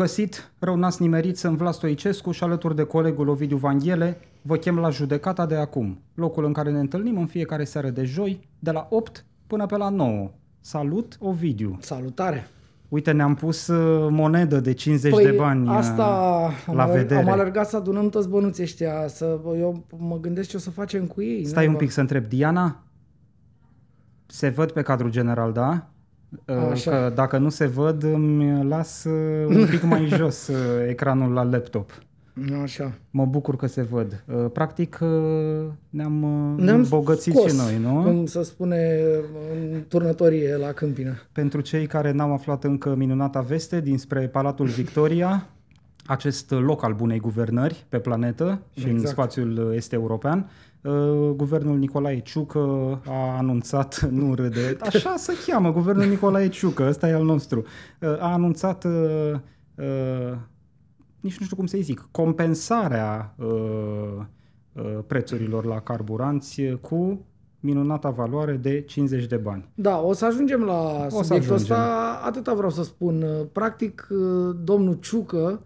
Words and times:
Bun 0.00 0.08
găsit, 0.08 0.52
rău 0.58 0.76
n-ați 0.76 1.02
nimerit, 1.02 1.36
sunt 1.36 1.56
Vlad 1.56 1.72
Stoicescu 1.72 2.30
și 2.30 2.44
alături 2.44 2.76
de 2.76 2.82
colegul 2.82 3.28
Ovidiu 3.28 3.56
Vanghele 3.56 4.20
vă 4.42 4.56
chem 4.56 4.78
la 4.78 4.90
judecata 4.90 5.46
de 5.46 5.54
acum, 5.54 6.02
locul 6.14 6.44
în 6.44 6.52
care 6.52 6.70
ne 6.70 6.78
întâlnim 6.78 7.18
în 7.18 7.26
fiecare 7.26 7.64
seară 7.64 7.90
de 7.90 8.04
joi, 8.04 8.48
de 8.58 8.70
la 8.70 8.86
8 8.90 9.24
până 9.46 9.66
pe 9.66 9.76
la 9.76 9.88
9. 9.88 10.30
Salut, 10.60 11.16
Ovidiu! 11.18 11.78
Salutare! 11.80 12.48
Uite, 12.88 13.12
ne-am 13.12 13.34
pus 13.34 13.66
uh, 13.66 14.08
monedă 14.10 14.60
de 14.60 14.72
50 14.72 15.12
Păi 15.12 15.24
de 15.24 15.30
bani 15.30 15.68
uh, 15.68 15.74
asta 15.74 16.04
la 16.66 16.82
am, 16.82 16.90
vedere. 16.90 17.20
am 17.20 17.28
alergat 17.28 17.68
să 17.68 17.76
adunăm 17.76 18.08
toți 18.08 18.28
bănuții 18.28 18.62
ăștia, 18.62 19.06
să, 19.08 19.38
eu 19.58 19.84
mă 19.96 20.18
gândesc 20.20 20.48
ce 20.48 20.56
o 20.56 20.60
să 20.60 20.70
facem 20.70 21.06
cu 21.06 21.22
ei. 21.22 21.44
Stai 21.44 21.64
un 21.64 21.70
naiba. 21.70 21.84
pic 21.84 21.90
să 21.90 22.00
întreb, 22.00 22.24
Diana? 22.24 22.82
Se 24.26 24.48
văd 24.48 24.70
pe 24.70 24.82
cadrul 24.82 25.10
general, 25.10 25.52
da? 25.52 25.88
Uh, 26.46 26.56
Așa. 26.70 26.90
Că 26.90 27.12
dacă 27.14 27.38
nu 27.38 27.48
se 27.48 27.66
văd, 27.66 28.02
îmi 28.02 28.64
las 28.64 29.04
uh, 29.04 29.46
un 29.46 29.66
pic 29.70 29.82
mai 29.82 30.06
jos 30.18 30.46
uh, 30.46 30.56
ecranul 30.88 31.32
la 31.32 31.42
laptop. 31.42 32.02
Așa. 32.62 32.92
Mă 33.10 33.24
bucur 33.24 33.56
că 33.56 33.66
se 33.66 33.82
văd. 33.82 34.24
Uh, 34.26 34.50
Practic 34.52 34.98
uh, 35.02 35.08
ne-am, 35.90 36.22
uh, 36.22 36.62
Ne-am 36.62 36.78
îmbogățit 36.78 37.34
scos, 37.34 37.50
și 37.50 37.56
noi, 37.56 37.78
nu? 37.78 38.02
Cum 38.02 38.26
să 38.26 38.42
spune 38.42 39.00
în 39.54 39.84
turnătorie 39.88 40.56
la 40.56 40.72
Câmpina. 40.72 41.12
Pentru 41.32 41.60
cei 41.60 41.86
care 41.86 42.12
n-au 42.12 42.32
aflat 42.32 42.64
încă 42.64 42.94
minunata 42.94 43.40
veste 43.40 43.80
dinspre 43.80 44.28
Palatul 44.28 44.66
Victoria, 44.66 45.46
acest 46.06 46.50
loc 46.50 46.84
al 46.84 46.92
bunei 46.92 47.18
guvernări 47.18 47.86
pe 47.88 47.98
planetă 47.98 48.60
și 48.74 48.84
în 48.84 48.90
Exact. 48.90 49.10
spațiul 49.10 49.72
este 49.74 49.94
european, 49.94 50.38
uh, 50.38 50.69
guvernul 51.36 51.78
Nicolae 51.78 52.20
Ciucă 52.20 52.58
a 53.06 53.36
anunțat, 53.36 54.00
nu 54.10 54.34
râde, 54.34 54.76
așa 54.80 55.14
se 55.16 55.32
cheamă, 55.46 55.72
guvernul 55.72 56.06
Nicolae 56.06 56.48
Ciucă, 56.48 56.86
ăsta 56.88 57.08
e 57.08 57.12
al 57.14 57.24
nostru, 57.24 57.64
uh, 58.00 58.08
a 58.08 58.32
anunțat 58.32 58.84
uh, 58.84 59.32
uh, 59.74 60.36
nici 61.20 61.38
nu 61.38 61.44
știu 61.44 61.56
cum 61.56 61.66
să-i 61.66 61.82
zic, 61.82 62.08
compensarea 62.10 63.34
uh, 63.38 63.46
uh, 64.72 64.98
prețurilor 65.06 65.64
la 65.64 65.80
carburanți 65.80 66.62
cu 66.80 67.24
minunata 67.60 68.10
valoare 68.10 68.52
de 68.52 68.80
50 68.80 69.26
de 69.26 69.36
bani. 69.36 69.68
Da, 69.74 70.00
o 70.00 70.12
să 70.12 70.24
ajungem 70.24 70.62
la 70.62 71.06
să 71.08 71.22
subiectul 71.22 71.36
ajungem. 71.36 71.54
ăsta. 71.54 72.20
Atâta 72.24 72.54
vreau 72.54 72.70
să 72.70 72.82
spun. 72.82 73.24
Practic, 73.52 74.08
domnul 74.62 74.94
Ciucă 74.94 75.62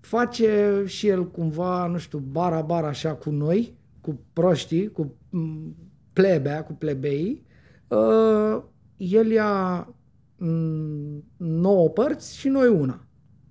face 0.00 0.82
și 0.86 1.08
el 1.08 1.30
cumva, 1.30 1.86
nu 1.86 1.98
știu, 1.98 2.18
bara-bara 2.18 2.86
așa 2.86 3.14
cu 3.14 3.30
noi, 3.30 3.74
cu 4.00 4.20
proștii, 4.32 4.90
cu 4.90 5.14
m, 5.30 5.74
plebea, 6.12 6.64
cu 6.64 6.72
plebeii. 6.72 7.46
Uh, 7.88 8.62
El 8.96 9.30
ia 9.30 9.88
m, 10.36 11.24
nouă 11.36 11.88
părți 11.88 12.36
și 12.36 12.48
noi 12.48 12.68
una. 12.68 13.04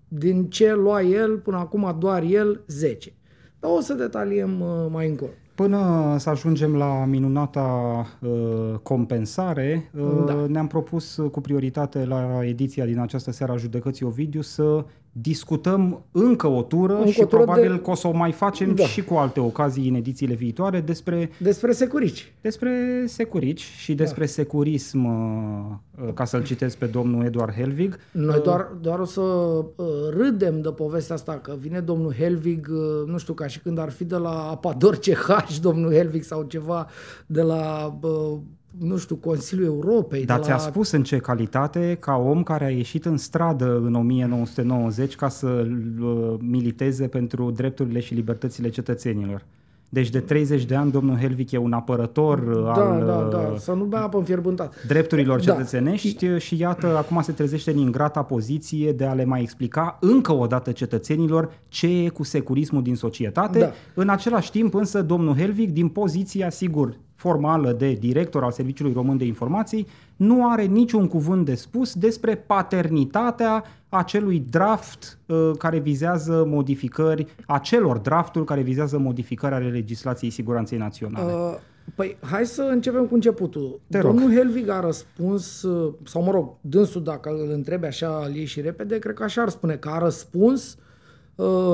Din 0.08 0.50
ce 0.50 0.73
lua 0.73 1.02
el, 1.02 1.38
până 1.38 1.58
acum 1.58 1.95
doar 2.00 2.23
el, 2.23 2.64
10. 2.67 3.14
Dar 3.59 3.72
o 3.75 3.80
să 3.80 3.94
detaliem 3.94 4.61
uh, 4.61 4.88
mai 4.89 5.09
încolo. 5.09 5.31
Până 5.55 6.16
să 6.17 6.30
ajungem 6.30 6.75
la 6.75 7.05
minunata 7.05 8.05
uh, 8.22 8.73
compensare, 8.83 9.92
uh, 10.00 10.23
Da. 10.25 10.45
ne-am 10.47 10.67
propus 10.67 11.17
uh, 11.17 11.30
cu 11.31 11.42
prioritate 11.42 12.05
la 12.05 12.39
ediția 12.43 12.86
din 12.86 12.99
această 12.99 13.31
seară 13.31 13.52
a 13.52 13.58
Judecății 13.58 14.05
Ovidiu 14.05 14.42
să 14.42 14.86
discutăm 15.11 16.05
încă 16.11 16.47
o 16.47 16.61
tură 16.61 16.95
Încă 16.97 17.09
și 17.09 17.21
o 17.21 17.25
tură 17.25 17.43
probabil 17.43 17.71
de- 17.71 17.80
că 17.81 17.89
o 17.89 17.95
să 17.95 18.08
o 18.08 18.11
mai 18.11 18.31
facem 18.31 18.75
Da. 18.75 18.83
și 18.83 19.03
cu 19.03 19.14
alte 19.14 19.39
ocazii 19.39 19.89
în 19.89 19.95
edițiile 19.95 20.33
viitoare 20.33 20.80
despre, 20.81 21.30
Despre 21.37 21.71
securici. 21.71 22.33
despre 22.42 23.03
securici 23.08 23.61
și 23.61 23.93
despre 23.95 24.25
securism, 24.25 25.05
uh, 25.05 26.05
uh, 26.08 26.14
ca 26.14 26.25
să-l 26.25 26.43
citesc 26.43 26.77
pe 26.77 26.86
domnul 26.86 27.25
Eduard 27.25 27.53
Helvig. 27.53 27.98
Noi 28.11 28.42
doar, 28.43 28.67
doar 28.81 28.99
o 28.99 29.05
să 29.05 29.21
uh, 29.21 29.86
râdem 30.09 30.61
de 30.61 30.69
povestea 30.69 31.15
asta, 31.15 31.33
că 31.33 31.55
vine 31.59 31.80
domnul 31.80 32.14
Helvig, 32.14 32.67
uh, 32.71 33.08
nu 33.08 33.17
știu, 33.17 33.33
ca 33.33 33.48
și 33.48 33.59
când 33.59 33.77
ar 33.77 33.89
fi 33.89 34.03
de 34.03 34.15
la 34.15 34.49
Apador 34.49 34.95
CH, 34.95 35.59
domnul 35.61 35.92
Helvig 35.93 36.23
sau 36.23 36.43
ceva 36.43 36.87
de 37.25 37.42
la, 37.42 37.98
uh, 38.02 38.37
nu 38.77 38.97
știu, 38.97 39.15
Consiliul 39.15 39.65
Europei. 39.65 40.25
Dar 40.25 40.37
de 40.37 40.43
ți-a 40.43 40.53
la... 40.53 40.59
spus 40.59 40.91
în 40.91 41.03
ce 41.03 41.17
calitate, 41.17 41.97
ca 41.99 42.15
om 42.15 42.43
care 42.43 42.65
a 42.65 42.69
ieșit 42.69 43.05
în 43.05 43.17
stradă 43.17 43.81
în 43.83 43.93
1990 43.93 45.15
ca 45.15 45.30
să 45.30 45.67
uh, 45.99 46.33
militeze 46.39 47.07
pentru 47.07 47.52
drepturile 47.52 47.99
și 47.99 48.13
libertățile 48.13 48.69
cetățenilor. 48.69 49.45
Deci 49.91 50.09
de 50.09 50.19
30 50.19 50.65
de 50.65 50.75
ani 50.75 50.91
domnul 50.91 51.17
Helvic 51.17 51.52
e 51.52 51.57
un 51.57 51.73
apărător 51.73 52.39
uh, 52.47 52.63
Da, 52.63 52.71
al 52.71 53.05
da, 53.05 53.15
uh, 53.15 53.30
da, 53.31 53.57
să 53.57 53.71
nu 53.71 53.83
bea 53.83 54.02
apă 54.02 54.17
înfierbântat. 54.17 54.86
drepturilor 54.87 55.43
Da. 55.43 55.51
cetățenești 55.51 56.37
și 56.37 56.59
iată, 56.59 56.97
acum 56.97 57.21
se 57.21 57.31
trezește 57.31 57.71
în 57.71 57.77
ingrata 57.77 58.23
poziție 58.23 58.91
de 58.91 59.05
a 59.05 59.13
le 59.13 59.25
mai 59.25 59.41
explica 59.41 59.97
încă 60.01 60.33
o 60.33 60.47
dată 60.47 60.71
cetățenilor 60.71 61.51
ce 61.67 61.87
e 61.87 62.09
cu 62.09 62.23
securismul 62.23 62.81
din 62.81 62.95
societate. 62.95 63.59
Da. 63.59 63.71
În 63.93 64.09
același 64.09 64.51
timp 64.51 64.73
însă 64.73 65.01
domnul 65.01 65.36
Helvig, 65.36 65.69
din 65.69 65.87
poziția, 65.87 66.49
sigur, 66.49 66.97
formală 67.19 67.71
de 67.71 67.91
director 67.91 68.43
al 68.43 68.52
Serviciului 68.52 68.93
Român 68.93 69.17
de 69.17 69.25
Informații, 69.25 69.87
nu 70.15 70.49
are 70.49 70.63
niciun 70.63 71.07
cuvânt 71.07 71.45
de 71.45 71.55
spus 71.55 71.93
despre 71.93 72.35
paternitatea 72.35 73.63
acelui 73.89 74.45
draft 74.49 75.17
uh, 75.25 75.52
care 75.57 75.80
vizează 75.80 76.45
modificări, 76.47 77.25
acelor 77.45 77.97
drafturi 77.97 78.45
care 78.45 78.61
vizează 78.61 78.97
modificări 78.97 79.53
ale 79.53 79.69
legislației 79.69 80.30
siguranței 80.30 80.77
naționale. 80.77 81.31
Uh, 81.33 81.55
Păi, 81.95 82.17
hai 82.21 82.45
să 82.45 82.61
începem 82.61 83.05
cu 83.05 83.13
începutul. 83.13 83.80
Te 83.89 83.99
rog. 83.99 84.13
Domnul 84.13 84.36
Helvig 84.36 84.69
a 84.69 84.80
răspuns, 84.80 85.61
uh, 85.61 85.93
sau 86.03 86.23
mă 86.23 86.31
rog, 86.31 86.55
dânsul, 86.61 87.03
dacă 87.03 87.30
îl 87.30 87.51
întrebe 87.51 87.87
așa, 87.87 88.23
îl 88.27 88.36
ieși 88.36 88.53
și 88.53 88.61
repede, 88.61 88.99
cred 88.99 89.15
că 89.15 89.23
așa 89.23 89.41
ar 89.41 89.49
spune, 89.49 89.75
că 89.75 89.89
a 89.89 89.97
răspuns 89.97 90.73
uh, 90.73 90.89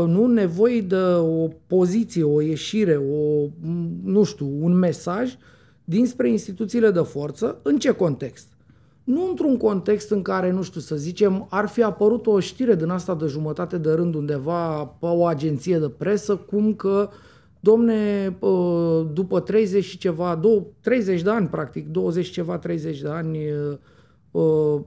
nu 0.06 0.26
nevoi 0.28 0.82
de 0.82 1.04
o 1.20 1.48
poziție, 1.68 2.24
o 2.24 2.42
ieșire, 2.42 2.96
o, 2.96 3.44
m, 3.62 3.90
nu 4.04 4.24
știu, 4.24 4.50
un 4.62 4.74
mesaj 4.74 5.36
dinspre 5.84 6.30
instituțiile 6.30 6.92
de 6.92 7.00
forță. 7.00 7.60
În 7.62 7.78
ce 7.78 7.92
context? 7.92 8.48
Nu 9.04 9.28
într-un 9.30 9.58
context 9.58 10.12
în 10.12 10.22
care, 10.22 10.52
nu 10.52 10.62
știu, 10.62 10.80
să 10.82 10.96
zicem, 10.96 11.48
ar 11.50 11.68
fi 11.68 11.84
apărut 11.84 12.28
o 12.28 12.40
știre 12.40 12.76
din 12.76 12.90
asta 12.90 13.16
de 13.16 13.26
jumătate 13.26 13.78
de 13.78 13.92
rând 13.92 14.16
undeva 14.16 14.86
pe 14.86 15.06
o 15.06 15.26
agenție 15.26 15.80
de 15.80 15.90
presă, 15.90 16.36
cum 16.36 16.74
că, 16.74 17.10
domne, 17.60 18.32
pă, 18.40 19.08
după 19.14 19.40
30 19.40 19.84
și 19.84 19.98
ceva, 19.98 20.36
dou- 20.36 20.74
30 20.82 21.22
de 21.22 21.30
ani, 21.30 21.48
practic, 21.48 21.88
20 21.88 22.26
și 22.26 22.32
ceva, 22.32 22.58
30 22.58 23.02
de 23.02 23.10
ani, 23.10 23.40
uh, 24.32 24.80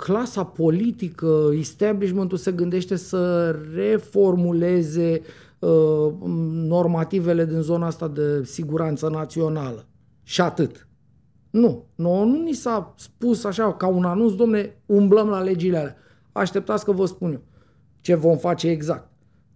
clasa 0.00 0.44
politică, 0.44 1.50
establishmentul 1.52 2.38
se 2.38 2.52
gândește 2.52 2.96
să 2.96 3.50
reformuleze 3.74 5.20
uh, 5.58 6.12
normativele 6.52 7.44
din 7.44 7.60
zona 7.60 7.86
asta 7.86 8.08
de 8.08 8.44
siguranță 8.44 9.08
națională. 9.08 9.86
Și 10.22 10.40
atât. 10.40 10.88
Nu. 11.50 11.84
Nu, 11.94 12.24
nu 12.24 12.42
ni 12.42 12.52
s-a 12.52 12.94
spus 12.96 13.44
așa 13.44 13.74
ca 13.74 13.86
un 13.86 14.04
anunț, 14.04 14.32
domne, 14.32 14.82
umblăm 14.86 15.28
la 15.28 15.40
legile 15.40 15.76
alea. 15.78 15.96
Așteptați 16.32 16.84
că 16.84 16.92
vă 16.92 17.06
spun 17.06 17.32
eu 17.32 17.40
ce 18.00 18.14
vom 18.14 18.36
face 18.36 18.68
exact. 18.68 19.08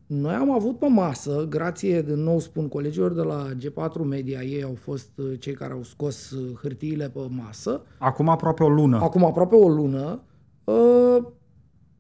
Noi 0.07 0.35
am 0.35 0.51
avut 0.51 0.79
pe 0.79 0.87
masă, 0.87 1.47
grație, 1.49 2.03
din 2.03 2.23
nou 2.23 2.39
spun 2.39 2.69
colegilor 2.69 3.13
de 3.13 3.23
la 3.23 3.49
G4 3.55 4.05
Media, 4.05 4.43
ei 4.43 4.63
au 4.63 4.75
fost 4.81 5.09
uh, 5.17 5.33
cei 5.39 5.53
care 5.53 5.73
au 5.73 5.83
scos 5.83 6.31
uh, 6.31 6.59
hârtiile 6.63 7.09
pe 7.09 7.21
masă, 7.29 7.83
Acum 7.99 8.29
aproape 8.29 8.63
o 8.63 8.69
lună. 8.69 8.97
acum 9.01 9.25
aproape 9.25 9.55
o 9.55 9.69
lună, 9.69 10.23
uh, 10.65 11.17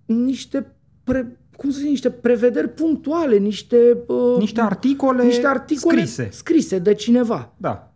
niște, 0.07 0.73
pre, 1.05 1.39
cum 1.57 1.71
să 1.71 1.79
zic, 1.79 1.89
niște 1.89 2.11
prevederi 2.11 2.69
punctuale, 2.69 3.37
niște, 3.37 3.99
uh, 4.07 4.37
Niște 4.39 4.61
articole 4.61 5.25
niște 5.25 5.47
articole 5.47 5.97
scrise. 5.97 6.29
scrise 6.33 6.79
de 6.79 6.95
cineva. 6.95 7.53
Da. 7.57 7.95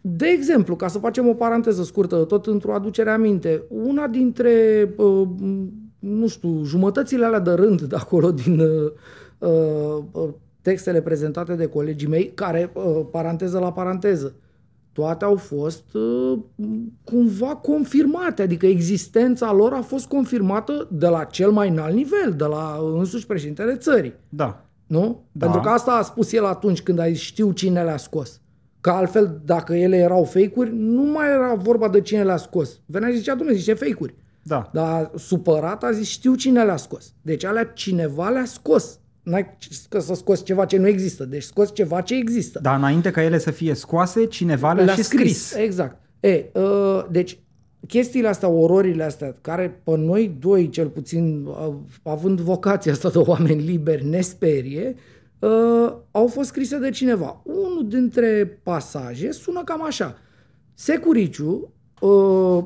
De 0.00 0.26
exemplu, 0.26 0.76
ca 0.76 0.88
să 0.88 0.98
facem 0.98 1.28
o 1.28 1.34
paranteză 1.34 1.82
scurtă, 1.82 2.16
tot 2.24 2.46
într-o 2.46 2.74
aducere 2.74 3.10
aminte, 3.10 3.62
una 3.68 4.06
dintre, 4.06 4.50
uh, 4.96 5.28
nu 5.98 6.26
știu, 6.26 6.64
jumătățile 6.64 7.24
alea 7.24 7.38
de 7.38 7.50
rând 7.50 7.80
de 7.82 7.96
acolo 7.96 8.30
din 8.30 8.60
uh, 8.60 8.92
uh, 10.12 10.28
textele 10.62 11.02
prezentate 11.02 11.54
de 11.54 11.66
colegii 11.66 12.08
mei, 12.08 12.32
care, 12.34 12.70
uh, 12.74 13.00
paranteză 13.10 13.58
la 13.58 13.72
paranteză, 13.72 14.34
toate 14.92 15.24
au 15.24 15.36
fost 15.36 15.94
uh, 15.94 16.38
cumva 17.04 17.46
confirmate, 17.46 18.42
adică 18.42 18.66
existența 18.66 19.52
lor 19.52 19.72
a 19.72 19.80
fost 19.80 20.06
confirmată 20.06 20.88
de 20.90 21.06
la 21.06 21.24
cel 21.24 21.50
mai 21.50 21.68
înalt 21.68 21.94
nivel, 21.94 22.34
de 22.36 22.44
la 22.44 22.78
însuși 22.94 23.26
președintele 23.26 23.76
țării. 23.76 24.14
Da. 24.28 24.64
Nu? 24.86 25.24
Da. 25.32 25.44
Pentru 25.46 25.60
că 25.60 25.68
asta 25.68 25.92
a 25.92 26.02
spus 26.02 26.32
el 26.32 26.44
atunci 26.44 26.82
când 26.82 26.98
a 26.98 27.08
zis 27.08 27.20
știu 27.20 27.52
cine 27.52 27.82
le-a 27.82 27.96
scos. 27.96 28.40
Că 28.80 28.90
altfel, 28.90 29.40
dacă 29.44 29.74
ele 29.74 29.96
erau 29.96 30.24
fake-uri, 30.24 30.70
nu 30.74 31.02
mai 31.02 31.28
era 31.28 31.54
vorba 31.54 31.88
de 31.88 32.00
cine 32.00 32.24
le-a 32.24 32.36
scos. 32.36 32.80
Venea 32.86 33.08
și 33.08 33.16
zicea, 33.16 33.34
domnule, 33.34 33.58
zice 33.58 33.74
fake-uri. 33.74 34.14
Da. 34.42 34.70
Dar 34.72 35.10
supărat 35.16 35.84
a 35.84 35.90
zis, 35.90 36.08
știu 36.08 36.34
cine 36.34 36.64
le-a 36.64 36.76
scos. 36.76 37.14
Deci 37.22 37.44
alea 37.44 37.64
cineva 37.64 38.28
le-a 38.28 38.44
scos. 38.44 38.98
N-ai 39.22 39.58
că 39.88 39.98
să 40.00 40.14
scoți 40.14 40.44
ceva 40.44 40.64
ce 40.64 40.76
nu 40.76 40.86
există. 40.86 41.24
Deci 41.24 41.42
scoți 41.42 41.72
ceva 41.72 42.00
ce 42.00 42.14
există. 42.14 42.58
Dar 42.62 42.76
înainte 42.76 43.10
ca 43.10 43.22
ele 43.22 43.38
să 43.38 43.50
fie 43.50 43.74
scoase, 43.74 44.26
cineva 44.26 44.72
le-a, 44.72 44.94
și 44.94 45.02
scris. 45.02 45.54
Exact. 45.54 46.00
E, 46.20 46.44
uh, 46.52 47.04
deci 47.10 47.38
chestiile 47.86 48.28
astea, 48.28 48.48
ororile 48.48 49.02
astea, 49.02 49.36
care 49.40 49.80
pe 49.84 49.96
noi 49.96 50.36
doi, 50.38 50.68
cel 50.68 50.88
puțin, 50.88 51.46
având 52.02 52.40
vocația 52.40 52.92
asta 52.92 53.10
de 53.10 53.18
oameni 53.18 53.62
liberi, 53.62 54.06
ne 54.06 54.20
sperie, 54.20 54.94
uh, 55.38 55.92
au 56.10 56.26
fost 56.26 56.48
scrise 56.48 56.78
de 56.78 56.90
cineva. 56.90 57.42
Unul 57.44 57.86
dintre 57.88 58.60
pasaje 58.62 59.32
sună 59.32 59.62
cam 59.64 59.84
așa. 59.84 60.18
Securiciu, 60.74 61.72
uh, 62.00 62.64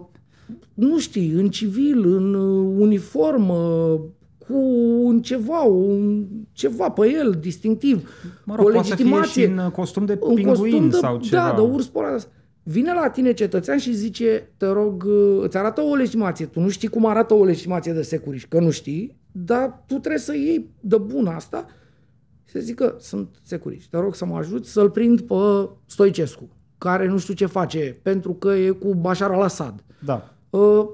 nu 0.75 0.99
știi, 0.99 1.31
în 1.31 1.51
civil, 1.51 2.15
în 2.15 2.35
uniformă, 2.81 4.01
cu 4.47 4.59
un 5.03 5.23
ceva, 5.23 5.61
un 5.61 6.27
ceva 6.53 6.91
pe 6.91 7.11
el 7.11 7.37
distinctiv, 7.41 8.11
mă 8.45 8.55
rog, 8.55 8.67
o 8.67 8.69
legitimație. 8.69 9.11
Poate 9.11 9.27
să 9.27 9.33
fie 9.33 9.43
și 9.43 9.51
în 9.51 9.71
costum 9.71 10.05
de 10.05 10.17
pinguin 10.17 10.47
costum 10.47 10.89
de, 10.89 10.97
sau 10.97 11.19
ceva. 11.19 11.43
Da, 11.43 11.55
de 11.55 11.61
urs 11.61 11.87
polar. 11.87 12.21
Vine 12.63 12.93
la 12.93 13.09
tine 13.09 13.33
cetățean 13.33 13.79
și 13.79 13.95
zice, 13.95 14.53
te 14.57 14.67
rog, 14.67 15.07
îți 15.41 15.57
arată 15.57 15.81
o 15.81 15.95
legitimație. 15.95 16.47
Tu 16.47 16.61
nu 16.61 16.69
știi 16.69 16.89
cum 16.89 17.07
arată 17.07 17.35
o 17.35 17.45
legitimație 17.45 17.93
de 17.93 18.03
securiș, 18.03 18.47
că 18.47 18.61
nu 18.61 18.71
știi, 18.71 19.17
dar 19.33 19.85
tu 19.87 19.95
trebuie 19.95 20.21
să 20.21 20.35
iei 20.35 20.71
de 20.81 20.97
bun 20.97 21.27
asta 21.27 21.67
și 22.45 22.53
să 22.53 22.59
zică, 22.59 22.97
sunt 22.99 23.29
securiș. 23.43 23.85
Te 23.85 23.99
rog 23.99 24.15
să 24.15 24.25
mă 24.25 24.37
ajut 24.37 24.67
să-l 24.67 24.91
prind 24.91 25.21
pe 25.21 25.35
Stoicescu, 25.87 26.49
care 26.79 27.07
nu 27.07 27.19
știu 27.19 27.35
ce 27.35 27.47
face, 27.47 27.99
pentru 28.03 28.35
că 28.35 28.49
e 28.49 28.71
cu 28.71 28.95
Bashar 28.95 29.31
al-Assad. 29.31 29.85
Da. 30.05 30.35
Uh, 30.51 30.89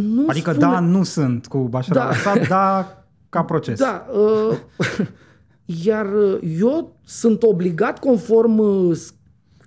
nu 0.00 0.24
adică 0.28 0.50
spune... 0.50 0.66
da, 0.66 0.80
nu 0.80 1.02
sunt 1.02 1.46
cu 1.46 1.58
Bashar 1.58 1.96
da. 1.96 2.02
al-Assad, 2.02 2.46
da, 2.48 3.04
ca 3.28 3.44
proces. 3.44 3.78
Da. 3.78 4.06
Uh, 4.12 4.58
iar 5.84 6.06
eu 6.58 6.96
sunt 7.04 7.42
obligat, 7.42 7.98
conform 7.98 8.58
uh, 8.58 8.96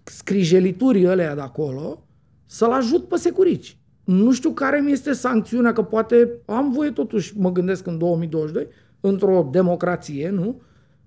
scrijeliturii 0.04 1.08
alea 1.08 1.36
de 1.36 1.42
acolo, 1.42 2.04
să-l 2.46 2.72
ajut 2.72 3.08
pe 3.08 3.16
securici. 3.16 3.78
Nu 4.04 4.31
știu 4.31 4.50
care 4.50 4.80
mi 4.80 4.92
este 4.92 5.14
sancțiunea, 5.14 5.74
că 5.74 5.81
poate 5.81 6.42
am 6.46 6.72
voie 6.72 6.92
totuși, 6.92 7.38
mă 7.38 7.52
gândesc 7.52 7.88
în 7.88 7.98
2022, 7.98 8.68
într-o 9.00 9.50
democrație, 9.52 10.30
nu? 10.30 10.62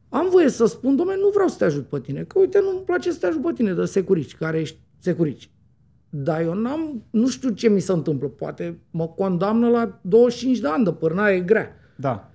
Am 0.09 0.29
voie 0.31 0.49
să 0.49 0.67
spun, 0.67 0.97
domnule, 0.97 1.19
nu 1.19 1.29
vreau 1.33 1.49
să 1.49 1.57
te 1.59 1.65
ajut 1.65 1.87
pe 1.87 2.01
tine, 2.01 2.23
că 2.23 2.39
uite, 2.39 2.61
nu-mi 2.61 2.85
place 2.85 3.13
să 3.13 3.19
te 3.19 3.27
ajut 3.27 3.43
pe 3.43 3.53
tine 3.53 3.73
de 3.73 3.85
securici, 3.85 4.37
care 4.37 4.61
ești 4.61 4.79
securici. 4.99 5.51
Dar 6.14 6.41
eu 6.41 6.55
n-am, 6.55 7.03
nu 7.11 7.29
știu 7.29 7.50
ce 7.50 7.69
mi 7.69 7.81
se 7.81 7.93
întâmplă. 7.93 8.29
Poate 8.29 8.79
mă 8.91 9.06
condamnă 9.06 9.69
la 9.69 9.99
25 10.00 10.59
de 10.59 10.69
ani 10.69 10.85
de 10.85 10.93
pârnaie 10.93 11.41
grea. 11.41 11.76
Da. 11.97 12.31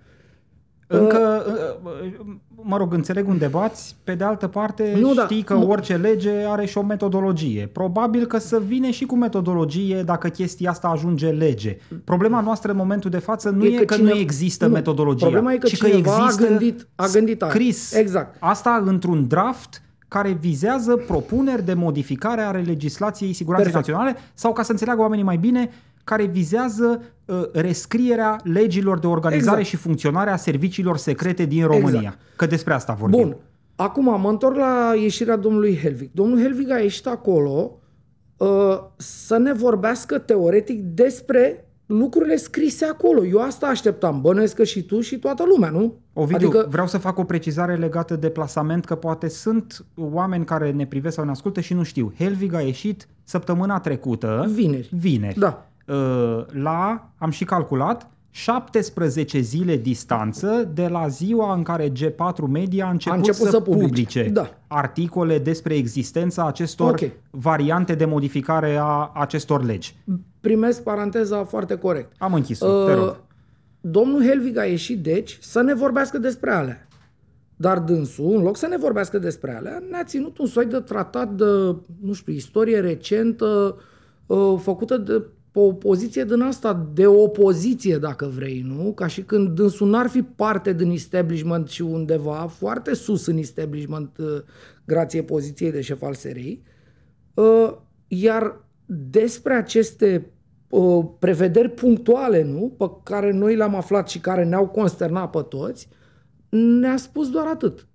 Încă, 0.88 1.46
uh, 1.84 2.26
mă 2.62 2.78
rog, 2.78 2.94
înțeleg 2.94 3.28
unde 3.28 3.48
bați, 3.48 3.96
pe 4.04 4.16
de 4.16 4.24
altă 4.24 4.48
parte 4.48 4.98
nu, 5.00 5.14
da. 5.14 5.24
știi 5.24 5.44
da, 5.44 5.56
că 5.56 5.66
orice 5.66 5.96
lege 5.96 6.32
are 6.48 6.66
și 6.66 6.78
o 6.78 6.82
metodologie. 6.82 7.70
Probabil 7.74 8.26
că 8.26 8.38
să 8.38 8.60
vine 8.60 8.92
și 8.92 9.06
cu 9.06 9.16
metodologie 9.16 10.02
dacă 10.02 10.28
chestia 10.28 10.70
asta 10.70 10.88
ajunge 10.88 11.30
lege. 11.30 11.78
Problema 12.04 12.42
noastră 12.42 12.72
în 12.72 12.78
momentul 12.78 13.10
de 13.10 13.18
față 13.18 13.50
nu 13.50 13.66
e, 13.66 13.76
e 13.76 13.78
că, 13.78 13.86
că 13.86 13.96
cine... 13.96 14.10
nu 14.10 14.18
există 14.18 14.66
nu, 14.66 14.74
metodologia, 14.74 15.26
problema 15.26 15.54
e 15.54 15.58
că 15.58 15.68
ci 15.68 15.78
că 15.78 15.88
există 15.88 16.46
a 16.46 16.48
gândit, 16.48 16.88
a 16.96 17.08
gândit 17.08 17.44
scris 17.50 17.94
exact. 17.94 18.36
asta 18.40 18.84
într-un 18.86 19.28
draft 19.28 19.82
care 20.08 20.32
vizează 20.32 20.96
propuneri 20.96 21.66
de 21.66 21.74
modificare 21.74 22.42
a 22.42 22.52
legislației 22.52 23.34
siguranței 23.34 23.72
Perfect. 23.72 23.94
naționale 23.94 24.20
sau, 24.34 24.54
ca 24.54 24.64
să 24.64 24.72
înțeleagă 24.72 25.02
oamenii 25.02 25.24
mai 25.24 25.38
bine, 25.38 25.70
care 26.04 26.26
vizează 26.26 27.02
uh, 27.26 27.42
rescrierea 27.54 28.40
legilor 28.44 29.00
de 29.00 29.08
organizare 29.08 29.60
exact. 29.60 29.78
și 29.78 29.84
funcționare 29.84 30.30
a 30.30 30.36
serviciilor 30.36 30.98
secrete 30.98 31.46
din 31.46 31.66
România. 31.66 32.00
Exact. 32.00 32.18
Că 32.36 32.46
despre 32.46 32.74
asta 32.74 32.94
vorbim. 32.94 33.20
Bun. 33.20 33.36
Acum 33.76 34.22
mă 34.22 34.30
întorc 34.30 34.56
la 34.56 34.94
ieșirea 35.02 35.36
domnului 35.36 35.78
Helvig. 35.78 36.10
Domnul 36.14 36.40
Helvig 36.42 36.70
a 36.70 36.78
ieșit 36.78 37.08
acolo 37.08 37.80
uh, 38.38 38.48
să 38.98 39.38
ne 39.38 39.54
vorbească 39.54 40.18
teoretic 40.18 40.82
despre 40.82 41.67
lucrurile 41.88 42.36
scrise 42.36 42.86
acolo. 42.86 43.26
Eu 43.26 43.42
asta 43.42 43.68
așteptam. 43.68 44.22
Bănuiesc 44.22 44.56
că 44.56 44.64
și 44.64 44.84
tu 44.84 45.00
și 45.00 45.18
toată 45.18 45.44
lumea, 45.46 45.70
nu? 45.70 46.00
Ovidiu, 46.14 46.48
adică... 46.48 46.68
vreau 46.70 46.88
să 46.88 46.98
fac 46.98 47.18
o 47.18 47.24
precizare 47.24 47.76
legată 47.76 48.16
de 48.16 48.30
plasament, 48.30 48.86
că 48.86 48.96
poate 48.96 49.28
sunt 49.28 49.86
oameni 49.96 50.46
care 50.46 50.72
ne 50.72 50.86
privesc 50.86 51.16
sau 51.16 51.26
ne 51.26 51.32
ascultă 51.32 51.60
și 51.60 51.74
nu 51.74 51.84
știu. 51.84 52.14
Helvig 52.18 52.54
a 52.54 52.62
ieșit 52.62 53.08
săptămâna 53.24 53.80
trecută. 53.80 54.50
Vineri. 54.54 54.90
Vineri. 54.92 55.40
Da. 55.40 55.70
Uh, 55.88 56.46
la, 56.48 57.10
am 57.18 57.30
și 57.30 57.44
calculat, 57.46 58.10
17 58.30 59.40
zile 59.40 59.78
distanță 59.78 60.72
de 60.74 60.88
la 60.88 61.08
ziua 61.08 61.54
în 61.54 61.64
care 61.64 61.92
G4 61.92 62.48
Media 62.50 62.86
a 62.86 62.90
început, 62.90 63.14
a 63.14 63.20
început 63.20 63.46
să, 63.46 63.50
să 63.50 63.60
publice, 63.60 63.88
publice 63.88 64.30
da. 64.30 64.58
articole 64.68 65.40
despre 65.40 65.76
existența 65.76 66.48
acestor 66.48 66.90
okay. 66.90 67.14
variante 67.30 67.96
de 67.96 68.06
modificare 68.06 68.76
a 68.76 69.12
acestor 69.14 69.64
legi. 69.64 69.96
Primesc 70.40 70.84
paranteza 70.84 71.44
foarte 71.44 71.78
corect. 71.78 72.12
Am 72.18 72.34
închis-o, 72.34 72.68
uh, 72.68 72.86
te 72.86 72.94
rog. 72.94 73.20
Domnul 73.82 74.24
Helvig 74.24 74.58
a 74.58 74.64
ieșit, 74.64 75.04
deci, 75.04 75.38
să 75.42 75.62
ne 75.62 75.74
vorbească 75.74 76.18
despre 76.18 76.52
alea. 76.52 76.88
Dar 77.56 77.80
dânsul, 77.80 78.36
în 78.36 78.44
loc 78.44 78.58
să 78.58 78.68
ne 78.68 78.78
vorbească 78.78 79.20
despre 79.20 79.56
alea, 79.56 79.84
ne-a 79.90 80.04
ținut 80.04 80.38
un 80.38 80.46
soi 80.46 80.66
de 80.66 80.80
tratat 80.80 81.34
de, 81.34 81.76
nu 82.02 82.14
știu, 82.14 82.34
istorie 82.34 82.80
recentă, 82.80 83.78
uh, 84.26 84.56
făcută 84.62 84.98
de 84.98 85.24
pe 85.58 85.64
o 85.64 85.74
poziție 85.74 86.24
din 86.24 86.42
asta, 86.42 86.90
de 86.94 87.08
opoziție, 87.08 87.98
dacă 87.98 88.26
vrei, 88.26 88.62
nu? 88.62 88.92
Ca 88.94 89.08
și 89.08 89.22
când 89.22 89.50
dânsul 89.50 89.90
n-ar 89.90 90.08
fi 90.08 90.22
parte 90.22 90.74
din 90.74 90.90
establishment 90.90 91.68
și 91.68 91.82
undeva 91.82 92.48
foarte 92.48 92.94
sus 92.94 93.26
în 93.26 93.38
establishment, 93.38 94.18
uh, 94.18 94.42
grație 94.86 95.24
poziției 95.24 95.72
de 95.72 95.82
șef 95.82 96.02
al 96.02 96.14
SRI. 96.14 96.62
Uh, 97.34 97.74
iar 98.08 98.66
despre 98.86 99.54
aceste 99.54 100.32
uh, 100.70 101.06
prevederi 101.20 101.70
punctuale, 101.70 102.44
nu? 102.44 102.74
Pe 102.78 102.92
care 103.04 103.32
noi 103.32 103.56
le-am 103.56 103.76
aflat 103.76 104.10
și 104.10 104.20
care 104.20 104.44
ne-au 104.44 104.68
consternat 104.68 105.30
pe 105.30 105.42
toți, 105.50 105.90
ne-a 106.50 106.98
spus 106.98 107.30
doar 107.30 107.48
atât. 107.48 107.88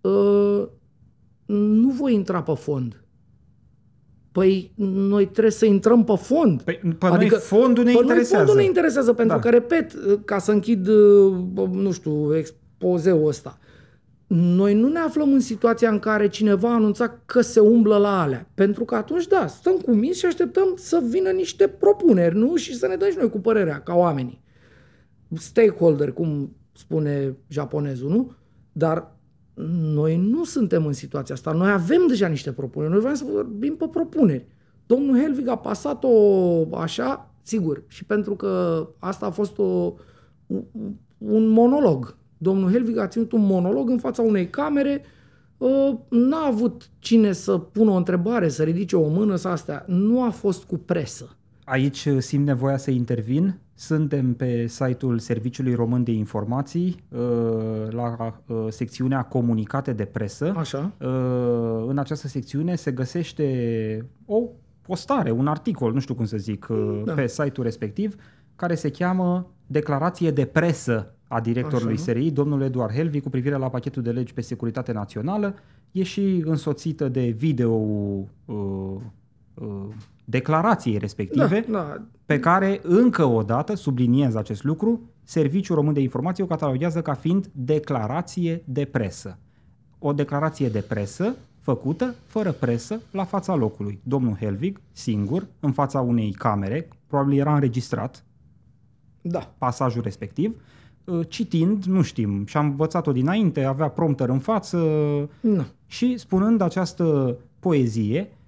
Nu 1.47 1.89
voi 1.89 2.15
intra 2.15 2.43
pe 2.43 2.55
fond 2.55 3.02
Păi 4.33 4.73
noi 4.77 5.29
trebuie 5.29 5.53
să 5.53 5.65
intrăm 5.65 6.05
pe 6.05 6.17
fond. 6.17 6.63
Păi, 6.63 6.81
pe 6.99 7.07
adică, 7.07 7.35
noi 7.35 7.43
fondul 7.43 7.85
ne 7.85 7.93
pe 7.93 7.99
interesează. 8.01 8.35
Noi 8.35 8.45
fondul 8.45 8.63
ne 8.63 8.69
interesează, 8.69 9.13
pentru 9.13 9.37
da. 9.37 9.43
că, 9.43 9.49
repet, 9.51 9.93
ca 10.25 10.39
să 10.39 10.53
închid, 10.53 10.87
uh, 10.87 11.69
nu 11.71 11.93
știu, 11.93 12.37
expozeul 12.37 13.27
ăsta, 13.27 13.59
noi 14.35 14.75
nu 14.75 14.89
ne 14.89 14.99
aflăm 14.99 15.33
în 15.33 15.41
situația 15.41 15.91
în 15.91 15.99
care 15.99 16.29
cineva 16.29 16.69
a 16.69 16.75
anunțat 16.75 17.23
că 17.27 17.41
se 17.41 17.61
umblă 17.61 17.97
la 17.97 18.23
alea. 18.23 18.51
Pentru 18.55 18.85
că 18.85 18.95
atunci, 18.95 19.27
da, 19.27 19.47
stăm 19.47 19.77
cu 19.77 19.91
minți 19.91 20.19
și 20.19 20.27
așteptăm 20.27 20.75
să 20.77 21.03
vină 21.09 21.31
niște 21.31 21.69
propuneri, 21.69 22.37
nu? 22.37 22.57
Și 22.57 22.77
să 22.77 22.87
ne 22.87 22.97
dăm 22.97 23.11
și 23.11 23.17
noi 23.17 23.31
cu 23.31 23.39
părerea, 23.39 23.81
ca 23.81 23.95
oamenii. 23.95 24.43
Stakeholder, 25.37 26.13
cum 26.13 26.57
spune 26.73 27.37
japonezul, 27.49 28.11
nu? 28.11 28.33
Dar 28.73 29.17
noi 29.95 30.17
nu 30.17 30.45
suntem 30.45 30.87
în 30.87 30.93
situația 30.93 31.35
asta. 31.35 31.53
Noi 31.53 31.71
avem 31.71 32.07
deja 32.09 32.27
niște 32.27 32.53
propuneri. 32.53 32.93
Noi 32.93 33.01
vrem 33.01 33.15
să 33.15 33.25
vorbim 33.33 33.77
pe 33.77 33.89
propuneri. 33.91 34.47
Domnul 34.87 35.19
Helvig 35.21 35.49
a 35.49 35.57
pasat-o 35.57 36.09
așa, 36.77 37.35
sigur, 37.43 37.83
și 37.87 38.05
pentru 38.05 38.35
că 38.35 38.87
asta 38.99 39.27
a 39.27 39.31
fost 39.31 39.59
o, 39.59 39.95
un 41.19 41.49
monolog. 41.49 42.17
Domnul 42.39 42.71
Helvig 42.71 42.97
a 42.97 43.07
ținut 43.07 43.33
un 43.33 43.45
monolog 43.45 43.89
în 43.89 43.99
fața 43.99 44.23
unei 44.23 44.51
camere, 44.51 45.05
ă, 45.61 45.99
n-a 46.09 46.47
avut 46.47 46.91
cine 46.99 47.33
să 47.33 47.59
pună 47.59 47.91
o 47.91 47.97
întrebare, 47.97 48.49
să 48.49 48.63
ridice 48.63 48.97
o 48.97 49.09
mână, 49.09 49.37
să 49.37 49.49
astea. 49.49 49.85
Nu 49.87 50.23
a 50.23 50.31
fost 50.31 50.65
cu 50.65 50.77
presă. 50.77 51.37
Aici 51.73 52.09
simt 52.19 52.47
nevoia 52.47 52.77
să 52.77 52.91
intervin 52.91 53.59
suntem 53.75 54.35
pe 54.35 54.67
site-ul 54.67 55.19
Serviciului 55.19 55.75
Român 55.75 56.05
de 56.05 56.13
Informații, 56.13 57.03
uh, 57.09 57.91
la 57.91 58.41
uh, 58.47 58.67
secțiunea 58.69 59.23
Comunicate 59.23 59.93
de 59.93 60.05
presă. 60.05 60.53
Așa. 60.57 60.93
Uh, 61.01 61.85
în 61.87 61.99
această 61.99 62.29
secțiune 62.29 62.75
se 62.75 62.91
găsește 62.91 64.07
o 64.27 64.43
postare, 64.83 65.31
un 65.31 65.47
articol, 65.47 65.93
nu 65.93 66.01
știu 66.01 66.15
cum 66.15 66.25
să 66.25 66.37
zic, 66.37 66.67
da. 67.05 67.13
pe 67.13 67.27
site-ul 67.27 67.67
respectiv, 67.67 68.17
care 68.57 68.75
se 68.75 68.91
cheamă 68.91 69.51
Declarație 69.67 70.31
de 70.31 70.45
presă 70.45 71.15
a 71.29 71.41
directorului 71.41 71.95
Așa. 71.95 72.03
SRI, 72.03 72.31
domnul 72.31 72.63
Eduard 72.63 72.93
Helvi, 72.93 73.21
cu 73.21 73.31
privire 73.31 73.57
la 73.57 73.69
pachetul 73.69 74.03
de 74.03 74.11
legi 74.11 74.35
pe 74.35 74.41
securitate 74.41 74.93
națională. 74.93 75.55
E 75.93 76.03
și 76.03 76.43
însoțită 76.45 77.09
de 77.09 77.27
video 77.29 77.71
uh, 77.71 78.55
uh, 79.55 79.87
declarației 80.25 80.99
respective, 80.99 81.65
da, 81.69 81.79
da. 81.79 82.03
pe 82.27 82.41
care, 82.41 82.81
încă 82.83 83.25
o 83.25 83.43
dată, 83.43 83.75
subliniez 83.75 84.35
acest 84.35 84.65
lucru, 84.65 85.01
Serviciul 85.25 85.77
Român 85.77 85.93
de 85.93 86.01
Informație 86.01 86.45
o 86.45 86.47
cataloguează 86.47 87.03
ca 87.03 87.15
fiind 87.15 87.51
declarație 87.53 88.63
de 88.65 88.85
presă. 88.85 89.39
O 89.99 90.13
declarație 90.13 90.69
de 90.69 90.81
presă 90.81 91.35
făcută 91.59 92.15
fără 92.27 92.53
presă 92.53 93.01
la 93.11 93.25
fața 93.25 93.55
locului. 93.55 94.01
Domnul 94.03 94.37
Helvig, 94.37 94.81
singur, 94.93 95.47
în 95.61 95.73
fața 95.73 96.01
unei 96.01 96.33
camere, 96.33 96.89
probabil 97.07 97.39
era 97.39 97.55
înregistrat 97.55 98.25
da. 99.21 99.55
pasajul 99.59 100.03
respectiv, 100.03 100.61
uh, 101.05 101.29
citind, 101.29 101.85
nu 101.85 102.03
știm, 102.03 102.47
și 102.47 102.57
am 102.57 102.67
învățat-o 102.67 103.13
dinainte, 103.13 103.65
avea 103.65 103.89
prompter 103.89 104.29
în 104.29 104.39
față 104.39 104.79
no. 105.41 105.63
și 105.87 106.19
spunând 106.19 106.61
această 106.61 107.37
poezie, 107.61 108.21
uh, 108.21 108.42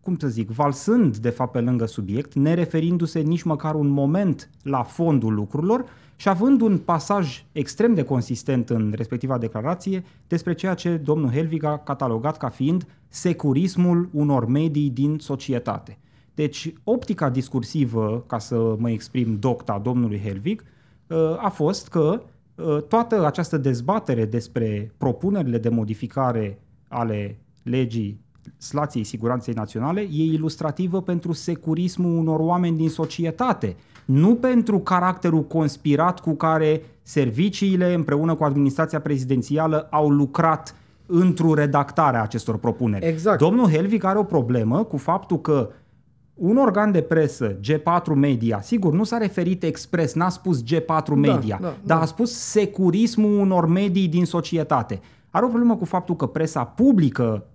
cum 0.00 0.16
să 0.18 0.28
zic, 0.28 0.50
valsând 0.50 1.16
de 1.16 1.30
fapt 1.30 1.52
pe 1.52 1.60
lângă 1.60 1.84
subiect, 1.84 2.34
nereferindu-se 2.34 3.20
nici 3.20 3.42
măcar 3.42 3.74
un 3.74 3.88
moment 3.88 4.50
la 4.62 4.82
fondul 4.82 5.34
lucrurilor 5.34 5.84
și 6.16 6.28
având 6.28 6.60
un 6.60 6.78
pasaj 6.78 7.44
extrem 7.52 7.94
de 7.94 8.02
consistent 8.02 8.70
în 8.70 8.92
respectiva 8.96 9.38
declarație 9.38 10.04
despre 10.26 10.54
ceea 10.54 10.74
ce 10.74 10.96
domnul 10.96 11.30
Helvig 11.30 11.64
a 11.64 11.78
catalogat 11.78 12.36
ca 12.36 12.48
fiind 12.48 12.86
securismul 13.08 14.08
unor 14.12 14.46
medii 14.46 14.90
din 14.90 15.18
societate. 15.18 15.98
Deci, 16.34 16.72
optica 16.84 17.30
discursivă, 17.30 18.24
ca 18.26 18.38
să 18.38 18.74
mă 18.78 18.90
exprim 18.90 19.36
docta 19.38 19.78
domnului 19.78 20.20
Helvig, 20.20 20.64
uh, 21.06 21.16
a 21.44 21.48
fost 21.48 21.88
că 21.88 22.22
uh, 22.54 22.82
toată 22.82 23.26
această 23.26 23.56
dezbatere 23.56 24.24
despre 24.24 24.92
propunerile 24.96 25.58
de 25.58 25.68
modificare 25.68 26.62
ale 26.88 27.38
legii 27.62 28.20
slației 28.58 29.04
siguranței 29.04 29.54
naționale 29.54 30.00
e 30.00 30.22
ilustrativă 30.22 31.02
pentru 31.02 31.32
securismul 31.32 32.18
unor 32.18 32.40
oameni 32.40 32.76
din 32.76 32.88
societate, 32.88 33.76
nu 34.04 34.34
pentru 34.34 34.78
caracterul 34.78 35.44
conspirat 35.44 36.20
cu 36.20 36.34
care 36.34 36.82
serviciile 37.02 37.94
împreună 37.94 38.34
cu 38.34 38.44
administrația 38.44 39.00
prezidențială 39.00 39.88
au 39.90 40.08
lucrat 40.08 40.74
într-o 41.06 41.54
redactare 41.54 42.16
a 42.16 42.22
acestor 42.22 42.58
propuneri. 42.58 43.06
Exact. 43.06 43.38
Domnul 43.38 43.68
Helvig 43.68 44.04
are 44.04 44.18
o 44.18 44.24
problemă 44.24 44.84
cu 44.84 44.96
faptul 44.96 45.40
că 45.40 45.70
un 46.34 46.56
organ 46.56 46.92
de 46.92 47.00
presă, 47.00 47.56
G4 47.56 48.14
Media, 48.14 48.60
sigur, 48.60 48.92
nu 48.92 49.04
s-a 49.04 49.18
referit 49.18 49.62
expres, 49.62 50.14
n-a 50.14 50.28
spus 50.28 50.62
G4 50.62 51.14
Media, 51.14 51.58
da, 51.60 51.66
dar 51.66 51.76
da. 51.96 52.00
a 52.00 52.04
spus 52.04 52.32
securismul 52.32 53.38
unor 53.38 53.66
medii 53.66 54.08
din 54.08 54.24
societate. 54.24 55.00
Are 55.30 55.44
o 55.44 55.48
problemă 55.48 55.76
cu 55.76 55.84
faptul 55.84 56.16
că 56.16 56.26
presa 56.26 56.64
publică 56.64 57.44
uh, 57.44 57.49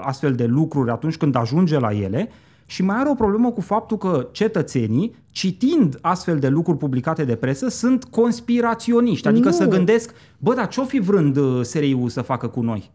astfel 0.00 0.32
de 0.32 0.44
lucruri 0.44 0.90
atunci 0.90 1.16
când 1.16 1.36
ajunge 1.36 1.78
la 1.78 1.92
ele 1.92 2.30
și 2.66 2.82
mai 2.82 2.96
are 2.98 3.08
o 3.08 3.14
problemă 3.14 3.50
cu 3.50 3.60
faptul 3.60 3.96
că 3.96 4.28
cetățenii, 4.32 5.14
citind 5.30 5.98
astfel 6.00 6.38
de 6.38 6.48
lucruri 6.48 6.78
publicate 6.78 7.24
de 7.24 7.34
presă, 7.34 7.68
sunt 7.68 8.04
conspiraționiști, 8.04 9.28
adică 9.28 9.48
Nu. 9.48 9.54
să 9.54 9.68
gândesc, 9.68 10.14
bă, 10.38 10.54
dar 10.54 10.68
ce-o 10.68 10.84
fi 10.84 10.98
vrând 10.98 11.36
uh, 11.36 11.60
SRI-ul 11.62 12.08
să 12.08 12.22
facă 12.22 12.46
cu 12.46 12.60
noi? 12.60 12.90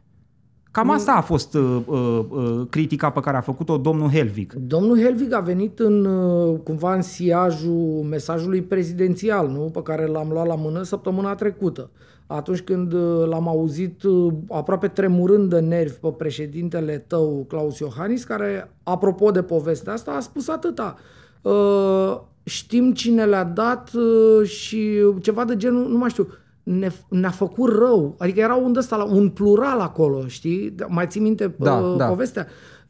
Cam 0.71 0.89
asta 0.89 1.11
a 1.11 1.21
fost 1.21 1.53
uh, 1.53 1.81
uh, 1.85 2.19
uh, 2.29 2.61
critica 2.69 3.09
pe 3.09 3.19
care 3.19 3.37
a 3.37 3.41
făcut-o 3.41 3.77
domnul 3.77 4.09
Helvig. 4.09 4.53
Domnul 4.53 4.99
Helvig 4.99 5.33
a 5.33 5.39
venit 5.39 5.79
în, 5.79 6.05
uh, 6.05 6.59
cumva 6.63 6.95
în 6.95 7.01
siajul 7.01 8.05
mesajului 8.09 8.61
prezidențial, 8.61 9.47
nu? 9.47 9.59
pe 9.59 9.81
care 9.81 10.05
l-am 10.05 10.29
luat 10.31 10.47
la 10.47 10.55
mână 10.55 10.83
săptămâna 10.83 11.35
trecută. 11.35 11.89
Atunci 12.35 12.61
când 12.61 12.93
uh, 12.93 13.25
l-am 13.27 13.47
auzit 13.47 14.03
uh, 14.03 14.33
aproape 14.49 14.87
tremurând 14.87 15.49
de 15.49 15.59
nervi 15.59 15.93
pe 15.93 16.07
președintele 16.17 16.97
tău, 16.97 17.45
Claus 17.47 17.79
Iohannis, 17.79 18.23
care, 18.23 18.71
apropo 18.83 19.31
de 19.31 19.41
povestea 19.41 19.93
asta, 19.93 20.11
a 20.11 20.19
spus 20.19 20.47
atâta. 20.47 20.95
Uh, 21.41 22.19
Știm 22.43 22.93
cine 22.93 23.25
le-a 23.25 23.43
dat 23.43 23.91
uh, 23.93 24.47
și 24.47 24.99
ceva 25.21 25.45
de 25.45 25.55
genul, 25.55 25.89
nu 25.89 25.97
mai 25.97 26.09
știu, 26.09 26.27
ne, 26.63 26.91
ne-a 27.09 27.29
făcut 27.29 27.69
rău. 27.69 28.15
Adică 28.17 28.39
era 28.39 28.55
un, 28.55 28.75
ăsta, 28.77 29.07
un 29.11 29.29
plural 29.29 29.79
acolo, 29.79 30.27
știi? 30.27 30.75
Mai 30.87 31.07
ții 31.07 31.21
minte 31.21 31.55
Da, 31.57 31.77
uh, 31.77 31.97
da. 31.97 32.07
povestea? 32.07 32.47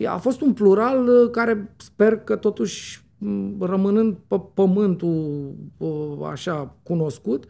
A 0.08 0.18
fost 0.18 0.42
un 0.42 0.54
plural 0.54 1.08
uh, 1.08 1.30
care 1.32 1.74
sper 1.78 2.18
că 2.18 2.36
totuși 2.36 3.06
m, 3.18 3.56
rămânând 3.60 4.18
pe 4.28 4.42
pământul 4.54 5.54
uh, 5.78 6.28
așa 6.32 6.76
cunoscut, 6.84 7.46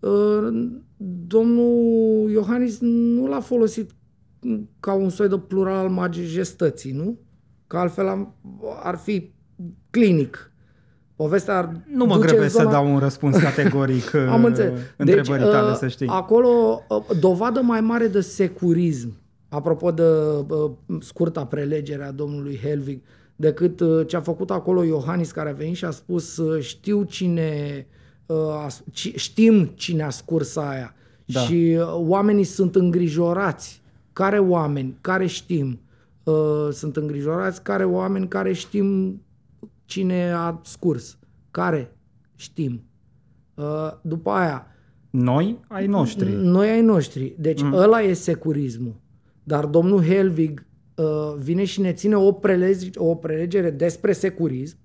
uh, 0.00 0.48
domnul 1.26 2.30
Iohannis 2.30 2.78
nu 2.80 3.26
l-a 3.26 3.40
folosit 3.40 3.90
m, 4.40 4.68
ca 4.80 4.92
un 4.92 5.08
soi 5.08 5.28
de 5.28 5.38
plural 5.38 5.74
al 5.74 5.88
majestății, 5.88 6.92
nu? 6.92 7.18
Că 7.66 7.76
altfel 7.76 8.08
am, 8.08 8.34
ar 8.82 8.96
fi 8.96 9.32
clinic. 9.90 10.50
Povestea 11.16 11.56
ar 11.56 11.70
Nu 11.92 12.04
mă 12.04 12.14
duce 12.14 12.26
în 12.28 12.32
grăbesc 12.34 12.54
să 12.54 12.62
zona- 12.66 12.70
dau 12.70 12.92
un 12.92 12.98
răspuns 12.98 13.36
categoric 13.36 14.10
uh, 14.14 14.26
am 14.28 14.44
înțeles. 14.44 14.80
întrebării 14.96 15.42
deci, 15.44 15.52
tale, 15.52 15.70
uh, 15.70 15.76
să 15.76 15.88
știi. 15.88 16.06
Acolo, 16.06 16.82
uh, 16.88 17.18
dovadă 17.20 17.60
mai 17.60 17.80
mare 17.80 18.06
de 18.06 18.20
securism, 18.20 19.12
apropo 19.48 19.90
de 19.90 20.02
uh, 20.48 20.70
scurta 21.00 21.46
prelegere 21.46 22.04
a 22.04 22.10
domnului 22.12 22.58
Helvig, 22.62 23.00
decât 23.36 23.80
uh, 23.80 24.06
ce 24.06 24.16
a 24.16 24.20
făcut 24.20 24.50
acolo 24.50 24.82
Iohannis, 24.84 25.30
care 25.32 25.50
a 25.50 25.52
venit 25.52 25.76
și 25.76 25.84
a 25.84 25.90
spus 25.90 26.36
uh, 26.36 26.60
știu 26.62 27.02
cine, 27.02 27.86
uh, 27.88 27.94
a, 27.94 27.94
ci, 27.94 27.95
știm 28.92 29.64
cine 29.74 30.02
a 30.02 30.10
scurs 30.10 30.56
aia. 30.56 30.94
Da. 31.24 31.40
Și 31.40 31.76
uh, 31.78 31.86
oamenii 31.92 32.44
sunt 32.44 32.76
îngrijorați. 32.76 33.82
Care 34.12 34.38
oameni? 34.38 34.96
Care 35.00 35.26
știm? 35.26 35.80
Uh, 36.22 36.68
sunt 36.70 36.96
îngrijorați? 36.96 37.62
Care 37.62 37.84
oameni 37.84 38.28
care 38.28 38.52
știm 38.52 39.20
cine 39.84 40.32
a 40.32 40.60
scurs? 40.64 41.18
Care 41.50 41.96
știm? 42.34 42.84
Uh, 43.54 43.92
după 44.02 44.30
aia, 44.30 44.66
Noi, 45.10 45.58
ai 45.68 45.86
noștri. 45.86 46.32
noi 46.32 46.68
ai 46.68 46.80
noștri. 46.82 47.34
Deci 47.38 47.62
mm. 47.62 47.72
ăla 47.72 48.00
e 48.00 48.12
securismul. 48.12 49.00
Dar 49.42 49.66
domnul 49.66 50.02
Helvig 50.02 50.66
uh, 50.94 51.04
vine 51.38 51.64
și 51.64 51.80
ne 51.80 51.92
ține 51.92 52.16
o, 52.16 52.32
prelege, 52.32 52.90
o 52.94 53.14
prelegere 53.14 53.70
despre 53.70 54.12
securism, 54.12 54.76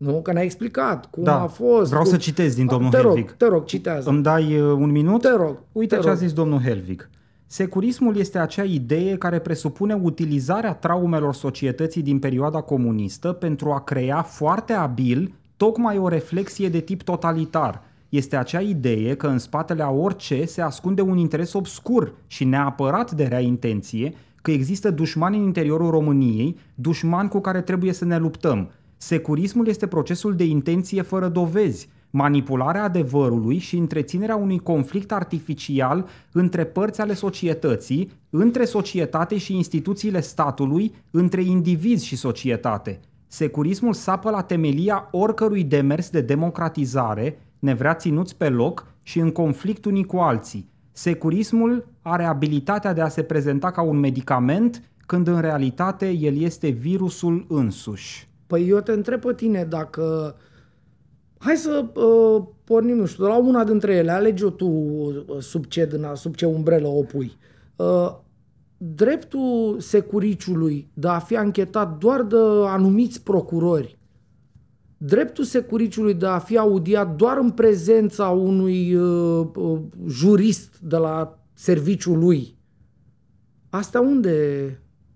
nu? 0.00 0.20
Că 0.22 0.32
ne-a 0.32 0.42
explicat 0.42 1.06
cum 1.10 1.22
Da. 1.22 1.42
a 1.42 1.46
fost. 1.46 1.88
Vreau 1.88 2.02
cum... 2.02 2.12
să 2.12 2.16
citez 2.16 2.54
din 2.54 2.66
domnul 2.66 2.90
te 2.90 2.96
Helvig. 2.96 3.26
Rog, 3.28 3.36
te 3.36 3.46
rog, 3.46 3.64
citează. 3.64 4.10
Îmi 4.10 4.22
dai 4.22 4.60
uh, 4.60 4.62
un 4.62 4.90
minut? 4.90 5.20
Te 5.20 5.30
rog, 5.36 5.58
Uite 5.72 5.94
te 5.94 6.00
ce 6.00 6.06
a 6.06 6.10
rog. 6.10 6.20
zis 6.20 6.32
domnul 6.32 6.60
Helvig. 6.60 7.08
Securismul 7.46 8.16
este 8.16 8.38
acea 8.38 8.62
idee 8.62 9.16
care 9.16 9.38
presupune 9.38 9.94
utilizarea 9.94 10.74
traumelor 10.74 11.34
societății 11.34 12.02
din 12.02 12.18
perioada 12.18 12.60
comunistă 12.60 13.32
pentru 13.32 13.70
a 13.70 13.80
crea 13.80 14.22
foarte 14.22 14.72
abil 14.72 15.34
tocmai 15.56 15.98
o 15.98 16.08
reflexie 16.08 16.68
de 16.68 16.80
tip 16.80 17.02
totalitar. 17.02 17.82
Este 18.08 18.36
acea 18.36 18.60
idee 18.60 19.14
că 19.14 19.26
în 19.26 19.38
spatele 19.38 19.82
a 19.82 19.90
orice 19.90 20.44
se 20.44 20.62
ascunde 20.62 21.00
un 21.02 21.16
interes 21.16 21.52
obscur 21.52 22.14
și 22.26 22.44
neapărat 22.44 23.10
de 23.12 23.24
rea 23.24 23.40
intenție, 23.40 24.14
că 24.42 24.50
există 24.50 24.90
dușmani 24.90 25.36
în 25.36 25.42
interiorul 25.42 25.90
României, 25.90 26.58
dușmani 26.74 27.28
cu 27.28 27.40
care 27.40 27.60
trebuie 27.60 27.92
să 27.92 28.04
ne 28.04 28.18
luptăm. 28.18 28.70
Securismul 29.02 29.68
este 29.68 29.86
procesul 29.86 30.36
de 30.36 30.44
intenție 30.44 31.02
fără 31.02 31.28
dovezi, 31.28 31.88
manipularea 32.10 32.82
adevărului 32.82 33.58
și 33.58 33.76
întreținerea 33.76 34.36
unui 34.36 34.58
conflict 34.58 35.12
artificial 35.12 36.08
între 36.32 36.64
părți 36.64 37.00
ale 37.00 37.14
societății, 37.14 38.10
între 38.30 38.64
societate 38.64 39.38
și 39.38 39.56
instituțiile 39.56 40.20
statului, 40.20 40.94
între 41.10 41.42
indivizi 41.42 42.06
și 42.06 42.16
societate. 42.16 43.00
Securismul 43.26 43.92
sapă 43.92 44.30
la 44.30 44.42
temelia 44.42 45.08
oricărui 45.10 45.64
demers 45.64 46.10
de 46.10 46.20
democratizare, 46.20 47.38
ne 47.58 47.74
vrea 47.74 47.94
ținuți 47.94 48.36
pe 48.36 48.48
loc 48.48 48.86
și 49.02 49.18
în 49.18 49.30
conflict 49.30 49.84
unii 49.84 50.04
cu 50.04 50.16
alții. 50.16 50.68
Securismul 50.92 51.86
are 52.02 52.24
abilitatea 52.24 52.92
de 52.92 53.00
a 53.00 53.08
se 53.08 53.22
prezenta 53.22 53.70
ca 53.70 53.82
un 53.82 53.98
medicament, 53.98 54.82
când 55.06 55.26
în 55.26 55.40
realitate 55.40 56.10
el 56.10 56.36
este 56.36 56.68
virusul 56.68 57.46
însuși. 57.48 58.29
Păi 58.50 58.68
eu 58.68 58.80
te 58.80 58.92
întreb 58.92 59.20
pe 59.20 59.34
tine 59.34 59.64
dacă... 59.64 60.36
Hai 61.38 61.56
să 61.56 61.86
uh, 61.94 62.42
pornim, 62.64 62.96
nu 62.96 63.06
știu, 63.06 63.24
de 63.24 63.30
la 63.30 63.36
una 63.36 63.64
dintre 63.64 63.94
ele, 63.94 64.10
alege-o 64.10 64.50
tu 64.50 64.66
uh, 64.66 65.36
sub 65.38 65.64
ce, 65.64 65.84
dâna, 65.84 66.14
sub 66.14 66.34
ce 66.34 66.46
umbrelă 66.46 66.88
o 66.88 67.02
pui. 67.02 67.36
Uh, 67.76 68.18
dreptul 68.76 69.76
securiciului 69.80 70.90
de 70.94 71.08
a 71.08 71.18
fi 71.18 71.36
anchetat 71.36 71.98
doar 71.98 72.22
de 72.22 72.36
anumiți 72.66 73.22
procurori, 73.22 73.98
dreptul 74.96 75.44
securiciului 75.44 76.14
de 76.14 76.26
a 76.26 76.38
fi 76.38 76.58
audiat 76.58 77.16
doar 77.16 77.38
în 77.38 77.50
prezența 77.50 78.28
unui 78.28 78.94
uh, 78.94 79.46
uh, 79.54 79.80
jurist 80.06 80.78
de 80.78 80.96
la 80.96 81.38
serviciul 81.52 82.18
lui, 82.18 82.56
astea 83.68 84.00
unde... 84.00 84.34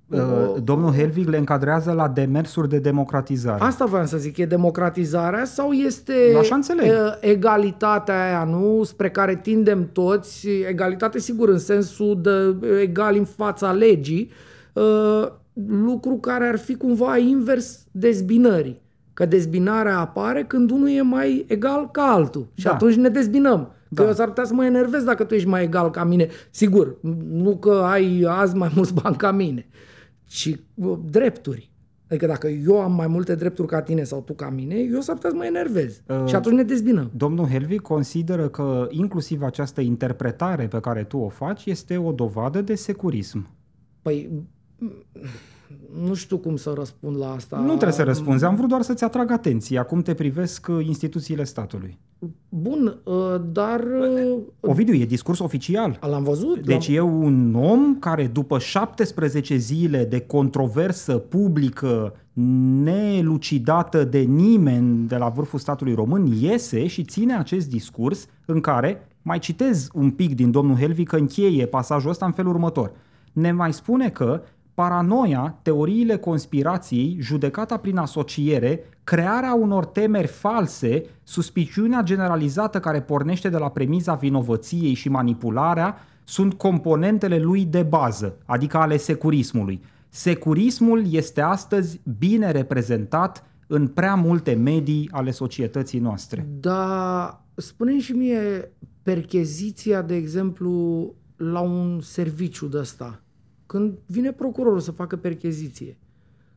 Uh, 0.08 0.54
Domnul 0.64 0.92
Helvig 0.92 1.28
le 1.28 1.37
încadrează 1.37 1.92
la 1.92 2.08
demersuri 2.08 2.68
de 2.68 2.78
democratizare. 2.78 3.62
Asta 3.62 3.84
vreau 3.84 4.06
să 4.06 4.16
zic, 4.16 4.37
e 4.37 4.44
democratizarea 4.46 5.44
sau 5.44 5.70
este 5.73 6.12
Așa 6.38 6.54
înțeleg. 6.54 6.87
e, 6.87 7.18
egalitatea 7.30 8.25
aia, 8.26 8.44
nu? 8.44 8.82
Spre 8.82 9.11
care 9.11 9.37
tindem 9.37 9.88
toți, 9.92 10.49
egalitate 10.68 11.18
sigur 11.18 11.49
în 11.49 11.58
sensul 11.58 12.18
de 12.23 12.56
egal 12.80 13.14
în 13.16 13.25
fața 13.25 13.73
legii, 13.73 14.30
uh, 14.73 15.28
lucru 15.68 16.14
care 16.14 16.46
ar 16.49 16.58
fi 16.58 16.75
cumva 16.75 17.16
invers 17.16 17.78
dezbinării. 17.90 18.82
Că 19.14 19.26
dezbinarea 19.26 19.99
apare 19.99 20.44
când 20.46 20.70
unul 20.70 20.88
e 20.88 21.02
mai 21.02 21.44
egal 21.49 21.88
ca 21.90 22.02
altul. 22.02 22.46
Și 22.54 22.64
Da. 22.64 22.73
atunci 22.73 22.94
ne 22.94 23.08
dezbinăm. 23.08 23.61
Că 23.94 24.02
Da. 24.02 24.08
eu 24.08 24.12
s-ar 24.14 24.26
putea 24.26 24.44
să 24.44 24.54
mă 24.54 24.64
enervez 24.64 25.02
dacă 25.02 25.25
tu 25.25 25.34
ești 25.34 25.49
mai 25.49 25.62
egal 25.62 25.90
ca 25.90 26.04
mine. 26.04 26.28
Sigur, 26.50 26.94
nu 27.32 27.56
că 27.56 27.82
ai 27.84 28.25
azi 28.28 28.56
mai 28.56 28.70
mulți 28.75 28.94
bani 28.94 29.16
ca 29.16 29.30
mine, 29.30 29.66
ci 29.70 29.73
uh, 30.75 30.99
drepturi. 31.11 31.71
Adică 32.09 32.26
dacă 32.26 32.49
eu 32.49 32.81
am 32.81 32.93
mai 32.95 33.07
multe 33.07 33.35
drepturi 33.35 33.69
ca 33.69 33.83
tine 33.83 34.03
sau 34.03 34.23
tu 34.23 34.33
ca 34.33 34.50
mine, 34.50 34.75
eu 34.75 35.00
s-ar 35.00 35.14
putea 35.14 35.31
să 35.31 35.37
mă 35.37 35.45
enervez. 35.45 36.00
Uh, 36.07 36.25
și 36.26 36.35
atunci 36.35 36.57
ne 36.57 36.62
dezbinăm. 36.62 37.11
Domnul 37.17 37.47
Helvig 37.47 37.81
consideră 37.81 38.49
că 38.49 38.87
inclusiv 38.91 39.43
această 39.43 39.81
interpretare 39.81 40.67
pe 40.67 40.81
care 40.81 41.05
tu 41.05 41.19
o 41.19 41.29
faci 41.29 41.64
este 41.64 41.97
o 41.97 42.12
dovadă 42.12 42.61
de 42.61 42.75
securism. 42.75 43.49
Păi, 44.03 44.31
nu 46.07 46.14
știu 46.14 46.38
cum 46.38 46.57
să 46.57 46.73
răspund 46.76 47.16
la 47.16 47.33
asta. 47.33 47.57
Nu 47.57 47.66
trebuie 47.66 47.93
să 47.93 48.02
răspunzi, 48.02 48.45
am 48.45 48.54
vrut 48.54 48.69
doar 48.69 48.83
să-ți 48.83 49.04
atrag 49.04 49.31
atenția 49.31 49.83
cum 49.83 50.02
te 50.02 50.14
privesc 50.14 50.66
uh, 50.71 50.87
instituțiile 50.87 51.45
statului. 51.45 51.99
Bun, 52.49 52.99
uh, 53.04 53.14
dar... 53.52 53.81
uh, 53.81 54.38
Ovidiu, 54.61 54.95
e 54.95 55.04
discurs 55.04 55.38
oficial. 55.38 55.99
L-am 56.00 56.23
văzut? 56.23 56.66
Deci 56.66 56.87
l-am... 56.88 56.97
e 56.97 57.00
un 57.00 57.54
om 57.54 57.99
care 57.99 58.26
după 58.26 58.59
17 58.59 59.57
zile 59.57 60.04
de 60.04 60.21
controversă 60.21 61.16
publică 61.16 62.14
nelucidată 62.83 64.04
de 64.04 64.19
nimeni 64.19 65.09
de 65.09 65.16
la 65.16 65.28
vârful 65.28 65.59
statului 65.59 65.95
român 65.95 66.26
iese 66.26 66.87
și 66.87 67.04
ține 67.04 67.37
acest 67.37 67.69
discurs 67.69 68.26
în 68.47 68.61
care, 68.61 69.09
mai 69.23 69.38
citez 69.38 69.88
un 69.93 70.11
pic 70.11 70.35
din 70.35 70.50
domnul 70.50 70.76
Helvi 70.76 71.04
că 71.04 71.16
încheie 71.16 71.66
pasajul 71.66 72.11
ăsta 72.11 72.26
în 72.26 72.33
felul 72.33 72.52
următor. 72.52 72.93
Ne 73.33 73.52
mai 73.52 73.73
spune 73.73 74.09
că 74.09 74.43
paranoia, 74.75 75.59
teoriile 75.62 76.16
conspirației, 76.16 77.16
judecata 77.21 77.76
prin 77.76 77.97
asociere, 77.97 78.81
crearea 79.04 79.54
unor 79.54 79.87
temeri 79.87 80.26
false, 80.26 81.02
suspiciunea 81.23 82.02
generalizată 82.02 82.81
care 82.81 83.00
pornește 83.00 83.49
de 83.49 83.59
la 83.59 83.71
premiza 83.71 84.14
vinovăției 84.14 84.95
și 84.95 85.09
manipularea, 85.09 85.97
sunt 86.25 86.54
componentele 86.54 87.38
lui 87.38 87.64
de 87.64 87.83
bază, 87.83 88.37
adică 88.47 88.76
ale 88.76 88.97
securismului. 88.97 89.81
Securismul 90.09 91.04
este 91.11 91.40
astăzi 91.40 92.00
bine 92.19 92.50
reprezentat 92.50 93.45
în 93.66 93.87
prea 93.88 94.14
multe 94.14 94.52
medii 94.52 95.09
ale 95.12 95.31
societății 95.31 95.99
noastre. 95.99 96.49
Da, 96.61 97.45
spune 97.54 97.99
și 97.99 98.12
mie 98.12 98.73
percheziția, 99.02 100.02
de 100.02 100.14
exemplu, 100.14 101.14
la 101.37 101.61
un 101.61 102.00
serviciu 102.00 102.66
de 102.66 102.78
ăsta. 102.78 103.24
Când 103.66 103.99
vine 104.06 104.33
procurorul 104.33 104.80
să 104.80 104.90
facă 104.90 105.16
percheziție, 105.16 105.99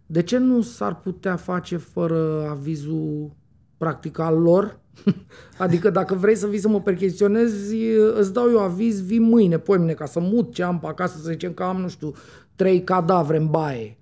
de 0.05 0.21
ce 0.21 0.37
nu 0.37 0.61
s-ar 0.61 0.99
putea 0.99 1.35
face 1.35 1.77
fără 1.77 2.47
avizul 2.49 3.31
practic 3.77 4.19
al 4.19 4.41
lor? 4.41 4.79
adică 5.57 5.89
dacă 5.89 6.15
vrei 6.15 6.35
să 6.35 6.47
vii 6.47 6.59
să 6.59 6.67
mă 6.67 6.81
percheziționezi, 6.81 7.75
îți 8.15 8.33
dau 8.33 8.49
eu 8.49 8.59
aviz, 8.59 9.05
vii 9.05 9.19
mâine, 9.19 9.57
poimine, 9.57 9.93
ca 9.93 10.05
să 10.05 10.19
mut 10.19 10.53
ce 10.53 10.63
am 10.63 10.79
pe 10.79 10.87
acasă, 10.87 11.17
să 11.17 11.29
zicem 11.29 11.53
că 11.53 11.63
am, 11.63 11.81
nu 11.81 11.87
știu, 11.87 12.13
trei 12.55 12.83
cadavre 12.83 13.37
în 13.37 13.47
baie. 13.47 13.97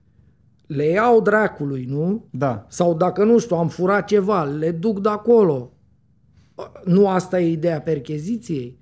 Le 0.67 0.83
iau 0.83 1.21
dracului, 1.21 1.85
nu? 1.85 2.25
Da. 2.29 2.65
Sau 2.69 2.93
dacă, 2.93 3.23
nu 3.23 3.37
știu, 3.37 3.55
am 3.55 3.67
furat 3.67 4.05
ceva, 4.05 4.43
le 4.43 4.71
duc 4.71 4.99
de 5.01 5.09
acolo. 5.09 5.73
Nu 6.85 7.07
asta 7.07 7.39
e 7.39 7.51
ideea 7.51 7.81
percheziției? 7.81 8.79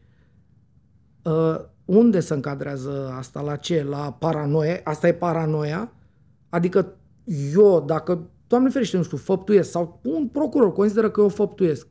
Uh, 1.22 1.60
unde 1.86 2.20
se 2.20 2.34
încadrează 2.34 3.13
asta? 3.18 3.42
La 3.42 3.56
ce? 3.56 3.84
La 3.84 4.16
paranoia? 4.20 4.82
Asta 4.84 5.08
e 5.08 5.13
paranoia? 5.13 5.92
Adică 6.50 6.94
eu, 7.54 7.84
dacă, 7.88 8.28
Doamne 8.48 8.70
ferește, 8.70 8.98
nu 8.98 9.04
știu, 9.04 9.18
făptuiesc 9.18 9.70
sau 9.70 10.00
un 10.04 10.28
procuror 10.28 10.74
consideră 10.74 11.10
că 11.10 11.22
eu 11.22 11.30
făptuiesc, 11.30 11.88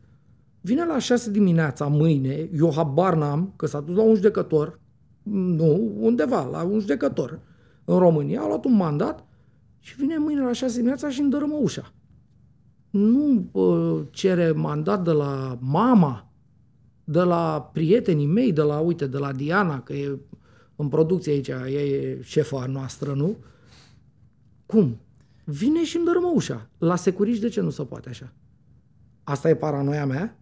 vine 0.60 0.84
la 0.84 0.98
6 0.98 1.30
dimineața 1.30 1.86
mâine, 1.86 2.48
eu 2.52 2.72
habar 2.74 3.14
n-am, 3.14 3.52
că 3.56 3.66
s-a 3.66 3.80
dus 3.80 3.96
la 3.96 4.02
un 4.02 4.14
judecător, 4.14 4.80
nu, 5.22 5.92
undeva, 5.98 6.48
la 6.50 6.62
un 6.62 6.78
judecător 6.78 7.40
în 7.84 7.98
România, 7.98 8.40
a 8.40 8.46
luat 8.46 8.64
un 8.64 8.74
mandat 8.74 9.26
și 9.78 9.96
vine 9.96 10.18
mâine 10.18 10.40
la 10.40 10.52
6 10.52 10.74
dimineața 10.74 11.08
și 11.08 11.20
îmi 11.20 11.30
dărâmă 11.30 11.56
ușa. 11.60 11.92
Nu 12.90 13.48
uh, 13.52 14.00
cere 14.10 14.50
mandat 14.50 15.04
de 15.04 15.10
la 15.10 15.58
mama, 15.60 16.31
de 17.04 17.20
la 17.20 17.70
prietenii 17.72 18.26
mei, 18.26 18.52
de 18.52 18.62
la, 18.62 18.78
uite, 18.78 19.06
de 19.06 19.18
la 19.18 19.32
Diana, 19.32 19.80
că 19.80 19.92
e 19.92 20.18
în 20.76 20.88
producție 20.88 21.32
aici, 21.32 21.48
ea 21.48 21.68
e 21.68 22.18
șefa 22.22 22.66
noastră, 22.66 23.12
nu? 23.12 23.36
Cum? 24.66 25.00
Vine 25.44 25.84
și 25.84 25.96
îmi 25.96 26.06
dărâmă 26.06 26.30
ușa. 26.34 26.68
La 26.78 26.96
securiș 26.96 27.38
de 27.38 27.48
ce 27.48 27.60
nu 27.60 27.70
se 27.70 27.82
poate 27.82 28.08
așa? 28.08 28.32
Asta 29.24 29.48
e 29.48 29.54
paranoia 29.54 30.06
mea? 30.06 30.36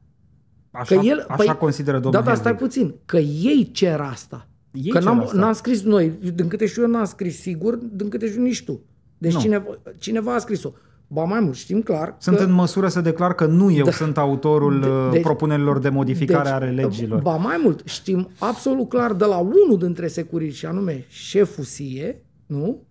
Așa, 0.70 0.96
că 0.96 1.06
el, 1.06 1.18
așa 1.28 1.34
păi, 1.36 1.56
consideră 1.56 1.98
domnul 1.98 2.20
Da, 2.20 2.26
dar 2.26 2.36
stai 2.36 2.56
puțin. 2.56 2.94
Că 3.04 3.18
ei 3.18 3.70
cer 3.72 4.00
asta. 4.00 4.48
Ei 4.72 4.90
că 4.90 4.98
cer 4.98 5.06
n-am, 5.06 5.20
asta. 5.20 5.36
n-am 5.36 5.52
scris 5.52 5.82
noi. 5.82 6.10
Din 6.34 6.48
câte 6.48 6.66
știu 6.66 6.82
eu 6.82 6.88
n-am 6.88 7.04
scris 7.04 7.40
sigur, 7.40 7.76
din 7.76 8.08
câte 8.08 8.28
știu 8.28 8.42
nici 8.42 8.64
tu. 8.64 8.80
Deci 9.18 9.32
Nu. 9.32 9.40
cineva, 9.40 9.66
cineva 9.98 10.34
a 10.34 10.38
scris-o. 10.38 10.72
Ba 11.12 11.24
mai 11.24 11.40
mult, 11.40 11.54
știm 11.54 11.82
clar 11.82 12.16
Sunt 12.18 12.36
că... 12.36 12.42
în 12.42 12.52
măsură 12.52 12.88
să 12.88 13.00
declar 13.00 13.34
că 13.34 13.46
nu 13.46 13.70
eu 13.70 13.84
Da. 13.84 13.90
sunt 13.90 14.18
autorul 14.18 14.80
De- 14.80 14.86
de, 14.86 15.10
deci- 15.10 15.22
propunerilor 15.22 15.78
de 15.78 15.88
modificare 15.88 16.42
deci, 16.42 16.52
ale 16.52 16.70
legilor. 16.70 17.20
Ba 17.22 17.36
mai 17.36 17.60
mult, 17.62 17.82
știm 17.84 18.28
absolut 18.38 18.88
clar 18.88 19.12
de 19.12 19.24
la 19.24 19.36
unul 19.38 19.78
dintre 19.78 20.06
securiști, 20.08 20.58
și 20.58 20.66
anume 20.66 21.04
șeful 21.08 21.64
SIE, 21.64 22.22
nu? 22.46 22.82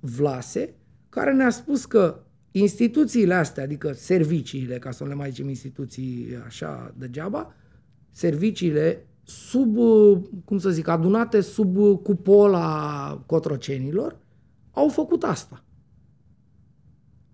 Vlase, 0.00 0.74
care 1.08 1.32
ne-a 1.32 1.50
spus 1.50 1.84
că 1.84 2.18
instituțiile 2.50 3.34
astea, 3.34 3.62
adică 3.62 3.92
serviciile, 3.92 4.78
ca 4.78 4.90
să 4.90 5.02
nu 5.02 5.08
le 5.08 5.14
mai 5.14 5.28
zicem 5.30 5.48
instituții 5.48 6.26
așa 6.46 6.94
degeaba, 6.98 7.54
serviciile 8.10 9.06
sub, 9.24 9.76
uh, 9.76 10.18
cum 10.44 10.58
să 10.58 10.70
zic, 10.70 10.88
adunate 10.88 11.40
sub 11.40 11.76
uh, 11.76 11.98
cupola 12.02 13.22
cotrocenilor, 13.26 14.16
au 14.70 14.88
făcut 14.88 15.22
asta. 15.22 15.64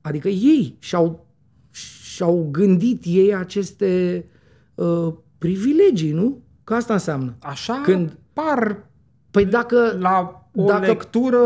Adică 0.01 0.29
ei 0.29 0.77
și-au, 0.79 1.27
și-au 1.71 2.49
gândit 2.51 3.03
ei 3.07 3.35
aceste 3.35 4.25
uh, 4.75 5.13
privilegii, 5.39 6.13
nu? 6.13 6.43
Că 6.65 6.75
asta 6.75 6.93
înseamnă. 6.93 7.37
Așa 7.39 7.81
Când- 7.85 8.17
par 8.33 8.87
Păi 9.31 9.45
dacă, 9.45 9.97
la 9.99 10.49
o 10.55 10.65
Dacă- 10.65 10.87
lectură 10.87 11.39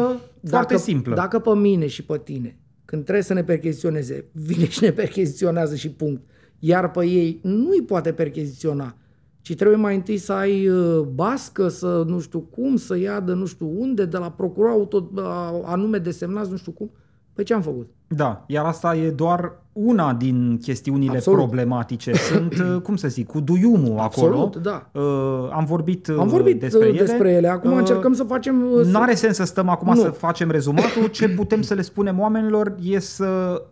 foarte 0.49 0.73
dacă, 0.73 0.77
simplă. 0.77 1.15
dacă 1.15 1.39
pe 1.39 1.55
mine 1.55 1.87
și 1.87 2.05
pe 2.05 2.21
tine, 2.25 2.57
când 2.85 3.03
trebuie 3.03 3.25
să 3.25 3.33
ne 3.33 3.45
percheziționeze, 3.45 4.25
vine 4.33 4.69
și 4.69 4.83
ne 4.83 4.91
percheziționează 4.93 5.75
și 5.75 5.91
punct. 5.91 6.23
Iar 6.59 6.91
pe 6.91 7.07
ei 7.07 7.41
nu 7.43 7.69
îi 7.71 7.83
poate 7.83 8.13
percheziționa, 8.13 8.97
ci 9.41 9.55
trebuie 9.55 9.79
mai 9.79 9.95
întâi 9.95 10.17
să 10.19 10.33
ai 10.33 10.69
uh, 10.69 11.01
bască, 11.01 11.69
să 11.69 12.05
nu 12.07 12.21
știu 12.21 12.41
cum, 12.41 12.77
să 12.77 12.97
ia 12.99 13.21
de 13.21 13.33
nu 13.33 13.47
știu 13.47 13.75
unde, 13.81 14.05
de 14.05 14.17
la 14.17 14.31
procuror 14.31 14.71
auto, 14.71 15.11
uh, 15.15 15.23
anume 15.65 15.99
desemnați, 15.99 16.51
nu 16.51 16.57
știu 16.57 16.73
cum. 16.73 16.91
Păi 17.33 17.45
ce 17.45 17.55
am 17.55 17.63
făcut? 17.63 17.91
Da, 18.17 18.45
iar 18.47 18.65
asta 18.65 18.97
e 18.97 19.11
doar 19.11 19.53
una 19.73 20.13
din 20.13 20.59
chestiunile 20.63 21.17
Absolut. 21.17 21.39
problematice. 21.39 22.13
Sunt, 22.15 22.55
uh, 22.75 22.81
cum 22.83 22.97
să 22.97 23.09
zic, 23.09 23.27
cu 23.27 23.41
duiumul 23.41 23.99
acolo. 23.99 24.03
Absolut, 24.43 24.57
da. 24.57 24.87
Uh, 24.93 25.49
am 25.53 25.65
vorbit, 25.65 26.07
uh, 26.07 26.17
Am 26.19 26.29
vorbit 26.29 26.61
despre, 26.61 26.89
uh, 26.89 26.97
despre 26.99 27.31
ele. 27.33 27.49
Acum 27.49 27.71
Uh, 27.73 27.77
încercăm 27.79 28.13
să 28.13 28.23
facem... 28.25 28.63
uh, 28.73 28.81
să- 28.85 28.91
Nu 28.91 29.01
are 29.01 29.15
sens 29.15 29.37
să 29.37 29.45
stăm 29.45 29.69
acum 29.69 29.95
Nu. 29.95 30.01
să 30.01 30.09
facem 30.09 30.51
rezumatul. 30.51 31.07
Ce 31.07 31.29
putem 31.29 31.63
să 31.63 31.75
le 31.75 31.83
spunem 31.83 32.21
oamenilor 32.21 32.75
e 32.83 32.99
să 32.99 33.63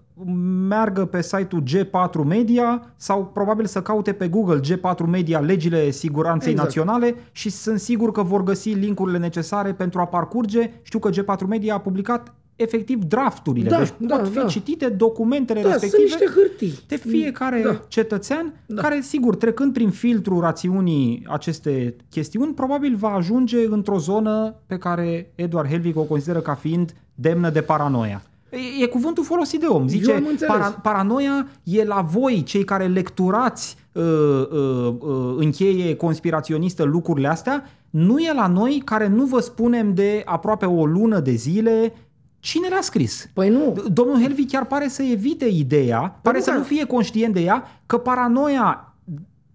meargă 0.69 1.05
pe 1.05 1.23
site-ul 1.23 1.63
G4 1.63 2.25
Media 2.27 2.83
sau 2.97 3.25
probabil 3.27 3.67
să 3.67 3.83
caute 3.83 4.13
pe 4.13 4.29
Google 4.29 4.61
G4 4.61 5.07
Media 5.07 5.39
legile 5.41 5.91
siguranței 5.91 6.51
Exact. 6.53 6.69
naționale 6.69 7.15
și 7.33 7.51
sunt 7.51 7.79
sigur 7.79 8.13
că 8.13 8.23
vor 8.23 8.43
găsi 8.43 8.69
linkurile 8.71 9.19
necesare 9.19 9.73
pentru 9.73 10.01
a 10.01 10.07
parcurge. 10.07 10.71
Știu 10.83 10.99
că 10.99 11.11
G4 11.11 11.47
Media 11.49 11.75
a 11.75 11.79
publicat 11.81 12.35
efectiv 12.63 13.03
drafturile, 13.05 13.69
Da, 13.69 13.79
deci 13.79 13.93
da, 13.99 14.17
pot 14.17 14.29
fi 14.29 14.35
da. 14.35 14.45
citite 14.45 14.89
documentele 14.89 15.61
Da, 15.63 15.69
sunt 15.69 15.81
respective 15.83 16.03
niște 16.19 16.41
hârtii. 16.41 16.79
de 16.89 16.97
fiecare 16.97 17.63
Da. 17.65 17.81
cetățean 17.89 18.55
Da. 18.67 18.83
care, 18.83 19.01
sigur, 19.01 19.37
trecând 19.37 19.73
prin 19.73 19.91
filtrul 19.91 20.41
rațiunii 20.41 21.27
aceste 21.29 21.97
chestiuni, 22.11 22.55
probabil 22.55 22.97
va 22.97 23.09
ajunge 23.09 23.57
într-o 23.71 23.99
zonă 23.99 24.55
pe 24.67 24.77
care 24.79 25.33
Eduard 25.35 25.69
Helvig 25.69 25.97
o 25.97 26.03
consideră 26.03 26.39
ca 26.41 26.55
fiind 26.55 26.95
demnă 27.15 27.51
de 27.51 27.61
paranoia. 27.61 28.23
E, 28.51 28.83
e 28.83 28.87
cuvântul 28.87 29.25
folosit 29.25 29.61
de 29.61 29.67
om. 29.67 29.89
Zice, 29.89 30.11
Eu 30.11 30.17
am 30.17 30.27
înțeles. 30.31 30.55
para, 30.57 30.71
paranoia 30.83 31.47
e 31.63 31.85
la 31.85 32.01
voi, 32.01 32.43
cei 32.47 32.65
care 32.65 32.87
lecturați 32.87 33.77
uh, 33.93 34.03
uh, 34.03 34.95
uh, 35.01 35.35
încheie 35.37 35.97
conspiraționistă 35.97 36.83
lucrurile 36.83 37.29
astea, 37.29 37.65
nu 37.91 38.19
e 38.19 38.33
la 38.35 38.47
noi 38.47 38.83
care 38.85 39.09
nu 39.09 39.25
vă 39.25 39.41
spunem 39.41 39.95
de 39.95 40.23
aproape 40.25 40.67
o 40.67 40.87
lună 40.87 41.21
de 41.21 41.31
zile 41.33 41.93
cine 42.41 42.69
le-a 42.69 42.81
scris. 42.81 43.29
Păi 43.35 43.49
nu. 43.49 43.85
Domnul 43.93 44.21
Helvi 44.21 44.45
chiar 44.45 44.67
pare 44.67 44.89
să 44.89 45.03
evite 45.03 45.45
ideea, 45.45 46.19
pare 46.23 46.37
nu, 46.37 46.43
să 46.45 46.51
dar- 46.51 46.59
nu 46.59 46.65
fie 46.65 46.85
conștient 46.85 47.35
de 47.35 47.41
ea, 47.41 47.65
că 47.87 47.99
paranoia 47.99 48.95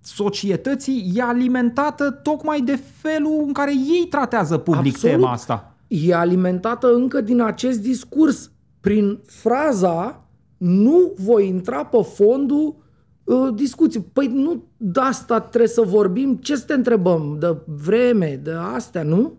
societății 0.01 1.11
e 1.15 1.21
alimentată 1.21 2.11
tocmai 2.11 2.61
de 2.61 2.79
felul 3.01 3.43
în 3.45 3.53
care 3.53 3.71
ei 3.73 4.07
tratează 4.09 4.57
public 4.57 4.93
Absolut. 4.93 5.15
tema 5.15 5.31
asta. 5.31 5.75
e 5.87 6.15
alimentată 6.15 6.93
încă 6.93 7.21
din 7.21 7.41
acest 7.41 7.79
discurs, 7.81 8.51
prin 8.81 9.19
fraza 9.25 10.23
nu 10.57 11.13
voi 11.17 11.47
intra 11.47 11.85
pe 11.85 11.97
fondul 12.15 12.75
uh, 13.23 13.49
discuții. 13.55 14.01
Păi 14.13 14.27
nu 14.27 14.63
de 14.77 14.99
asta 14.99 15.39
trebuie 15.39 15.69
să 15.69 15.81
vorbim, 15.81 16.35
ce 16.35 16.55
să 16.55 16.65
te 16.65 16.73
întrebăm? 16.73 17.37
De 17.39 17.55
vreme, 17.65 18.39
de 18.43 18.51
astea, 18.51 19.03
nu? 19.03 19.33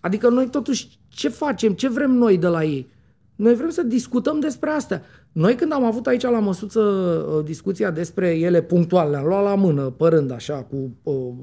Adică 0.00 0.28
noi 0.28 0.48
totuși 0.48 0.98
ce 1.14 1.28
facem, 1.28 1.72
ce 1.72 1.88
vrem 1.88 2.10
noi 2.10 2.38
de 2.38 2.46
la 2.46 2.64
ei? 2.64 2.92
Noi 3.36 3.54
vrem 3.54 3.70
să 3.70 3.82
discutăm 3.82 4.40
despre 4.40 4.70
astea. 4.70 5.02
Noi 5.32 5.54
când 5.54 5.72
am 5.72 5.84
avut 5.84 6.06
aici 6.06 6.22
la 6.22 6.38
măsuță 6.38 6.80
uh, 6.80 7.44
discuția 7.44 7.90
despre 7.90 8.38
ele 8.38 8.62
punctual, 8.62 9.10
le-am 9.10 9.26
luat 9.26 9.44
la 9.44 9.54
mână, 9.54 9.90
părând 9.90 10.30
așa 10.30 10.62
cu 10.62 10.96
uh, 11.02 11.34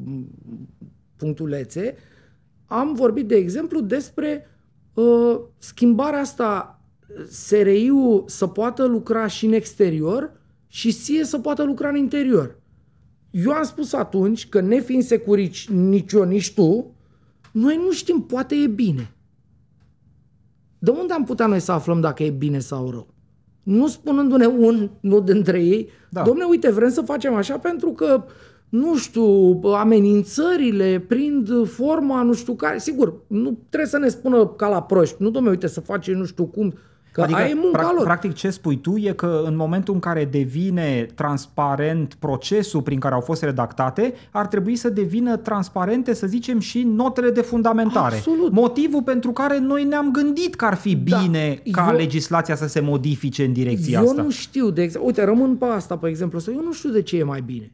punctulețe, 1.16 1.96
am 2.66 2.94
vorbit, 2.94 3.28
de 3.28 3.36
exemplu, 3.36 3.80
despre 3.80 4.48
uh, 4.94 5.40
schimbarea 5.58 6.20
asta 6.20 6.82
SRI-ul 7.30 8.24
să 8.28 8.48
poată 8.48 8.86
lucra 8.86 9.28
și 9.28 9.46
în 9.46 9.54
exterior 9.54 10.32
și 10.68 10.92
SIE 10.92 11.24
să 11.24 11.40
poată 11.40 11.64
lucra 11.64 11.90
în 11.90 11.96
interior. 11.96 12.60
Eu 13.32 13.52
am 13.52 13.64
spus 13.64 13.94
atunci 13.94 14.50
că 14.50 14.62
nefiind 14.62 15.04
securici 15.04 15.70
nici 15.70 16.12
eu, 16.12 16.24
nici 16.24 16.54
tu, 16.54 16.96
noi 17.52 17.76
nu 17.76 17.92
știm, 17.92 18.22
poate 18.22 18.56
e 18.56 18.68
bine. 18.68 19.14
De 20.84 20.92
unde 20.92 21.14
am 21.14 21.24
putea 21.24 21.46
noi 21.46 21.60
să 21.60 21.72
aflăm 21.72 22.02
dacă 22.02 22.24
e 22.24 22.30
bine 22.30 22.60
sau 22.60 22.90
rău? 22.90 23.08
Nu 23.64 23.88
spunându-ne 23.88 24.46
un, 24.46 24.90
nu 25.00 25.20
dintre 25.20 25.64
ei, 25.64 25.90
da. 26.10 26.22
domne, 26.22 26.44
uite, 26.44 26.72
vrem 26.72 26.90
să 26.90 27.02
facem 27.02 27.34
așa 27.34 27.58
pentru 27.58 27.90
că, 27.90 28.24
nu 28.70 28.96
știu, 28.98 29.60
amenințările 29.64 31.06
prind 31.08 31.68
forma, 31.68 32.22
nu 32.22 32.34
știu 32.34 32.54
care. 32.54 32.78
Sigur, 32.78 33.14
nu 33.28 33.58
trebuie 33.70 33.90
să 33.90 33.98
ne 33.98 34.08
spună 34.08 34.48
ca 34.48 34.68
la 34.70 34.82
proști. 34.82 35.16
Nu, 35.20 35.30
domne, 35.30 35.50
uite, 35.50 35.68
să 35.68 35.80
face 35.80 36.14
nu 36.14 36.26
știu 36.26 36.46
cum, 36.46 36.74
Că 37.12 37.22
adică, 37.22 37.40
ai 37.40 37.60
munca 37.62 37.90
pra- 37.90 37.96
lor. 37.96 38.04
Practic 38.04 38.34
ce 38.34 38.50
spui 38.50 38.78
tu 38.78 38.98
e 38.98 39.12
că 39.12 39.42
în 39.46 39.56
momentul 39.56 39.94
în 39.94 40.00
care 40.00 40.26
devine 40.26 41.08
transparent 41.16 42.14
procesul 42.14 42.82
prin 42.82 43.00
care 43.00 43.14
au 43.14 43.22
fost 43.22 43.44
redactate, 43.44 44.14
ar 44.32 44.48
trebui 44.48 44.76
să 44.76 44.90
devină 44.90 45.38
transparente, 45.38 46.14
să 46.14 46.28
zicem, 46.28 46.60
și 46.60 46.84
notele 46.84 47.30
de 47.30 47.42
fundamentare. 47.42 48.16
Absolut. 48.16 48.52
Motivul 48.52 49.04
pentru 49.04 49.32
care 49.32 49.60
noi 49.60 49.84
ne-am 49.84 50.12
gândit 50.12 50.56
că 50.56 50.66
ar 50.66 50.76
fi 50.76 50.96
da. 50.96 51.18
bine 51.18 51.62
da, 51.66 51.82
ca 51.82 51.90
eu, 51.92 51.98
legislația 51.98 52.56
să 52.56 52.68
se 52.68 52.80
modifice 52.80 53.44
în 53.44 53.54
direcția 53.54 54.00
eu 54.00 54.06
asta. 54.06 54.20
Eu 54.20 54.24
nu 54.24 54.32
știu, 54.32 54.70
de 54.70 54.82
exemplu, 54.82 55.08
uite, 55.08 55.24
rămân 55.24 55.56
pe 55.56 55.66
asta, 55.66 55.98
pe 55.98 56.08
exemplu, 56.08 56.40
să 56.40 56.52
eu 56.52 56.64
nu 56.64 56.74
știu 56.74 56.90
de 56.90 57.02
ce 57.02 57.18
e 57.18 57.24
mai 57.24 57.42
bine. 57.42 57.72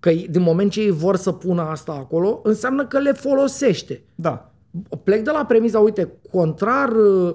Că 0.00 0.10
din 0.30 0.42
moment 0.42 0.70
ce 0.70 0.80
ei 0.80 0.90
vor 0.90 1.16
să 1.16 1.32
pună 1.32 1.62
asta 1.62 1.92
acolo, 1.92 2.40
înseamnă 2.42 2.86
că 2.86 2.98
le 2.98 3.12
folosește. 3.12 4.02
Da. 4.14 4.52
Plec 5.04 5.24
de 5.24 5.30
la 5.30 5.44
premiza, 5.44 5.78
uite, 5.78 6.12
contrar 6.30 6.88
uh, 6.88 7.34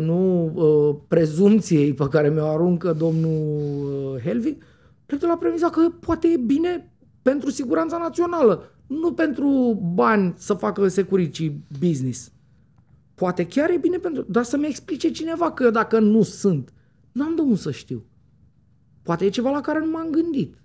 nu 0.00 0.52
uh, 0.54 0.96
prezumției 1.08 1.94
pe 1.94 2.08
care 2.08 2.28
mi-o 2.28 2.46
aruncă 2.46 2.92
domnul 2.92 4.14
uh, 4.14 4.22
Helvig, 4.22 4.62
plec 5.06 5.20
de 5.20 5.26
la 5.26 5.36
premisa 5.36 5.70
că 5.70 5.88
poate 6.00 6.28
e 6.28 6.36
bine 6.36 6.92
pentru 7.22 7.50
siguranța 7.50 7.98
națională, 7.98 8.62
nu 8.86 9.12
pentru 9.12 9.80
bani 9.94 10.34
să 10.36 10.54
facă 10.54 10.88
security 10.88 11.52
business. 11.78 12.32
Poate 13.14 13.46
chiar 13.46 13.70
e 13.70 13.76
bine 13.76 13.96
pentru... 13.96 14.22
Dar 14.28 14.42
să-mi 14.42 14.66
explice 14.66 15.10
cineva 15.10 15.52
că 15.52 15.70
dacă 15.70 15.98
nu 15.98 16.22
sunt, 16.22 16.72
n-am 17.12 17.34
de 17.34 17.40
unde 17.40 17.56
să 17.56 17.70
știu. 17.70 18.04
Poate 19.02 19.24
e 19.24 19.28
ceva 19.28 19.50
la 19.50 19.60
care 19.60 19.78
nu 19.78 19.90
m-am 19.90 20.10
gândit. 20.10 20.56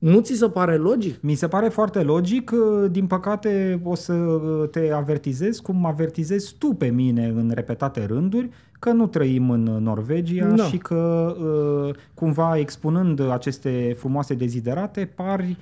Nu 0.00 0.20
ți 0.20 0.34
se 0.34 0.48
pare 0.48 0.76
logic? 0.76 1.20
Mi 1.20 1.34
se 1.34 1.48
pare 1.48 1.68
foarte 1.68 2.02
logic. 2.02 2.52
Din 2.90 3.06
păcate 3.06 3.80
o 3.84 3.94
să 3.94 4.14
te 4.70 4.90
avertizez 4.92 5.58
cum 5.58 5.86
avertizezi 5.86 6.54
tu 6.58 6.66
pe 6.66 6.86
mine 6.86 7.26
în 7.26 7.50
repetate 7.54 8.04
rânduri 8.04 8.50
că 8.78 8.92
nu 8.92 9.06
trăim 9.06 9.50
în 9.50 9.62
Norvegia 9.62 10.46
no. 10.46 10.64
și 10.64 10.78
că 10.78 11.34
cumva 12.14 12.58
expunând 12.58 13.30
aceste 13.30 13.96
frumoase 13.98 14.34
deziderate 14.34 15.12
pari 15.14 15.56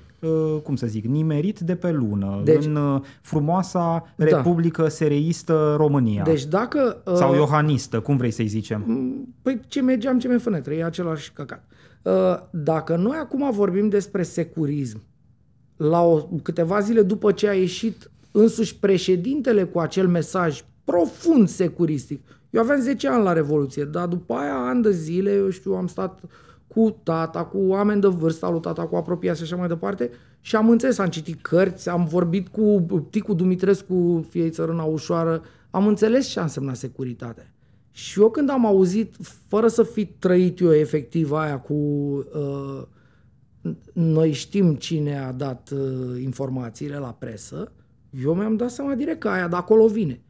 cum 0.63 0.77
să 0.77 0.87
zic, 0.87 1.05
nimerit 1.05 1.59
de 1.59 1.75
pe 1.75 1.91
lună, 1.91 2.41
deci, 2.45 2.65
în 2.65 3.03
frumoasa 3.21 4.13
da. 4.17 4.25
Republică 4.25 4.89
Sereistă 4.89 5.75
România. 5.77 6.23
Deci 6.23 6.45
dacă... 6.45 7.03
Sau 7.15 7.35
iohanistă, 7.35 8.01
cum 8.01 8.17
vrei 8.17 8.31
să-i 8.31 8.47
zicem? 8.47 8.85
Păi 9.43 9.61
ce 9.69 9.83
mergeam, 9.83 10.19
ce 10.19 10.29
me 10.29 10.37
fănetră, 10.37 10.75
e 10.75 10.85
același 10.85 11.33
căcat. 11.33 11.65
Uh, 11.71 11.78
dacă 12.51 12.97
noi 12.97 13.17
acum 13.17 13.51
vorbim 13.51 13.89
despre 13.89 14.23
securism, 14.23 15.03
la 15.77 16.03
o, 16.03 16.29
câteva 16.43 16.81
zile 16.81 17.03
după 17.03 17.33
ce 17.33 17.49
a 17.49 17.55
ieșit 17.55 18.11
însuși 18.31 18.79
președintele 18.79 19.65
cu 19.65 19.79
acel 19.79 20.09
mesaj 20.09 20.65
profund 20.85 21.49
securistic, 21.49 22.21
eu 22.51 22.61
aveam 22.61 22.81
10 22.81 23.09
ani 23.09 23.23
la 23.23 23.33
Revoluție, 23.33 23.85
dar 23.85 24.07
după 24.07 24.35
aia, 24.35 24.55
ani 24.55 24.83
de 24.83 24.91
zile, 24.91 25.33
eu 25.33 25.49
știu, 25.49 25.75
am 25.75 25.87
stat 25.87 26.21
cu 26.67 27.01
tata, 27.03 27.45
cu 27.45 27.59
oameni 27.59 28.01
de 28.01 28.07
vârstă, 28.07 28.49
lui 28.51 28.61
tata, 28.61 28.87
cu 28.87 28.97
apropiați 28.97 29.39
și 29.39 29.45
așa 29.45 29.57
mai 29.57 29.69
departe 29.69 30.11
și 30.41 30.57
am 30.57 30.71
înțeles, 30.71 30.99
am 30.99 31.09
citit 31.09 31.43
cărți, 31.43 31.89
am 31.89 32.05
vorbit 32.05 32.49
cu 32.49 32.87
Ticu 33.11 33.35
Dumitrescu, 33.35 34.27
fie 34.29 34.51
țărâna 34.51 34.83
ușoară, 34.83 35.43
am 35.71 35.87
înțeles 35.87 36.27
ce 36.27 36.39
a 36.39 36.43
însemnat 36.43 36.77
securitate. 36.77 37.53
Și 37.99 38.21
eu 38.21 38.31
când 38.31 38.51
am 38.51 38.67
auzit, 38.67 39.15
fără 39.49 39.69
să 39.69 39.83
fi 39.83 40.05
trăit 40.05 40.61
eu 40.61 40.75
efectiv 40.75 41.33
aia 41.33 41.59
cu 41.59 41.75
uh, 41.75 42.83
noi 43.93 44.33
știm 44.33 44.75
cine 44.75 45.19
a 45.19 45.33
dat 45.33 45.71
uh, 45.73 46.23
informațiile 46.23 46.97
la 46.97 47.17
presă, 47.19 47.73
eu 48.25 48.35
mi-am 48.35 48.57
dat 48.57 48.71
seama 48.71 48.95
direct 48.95 49.19
că 49.19 49.29
aia 49.29 49.49
de 49.49 49.57
acolo 49.57 49.87
vine. 49.87 50.21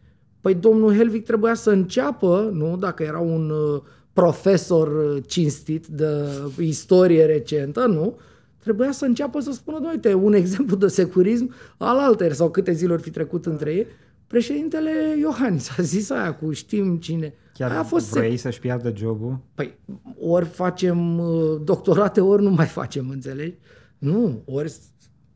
Păi 0.40 0.54
domnul 0.54 0.94
Helvig 0.94 1.24
trebuia 1.24 1.54
să 1.54 1.70
înceapă, 1.70 2.50
nu, 2.52 2.76
dacă 2.76 3.02
era 3.02 3.18
un 3.18 3.50
uh, 3.50 3.82
profesor 4.12 5.14
uh, 5.14 5.22
cinstit 5.26 5.86
de 5.86 6.24
istorie 6.60 7.24
recentă, 7.24 7.86
nu, 7.86 8.18
trebuia 8.58 8.92
să 8.92 9.04
înceapă 9.04 9.40
să 9.40 9.52
spună, 9.52 9.88
uite, 9.90 10.14
un 10.14 10.32
exemplu 10.32 10.76
de 10.76 10.88
securism 10.88 11.54
al 11.76 11.98
alter 11.98 12.32
sau 12.32 12.50
câte 12.50 12.72
zile 12.72 12.92
ori 12.92 13.02
fi 13.02 13.10
trecut 13.10 13.46
între 13.46 13.74
ei, 13.74 13.86
președintele 14.26 15.16
Iohannis 15.18 15.78
a 15.78 15.82
zis 15.82 16.10
aia 16.10 16.34
cu 16.34 16.52
știm 16.52 16.96
cine. 16.96 17.34
Chiar 17.58 17.70
aia 17.70 17.80
a 17.80 17.84
fost 17.84 18.10
vrei 18.10 18.30
sec... 18.30 18.40
să-și 18.40 18.60
piardă 18.60 18.92
jobul? 18.96 19.38
Păi 19.54 19.78
ori 20.20 20.46
facem 20.46 21.18
uh, 21.18 21.60
doctorate, 21.64 22.20
ori 22.20 22.42
nu 22.42 22.50
mai 22.50 22.66
facem, 22.66 23.08
înțelegi? 23.08 23.58
Nu, 23.98 24.42
ori 24.46 24.72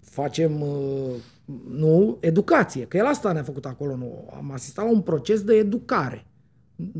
facem, 0.01 0.61
uh, 0.61 1.15
nu, 1.71 2.17
educație, 2.21 2.85
că 2.85 2.97
el 2.97 3.07
asta 3.07 3.33
ne-a 3.33 3.43
făcut 3.43 3.65
acolo. 3.65 3.97
Nu. 3.97 4.31
Am 4.37 4.53
asistat 4.53 4.85
la 4.85 4.91
un 4.91 5.01
proces 5.01 5.43
de 5.43 5.55
educare. 5.55 6.27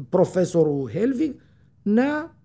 Profesorul 0.09 0.91
Helvig 0.91 1.41
ne-a 1.83 2.37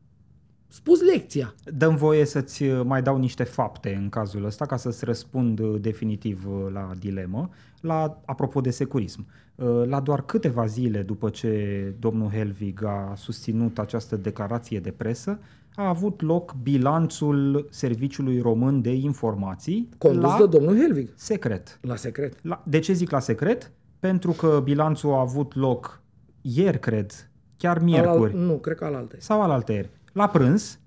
spus 0.68 1.02
lecția. 1.02 1.56
Dăm 1.63 1.96
voie 1.96 2.26
să-ți 2.26 2.63
uh, 2.63 2.82
mai 2.86 3.02
dau 3.02 3.18
niște 3.18 3.44
fapte 3.44 3.96
în 4.02 4.10
cazul 4.10 4.46
ăsta 4.46 4.66
ca 4.66 4.78
să-ți 4.78 5.06
răspund 5.06 5.60
uh, 5.60 5.82
definitiv 5.82 6.48
uh, 6.48 6.72
la 6.72 6.92
dilemă. 7.00 7.50
La, 7.82 8.22
apropo 8.26 8.62
de 8.62 8.70
securism, 8.70 9.28
la 9.86 10.00
doar 10.00 10.26
câteva 10.26 10.65
zile 10.65 11.02
după 11.02 11.30
ce 11.30 11.93
domnul 12.00 12.30
Helvig 12.30 12.84
a 12.84 13.13
susținut 13.15 13.80
această 13.80 14.15
declarație 14.15 14.80
de 14.80 14.91
presă, 14.91 15.39
a 15.76 15.88
avut 15.88 16.22
loc 16.22 16.54
bilanțul 16.62 17.67
Serviciului 17.70 18.39
Român 18.39 18.82
de 18.82 18.93
Informații. 18.93 19.89
Condus 19.98 20.32
la 20.32 20.38
de 20.38 20.58
domnul 20.58 20.78
Helvig. 20.78 21.10
Secret. 21.15 21.80
La 21.82 21.96
secret. 21.96 22.34
La, 22.43 22.63
de 22.65 22.80
ce 22.80 22.93
zic 22.93 23.10
la 23.10 23.20
secret? 23.20 23.72
Pentru 24.00 24.32
că 24.32 24.62
bilanțul 24.63 25.13
a 25.13 25.20
avut 25.20 25.56
loc 25.56 26.02
ieri, 26.41 26.80
cred, 26.80 27.30
chiar 27.58 27.80
miercuri. 27.80 28.34
Al, 28.34 28.39
nu, 28.39 28.54
cred 28.54 28.78
că 28.78 28.86
al 28.86 28.96
alte. 28.96 29.15
Sau 29.20 29.41
al 29.41 29.63
ieri 29.67 29.89
la 30.17 30.28
prânz 30.28 30.72
uh, 30.72 30.87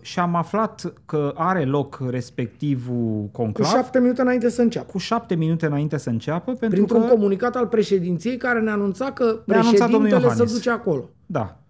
și 0.00 0.18
am 0.18 0.34
aflat 0.34 0.92
că 1.06 1.32
are 1.36 1.64
loc 1.64 2.02
respectivul 2.10 3.28
conclav. 3.32 3.70
Cu 3.70 3.76
șapte 3.76 4.00
minute 4.00 4.20
înainte 4.20 4.48
să 4.48 4.62
înceapă. 4.62 4.90
Cu 4.90 4.98
șapte 4.98 5.34
minute 5.34 5.66
înainte 5.66 5.96
să 5.96 6.10
înceapă. 6.10 6.52
Pentru 6.52 6.68
Printr-un 6.68 7.00
că... 7.00 7.06
comunicat 7.06 7.56
al 7.56 7.66
președinției 7.66 8.36
care 8.36 8.60
ne 8.60 8.70
anunța 8.70 9.12
că 9.12 9.42
președintele 9.46 10.34
se 10.34 10.44
duce 10.44 10.70
acolo. 10.70 11.08
Da. 11.26 11.60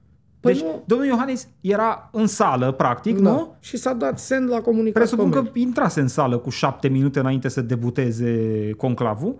Păi 0.40 0.52
deci, 0.52 0.62
nu... 0.62 0.82
domnul 0.86 1.06
Iohannis 1.06 1.48
era 1.60 2.08
în 2.12 2.26
sală, 2.26 2.72
practic, 2.72 3.18
da. 3.18 3.30
nu? 3.30 3.56
Și 3.60 3.76
s-a 3.76 3.92
dat 3.92 4.18
send 4.18 4.48
la 4.48 4.60
comunicat. 4.60 5.02
Presupun 5.02 5.30
că 5.30 5.42
intrase 5.52 6.00
în 6.00 6.08
sală 6.08 6.38
cu 6.38 6.50
șapte 6.50 6.88
minute 6.88 7.18
înainte 7.18 7.48
să 7.48 7.60
debuteze 7.60 8.70
conclavul 8.76 9.36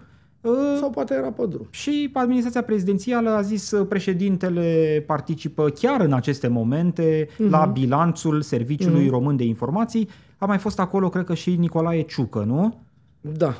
sau 0.79 0.90
poate 0.90 1.14
era 1.14 1.31
pe 1.31 1.46
drum. 1.46 1.66
Și 1.70 2.11
administrația 2.12 2.62
prezidențială 2.62 3.31
a 3.31 3.40
zis 3.40 3.74
președintele 3.88 5.03
participă 5.07 5.68
chiar 5.68 6.00
în 6.00 6.12
aceste 6.12 6.48
momente 6.48 7.26
uh-huh. 7.26 7.48
la 7.50 7.64
bilanțul 7.64 8.42
Serviciului 8.42 9.07
uh-huh. 9.07 9.11
Român 9.11 9.37
de 9.37 9.44
Informații. 9.44 10.09
A 10.38 10.46
mai 10.46 10.59
fost 10.59 10.79
acolo, 10.79 11.09
cred 11.09 11.24
că 11.24 11.35
și 11.35 11.57
Nicolae 11.57 12.03
Ciucă, 12.03 12.44
nu? 12.46 12.81
Da. 13.20 13.55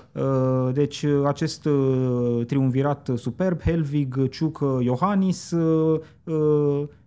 Deci 0.73 1.05
acest 1.27 1.69
triumvirat 2.47 3.11
superb, 3.17 3.61
Helvig, 3.61 4.29
Ciucă, 4.29 4.79
Iohannis, 4.83 5.55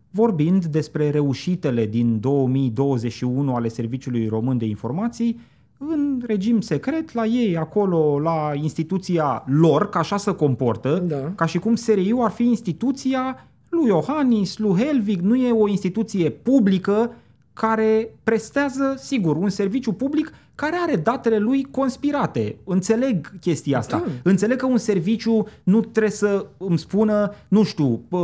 vorbind 0.10 0.66
despre 0.66 1.10
reușitele 1.10 1.86
din 1.86 2.20
2021 2.20 3.56
ale 3.56 3.68
Serviciului 3.68 4.28
Român 4.28 4.58
de 4.58 4.66
Informații, 4.66 5.40
în 5.90 6.24
regim 6.28 6.62
secret, 6.62 7.14
la 7.14 7.26
ei, 7.26 7.58
acolo, 7.58 8.20
la 8.20 8.52
instituția 8.56 9.44
lor, 9.48 9.90
ca 9.90 10.00
așa 10.00 10.18
să 10.18 10.34
comportă, 10.34 11.04
da. 11.08 11.32
ca 11.36 11.46
și 11.46 11.60
cum 11.60 11.76
SRI-ul 11.76 12.24
ar 12.24 12.32
fi 12.32 12.44
instituția 12.44 13.48
lui 13.70 13.88
Iohannis, 13.88 14.58
lui 14.58 14.84
Helvig, 14.84 15.20
nu 15.20 15.36
e 15.36 15.52
o 15.52 15.68
instituție 15.68 16.30
publică 16.30 17.12
care 17.54 18.16
prestează, 18.24 18.96
sigur, 18.98 19.36
un 19.36 19.50
serviciu 19.50 19.92
public 19.92 20.34
care 20.56 20.76
are 20.82 20.96
datele 20.96 21.38
lui 21.38 21.68
conspirate. 21.72 22.56
Înțeleg 22.64 23.40
chestia 23.40 23.78
asta. 23.78 23.98
Da. 24.06 24.12
Înțeleg 24.24 24.58
că 24.58 24.66
un 24.66 24.78
serviciu 24.78 25.48
nu 25.64 25.82
trebuie 25.82 26.12
să 26.12 26.46
îmi 26.58 26.78
spună, 26.80 27.34
nu 27.48 27.64
știu, 27.64 28.02
pe, 28.10 28.18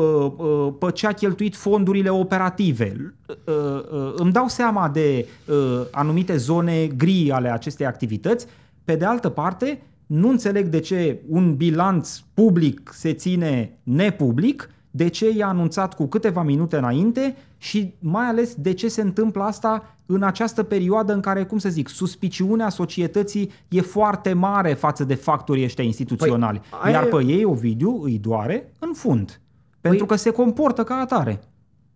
pe 0.86 0.92
ce 0.92 1.08
a 1.08 1.12
cheltuit 1.12 1.56
fondurile 1.56 2.10
operative. 2.10 3.13
Ă, 3.48 3.86
ă, 3.92 4.13
îmi 4.15 4.32
dau 4.32 4.48
seama 4.48 4.89
de 4.89 5.28
ă, 5.50 5.88
anumite 5.92 6.38
zone 6.38 6.88
gri 6.88 7.32
ale 7.32 7.52
acestei 7.52 7.86
activități. 7.86 8.48
Pe 8.84 8.96
de 8.96 9.06
altă 9.06 9.30
parte, 9.30 9.82
nu 10.06 10.30
înțeleg 10.30 10.68
de 10.68 10.80
ce 10.80 11.20
un 11.28 11.56
bilanț 11.56 12.18
public 12.34 12.92
se 12.94 13.13
ține 13.13 13.78
nepublic 13.84 14.70
de 15.00 15.08
ce 15.08 15.30
i-a 15.30 15.48
anunțat 15.48 15.94
cu 15.94 16.06
câteva 16.06 16.42
minute 16.42 16.78
înainte 16.78 17.36
și 17.58 17.94
mai 18.00 18.26
ales 18.26 18.56
de 18.56 18.74
ce 18.74 18.88
se 18.88 19.02
întâmplă 19.02 19.44
asta 19.44 19.96
în 20.06 20.24
această 20.24 20.64
perioadă 20.64 21.14
în 21.14 21.20
care, 21.20 21.46
cum 21.46 21.58
să 21.58 21.70
zic, 21.70 21.88
suspiciunea 21.88 22.70
societății 22.70 23.52
e 23.68 23.82
foarte 23.82 24.34
mare 24.34 24.74
față 24.74 25.04
de 25.04 25.14
factorii 25.14 25.64
ăștia 25.64 25.84
instituționali. 25.84 26.62
Păi, 26.70 26.80
aia 26.82 26.94
Iar 26.94 27.04
e- 27.04 27.10
pe 27.10 27.24
ei, 27.24 27.44
Ovidiu, 27.44 28.02
îi 28.04 28.18
doare 28.18 28.74
în 28.80 28.94
fund. 28.94 29.42
Pentru 29.82 30.06
că 30.06 30.16
se 30.16 30.30
comportă 30.30 30.84
ca 30.84 30.96
atare. 30.96 31.42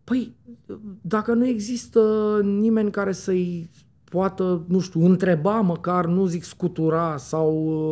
Păi, 0.03 0.35
dacă 1.01 1.33
nu 1.33 1.47
există 1.47 2.01
nimeni 2.43 2.91
care 2.91 3.11
să-i 3.11 3.69
poată, 4.03 4.65
nu 4.67 4.79
știu, 4.79 5.05
întreba 5.05 5.61
măcar, 5.61 6.05
nu 6.05 6.25
zic 6.25 6.43
scutura 6.43 7.17
sau 7.17 7.49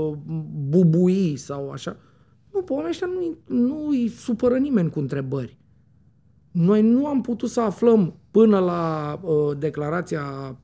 uh, 0.08 0.34
bubui 0.70 1.38
sau 1.38 1.70
așa, 1.72 1.96
nu, 2.54 2.62
pe 2.62 2.72
oamenii 2.74 2.92
ăștia 2.92 3.08
nu, 3.08 3.38
nu 3.56 3.88
îi 3.88 4.08
supără 4.08 4.58
nimeni 4.58 4.90
cu 4.90 5.00
întrebări. 5.00 5.58
Noi 6.52 6.82
nu 6.82 7.08
am 7.08 7.22
putut 7.22 7.50
să 7.50 7.62
aflăm 7.62 8.20
până 8.32 8.60
la 8.60 9.14
uh, 9.24 9.58
declarația 9.58 10.58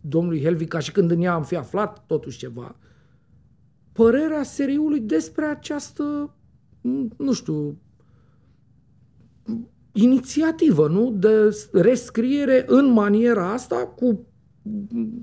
domnului 0.00 0.42
Helvig, 0.42 0.68
ca 0.68 0.78
și 0.78 0.92
când 0.92 1.10
în 1.10 1.20
ea 1.20 1.32
am 1.32 1.44
fi 1.44 1.56
aflat 1.56 2.06
totuși 2.06 2.38
ceva, 2.38 2.76
părerea 3.92 4.42
seriului 4.42 5.00
despre 5.00 5.44
această, 5.44 6.34
nu 7.16 7.32
știu, 7.32 7.78
inițiativă, 9.92 10.88
nu? 10.88 11.10
De 11.10 11.48
rescriere 11.72 12.64
în 12.66 12.90
maniera 12.90 13.52
asta 13.52 13.76
cu, 13.76 14.26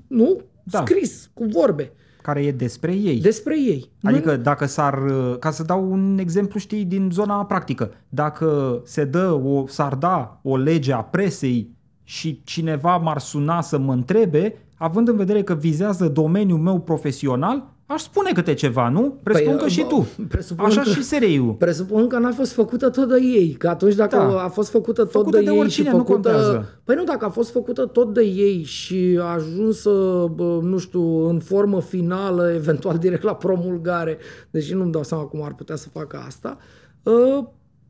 nu? 0.06 0.40
Da. 0.62 0.84
Scris, 0.84 1.30
cu 1.34 1.44
vorbe, 1.44 1.92
care 2.22 2.44
e 2.44 2.52
despre 2.52 2.92
ei. 2.92 3.20
despre 3.20 3.60
ei. 3.60 3.90
Adică 4.02 4.28
Noi- 4.28 4.38
dacă 4.42 4.66
s-ar, 4.66 4.98
ca 5.38 5.50
să 5.50 5.62
dau 5.62 5.90
un 5.90 6.18
exemplu, 6.20 6.58
știi, 6.58 6.84
din 6.84 7.08
zona 7.12 7.44
practică, 7.44 7.90
dacă 8.08 8.80
se 8.84 9.04
dă 9.04 9.40
o, 9.44 9.66
s-ar 9.66 9.94
da 9.94 10.40
o 10.42 10.56
lege 10.56 10.92
a 10.92 11.02
presei 11.02 11.70
și 12.04 12.40
cineva 12.44 12.96
m-ar 12.96 13.18
suna 13.18 13.60
să 13.60 13.78
mă 13.78 13.92
întrebe, 13.92 14.54
având 14.76 15.08
în 15.08 15.16
vedere 15.16 15.42
că 15.42 15.54
vizează 15.54 16.08
domeniul 16.08 16.58
meu 16.58 16.80
profesional, 16.80 17.76
aș 17.88 18.02
spune 18.02 18.30
câte 18.34 18.54
ceva, 18.54 18.88
nu? 18.88 19.18
Presupun 19.22 19.52
Păi, 19.54 19.62
că 19.62 19.68
și 19.68 19.80
bă, 19.80 19.86
tu. 19.86 20.06
presupun 20.28 20.64
Așa 20.64 20.80
că- 20.80 20.88
și 20.88 21.02
SRI-ul. 21.02 21.52
Presupun 21.52 22.06
că 22.08 22.18
n-a 22.18 22.32
fost 22.32 22.52
făcută 22.52 22.90
tot 22.90 23.08
de 23.08 23.18
ei, 23.22 23.52
că 23.52 23.68
atunci 23.68 23.94
dacă 23.94 24.16
Da. 24.16 24.42
a 24.42 24.48
fost 24.48 24.70
făcută 24.70 25.02
tot 25.02 25.10
Făcută 25.12 25.36
de, 25.38 25.44
de 25.44 25.50
ei 25.50 25.58
oricine, 25.58 25.86
și 25.88 25.92
nu 25.92 25.98
făcută... 25.98 26.12
contează. 26.30 26.80
Păi 26.84 26.94
nu, 26.94 27.04
dacă 27.04 27.24
a 27.24 27.28
fost 27.28 27.50
făcută 27.50 27.86
tot 27.86 28.14
de 28.14 28.22
ei 28.22 28.62
și 28.62 29.18
a 29.20 29.24
ajuns, 29.32 29.84
uh, 29.84 30.28
bă, 30.30 30.58
nu 30.62 30.78
știu, 30.78 31.28
în 31.28 31.38
formă 31.40 31.80
finală, 31.80 32.52
eventual 32.54 32.98
direct 32.98 33.22
la 33.22 33.34
promulgare, 33.34 34.18
deși 34.50 34.74
nu-mi 34.74 34.92
dau 34.92 35.02
seama 35.02 35.22
cum 35.24 35.42
ar 35.42 35.54
putea 35.54 35.76
să 35.76 35.88
facă 35.88 36.22
asta, 36.26 36.56
uh, 37.02 37.44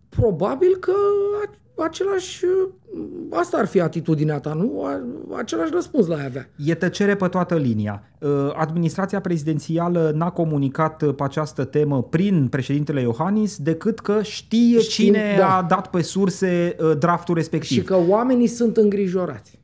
probabil 0.08 0.76
că 0.80 0.92
a- 1.44 1.50
același, 1.82 2.44
uh, 2.44 2.68
asta 3.30 3.56
ar 3.58 3.66
fi 3.66 3.80
atitudinea 3.80 4.40
ta, 4.40 4.52
nu? 4.52 4.82
A- 4.84 5.36
Același 5.38 5.70
răspuns 5.74 6.06
la 6.06 6.16
avea. 6.24 6.50
E 6.64 6.74
tăcere 6.74 7.16
pe 7.16 7.28
toată 7.28 7.54
linia. 7.56 8.02
Uh, 8.20 8.30
Administrația 8.54 9.20
prezidențială 9.20 10.12
n-a 10.14 10.30
comunicat 10.30 11.02
uh, 11.02 11.14
pe 11.14 11.22
această 11.22 11.64
temă 11.64 12.02
prin 12.02 12.46
președintele 12.50 13.00
Iohannis 13.00 13.56
decât 13.58 14.00
că 14.00 14.22
știe 14.22 14.78
Știm, 14.78 15.04
cine 15.04 15.34
da. 15.38 15.56
a 15.56 15.62
dat 15.62 15.90
pe 15.90 16.02
surse 16.02 16.76
uh, 16.80 16.98
draftul 16.98 17.34
respectiv. 17.34 17.76
Și 17.76 17.82
că 17.82 17.96
oamenii 18.08 18.46
sunt 18.46 18.76
îngrijorați. 18.76 19.57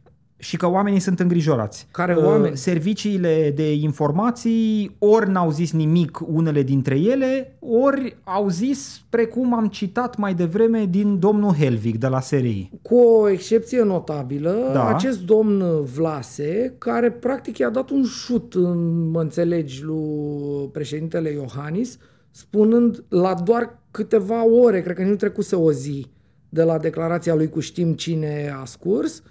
Și 0.44 0.56
că 0.56 0.68
oamenii 0.68 1.00
sunt 1.00 1.20
îngrijorați. 1.20 1.86
Care 1.90 2.14
Uh, 2.16 2.24
oameni? 2.24 2.56
Serviciile 2.56 3.52
de 3.54 3.72
informații 3.72 4.96
ori 4.98 5.30
n-au 5.30 5.50
zis 5.50 5.72
nimic 5.72 6.20
unele 6.26 6.62
dintre 6.62 6.98
ele, 6.98 7.56
ori 7.58 8.16
au 8.24 8.48
zis, 8.48 9.02
precum 9.08 9.54
am 9.54 9.66
citat 9.68 10.16
mai 10.16 10.34
devreme 10.34 10.86
din 10.90 11.18
domnul 11.18 11.54
Helvig 11.54 11.96
de 11.96 12.06
la 12.06 12.20
SRI. 12.20 12.70
Cu 12.82 12.94
o 12.96 13.28
excepție 13.28 13.82
notabilă, 13.82 14.50
Da. 14.66 14.72
da. 14.72 14.94
acest 14.94 15.20
domn 15.22 15.82
Vlase, 15.82 16.74
care 16.78 17.10
practic 17.10 17.58
i-a 17.58 17.70
dat 17.70 17.90
un 17.90 18.04
șut, 18.04 18.54
în, 18.54 19.10
mă 19.10 19.20
înțelegi, 19.20 19.82
lui 19.82 20.68
președintele 20.72 21.30
Iohannis, 21.30 21.98
spunând 22.30 23.04
la 23.08 23.34
doar 23.44 23.78
câteva 23.90 24.44
ore, 24.46 24.80
cred 24.82 24.96
că 24.96 25.02
nici 25.02 25.10
nu 25.10 25.16
trecuse 25.16 25.56
o 25.56 25.72
zi, 25.72 26.06
de 26.48 26.62
la 26.62 26.78
declarația 26.78 27.34
lui 27.34 27.48
cu 27.48 27.60
știm 27.60 27.92
cine 27.92 28.54
a 28.60 28.64
scurs, 28.64 29.22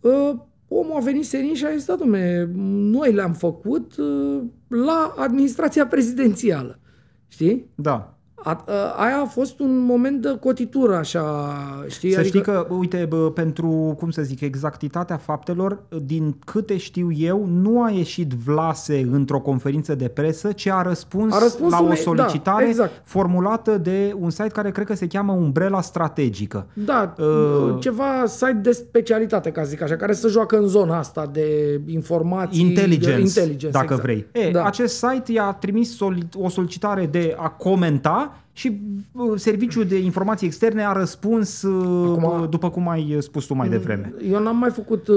uh, 0.00 0.32
omul 0.72 0.96
a 0.96 1.00
venit 1.00 1.24
senin 1.24 1.54
și 1.54 1.64
a 1.64 1.70
zis, 1.70 1.84
da, 1.84 1.94
domne, 1.94 2.50
noi 2.90 3.12
le-am 3.12 3.32
făcut 3.32 3.96
uh, 3.96 4.42
la 4.68 5.14
administrația 5.18 5.86
prezidențială. 5.86 6.80
Știi? 7.28 7.70
Da. 7.74 8.18
A, 8.44 8.64
a, 8.66 8.72
aia 9.04 9.20
a 9.22 9.26
fost 9.26 9.60
un 9.60 9.78
moment 9.78 10.22
de 10.22 10.36
cotitură, 10.40 10.94
așa, 10.96 11.54
știi? 11.88 12.12
Să 12.12 12.22
știi 12.22 12.40
că, 12.42 12.66
uite, 12.78 13.06
bă, 13.08 13.16
pentru, 13.30 13.94
cum 13.98 14.10
să 14.10 14.22
zic, 14.22 14.40
exactitatea 14.40 15.16
faptelor, 15.16 15.78
din 16.04 16.36
câte 16.44 16.76
știu 16.76 17.12
eu, 17.12 17.46
nu 17.46 17.82
a 17.82 17.90
ieșit 17.90 18.30
Vlase 18.32 19.08
într-o 19.12 19.38
conferință 19.40 19.94
de 19.94 20.08
presă, 20.08 20.52
ci 20.52 20.66
a 20.66 20.82
răspuns, 20.82 21.34
A 21.34 21.38
răspuns 21.42 21.70
la 21.72 21.80
o 21.80 21.84
unei- 21.84 21.96
solicitare 21.96 22.62
da, 22.62 22.68
exact. 22.68 22.90
formulată 23.04 23.78
de 23.78 24.14
un 24.18 24.30
site 24.30 24.48
care 24.48 24.70
cred 24.70 24.86
că 24.86 24.94
se 24.94 25.06
cheamă 25.06 25.32
Umbrella 25.32 25.80
Strategică. 25.80 26.66
Da, 26.72 27.14
Uh, 27.18 27.76
ceva 27.80 28.04
site 28.26 28.58
de 28.62 28.70
specialitate, 28.72 29.50
ca 29.50 29.62
să 29.62 29.68
zic 29.68 29.82
așa, 29.82 29.96
care 29.96 30.12
să 30.12 30.28
joacă 30.28 30.58
în 30.58 30.66
zona 30.66 30.98
asta 30.98 31.26
de 31.32 31.80
informații. 31.86 32.60
Intelligence, 32.60 33.14
de 33.16 33.20
intelligence 33.20 33.68
dacă 33.68 33.84
exact. 33.84 34.02
vrei. 34.02 34.26
E, 34.32 34.50
da. 34.50 34.64
Acest 34.64 34.96
site 34.96 35.32
i-a 35.32 35.52
trimis 35.60 35.94
soli- 35.96 36.28
o 36.36 36.48
solicitare 36.48 37.06
de 37.06 37.34
a 37.38 37.48
comenta 37.48 38.31
și 38.54 38.80
uh, 39.12 39.32
serviciul 39.34 39.84
de 39.84 39.98
informații 39.98 40.46
externe 40.46 40.84
a 40.84 40.92
răspuns 40.92 41.62
uh, 41.62 42.16
Acum- 42.18 42.48
după 42.50 42.70
cum 42.70 42.88
ai 42.88 43.16
spus 43.20 43.44
tu 43.44 43.54
mai 43.54 43.68
devreme. 43.68 44.14
Eu 44.30 44.42
n-am 44.42 44.56
mai 44.56 44.70
făcut 44.70 45.08
uh, 45.08 45.16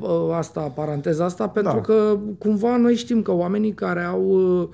uh, 0.00 0.08
asta, 0.32 0.60
paranteza 0.60 1.24
asta, 1.24 1.48
pentru 1.48 1.72
Da. 1.74 1.80
că 1.80 2.18
cumva 2.38 2.76
noi 2.76 2.94
știm 2.94 3.22
că 3.22 3.32
oamenii 3.32 3.74
care 3.74 4.02
au, 4.02 4.22
uh, 4.28 4.68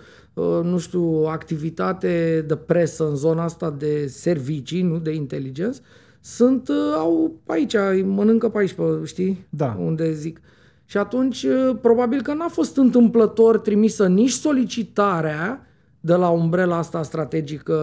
uh, 0.44 0.64
nu 0.64 0.79
știu, 0.79 1.25
activitate 1.27 2.44
de 2.48 2.57
presă 2.57 3.09
în 3.09 3.14
zona 3.16 3.44
asta 3.44 3.75
de 3.79 4.07
servicii, 4.07 4.83
nu 4.83 4.98
de 4.98 5.14
inteligență, 5.14 5.81
sunt, 6.20 6.68
uh, 6.68 6.77
au 6.96 7.33
aici, 7.46 7.75
îi 7.75 8.03
mănâncă 8.03 8.48
pe 8.48 8.59
aici, 8.59 8.72
pe, 8.72 8.83
știi? 9.05 9.46
Da. 9.51 9.77
Unde 9.85 10.12
zic. 10.12 10.40
Și 10.85 10.96
atunci, 10.96 11.42
uh, 11.42 11.77
probabil 11.81 12.22
că 12.22 12.35
n-a 12.35 12.48
fost 12.48 12.77
întâmplător 12.77 13.59
trimisă 13.59 14.07
nici 14.07 14.31
solicitarea 14.31 15.66
de 16.04 16.14
la 16.14 16.28
umbrela 16.28 16.76
asta 16.76 17.02
strategică 17.02 17.76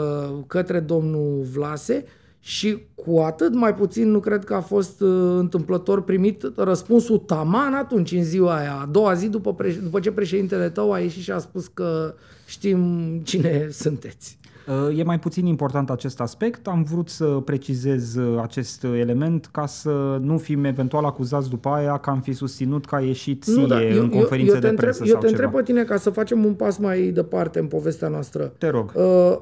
către 0.47 0.79
domnul 0.79 1.41
Vlase 1.53 2.05
și 2.39 2.77
cu 2.95 3.19
atât 3.19 3.53
mai 3.53 3.73
puțin 3.73 4.11
nu 4.11 4.19
cred 4.19 4.43
că 4.43 4.53
a 4.53 4.61
fost 4.61 5.01
uh, 5.01 5.35
întâmplător 5.37 6.03
primit 6.03 6.51
răspunsul 6.55 7.17
taman 7.17 7.73
atunci 7.73 8.11
în 8.11 8.23
ziua 8.23 8.55
aia, 8.55 8.79
a 8.81 8.85
doua 8.85 9.13
zi 9.13 9.27
după, 9.27 9.55
preș- 9.55 9.81
după 9.83 9.99
ce 9.99 10.11
președintele 10.11 10.69
tău 10.69 10.91
a 10.91 10.99
ieșit 10.99 11.21
și 11.21 11.31
a 11.31 11.37
spus 11.37 11.67
că 11.67 12.13
știm 12.45 13.09
cine 13.23 13.67
sunteți. 13.83 14.37
Uh, 14.67 14.97
E 14.97 15.03
mai 15.03 15.19
puțin 15.19 15.45
important 15.45 15.89
acest 15.89 16.19
aspect. 16.19 16.67
Am 16.67 16.83
vrut 16.83 17.09
să 17.09 17.25
precizez 17.25 18.15
uh, 18.15 18.39
acest 18.41 18.83
element 18.83 19.45
ca 19.45 19.65
să 19.65 20.17
nu 20.21 20.37
fim 20.37 20.63
eventual 20.63 21.05
acuzați 21.05 21.49
după 21.49 21.69
aia 21.69 21.97
că 21.97 22.09
am 22.09 22.21
fi 22.21 22.33
susținut 22.33 22.85
că 22.85 22.95
a 22.95 22.99
ieșit 22.99 23.43
ție 23.43 23.65
da, 23.65 23.77
în 23.79 24.09
conferințe 24.09 24.53
te 24.53 24.59
de 24.59 24.67
întreb, 24.67 24.89
presă 24.89 25.03
eu 25.05 25.11
sau 25.11 25.19
te 25.21 25.27
ceva. 25.27 25.41
întreb 25.43 25.59
pe 25.59 25.71
tine 25.71 25.83
ca 25.83 25.97
să 25.97 26.09
facem 26.09 26.45
un 26.45 26.53
pas 26.53 26.77
mai 26.77 27.01
departe 27.01 27.59
în 27.59 27.67
povestea 27.67 28.07
noastră. 28.07 28.43
Te 28.57 28.67
rog. 28.69 28.93
Uh, 28.95 29.39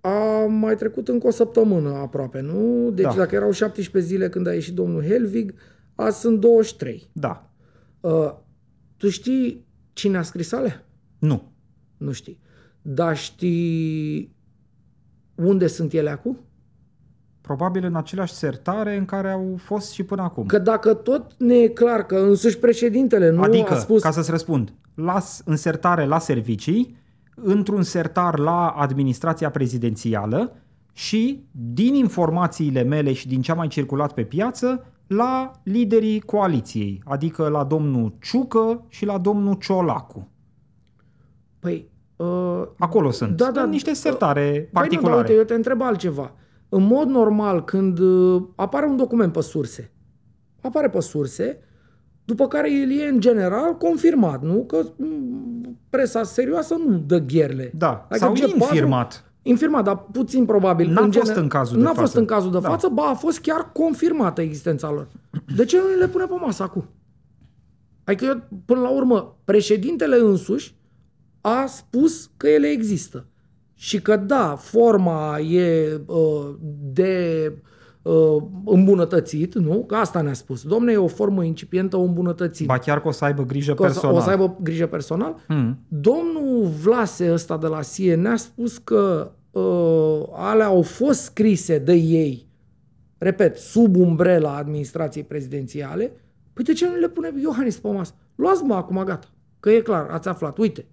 a 0.00 0.46
mai 0.48 0.76
trecut 0.76 1.08
încă 1.08 1.26
o 1.26 1.30
săptămână 1.30 1.88
aproape, 1.90 2.40
nu? 2.40 2.90
Deci 2.90 3.04
Da. 3.04 3.14
dacă 3.16 3.34
erau 3.34 3.50
17 3.50 4.12
zile 4.12 4.28
când 4.28 4.46
a 4.46 4.52
ieșit 4.52 4.74
domnul 4.74 5.02
Helvig, 5.02 5.54
azi 5.94 6.20
sunt 6.20 6.40
23. 6.40 7.08
Da. 7.12 7.50
Uh, 8.00 8.32
tu 8.96 9.08
știi 9.08 9.66
cine 9.92 10.16
a 10.16 10.22
scris 10.22 10.52
alea? 10.52 10.84
Nu. 11.18 11.52
Nu 11.96 12.12
știi. 12.12 12.38
Dar 12.82 13.16
știi 13.16 14.34
unde 15.44 15.66
sunt 15.66 15.92
ele 15.92 16.10
acum? 16.10 16.38
Probabil 17.40 17.84
în 17.84 17.94
aceleași 17.94 18.32
sertare 18.32 18.96
în 18.96 19.04
care 19.04 19.30
au 19.30 19.54
fost 19.58 19.92
și 19.92 20.02
până 20.02 20.22
acum. 20.22 20.46
Că 20.46 20.58
dacă 20.58 20.94
tot 20.94 21.34
ne 21.38 21.54
e 21.54 21.68
clar 21.68 22.06
că 22.06 22.16
însuși 22.16 22.58
președintele 22.58 23.30
nu 23.30 23.42
adică, 23.42 23.72
a 23.72 23.76
spus... 23.78 24.02
ca 24.02 24.10
să-ți 24.10 24.30
răspund, 24.30 24.72
la 24.94 25.20
s- 25.20 25.42
însertare 25.44 26.04
la 26.04 26.18
servicii, 26.18 26.96
într-un 27.34 27.82
sertar 27.82 28.38
la 28.38 28.68
administrația 28.68 29.50
prezidențială 29.50 30.56
și, 30.92 31.44
din 31.72 31.94
informațiile 31.94 32.82
mele 32.82 33.12
și 33.12 33.28
din 33.28 33.42
ce 33.42 33.52
a 33.52 33.54
mai 33.54 33.68
circulat 33.68 34.12
pe 34.12 34.22
piață, 34.22 34.84
la 35.06 35.50
liderii 35.62 36.20
coaliției, 36.20 37.02
adică 37.04 37.48
la 37.48 37.64
domnul 37.64 38.14
Ciucă 38.20 38.84
și 38.88 39.04
la 39.04 39.18
domnul 39.18 39.54
Ciolacu. 39.54 40.28
Păi, 41.58 41.90
uh, 42.24 42.66
Acolo 42.78 43.10
sunt. 43.10 43.36
Da, 43.36 43.50
da. 43.50 43.62
În 43.62 43.70
niște 43.70 43.92
sertare 43.92 44.40
Păi 44.50 44.58
nu, 44.60 44.68
particulare. 44.72 45.14
dar 45.16 45.20
uite, 45.24 45.34
eu 45.38 45.44
te 45.44 45.54
întreb 45.54 45.82
altceva. 45.82 46.34
În 46.68 46.82
mod 46.86 47.08
normal, 47.08 47.64
când 47.64 47.98
uh, 47.98 48.42
apare 48.56 48.86
un 48.86 48.96
document 48.96 49.32
pe 49.32 49.40
surse, 49.40 49.92
apare 50.60 50.88
pe 50.88 51.00
surse, 51.00 51.58
după 52.24 52.46
care 52.48 52.72
el 52.72 52.90
e 53.00 53.08
în 53.08 53.20
general 53.20 53.76
confirmat, 53.76 54.42
nu? 54.42 54.64
Că 54.64 54.80
mm, 54.96 55.78
presa 55.90 56.22
serioasă 56.22 56.76
nu 56.86 56.98
dă 57.06 57.18
gherle. 57.18 57.72
Da, 57.74 58.06
Adică 58.10 58.24
sau 58.26 58.34
G4 58.34 58.38
infirmat. 58.54 59.24
Infirmat, 59.42 59.84
dar 59.84 59.96
puțin 60.12 60.44
probabil. 60.44 60.90
N-a 60.90 61.00
În 61.00 61.10
fost 61.10 61.34
în 61.34 61.48
cazul 61.48 61.76
de 61.76 61.82
N-a 61.82 61.88
fost 61.88 62.00
față. 62.00 62.18
în 62.18 62.24
cazul 62.24 62.50
de 62.50 62.58
Da. 62.58 62.68
față, 62.68 62.88
ba 62.88 63.02
a 63.02 63.14
fost 63.14 63.40
chiar 63.40 63.70
confirmată 63.72 64.40
existența 64.40 64.90
lor. 64.90 65.08
De 65.56 65.64
ce 65.64 65.76
nu 65.76 65.98
le 65.98 66.08
pune 66.08 66.24
pe 66.24 66.34
masă 66.40 66.62
acum? 66.62 66.88
Adică 68.04 68.24
eu, 68.24 68.60
până 68.64 68.80
la 68.80 68.88
urmă, 68.88 69.36
președintele 69.44 70.16
însuși 70.16 70.74
a 71.40 71.66
spus 71.66 72.30
că 72.36 72.48
ele 72.48 72.66
există. 72.66 73.26
Și 73.74 74.00
că 74.02 74.16
da, 74.16 74.56
forma 74.58 75.38
e 75.38 76.00
uh, 76.06 76.54
de 76.92 77.52
uh, 78.02 78.36
îmbunătățit, 78.64 79.54
nu? 79.54 79.84
Că 79.84 79.94
asta 79.94 80.20
ne-a 80.20 80.32
spus. 80.32 80.62
Domne, 80.62 80.92
e 80.92 80.96
o 80.96 81.06
formă 81.06 81.44
incipientă, 81.44 81.96
o 81.96 82.02
îmbunătățit. 82.02 82.66
Ba 82.66 82.78
chiar 82.78 83.00
că 83.00 83.08
o 83.08 83.10
să 83.10 83.24
aibă 83.24 83.44
grijă 83.44 83.74
Că 83.74 83.82
o 83.82 83.86
să, 83.86 83.92
personal. 83.92 84.16
o 84.16 84.20
să 84.20 84.30
aibă 84.30 84.56
grijă 84.62 84.86
personal. 84.86 85.36
Mm. 85.48 85.78
Domnul 85.88 86.66
Vlase 86.82 87.32
ăsta 87.32 87.56
de 87.56 87.66
la 87.66 87.82
SIE 87.82 88.14
ne-a 88.14 88.36
spus 88.36 88.78
că 88.78 89.32
uh, 89.50 90.22
alea 90.32 90.66
au 90.66 90.82
fost 90.82 91.20
scrise 91.20 91.78
de 91.78 91.94
ei, 91.94 92.48
repet, 93.18 93.56
sub 93.56 93.96
umbrela 93.96 94.56
administrației 94.56 95.24
prezidențiale. 95.24 96.12
Păi 96.52 96.64
de 96.64 96.72
ce 96.72 96.86
nu 96.86 96.94
le 96.94 97.08
pune 97.08 97.32
Iohannis 97.42 97.78
pe 97.78 97.88
masă? 97.88 98.14
Luați 98.34 98.62
mă 98.62 98.74
acum, 98.74 99.02
gata. 99.04 99.28
Că 99.60 99.70
e 99.70 99.80
clar, 99.80 100.06
ați 100.10 100.28
aflat. 100.28 100.58
Uite. 100.58 100.86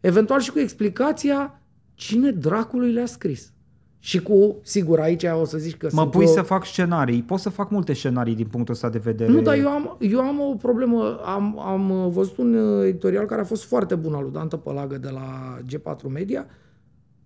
Eventual 0.00 0.40
și 0.40 0.50
cu 0.52 0.58
explicația 0.58 1.60
cine 1.94 2.30
dracului 2.30 2.92
le-a 2.92 3.06
scris. 3.06 3.50
Și 3.98 4.22
cu, 4.22 4.56
sigur, 4.62 5.00
aici 5.00 5.24
o 5.40 5.44
să 5.44 5.58
zici 5.58 5.76
că 5.76 5.88
Mă 5.92 6.00
sunt 6.00 6.10
pui 6.10 6.24
eu- 6.24 6.32
să 6.32 6.42
fac 6.42 6.64
scenarii. 6.64 7.22
Pot 7.22 7.38
să 7.38 7.48
fac 7.48 7.70
multe 7.70 7.92
scenarii 7.92 8.34
din 8.34 8.46
punctul 8.46 8.74
ăsta 8.74 8.88
de 8.88 8.98
vedere. 8.98 9.32
nu, 9.32 9.40
dar 9.40 9.58
eu 9.58 9.68
am, 9.68 9.96
eu 10.00 10.20
am 10.20 10.40
o 10.40 10.54
problemă. 10.54 11.20
Am, 11.24 11.58
am 11.60 11.90
uh, 11.90 12.10
văzut 12.10 12.36
un 12.36 12.54
uh, 12.54 12.86
editorial 12.86 13.26
care 13.26 13.40
a 13.40 13.44
fost 13.44 13.64
foarte 13.64 13.94
bun 13.94 14.14
al 14.14 14.22
lui 14.22 14.32
Dan 14.32 14.48
Tăpălagă 14.48 14.98
de 14.98 15.08
la 15.08 15.58
G4 15.72 16.08
Media. 16.08 16.46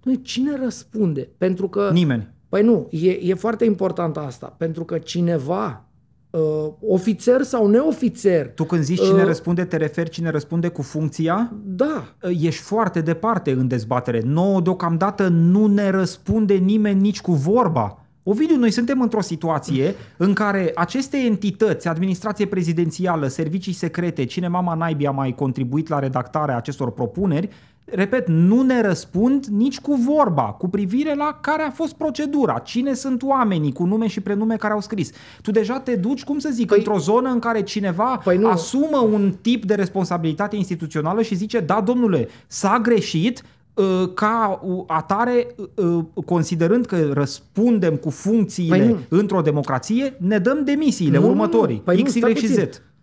Noi, 0.02 0.22
cine 0.22 0.56
răspunde? 0.62 1.28
Pentru 1.38 1.68
că... 1.68 1.90
Nimeni. 1.92 2.28
Păi 2.48 2.62
nu, 2.62 2.88
e, 2.90 3.10
e 3.10 3.34
foarte 3.34 3.64
important 3.64 4.16
asta. 4.16 4.54
Pentru 4.58 4.84
că 4.84 4.98
cineva, 4.98 5.84
uh, 6.30 6.40
ofițer 6.88 7.42
sau 7.42 7.66
neofițer, 7.66 8.50
Tu 8.54 8.64
când 8.64 8.82
zici 8.82 9.00
cine 9.00 9.20
Uh, 9.20 9.26
răspunde, 9.26 9.64
te 9.64 9.76
referi 9.76 10.10
cine 10.10 10.30
răspunde 10.30 10.68
cu 10.68 10.82
funcția? 10.82 11.52
da, 11.64 12.14
Ești 12.40 12.62
foarte 12.62 13.00
departe 13.00 13.50
în 13.50 13.68
dezbatere. 13.68 14.22
Nouă 14.24 14.60
deocamdată 14.60 15.28
nu 15.28 15.66
ne 15.66 15.90
răspunde 15.90 16.54
nimeni 16.54 17.00
nici 17.00 17.20
cu 17.20 17.32
vorba. 17.32 18.04
Ovidiu, 18.22 18.56
noi 18.56 18.70
suntem 18.70 19.00
într-o 19.00 19.20
situație 19.20 19.94
în 20.16 20.32
care 20.32 20.72
aceste 20.74 21.16
entități, 21.16 21.88
administrație 21.88 22.46
prezidențială, 22.46 23.26
servicii 23.26 23.72
secrete, 23.72 24.24
cine 24.24 24.48
mama 24.48 24.74
naibii 24.74 25.06
a 25.06 25.10
mai 25.10 25.34
contribuit 25.34 25.88
la 25.88 25.98
redactarea 25.98 26.56
acestor 26.56 26.90
propuneri, 26.92 27.48
repet, 27.92 28.28
nu 28.28 28.62
ne 28.62 28.80
răspund 28.80 29.44
nici 29.44 29.80
cu 29.80 29.94
vorba 29.94 30.42
cu 30.42 30.68
privire 30.68 31.14
la 31.14 31.38
care 31.40 31.62
a 31.62 31.70
fost 31.70 31.94
procedura, 31.94 32.58
cine 32.58 32.94
sunt 32.94 33.22
oamenii 33.22 33.72
cu 33.72 33.84
nume 33.84 34.06
și 34.06 34.20
prenume 34.20 34.56
care 34.56 34.72
au 34.72 34.80
scris. 34.80 35.10
Tu 35.42 35.50
deja 35.50 35.78
te 35.78 35.96
duci, 35.96 36.24
cum 36.24 36.38
să 36.38 36.48
zic, 36.52 36.72
Păi- 36.74 36.76
într-o 36.76 36.98
zonă 36.98 37.28
în 37.30 37.38
care 37.38 37.62
cineva 37.62 38.20
Păi 38.24 38.36
nu. 38.36 38.48
asumă 38.48 38.98
un 39.12 39.34
tip 39.40 39.64
de 39.64 39.74
responsabilitate 39.74 40.56
instituțională 40.56 41.22
și 41.22 41.34
zice, 41.34 41.60
da, 41.60 41.80
domnule, 41.80 42.28
s-a 42.46 42.78
greșit, 42.82 43.42
uh, 43.74 43.84
ca 44.14 44.60
uh, 44.64 44.84
atare, 44.86 45.54
uh, 45.74 46.04
considerând 46.24 46.86
că 46.86 47.08
răspundem 47.12 47.96
cu 47.96 48.10
funcțiile 48.10 48.76
Păi 48.76 48.96
într-o 49.08 49.40
democrație, 49.40 50.14
ne 50.18 50.38
dăm 50.38 50.64
demisiile 50.64 51.16
Nu, 51.18 51.22
nu, 51.24 51.30
următorii, 51.30 51.76
nu. 51.76 51.82
Păi 51.82 51.96
nu, 51.96 52.02
X, 52.02 52.10
stai 52.10 52.30
Y 52.32 52.34
și 52.34 52.46
Z. 52.46 52.58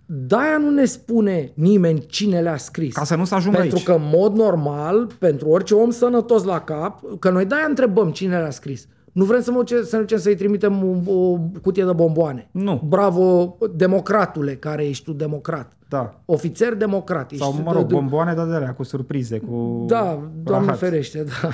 puțin. 0.07 0.27
De-aia 0.27 0.57
nu 0.57 0.69
ne 0.69 0.85
spune 0.85 1.51
nimeni 1.53 2.05
cine 2.05 2.41
le-a 2.41 2.57
scris. 2.57 2.93
Ca 2.93 3.03
să 3.03 3.15
nu 3.15 3.25
se 3.25 3.35
ajungă 3.35 3.57
Pentru 3.57 3.75
aici. 3.75 3.85
că, 3.85 3.91
în 3.91 4.09
mod 4.13 4.35
normal, 4.35 5.07
pentru 5.19 5.47
orice 5.47 5.73
om 5.73 5.89
sănătos 5.89 6.43
la 6.43 6.59
cap, 6.61 7.01
că 7.19 7.29
noi 7.29 7.45
de-aia 7.45 7.65
întrebăm 7.67 8.11
cine 8.11 8.37
le-a 8.37 8.49
scris. 8.49 8.87
Nu 9.17 9.23
vrem 9.25 9.41
să, 9.41 9.51
mă, 9.51 9.57
duce- 9.57 9.83
să 9.83 9.95
ne 9.95 10.01
ducem 10.01 10.17
să-i 10.17 10.35
trimitem 10.35 10.83
o, 11.07 11.13
o 11.13 11.39
cutie 11.61 11.83
de 11.85 11.91
bomboane. 11.91 12.47
Nu. 12.51 12.81
Bravo, 12.87 13.57
democratule, 13.75 14.55
care 14.55 14.85
ești 14.85 15.03
tu 15.03 15.13
democrat. 15.13 15.71
Da. 15.89 16.19
Ofițer 16.25 16.73
democrat. 16.75 17.31
Ești 17.31 17.43
Sau, 17.43 17.61
mă 17.63 17.71
rog, 17.71 17.87
de- 17.87 17.93
bomboane 17.93 18.33
de 18.33 18.39
alea 18.41 18.73
cu 18.73 18.83
surprize, 18.83 19.39
cu 19.39 19.83
Da, 19.87 20.29
Doamne 20.43 20.65
rahat. 20.65 20.79
ferește, 20.79 21.23
da. 21.41 21.47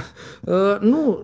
Uh, 0.54 0.80
nu, 0.80 1.24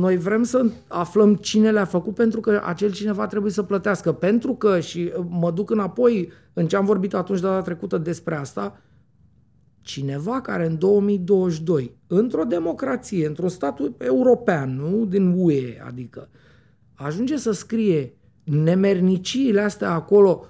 noi 0.00 0.16
vrem 0.16 0.42
să 0.42 0.64
aflăm 0.88 1.34
cine 1.34 1.70
le-a 1.70 1.84
făcut 1.84 2.14
pentru 2.14 2.40
că 2.40 2.60
acel 2.64 2.90
cineva 2.92 3.26
trebuie 3.26 3.52
să 3.52 3.62
plătească. 3.62 4.12
Pentru 4.12 4.52
că, 4.54 4.80
și 4.80 5.12
uh, 5.18 5.24
mă 5.28 5.50
duc 5.50 5.70
înapoi 5.70 6.32
în 6.52 6.66
ce 6.66 6.76
am 6.76 6.84
vorbit 6.84 7.14
atunci 7.14 7.40
data 7.40 7.62
trecută 7.62 7.98
despre 7.98 8.34
asta, 8.36 8.76
cineva 9.90 10.40
care 10.40 10.66
în 10.66 10.78
2022, 10.78 11.96
într-o 12.06 12.44
democrație, 12.44 13.26
într-un 13.26 13.48
stat 13.48 13.80
european, 13.98 14.76
nu 14.76 15.04
din 15.04 15.34
UE, 15.36 15.82
adică, 15.86 16.28
ajunge 16.94 17.36
să 17.36 17.52
scrie 17.52 18.14
nemerniciile 18.44 19.60
astea 19.60 19.92
acolo, 19.92 20.46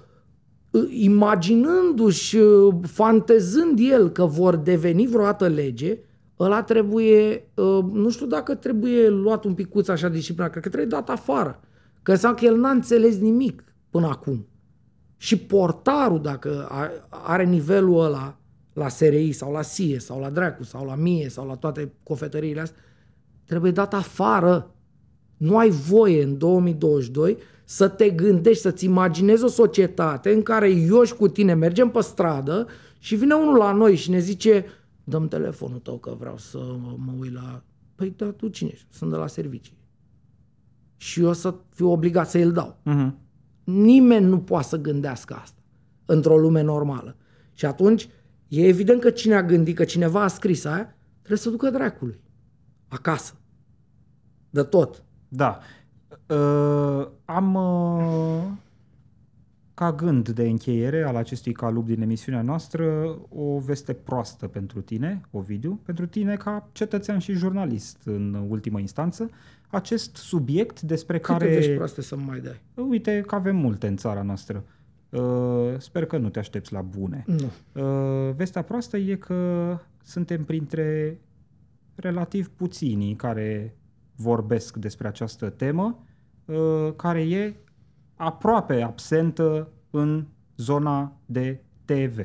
uh, 0.71 0.87
imaginându-și, 0.89 2.35
uh, 2.35 2.75
fantezând 2.81 3.79
el 3.79 4.09
că 4.09 4.25
vor 4.25 4.55
deveni 4.55 5.07
vreodată 5.07 5.47
lege, 5.47 5.99
ăla 6.39 6.63
trebuie, 6.63 7.47
uh, 7.53 7.83
nu 7.91 8.09
știu 8.09 8.25
dacă 8.25 8.55
trebuie 8.55 9.09
luat 9.09 9.43
un 9.43 9.53
picuț 9.53 9.87
așa 9.87 10.07
disciplina, 10.09 10.49
cred 10.49 10.63
că 10.63 10.69
trebuie 10.69 10.89
dat 10.89 11.09
afară. 11.09 11.59
Că 12.01 12.11
înseamnă 12.11 12.37
că 12.39 12.45
el 12.45 12.57
n-a 12.57 12.69
înțeles 12.69 13.17
nimic 13.17 13.63
până 13.89 14.07
acum. 14.07 14.47
Și 15.17 15.37
portarul, 15.37 16.21
dacă 16.21 16.67
a- 16.69 17.07
are 17.09 17.43
nivelul 17.43 18.03
ăla 18.03 18.40
la 18.73 18.87
SRI 18.87 19.31
sau 19.31 19.51
la 19.51 19.61
SIE 19.61 19.99
sau 19.99 20.19
la 20.19 20.29
Dracu 20.29 20.63
sau 20.63 20.85
la 20.85 20.95
MIE 20.95 21.29
sau 21.29 21.47
la 21.47 21.55
toate 21.55 21.91
cofetăriile 22.03 22.61
astea, 22.61 22.81
trebuie 23.45 23.71
dat 23.71 23.93
afară. 23.93 24.75
Nu 25.37 25.57
ai 25.57 25.69
voie 25.69 26.23
în 26.23 26.37
2022 26.37 27.37
să 27.63 27.87
te 27.87 28.09
gândești, 28.09 28.61
să-ți 28.61 28.85
imaginezi 28.85 29.43
o 29.43 29.47
societate 29.47 30.33
în 30.33 30.43
care 30.43 30.69
eu 30.69 31.03
și 31.03 31.13
cu 31.13 31.27
tine 31.27 31.53
mergem 31.53 31.89
pe 31.89 32.01
stradă 32.01 32.67
și 32.99 33.15
vine 33.15 33.33
unul 33.33 33.57
la 33.57 33.71
noi 33.71 33.95
și 33.95 34.09
ne 34.09 34.19
zice 34.19 34.65
dăm 35.03 35.27
telefonul 35.27 35.79
tău 35.79 35.97
că 35.97 36.15
vreau 36.19 36.37
să 36.37 36.57
mă 36.97 37.11
uit 37.19 37.33
la... 37.33 37.63
Păi 37.95 38.13
da, 38.17 38.25
tu 38.25 38.47
cine 38.47 38.69
ești? 38.73 38.85
Sunt 38.89 39.09
de 39.11 39.15
la 39.15 39.27
servicii. 39.27 39.77
Și 40.97 41.21
eu 41.21 41.33
să 41.33 41.55
fiu 41.69 41.91
obligat 41.91 42.29
să 42.29 42.37
îl 42.37 42.51
dau. 42.51 42.77
Mhm. 42.83 43.17
Nimeni 43.63 44.25
nu 44.25 44.39
poate 44.39 44.67
să 44.67 44.77
gândească 44.77 45.33
asta 45.33 45.61
într-o 46.05 46.37
lume 46.37 46.61
normală. 46.61 47.15
Și 47.53 47.65
atunci 47.65 48.09
e 48.51 48.67
evident 48.67 49.01
că 49.01 49.09
cine 49.09 49.35
a 49.35 49.43
gândit, 49.43 49.75
că 49.75 49.83
cineva 49.83 50.23
a 50.23 50.27
scris 50.27 50.65
aia, 50.65 50.95
trebuie 51.17 51.37
să 51.37 51.49
ducă 51.49 51.69
dracului. 51.69 52.19
Acasă. 52.87 53.33
De 54.49 54.63
tot. 54.63 55.03
Da. 55.27 55.59
Uh, 56.27 57.07
am 57.25 57.53
uh, 57.55 58.43
ca 59.73 59.93
gând 59.93 60.29
de 60.29 60.43
încheiere 60.43 61.03
al 61.03 61.15
acestui 61.15 61.51
calup 61.51 61.85
din 61.85 62.01
emisiunea 62.01 62.41
noastră 62.41 63.17
o 63.29 63.59
veste 63.59 63.93
proastă 63.93 64.47
pentru 64.47 64.81
tine, 64.81 65.21
Ovidiu, 65.31 65.79
pentru 65.85 66.07
tine 66.07 66.35
ca 66.35 66.69
cetățean 66.71 67.19
și 67.19 67.33
jurnalist 67.33 67.97
în 68.05 68.45
ultimă 68.49 68.79
instanță. 68.79 69.29
Acest 69.67 70.15
subiect 70.15 70.81
despre 70.81 71.19
Câte 71.19 71.37
care... 71.37 71.53
vești 71.53 71.73
proaste 71.73 72.01
să 72.01 72.15
mai 72.15 72.39
dai? 72.39 72.61
Uite 72.73 73.23
că 73.27 73.35
avem 73.35 73.55
multe 73.55 73.87
în 73.87 73.97
țara 73.97 74.21
noastră. 74.21 74.63
Uh, 74.65 74.80
sper 75.77 76.05
că 76.05 76.17
nu 76.17 76.29
te 76.29 76.39
aștepți 76.39 76.73
la 76.73 76.81
bune. 76.81 77.25
Nu. 77.27 77.51
Uh, 77.81 78.33
vestea 78.35 78.61
proastă 78.61 78.97
e 78.97 79.15
că 79.15 79.77
suntem 80.03 80.43
printre 80.43 81.19
relativ 81.95 82.49
puținii 82.49 83.15
care 83.15 83.75
vorbesc 84.15 84.77
despre 84.77 85.07
această 85.07 85.49
temă, 85.49 85.99
uh, 86.45 86.93
care 86.95 87.21
e 87.21 87.55
aproape 88.15 88.81
absentă 88.81 89.69
în 89.89 90.25
zona 90.57 91.13
de 91.25 91.61
TV. 91.85 92.19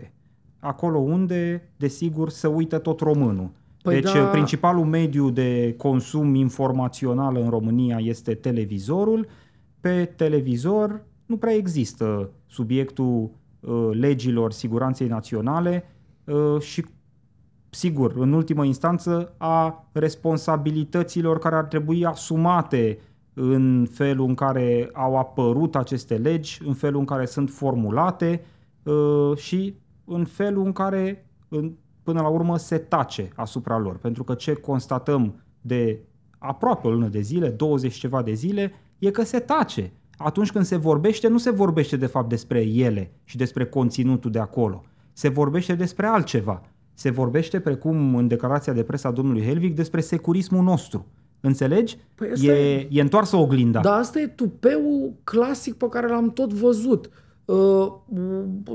Acolo 0.58 0.98
unde, 0.98 1.70
desigur, 1.76 2.30
se 2.30 2.46
uită 2.46 2.78
tot 2.78 3.00
românul. 3.00 3.50
Păi 3.82 4.00
deci, 4.00 4.12
da. 4.12 4.26
principalul 4.26 4.84
mediu 4.84 5.30
de 5.30 5.74
consum 5.76 6.34
informațional 6.34 7.36
în 7.36 7.48
România 7.48 7.98
este 7.98 8.34
televizorul. 8.34 9.26
Pe 9.80 10.04
televizor 10.04 11.04
nu 11.26 11.36
prea 11.36 11.52
există 11.52 12.30
subiectul 12.46 13.30
uh, 13.60 13.88
legilor 13.92 14.52
siguranței 14.52 15.08
naționale 15.08 15.84
uh, 16.24 16.60
și 16.60 16.84
sigur, 17.70 18.12
în 18.16 18.32
ultimă 18.32 18.64
instanță, 18.64 19.34
a 19.38 19.88
responsabilităților 19.92 21.38
care 21.38 21.56
ar 21.56 21.64
trebui 21.64 22.04
asumate 22.04 22.98
în 23.34 23.86
felul 23.90 24.26
în 24.26 24.34
care 24.34 24.90
au 24.92 25.16
apărut 25.16 25.76
aceste 25.76 26.16
legi, 26.16 26.60
în 26.64 26.74
felul 26.74 26.98
în 26.98 27.04
care 27.04 27.26
sunt 27.26 27.50
formulate 27.50 28.44
uh, 28.82 29.36
și 29.36 29.74
în 30.04 30.24
felul 30.24 30.64
în 30.64 30.72
care, 30.72 31.30
în, 31.48 31.72
până 32.02 32.20
la 32.20 32.28
urmă, 32.28 32.56
se 32.56 32.78
tace 32.78 33.28
asupra 33.34 33.78
lor. 33.78 33.96
Pentru 33.96 34.24
că 34.24 34.34
ce 34.34 34.54
constatăm 34.54 35.44
de 35.60 36.00
aproape 36.38 36.86
o 36.86 36.90
lună 36.90 37.08
de 37.08 37.20
zile, 37.20 37.48
20 37.48 37.92
și 37.92 37.98
ceva 37.98 38.22
de 38.22 38.32
zile, 38.32 38.72
e 38.98 39.10
că 39.10 39.22
se 39.24 39.38
tace. 39.38 39.92
Atunci 40.16 40.52
când 40.52 40.64
se 40.64 40.76
vorbește, 40.76 41.28
nu 41.28 41.38
se 41.38 41.50
vorbește 41.50 41.96
de 41.96 42.06
fapt 42.06 42.28
despre 42.28 42.60
ele 42.60 43.12
și 43.24 43.36
despre 43.36 43.66
conținutul 43.66 44.30
de 44.30 44.38
acolo. 44.38 44.84
Se 45.12 45.28
vorbește 45.28 45.74
despre 45.74 46.06
altceva. 46.06 46.62
Se 46.94 47.10
vorbește, 47.10 47.60
precum 47.60 48.14
în 48.14 48.28
declarația 48.28 48.72
de 48.72 48.82
presă 48.82 49.06
a 49.06 49.10
domnului 49.10 49.42
Helvig, 49.42 49.74
despre 49.74 50.00
securismul 50.00 50.64
nostru. 50.64 51.06
Înțelegi? 51.40 51.98
Păi 52.14 52.30
asta 52.30 52.46
e, 52.46 52.74
e- 52.74 52.88
e 52.90 53.00
întoarsă 53.00 53.36
oglinda. 53.36 53.80
Dar 53.80 53.98
asta 53.98 54.20
e 54.20 54.26
tupeul 54.26 55.12
clasic 55.24 55.74
pe 55.74 55.88
care 55.88 56.08
l-am 56.08 56.30
tot 56.30 56.52
văzut. 56.52 57.10
Uh, 57.44 57.92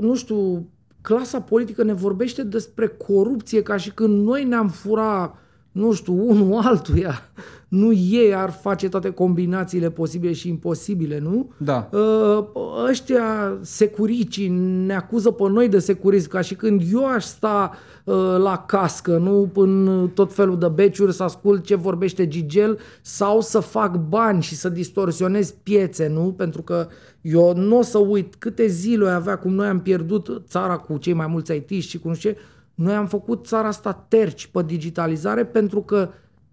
nu 0.00 0.14
știu, 0.14 0.66
clasa 1.00 1.40
politică 1.40 1.82
ne 1.82 1.92
vorbește 1.92 2.42
despre 2.42 2.86
corupție 2.86 3.62
ca 3.62 3.76
și 3.76 3.90
când 3.90 4.24
noi 4.24 4.44
ne-am 4.44 4.68
fura, 4.68 5.38
nu 5.72 5.92
știu, 5.92 6.28
unul 6.28 6.60
altuia. 6.64 7.20
Nu 7.68 7.92
ei 7.92 8.34
ar 8.34 8.50
face 8.50 8.88
toate 8.88 9.10
combinațiile 9.10 9.90
posibile 9.90 10.32
și 10.32 10.48
imposibile, 10.48 11.18
nu? 11.18 11.50
Da. 11.56 11.88
Uh, 11.92 12.44
ăștia 12.88 13.58
securicii 13.60 14.48
ne 14.86 14.94
acuză 14.94 15.30
pe 15.30 15.48
noi 15.48 15.68
de 15.68 15.78
securism, 15.78 16.28
ca 16.28 16.40
și 16.40 16.54
când 16.54 16.82
eu 16.92 17.06
aș 17.06 17.24
sta 17.24 17.72
uh, 18.04 18.14
la 18.38 18.64
cască, 18.66 19.16
nu 19.18 19.50
în 19.54 20.10
tot 20.14 20.34
felul 20.34 20.58
de 20.58 20.68
beciuri 20.68 21.12
să 21.12 21.22
ascult 21.22 21.64
ce 21.64 21.74
vorbește 21.74 22.28
Gigel 22.28 22.78
sau 23.00 23.40
să 23.40 23.60
fac 23.60 23.96
bani 23.96 24.42
și 24.42 24.54
să 24.54 24.68
distorsionez 24.68 25.50
piețe, 25.62 26.08
nu? 26.08 26.32
Pentru 26.36 26.62
că 26.62 26.86
eu 27.20 27.54
nu 27.56 27.78
o 27.78 27.82
să 27.82 27.98
uit 27.98 28.34
câte 28.34 28.66
zile 28.66 29.08
avea 29.08 29.36
cum 29.36 29.54
noi 29.54 29.66
am 29.66 29.80
pierdut 29.80 30.42
țara 30.48 30.76
cu 30.76 30.96
cei 30.96 31.12
mai 31.12 31.26
mulți 31.26 31.52
IT 31.52 31.82
și 31.82 31.98
cu 31.98 32.08
nu 32.08 32.14
știu 32.14 32.30
ce. 32.30 32.38
Noi 32.82 32.94
am 32.94 33.06
făcut 33.06 33.46
țara 33.46 33.68
asta 33.68 33.92
terci 33.92 34.46
pe 34.46 34.62
digitalizare 34.62 35.44
pentru 35.44 35.82
că 35.82 36.10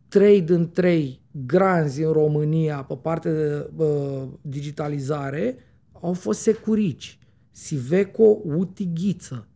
trei 0.07 0.41
din 0.41 0.71
trei 0.71 1.21
granzi 1.31 2.03
în 2.03 2.11
România 2.11 2.83
pe 2.83 2.95
partea 2.95 3.31
de 3.31 3.69
uh, 3.75 4.27
digitalizare 4.41 5.57
au 6.01 6.13
fost 6.13 6.39
securici. 6.39 7.19
Siveco, 7.51 8.37
Utighiță. 8.43 9.47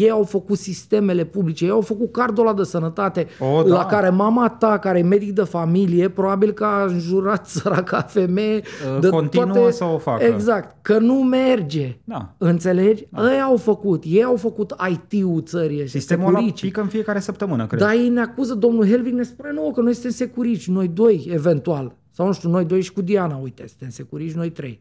Ei 0.00 0.10
au 0.10 0.22
făcut 0.22 0.58
sistemele 0.58 1.24
publice, 1.24 1.64
ei 1.64 1.70
au 1.70 1.80
făcut 1.80 2.12
cardul 2.12 2.46
ăla 2.46 2.56
de 2.56 2.62
sănătate, 2.64 3.26
O, 3.38 3.62
da. 3.62 3.74
la 3.74 3.86
care 3.86 4.08
mama 4.08 4.48
ta, 4.48 4.78
care 4.78 4.98
e 4.98 5.02
medic 5.02 5.30
de 5.32 5.42
familie, 5.42 6.08
probabil 6.08 6.52
că 6.52 6.64
a 6.64 6.84
înjurat 6.84 7.46
săraca 7.56 8.00
femeie 8.00 8.62
Uh, 8.94 9.00
de 9.00 9.08
continuă 9.08 9.54
toate... 9.56 9.70
să 9.72 9.84
o 9.84 9.98
facă. 9.98 10.24
Exact, 10.24 10.76
că 10.82 10.98
nu 10.98 11.14
merge. 11.14 11.98
Da. 12.04 12.34
Înțelegi? 12.38 13.06
Da. 13.10 13.32
Ei 13.32 13.40
au 13.40 13.56
făcut, 13.56 14.02
ei 14.06 14.22
au 14.24 14.36
făcut 14.36 14.74
IT-ul 14.90 15.42
țării 15.42 15.82
ăștia, 15.82 16.00
Sistemul 16.00 16.26
ăla 16.26 16.34
securicii. 16.38 16.68
pică 16.68 16.80
în 16.80 16.86
fiecare 16.86 17.20
săptămână, 17.20 17.66
cred. 17.66 17.80
Dar 17.80 17.92
ei 17.92 18.08
ne 18.08 18.20
acuză, 18.20 18.54
domnul 18.54 18.86
Helvig 18.86 19.12
ne 19.12 19.22
spune 19.22 19.52
nouă 19.52 19.70
că 19.70 19.80
noi 19.80 19.92
suntem 19.92 20.10
securici, 20.10 20.68
noi 20.68 20.88
doi, 20.88 21.26
eventual. 21.32 21.94
Sau 22.10 22.26
nu 22.26 22.32
știu, 22.32 22.48
noi 22.48 22.64
doi 22.64 22.80
și 22.82 22.92
cu 22.92 23.00
Diana, 23.02 23.36
uite, 23.42 23.64
suntem 23.68 23.88
securici, 23.88 24.32
noi 24.34 24.50
trei. 24.50 24.80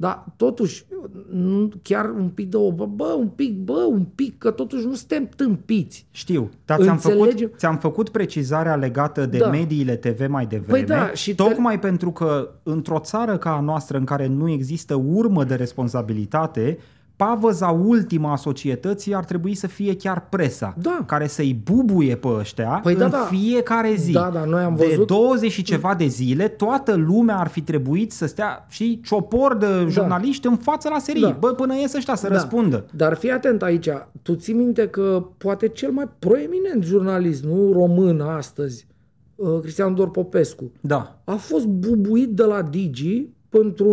Dar 0.00 0.24
totuși, 0.36 0.84
nu- 1.32 1.70
chiar 1.82 2.10
un 2.10 2.28
pic 2.28 2.50
de 2.50 2.56
o, 2.56 2.72
bă, 2.72 2.86
bă, 2.86 3.14
un 3.18 3.28
pic, 3.28 3.58
bă, 3.58 3.86
un 3.90 4.04
pic, 4.14 4.38
că 4.38 4.50
totuși 4.50 4.86
nu 4.86 4.94
suntem 4.94 5.28
tâmpiți. 5.36 6.06
Știu, 6.10 6.50
dar 6.64 6.80
ți-am 6.80 6.98
făcut, 6.98 7.18
Înțelegem? 7.18 7.50
ți-am 7.56 7.76
făcut 7.78 8.08
precizarea 8.08 8.76
legată 8.76 9.26
de 9.26 9.38
Da. 9.38 9.48
mediile 9.50 9.96
TV 9.96 10.26
mai 10.28 10.46
devreme, 10.46 10.78
Păi 10.78 10.96
da, 10.96 11.10
și 11.12 11.34
te- 11.34 11.42
tocmai 11.42 11.78
pentru 11.78 12.10
că 12.12 12.50
într-o 12.62 12.98
țară 12.98 13.36
ca 13.38 13.56
a 13.56 13.60
noastră 13.60 13.98
în 13.98 14.04
care 14.04 14.26
nu 14.26 14.50
există 14.50 14.94
urmă 14.94 15.44
de 15.44 15.54
responsabilitate, 15.54 16.78
pavăza 17.18 17.66
ultima 17.68 18.32
a 18.32 18.36
societății 18.36 19.14
ar 19.14 19.24
trebui 19.24 19.54
să 19.54 19.66
fie 19.66 19.96
chiar 19.96 20.28
presa, 20.28 20.74
Da. 20.82 21.02
care 21.06 21.26
să-i 21.26 21.60
bubuie 21.64 22.16
pe 22.16 22.28
ăștia 22.28 22.80
Păi 22.82 22.94
da, 22.94 23.04
în 23.04 23.10
da. 23.10 23.28
fiecare 23.30 23.94
zi. 23.94 24.12
Da, 24.12 24.30
da, 24.32 24.44
noi 24.44 24.62
am 24.62 24.74
de 24.76 24.86
văzut- 24.88 25.06
20 25.06 25.50
și 25.52 25.62
ceva 25.62 25.94
de 25.94 26.06
zile, 26.06 26.48
toată 26.48 26.94
lumea 26.94 27.38
ar 27.38 27.48
fi 27.48 27.60
trebuit 27.60 28.12
să 28.12 28.26
stea 28.26 28.66
și 28.68 29.00
ciopor 29.04 29.56
de 29.56 29.66
jurnaliști 29.88 30.46
în 30.46 30.56
față 30.56 30.88
la 30.88 30.98
serii. 30.98 31.22
Da. 31.22 31.36
Bă, 31.40 31.48
până 31.52 31.74
ies 31.76 31.94
ăștia 31.94 32.14
să 32.14 32.28
Da. 32.28 32.32
răspundă. 32.34 32.86
Dar 32.94 33.14
fii 33.16 33.30
atent 33.30 33.62
aici, 33.62 33.88
tu 34.22 34.34
ții 34.34 34.54
minte 34.54 34.88
că 34.88 35.26
poate 35.38 35.68
cel 35.68 35.90
mai 35.90 36.08
proeminent 36.18 36.82
jurnalist, 36.84 37.44
nu 37.44 37.72
român 37.72 38.20
astăzi, 38.20 38.86
uh, 39.34 39.60
Cristian 39.60 39.94
Dor 39.94 40.10
Popescu, 40.10 40.72
Da. 40.80 41.20
a 41.24 41.34
fost 41.34 41.66
bubuit 41.66 42.28
de 42.28 42.42
la 42.42 42.62
Digi 42.62 43.28
pentru 43.48 43.90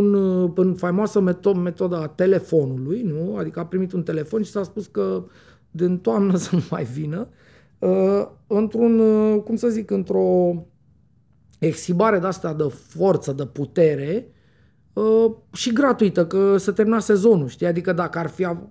în 0.55 0.73
faimoasă 0.75 1.19
metodă, 1.19 1.59
metoda 1.59 2.01
a 2.01 2.07
telefonului, 2.07 3.01
nu? 3.01 3.35
Adică 3.37 3.59
a 3.59 3.65
primit 3.65 3.91
un 3.91 4.03
telefon 4.03 4.43
și 4.43 4.51
s-a 4.51 4.63
spus 4.63 4.87
că 4.87 5.23
din 5.71 5.97
toamnă 5.97 6.37
să 6.45 6.55
nu 6.55 6.61
mai 6.69 6.83
vină. 6.83 7.27
Uh, 7.79 8.27
într-un, 8.47 8.99
uh, 8.99 9.41
cum 9.43 9.55
să 9.55 9.67
zic, 9.67 9.91
într-o 9.91 10.53
exhibare 11.59 12.19
de 12.19 12.27
asta 12.27 12.53
de 12.53 12.73
forță, 12.87 13.31
de 13.31 13.45
putere 13.45 14.27
uh, 14.93 15.31
și 15.51 15.73
gratuită, 15.73 16.27
că 16.27 16.57
se 16.57 16.71
termina 16.71 16.99
sezonul, 16.99 17.47
știi? 17.47 17.67
Adică 17.67 17.93
dacă 17.93 18.19
ar 18.19 18.27
fi... 18.27 18.45
av- 18.45 18.69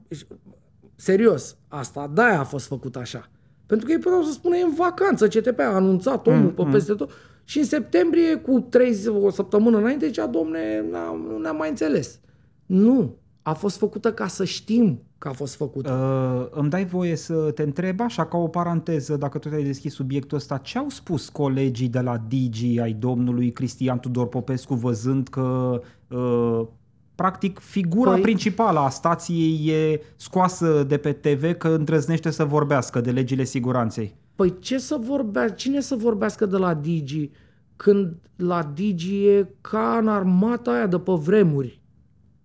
Serios, 0.96 1.56
asta 1.68 2.10
de-aia 2.14 2.40
a 2.40 2.44
fost 2.44 2.66
făcut 2.66 2.96
așa. 2.96 3.30
Pentru 3.66 3.86
că 3.86 3.92
ei 3.92 3.98
puteau 3.98 4.22
să 4.22 4.32
spună 4.32 4.56
e 4.56 4.62
în 4.62 4.74
vacanță, 4.76 5.26
CTP 5.28 5.58
a 5.58 5.74
anunțat 5.74 6.26
omul 6.26 6.50
pe 6.50 6.62
peste 6.70 6.94
tot. 6.94 7.10
Și 7.44 7.58
în 7.58 7.64
septembrie, 7.64 8.36
cu 8.36 8.60
trei 8.60 8.92
zi, 8.92 9.08
o 9.08 9.30
săptămână 9.30 9.76
înainte, 9.78 10.06
zicea, 10.06 10.26
domne, 10.26 10.84
n-am- 10.90 11.26
nu 11.30 11.38
ne-am 11.38 11.56
mai 11.56 11.68
înțeles. 11.68 12.20
Nu. 12.66 13.14
A 13.42 13.52
fost 13.52 13.76
făcută 13.78 14.12
ca 14.12 14.26
să 14.26 14.44
știm 14.44 15.02
că 15.18 15.28
a 15.28 15.32
fost 15.32 15.54
făcută. 15.54 15.92
Uh, 15.92 16.58
îmi 16.60 16.70
dai 16.70 16.84
voie 16.84 17.16
să 17.16 17.34
te 17.34 17.62
întreb 17.62 18.00
așa 18.00 18.26
ca 18.26 18.36
o 18.36 18.48
paranteză, 18.48 19.16
dacă 19.16 19.38
tot 19.38 19.52
ai 19.52 19.62
deschis 19.64 19.94
subiectul 19.94 20.36
ăsta, 20.36 20.56
ce 20.56 20.78
au 20.78 20.88
spus 20.88 21.28
colegii 21.28 21.88
de 21.88 22.00
la 22.00 22.16
Digi 22.28 22.78
ai 22.80 22.92
domnului 22.92 23.52
Cristian 23.52 23.98
Tudor 24.00 24.26
Popescu 24.28 24.74
văzând 24.74 25.28
că 25.28 25.80
uh, 26.08 26.66
practic 27.14 27.58
figura 27.58 28.18
Păi- 28.18 28.22
principală 28.22 28.78
a 28.78 28.88
stației 28.88 29.68
e 29.68 30.00
scoasă 30.16 30.84
de 30.88 30.96
pe 30.96 31.12
TV 31.12 31.52
că 31.52 31.68
îndrăznește 31.68 32.30
să 32.30 32.44
vorbească 32.44 33.00
de 33.00 33.10
legile 33.10 33.44
siguranței? 33.44 34.14
Păi 34.34 34.58
ce 34.58 34.78
să 34.78 34.96
vorbea, 35.06 35.48
cine 35.48 35.80
să 35.80 35.94
vorbească 35.94 36.46
de 36.46 36.56
la 36.56 36.74
Digi 36.74 37.30
când 37.76 38.14
la 38.36 38.70
Digi 38.74 39.26
e 39.26 39.48
ca 39.60 39.98
în 40.00 40.08
armata 40.08 40.70
aia 40.70 40.86
de 40.86 40.98
pe 40.98 41.12
vremuri? 41.12 41.82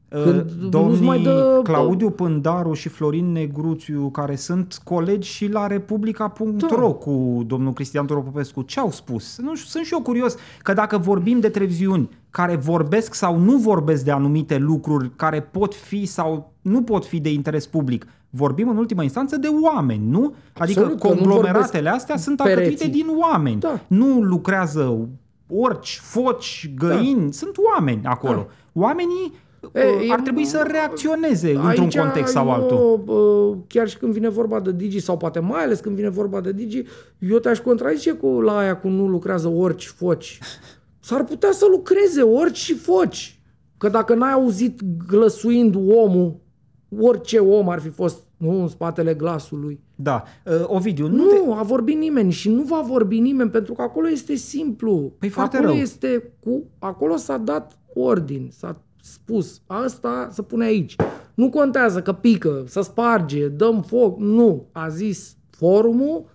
Când 0.09 0.25
Uh, 0.25 0.51
nu-ți 0.59 0.69
Domnii 0.69 1.01
mai 1.05 1.21
dă- 1.23 1.59
Claudiu 1.63 2.09
Pândaru 2.09 2.73
și 2.73 2.89
Florin 2.89 3.31
Negruțiu, 3.31 4.09
care 4.09 4.35
sunt 4.35 4.79
colegi 4.83 5.29
și 5.29 5.47
la 5.47 5.67
Republica.ro 5.67 6.47
Da. 6.69 6.91
cu 6.93 7.43
domnul 7.47 7.73
Cristian 7.73 8.05
Tudor 8.05 8.23
Popescu, 8.23 8.61
ce 8.61 8.79
au 8.79 8.91
spus? 8.91 9.37
Nu 9.37 9.55
știu, 9.55 9.69
sunt 9.69 9.85
și 9.85 9.93
eu 9.93 10.01
curios 10.01 10.35
că 10.63 10.73
dacă 10.73 10.97
vorbim 10.97 11.39
de 11.39 11.49
televiziuni 11.49 12.09
care 12.29 12.55
vorbesc 12.55 13.13
sau 13.13 13.37
nu 13.37 13.57
vorbesc 13.57 14.03
de 14.03 14.11
anumite 14.11 14.57
lucruri 14.57 15.11
care 15.15 15.41
pot 15.41 15.73
fi 15.75 16.05
sau 16.05 16.53
nu 16.61 16.81
pot 16.83 17.05
fi 17.05 17.19
de 17.19 17.31
interes 17.31 17.67
public, 17.67 18.05
vorbim 18.29 18.69
în 18.69 18.77
ultima 18.77 19.03
instanță 19.03 19.37
de 19.37 19.47
oameni, 19.63 20.05
nu? 20.09 20.33
Adică 20.57 20.79
Absolut, 20.79 21.01
că 21.01 21.07
nu 21.07 21.13
conglomeratele 21.13 21.61
vorbesc 21.81 21.95
astea 21.95 22.17
sunt 22.17 22.37
pereții. 22.37 22.63
alcătuite 22.63 22.91
din 22.91 23.05
oameni. 23.31 23.59
Da. 23.59 23.79
Nu 23.87 24.21
lucrează 24.21 25.07
orci, 25.47 25.99
foci, 26.03 26.71
găini, 26.77 27.33
sunt 27.33 27.55
oameni 27.73 28.01
acolo. 28.03 28.47
Oamenii 28.73 29.33
Da. 29.71 29.79
E, 29.79 29.83
e, 29.83 30.05
e- 30.07 30.11
ar 30.11 30.19
trebui 30.19 30.45
să 30.45 30.67
reacționeze 30.71 31.49
într-un 31.51 31.83
Aici 31.83 31.97
context 31.97 32.31
sau 32.33 32.45
eu, 32.45 32.51
altul. 32.51 33.01
bă, 33.05 33.53
Chiar 33.67 33.87
și 33.87 33.97
când 33.97 34.13
vine 34.13 34.29
vorba 34.29 34.59
de 34.59 34.71
Digi, 34.71 34.99
sau 34.99 35.17
poate 35.17 35.39
mai 35.39 35.63
ales 35.63 35.79
când 35.79 35.95
vine 35.95 36.09
vorba 36.09 36.41
de 36.41 36.51
Digi, 36.51 36.83
eu 37.19 37.37
te-aș 37.37 37.59
contrazice 37.59 38.11
cu 38.11 38.27
la 38.27 38.57
aia 38.57 38.77
cu 38.77 38.87
nu 38.87 39.07
lucrează 39.07 39.47
orici 39.47 39.87
foci. 39.87 40.39
S-ar 40.99 41.23
putea 41.23 41.51
să 41.51 41.65
lucreze 41.71 42.21
orici 42.21 42.57
și 42.57 42.73
foci. 42.73 43.39
Că 43.77 43.89
dacă 43.89 44.13
n-ai 44.15 44.31
auzit 44.31 44.79
glăsuind 45.07 45.75
omul, 45.75 46.35
orice 46.97 47.37
om 47.37 47.69
ar 47.69 47.79
fi 47.79 47.89
fost 47.89 48.23
nu, 48.37 48.61
în 48.61 48.67
spatele 48.67 49.13
glasului. 49.13 49.79
Da. 49.95 50.23
Uh, 50.45 50.63
Ovidiu, 50.65 51.07
nu, 51.07 51.25
te... 51.25 51.35
Nu, 51.45 51.53
a 51.53 51.63
vorbit 51.63 51.97
nimeni 51.97 52.31
și 52.31 52.49
nu 52.49 52.61
va 52.61 52.81
vorbi 52.81 53.19
nimeni 53.19 53.49
pentru 53.49 53.73
că 53.73 53.81
acolo 53.81 54.09
este 54.09 54.35
simplu. 54.35 55.13
Păi 55.19 55.29
foarte 55.29 55.57
acolo 55.57 55.71
rău. 55.71 55.81
este 55.81 56.33
cu 56.39 56.63
acolo 56.79 57.15
s-a 57.15 57.37
dat 57.37 57.77
ordin, 57.93 58.49
s-a 58.51 58.81
spus, 59.01 59.61
asta 59.67 60.29
se 60.31 60.41
pune 60.41 60.65
aici. 60.65 60.95
Nu 61.33 61.49
contează 61.49 62.01
că 62.01 62.13
pică, 62.13 62.63
să 62.67 62.81
sparge, 62.81 63.47
dăm 63.47 63.81
foc, 63.81 64.17
nu. 64.19 64.65
A 64.71 64.87
zis 64.87 65.37
forumul, 65.49 66.25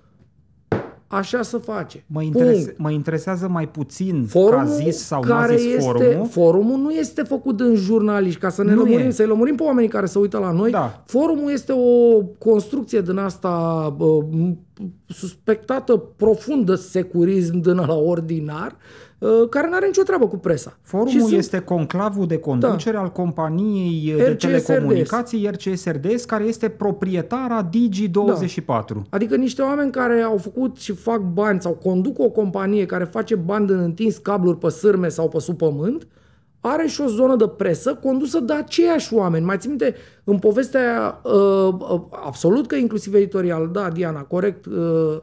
așa 1.06 1.42
se 1.42 1.58
face. 1.58 2.04
mă, 2.06 2.22
interese- 2.22 2.64
Punct. 2.64 2.78
mă 2.78 2.90
interesează 2.90 3.48
mai 3.48 3.68
puțin 3.68 4.24
Forumul 4.28 4.64
că 4.66 4.70
a 4.72 4.74
zis 4.74 4.96
sau 4.98 5.24
nu 5.24 5.32
a 5.34 5.36
care 5.40 5.56
zis 5.56 5.66
este, 5.66 5.80
forumul. 5.82 6.26
forumul 6.26 6.78
nu 6.78 6.90
este 6.90 7.22
făcut 7.22 7.60
în 7.60 7.74
jurnaliști, 7.74 8.40
ca 8.40 8.48
să 8.48 8.62
ne 8.64 8.74
Nu 8.74 8.82
lămurim, 8.82 9.06
e. 9.06 9.10
să-i 9.10 9.26
lămurim 9.26 9.54
pe 9.54 9.62
oamenii 9.62 9.90
care 9.90 10.06
se 10.06 10.18
uită 10.18 10.38
la 10.38 10.50
noi. 10.52 10.70
Da. 10.70 11.02
Forumul 11.06 11.50
este 11.52 11.72
o 11.72 12.20
construcție 12.38 13.00
din 13.00 13.16
asta 13.16 13.50
bă, 13.96 14.18
m- 14.22 14.56
suspectată 15.06 15.96
profund 16.16 16.66
de 16.66 16.74
securism 16.74 17.58
din 17.60 17.74
la 17.74 17.94
ordinar, 17.94 18.70
ă, 18.70 18.76
care 19.50 19.68
nu 19.68 19.74
are 19.74 19.86
nicio 19.86 20.02
treabă 20.02 20.26
cu 20.28 20.36
presa. 20.36 20.70
Și 20.70 20.76
Forumul 20.88 21.20
sunt- 21.20 21.30
Da. 21.30 21.36
este 21.36 21.58
conclavul 21.58 22.26
de 22.26 22.38
conducere 22.38 22.96
al 22.96 23.08
companiei 23.12 24.14
de 24.16 24.22
RCSRDS. 24.22 24.64
telecomunicații 24.64 25.50
RCSRDS, 25.50 26.24
care 26.24 26.44
este 26.44 26.68
proprietara 26.68 27.68
Digi24. 27.68 29.02
Adică 29.10 29.36
niște 29.36 29.62
oameni 29.62 29.90
care 29.90 30.20
au 30.20 30.36
făcut 30.36 30.76
și 30.78 30.92
fac 30.92 31.20
bani 31.20 31.60
sau 31.60 31.72
conduc 31.72 32.18
o 32.18 32.28
companie 32.28 32.86
care 32.86 33.04
face 33.04 33.34
bani 33.34 33.66
din 33.66 33.78
întins 33.78 34.16
cabluri 34.16 34.58
pe 34.58 34.68
sârme 34.68 35.08
sau 35.08 35.28
pe 35.28 35.38
sub 35.40 35.56
pământ, 35.56 36.06
are 36.60 36.86
și 36.86 37.00
o 37.00 37.06
zonă 37.06 37.36
de 37.36 37.46
presă 37.56 37.94
condusă 37.94 38.40
de 38.40 38.52
aceiași 38.52 39.14
oameni. 39.14 39.44
Mai 39.44 39.56
țin 39.58 39.68
minte, 39.68 39.94
în 40.24 40.38
povestea 40.38 40.80
aia, 40.80 41.20
uh, 41.34 41.74
uh, 41.90 42.00
absolut 42.10 42.66
că 42.66 42.74
inclusiv 42.74 43.14
editorial, 43.14 43.68
da, 43.72 43.88
Diana, 43.90 44.20
corect, 44.20 44.66
uh, 44.66 45.18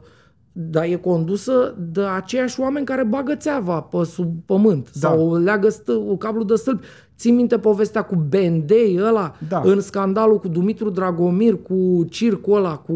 dar 0.52 0.84
e 0.84 0.94
condusă 0.96 1.74
de 1.92 2.00
aceiași 2.02 2.60
oameni 2.60 2.86
care 2.86 3.04
bagă 3.04 3.34
țeava 3.34 3.80
pe 3.80 4.04
sub 4.04 4.32
pământ 4.46 4.90
Da. 5.00 5.08
sau 5.08 5.34
leagă 5.36 5.68
stă- 5.68 6.16
cablu 6.18 6.42
de 6.44 6.54
stâlp. 6.54 6.82
Țin 7.16 7.34
minte 7.34 7.58
povestea 7.58 8.02
cu 8.02 8.14
Bendei 8.28 8.98
ăla 9.02 9.34
Da. 9.48 9.62
în 9.64 9.80
scandalul 9.80 10.38
cu 10.38 10.48
Dumitru 10.48 10.90
Dragomir, 10.90 11.62
cu 11.62 12.04
circul 12.10 12.56
ăla, 12.56 12.76
cu 12.76 12.92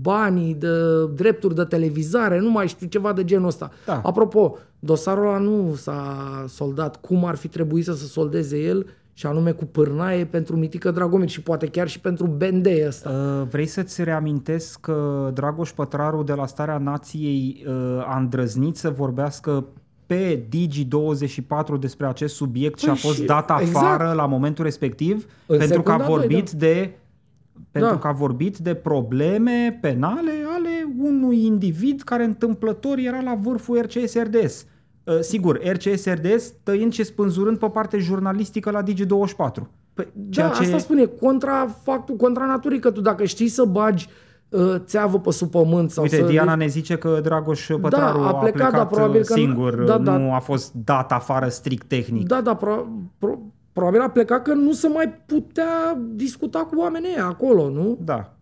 banii 0.00 0.54
de 0.54 0.68
drepturi 1.14 1.54
de 1.54 1.64
televizare, 1.64 2.40
nu 2.40 2.50
mai 2.50 2.68
știu, 2.68 2.86
ceva 2.86 3.12
de 3.12 3.24
genul 3.24 3.46
ăsta. 3.46 3.70
Da. 3.86 4.00
Apropo, 4.04 4.56
dosarul 4.78 5.26
ăla 5.26 5.38
nu 5.38 5.74
s-a 5.76 6.44
soldat 6.48 6.96
cum 7.00 7.24
ar 7.24 7.36
fi 7.36 7.48
trebuit 7.48 7.84
să 7.84 7.92
se 7.92 8.04
soldeze 8.06 8.58
el 8.58 8.86
și 9.18 9.26
anume 9.26 9.50
cu 9.52 9.64
pârnaie 9.64 10.24
pentru 10.24 10.56
Mitică 10.56 10.90
Dragomir 10.90 11.28
și 11.28 11.42
poate 11.42 11.66
chiar 11.66 11.88
și 11.88 12.00
pentru 12.00 12.26
Bendei 12.26 12.86
ăsta. 12.86 13.10
Uh, 13.40 13.48
Vrei 13.50 13.66
să-ți 13.66 14.02
reamintesc 14.04 14.80
că 14.80 15.30
Dragoș 15.34 15.70
Pătraru 15.70 16.22
de 16.22 16.32
la 16.32 16.46
Starea 16.46 16.78
Nației 16.78 17.64
uh, 17.66 17.72
a 18.06 18.18
îndrăznit 18.18 18.76
să 18.76 18.90
vorbească 18.90 19.64
pe 20.06 20.42
Digi24 20.48 21.78
despre 21.80 22.06
acest 22.06 22.34
subiect 22.34 22.78
și 22.78 22.84
Păi 22.84 22.94
a 22.94 22.96
fost 22.96 23.18
și- 23.18 23.24
dat 23.24 23.50
afară 23.50 23.92
exact. 24.02 24.14
la 24.16 24.26
momentul 24.26 24.64
respectiv 24.64 25.26
În 25.46 25.58
pentru 25.58 25.82
că 25.82 25.90
a 25.90 25.94
secunda 25.96 26.14
doi, 26.18 26.26
vorbit 26.28 26.50
de 26.50 26.90
pentru 27.70 27.90
Da. 27.90 27.98
că 27.98 28.06
a 28.06 28.12
vorbit 28.12 28.58
de 28.58 28.74
probleme 28.74 29.78
penale 29.80 30.30
ale 30.56 30.94
unui 31.02 31.44
individ 31.44 32.02
care 32.02 32.24
întâmplător 32.24 32.98
era 32.98 33.20
la 33.20 33.34
vârful 33.42 33.80
RCS-RDS. 33.82 34.66
Uh, 35.08 35.18
Sigur, 35.20 35.60
RCS-RDS 35.72 36.52
tăind 36.62 36.92
și 36.92 37.04
spânzurând 37.04 37.58
pe 37.58 37.66
parte 37.68 37.98
jurnalistică 37.98 38.70
la 38.70 38.82
Digi24. 38.82 39.62
Păi, 39.94 40.08
Ceea 40.30 40.48
da, 40.48 40.54
ce- 40.54 40.62
asta 40.62 40.78
spune, 40.78 41.04
contra 41.04 41.66
faptul, 41.82 42.16
contra 42.16 42.44
naturii, 42.44 42.78
că 42.78 42.90
tu 42.90 43.00
dacă 43.00 43.24
știi 43.24 43.48
să 43.48 43.64
bagi 43.64 44.08
uh, 44.48 44.74
țeavă 44.84 45.18
pe 45.18 45.30
sub 45.30 45.50
pământ 45.50 45.90
sau 45.90 46.02
Uite, 46.02 46.16
să... 46.16 46.22
Diana 46.22 46.54
ne 46.54 46.66
zice 46.66 46.96
că 46.96 47.20
Dragoș 47.22 47.66
Pătraru 47.80 48.18
a 48.18 48.26
a 48.26 48.34
plecat, 48.34 48.52
plecat, 48.52 48.72
dar 48.72 48.86
probabil 48.86 49.24
că 49.24 49.34
nu- 49.34 49.40
singur, 49.40 49.74
da, 49.74 49.98
da. 49.98 50.16
nu 50.16 50.34
a 50.34 50.38
fost 50.38 50.72
dat 50.84 51.12
afară 51.12 51.48
strict 51.48 51.88
tehnic. 51.88 52.26
Da, 52.26 52.40
da, 52.40 52.54
pro, 52.54 52.86
pro, 53.18 53.38
probabil 53.72 54.00
a 54.00 54.08
plecat 54.08 54.42
că 54.42 54.54
nu 54.54 54.72
se 54.72 54.88
mai 54.88 55.22
putea 55.26 55.98
discuta 56.14 56.58
cu 56.58 56.80
oamenii 56.80 57.10
ăia 57.16 57.26
acolo, 57.26 57.68
nu? 57.70 57.98
da. 58.00 58.32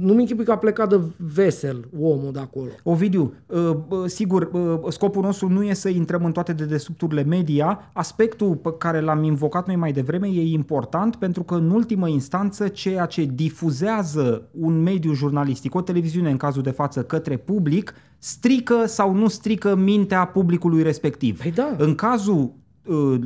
Nu-mi 0.00 0.20
închipui 0.20 0.44
că 0.44 0.52
a 0.52 0.56
plecat 0.56 0.88
de 0.88 1.00
vesel 1.16 1.88
omul 2.00 2.32
de 2.32 2.38
acolo. 2.38 2.68
Ovidiu, 2.82 3.34
uh, 3.46 3.70
bă, 3.88 4.06
sigur, 4.06 4.50
uh, 4.52 4.78
scopul 4.88 5.22
nostru 5.22 5.48
nu 5.48 5.64
e 5.64 5.72
să 5.72 5.88
intrăm 5.88 6.24
în 6.24 6.32
toate 6.32 6.52
dedesubturile 6.52 7.22
media. 7.22 7.90
Aspectul 7.92 8.54
pe 8.54 8.74
care 8.78 9.00
l-am 9.00 9.22
invocat 9.22 9.66
noi 9.66 9.76
mai 9.76 9.92
devreme 9.92 10.26
e 10.26 10.52
important 10.52 11.16
pentru 11.16 11.42
că, 11.42 11.54
în 11.54 11.70
ultimă 11.70 12.08
instanță, 12.08 12.68
ceea 12.68 13.06
ce 13.06 13.24
difuzează 13.24 14.48
un 14.50 14.82
mediu 14.82 15.12
jurnalistic, 15.12 15.74
o 15.74 15.80
televiziune 15.80 16.30
în 16.30 16.36
cazul 16.36 16.62
de 16.62 16.70
față, 16.70 17.02
către 17.02 17.36
public, 17.36 17.94
strică 18.18 18.86
sau 18.86 19.14
nu 19.14 19.28
strică 19.28 19.76
mintea 19.76 20.24
publicului 20.24 20.82
respectiv. 20.82 21.40
Păi 21.40 21.50
da. 21.50 21.74
În 21.78 21.94
cazul 21.94 22.36
uh, 22.38 22.48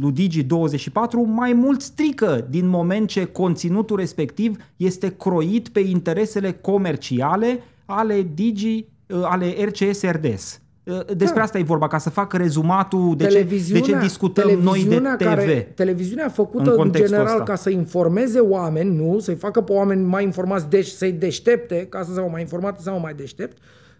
lui 0.01 0.13
Digi24, 0.13 1.27
mai 1.27 1.53
mult 1.53 1.81
strică 1.81 2.47
din 2.51 2.69
moment 2.69 3.09
ce 3.09 3.25
conținutul 3.25 3.97
respectiv 3.97 4.57
este 4.77 5.09
croit 5.09 5.69
pe 5.69 5.81
interesele 5.81 6.53
comerciale 6.53 7.61
ale 7.85 8.27
Digi, 8.35 8.87
uh, 9.09 9.21
ale 9.23 9.55
RCS-RDS. 9.65 10.61
Uh, 10.85 11.05
Despre 11.17 11.37
Da. 11.37 11.43
asta 11.43 11.59
e 11.59 11.63
vorba, 11.63 11.87
ca 11.87 11.99
să 11.99 12.11
fac 12.11 12.33
rezumatul 12.33 13.17
de 13.17 13.27
ce, 13.27 13.43
de 13.73 13.81
ce 13.81 13.99
discutăm 13.99 14.49
noi 14.49 14.55
de 14.55 14.63
televiziunea 14.63 15.17
TV. 15.17 15.25
Care, 15.25 15.73
televiziunea 15.75 16.29
făcută 16.29 16.63
în 16.63 16.71
în, 16.71 16.77
contextul 16.77 17.11
general 17.11 17.33
ăsta. 17.33 17.45
ca 17.45 17.55
să 17.55 17.71
informeze 17.71 18.39
oameni, 18.39 18.97
nu? 18.97 19.19
Să-i 19.19 19.35
facă 19.35 19.61
pe 19.61 19.73
oameni 19.73 20.05
mai 20.05 20.25
informați, 20.25 20.69
deci 20.69 20.87
să-i 20.87 21.13
deștepte, 21.13 21.87
ca 21.89 22.03
să 22.03 22.13
se 22.13 22.21
mai 22.31 22.41
informat, 22.41 22.81
să 22.81 22.91
mai 22.91 23.15
deștept. 23.15 23.57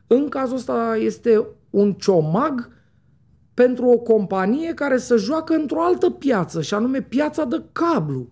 În 0.07 0.29
cazul 0.29 0.57
ăsta 0.57 0.97
este 1.01 1.47
un 1.71 1.93
ciomag 1.93 2.71
pentru 3.65 3.87
o 3.87 3.97
companie 3.99 4.75
care 4.75 4.99
să 4.99 5.17
joacă 5.17 5.55
într-o 5.55 5.83
altă 5.83 6.11
piață, 6.11 6.63
și 6.63 6.75
anume 6.75 7.01
piața 7.01 7.45
de 7.45 7.63
cablu. 7.73 8.27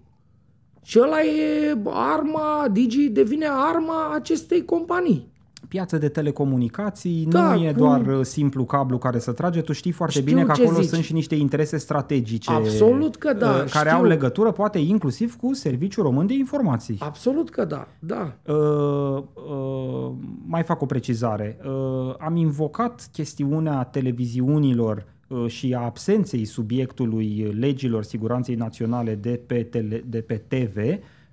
Și 0.82 0.98
ăla 1.02 1.20
e 1.22 1.76
arma, 1.84 2.68
Digi 2.72 3.08
devine 3.08 3.46
arma 3.50 4.14
acestei 4.14 4.64
companii. 4.64 5.32
Piață 5.68 5.98
de 5.98 6.08
telecomunicații, 6.08 7.26
Da, 7.28 7.54
nu 7.54 7.64
e 7.64 7.72
cu- 7.72 7.78
doar 7.78 8.06
uh, 8.06 8.24
simplu 8.24 8.64
cablu 8.64 8.98
care 8.98 9.18
să 9.18 9.32
trage, 9.32 9.60
tu 9.60 9.72
știi 9.72 9.90
foarte 9.92 10.18
Știu 10.20 10.24
bine 10.34 10.44
că 10.44 10.52
ce 10.52 10.62
acolo 10.62 10.80
zici. 10.80 10.88
sunt 10.90 11.02
și 11.04 11.12
niște 11.12 11.34
interese 11.34 11.76
strategice 11.76 12.50
Absolut 12.52 13.16
că 13.16 13.32
da, 13.32 13.50
uh, 13.50 13.56
care 13.70 13.88
știu. 13.88 14.00
au 14.00 14.04
legătură 14.04 14.52
poate 14.52 14.78
inclusiv 14.78 15.36
cu 15.36 15.54
Serviciul 15.54 16.02
Român 16.04 16.26
de 16.26 16.34
Informații. 16.34 16.96
Absolut 17.00 17.50
că 17.50 17.64
da, 17.64 17.88
da. 17.98 18.32
Uh, 18.52 19.22
uh, 19.34 20.12
mai 20.46 20.62
fac 20.62 20.82
o 20.82 20.86
precizare. 20.86 21.58
Uh, 21.64 22.14
am 22.18 22.36
invocat 22.36 23.08
chestiunea 23.12 23.84
televiziunilor 23.84 24.96
uh, 24.96 25.02
și 25.46 25.74
a 25.74 25.80
absenței 25.80 26.44
subiectului 26.44 27.54
legilor 27.58 28.02
siguranței 28.02 28.54
naționale 28.54 29.14
de 29.14 29.40
pe, 29.46 29.62
tele, 29.62 30.04
de 30.06 30.20
pe 30.20 30.36
TV, 30.48 30.78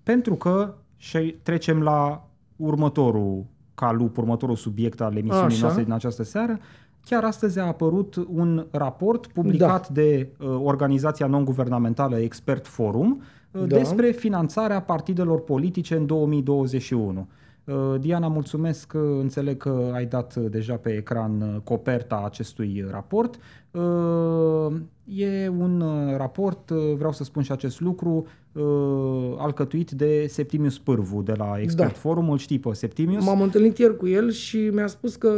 pentru 0.03 0.35
că 0.35 0.75
și 0.97 1.35
trecem 1.43 1.81
la 1.81 2.27
următorul 2.55 3.45
calup, 3.75 4.17
următorul 4.17 4.55
subiect 4.55 5.01
al 5.01 5.15
emisiunii 5.15 5.45
Așa. 5.45 5.61
noastre 5.61 5.83
din 5.83 5.93
această 5.93 6.23
seară. 6.23 6.59
Chiar 7.05 7.23
astăzi 7.23 7.59
a 7.59 7.65
apărut 7.65 8.15
un 8.15 8.65
raport 8.71 9.27
publicat 9.27 9.87
Da. 9.87 9.93
de 9.93 10.29
uh, 10.39 10.59
organizația 10.63 11.27
non-guvernamentală 11.27 12.17
Expert 12.17 12.67
Forum 12.67 13.21
uh, 13.51 13.67
Da. 13.67 13.77
despre 13.77 14.11
finanțarea 14.11 14.81
partidelor 14.81 15.43
politice 15.43 15.95
în 15.95 16.05
2021. 16.05 17.27
Uh, 17.73 17.99
Diana, 17.99 18.27
mulțumesc 18.27 18.87
că 18.87 18.97
înțeleg 18.97 19.57
că 19.57 19.91
ai 19.93 20.05
dat 20.05 20.35
uh, 20.35 20.45
deja 20.49 20.75
pe 20.75 20.89
ecran 20.89 21.41
uh, 21.41 21.61
coperta 21.63 22.21
acestui 22.25 22.85
raport. 22.89 23.39
Uh, 23.71 24.75
E 25.13 25.47
un 25.47 25.81
uh, 25.81 26.15
raport, 26.17 26.69
uh, 26.69 26.77
vreau 26.95 27.11
să 27.11 27.23
spun 27.23 27.43
și 27.43 27.51
acest 27.51 27.79
lucru, 27.79 28.25
uh, 28.51 29.33
alcătuit 29.37 29.91
de 29.91 30.25
Septimius 30.27 30.79
Pârvu 30.79 31.21
de 31.21 31.33
la 31.37 31.53
Expert 31.61 31.91
Da. 31.91 31.97
Forum. 31.97 32.29
Îl 32.29 32.37
știi 32.37 32.59
pe 32.59 32.73
Septimius? 32.73 33.25
M-am 33.25 33.41
întâlnit 33.41 33.77
ieri 33.77 33.97
cu 33.97 34.07
el 34.07 34.31
și 34.31 34.57
mi-a 34.57 34.87
spus 34.87 35.15
că 35.15 35.31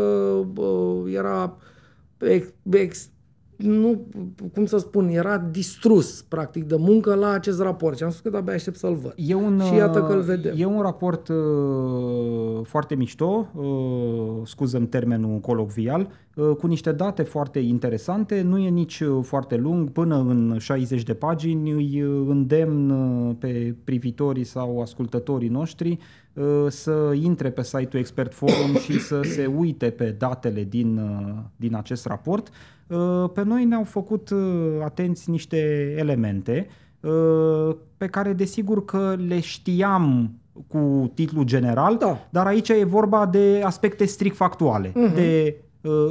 bă, 0.51 0.95
era 1.07 1.57
ex, 2.17 2.47
ex, 2.69 3.09
nu, 3.67 4.05
cum 4.53 4.65
să 4.65 4.77
spun, 4.77 5.07
era 5.07 5.37
distrus, 5.37 6.21
practic, 6.21 6.63
de 6.63 6.75
muncă 6.79 7.13
la 7.13 7.29
acest 7.29 7.61
raport. 7.61 7.97
Și 7.97 8.03
am 8.03 8.09
spus 8.09 8.21
că 8.21 8.29
de-abia 8.29 8.53
aștept 8.53 8.77
să-l 8.77 8.93
văd. 8.93 9.13
E 9.15 9.33
un, 9.33 9.61
Și 9.65 9.75
iată 9.75 10.03
că 10.03 10.13
îl 10.13 10.19
uh, 10.19 10.25
vedem. 10.25 10.53
E 10.57 10.65
un 10.65 10.81
raport 10.81 11.27
uh, 11.27 11.35
foarte 12.63 12.95
mișto, 12.95 13.49
uh, 13.55 14.41
scuzăm 14.43 14.87
termenul 14.87 15.39
colocvial, 15.39 16.01
uh, 16.01 16.09
cu 16.59 16.67
niște 16.67 16.91
date 16.91 17.23
foarte 17.23 17.59
interesante, 17.59 18.41
nu 18.41 18.57
e 18.57 18.69
nici 18.69 18.99
uh, 18.99 19.23
foarte 19.23 19.55
lung, 19.55 19.89
până 19.89 20.15
în 20.15 20.55
60 20.59 21.03
de 21.03 21.13
pagini, 21.13 21.71
îi 21.71 22.01
uh, 22.03 22.25
îndemn 22.27 22.89
uh, 22.89 23.35
pe 23.39 23.75
privitorii 23.83 24.43
sau 24.43 24.81
ascultătorii 24.81 25.49
noștri 25.49 25.97
uh, 26.33 26.43
să 26.67 27.11
intre 27.21 27.49
pe 27.49 27.63
site-ul 27.63 27.89
Expert 28.01 28.33
Forum 28.33 28.75
și 28.83 28.99
să 29.09 29.19
se 29.23 29.45
uite 29.45 29.89
pe 29.89 30.15
datele 30.17 30.63
din, 30.63 30.97
uh, 30.97 31.33
din 31.55 31.75
acest 31.75 32.05
raport. 32.05 32.49
Uh, 32.87 33.29
Pe 33.33 33.43
noi 33.43 33.65
ne-au 33.65 33.83
făcut 33.83 34.29
uh, 34.29 34.39
atenți 34.83 35.29
niște 35.29 35.93
elemente 35.97 36.67
uh, 36.99 37.75
pe 37.97 38.07
care 38.07 38.33
desigur 38.33 38.85
că 38.85 39.15
le 39.27 39.39
știam 39.39 40.31
cu 40.67 41.11
titlu 41.13 41.43
general, 41.43 41.97
Da. 41.97 42.27
dar 42.29 42.45
aici 42.47 42.69
e 42.69 42.83
vorba 42.83 43.25
de 43.25 43.61
aspecte 43.63 44.05
strict 44.05 44.35
factuale, 44.35 44.91
de 45.13 45.55
uh, 45.57 45.62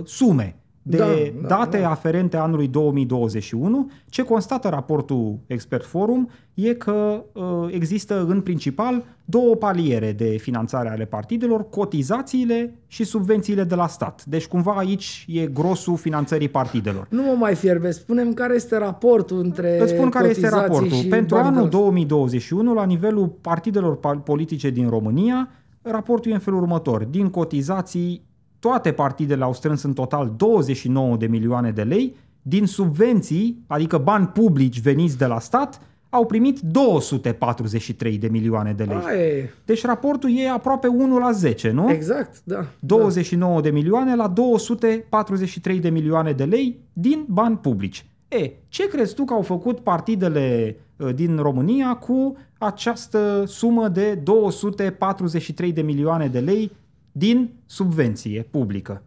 sume, 0.05 0.57
de 0.85 0.97
Da, 0.97 1.07
da, 1.41 1.49
date 1.49 1.79
da. 1.79 1.91
aferente 1.91 2.37
anului 2.37 2.69
2021. 2.69 3.91
Ce 4.09 4.23
constată 4.23 4.69
raportul 4.69 5.39
Expert 5.47 5.85
Forum 5.85 6.29
e 6.55 6.73
că 6.75 7.25
uh, 7.33 7.43
există 7.71 8.25
în 8.29 8.41
principal 8.41 9.05
două 9.25 9.55
paliere 9.55 10.13
de 10.13 10.25
finanțare 10.25 10.89
ale 10.89 11.05
partidelor, 11.05 11.69
cotizațiile 11.69 12.75
și 12.87 13.05
subvențiile 13.05 13.65
de 13.65 13.75
la 13.75 13.87
stat. 13.87 14.25
Deci 14.25 14.47
cumva 14.47 14.73
aici 14.73 15.25
e 15.29 15.47
grosul 15.47 15.97
finanțării 15.97 16.49
partidelor. 16.49 17.07
Nu 17.11 17.23
mă 17.23 17.35
mai 17.39 17.55
fierbe, 17.55 17.91
spunem 17.91 18.33
care 18.35 18.55
este 18.55 18.77
raportul 18.79 19.39
între 19.39 19.79
Îți 19.81 19.93
spun 19.93 20.09
care 20.09 20.29
este 20.29 20.41
cotizații 20.41 20.69
raportul. 20.69 20.97
și 20.97 21.07
Pentru 21.07 21.35
bani 21.37 21.49
de 21.49 21.55
anul 21.55 21.63
la- 21.63 21.69
2021, 21.69 22.75
la 22.75 22.85
nivelul 22.85 23.29
partidelor 23.41 23.99
pa- 23.99 24.23
politice 24.25 24.71
din 24.71 24.89
România, 24.89 25.49
raportul 25.83 26.31
e 26.31 26.35
în 26.35 26.41
felul 26.41 26.61
următor. 26.61 27.05
Din 27.05 27.29
cotizații, 27.31 28.23
toate 28.63 28.93
partidele 28.93 29.45
au 29.45 29.53
strâns 29.53 29.83
în 29.83 29.93
total 29.93 30.35
29 30.37 31.17
de 31.17 31.27
milioane 31.27 31.71
de 31.71 31.83
lei. 31.83 32.17
Din 32.43 32.67
subvenții, 32.67 33.63
adică 33.67 33.99
bani 33.99 34.27
publici 34.27 34.81
veniți 34.81 35.19
de 35.19 35.27
la 35.27 35.39
stat, 35.39 35.81
au 36.11 36.27
primit 36.27 36.61
243 36.61 38.19
de 38.19 38.29
milioane 38.29 38.73
de 38.73 38.85
lei. 38.85 38.97
Aia 39.05 39.23
e. 39.23 39.51
Deci 39.65 39.85
raportul 39.85 40.39
e 40.39 40.51
aproape 40.51 40.87
1 40.87 41.19
la 41.19 41.33
10, 41.33 41.71
nu? 41.71 41.91
Exact, 41.91 42.41
da. 42.45 42.67
29 42.79 43.61
de 43.61 43.71
milioane 43.71 44.17
la 44.17 44.29
243 44.29 45.81
de 45.81 45.89
milioane 45.89 46.33
de 46.33 46.45
lei 46.45 46.79
din 46.93 47.25
bani 47.29 47.57
publici. 47.57 48.07
E, 48.29 48.51
ce 48.69 48.89
crezi 48.89 49.15
tu 49.15 49.25
că 49.25 49.35
au 49.35 49.43
făcut 49.43 49.81
partidele 49.81 50.77
uh, 50.97 51.15
din 51.15 51.37
România 51.37 51.95
cu 51.95 52.37
această 52.59 53.45
sumă 53.47 53.89
de 53.89 54.15
243 54.15 55.73
de 55.73 55.83
milioane 55.83 56.27
de 56.27 56.39
lei 56.39 56.73
din 57.13 57.53
subvenție 57.67 58.47
publică? 58.51 59.03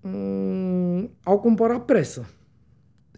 Mm, 0.00 1.10
au 1.22 1.38
cumpărat 1.38 1.84
presă. 1.84 2.28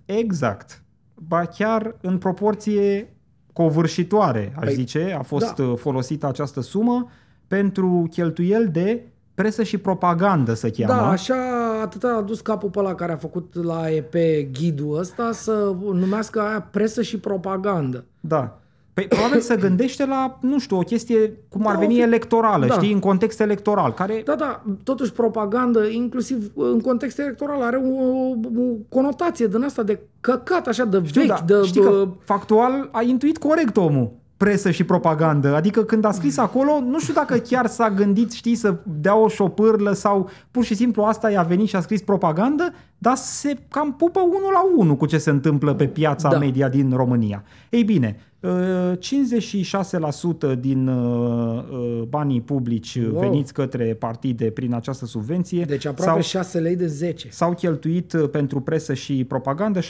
Exact. 0.05 0.82
Ba 1.14 1.44
chiar 1.44 1.96
în 2.01 2.18
proporție 2.18 3.14
covârșitoare, 3.53 4.53
aș 4.57 4.64
Păi, 4.64 4.74
zice, 4.74 5.16
a 5.18 5.22
fost 5.22 5.55
da. 5.55 5.62
uh, 5.62 5.76
folosită 5.78 6.26
această 6.26 6.61
sumă 6.61 7.11
pentru 7.46 8.07
cheltuieli 8.11 8.68
de 8.68 9.03
presă 9.34 9.62
și 9.62 9.78
propagandă, 9.78 10.55
să 10.55 10.70
cheamă. 10.70 10.92
Da, 10.92 11.09
așa 11.09 11.34
atât 11.82 12.05
a 12.05 12.20
dus 12.20 12.40
capul 12.40 12.70
pe 12.70 12.78
ăla 12.78 12.94
care 12.94 13.12
a 13.12 13.16
făcut 13.16 13.55
la 13.55 13.90
EP 13.90 14.14
ghidul 14.53 14.98
ăsta 14.98 15.32
să 15.32 15.76
numească 15.92 16.40
aia 16.40 16.61
presă 16.61 17.03
și 17.03 17.18
propagandă. 17.18 18.05
Da. 18.20 18.59
Păi 18.95 19.05
probabil 19.07 19.41
să 19.41 19.55
gândește 19.57 20.07
la, 20.07 20.38
nu 20.41 20.59
știu, 20.59 20.76
o 20.78 20.80
chestie 20.80 21.32
cum 21.49 21.66
ar 21.66 21.74
Da, 21.74 21.78
veni 21.80 21.93
o 21.93 21.97
fi- 21.97 22.03
electorală, 22.03 22.66
da. 22.66 22.74
știi, 22.74 22.93
în 22.93 22.99
context 22.99 23.41
electoral, 23.41 23.93
care... 23.95 24.22
Da, 24.24 24.34
da, 24.34 24.62
totuși 24.84 25.12
propagandă, 25.12 25.84
inclusiv 25.86 26.51
în 26.55 26.80
context 26.80 27.18
electoral, 27.18 27.62
are 27.62 27.76
o, 27.76 28.28
o 28.61 28.74
conotație 28.88 29.47
din 29.47 29.62
asta 29.62 29.82
de 29.82 30.01
căcat, 30.20 30.66
așa, 30.66 30.84
de 30.84 31.03
Știu, 31.05 31.20
vechi, 31.20 31.30
da, 31.45 31.45
de... 31.47 31.66
știi 31.66 31.80
că 31.80 31.88
bă, 31.88 32.09
factual 32.24 32.88
a 32.93 33.03
intuit 33.03 33.38
corect 33.38 33.76
omul 33.76 34.18
presă 34.36 34.70
și 34.70 34.84
propagandă. 34.84 35.55
Adică 35.55 35.82
când 35.82 36.05
a 36.05 36.11
scris 36.11 36.38
acolo, 36.38 36.80
nu 36.80 36.99
știu 36.99 37.14
dacă 37.14 37.36
chiar 37.36 37.66
s-a 37.66 37.91
gândit, 37.91 38.32
știi, 38.32 38.55
să 38.55 38.74
dea 39.01 39.16
o 39.16 39.28
șopârlă 39.28 39.93
sau 39.93 40.28
pur 40.51 40.64
și 40.64 40.74
simplu 40.74 41.03
asta 41.03 41.30
i-a 41.30 41.43
venit 41.43 41.68
și 41.68 41.76
a 41.76 41.80
scris 41.80 42.01
propagandă, 42.03 42.72
dar 43.03 43.16
se 43.16 43.57
cam 43.68 43.94
pupă 43.94 44.20
unul 44.20 44.51
la 44.53 44.64
unul 44.76 44.96
cu 44.96 45.07
ce 45.07 45.18
se 45.18 45.30
întâmplă 45.30 45.74
pe 45.74 45.86
piața 45.86 46.28
Da. 46.28 46.38
media 46.38 46.68
din 46.68 46.92
România. 46.94 47.44
Ei 47.70 47.82
bine, 47.82 48.16
uh, 48.40 48.98
56% 48.98 50.55
din 50.55 50.88
uh, 50.88 51.62
uh, 51.70 52.03
banii 52.09 52.40
publici 52.40 52.98
Wow. 53.12 53.20
veniți 53.20 53.53
către 53.53 53.84
partide 53.98 54.51
prin 54.51 54.74
această 54.74 55.07
subvenție 55.07 55.64
Deci 55.64 55.86
aproape 55.86 56.11
sau 56.11 56.40
6 56.42 56.59
lei 56.59 56.76
de 56.76 56.86
10. 56.86 57.28
S-au 57.30 57.55
cheltuit 57.55 58.12
uh, 58.12 58.28
pentru 58.30 58.61
presă 58.61 58.94
și 58.94 59.24
propagandă, 59.24 59.80
16% 59.80 59.82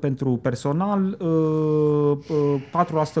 pentru 0.00 0.38
personal, 0.42 1.16
uh, 1.20 2.18
uh, 2.54 2.60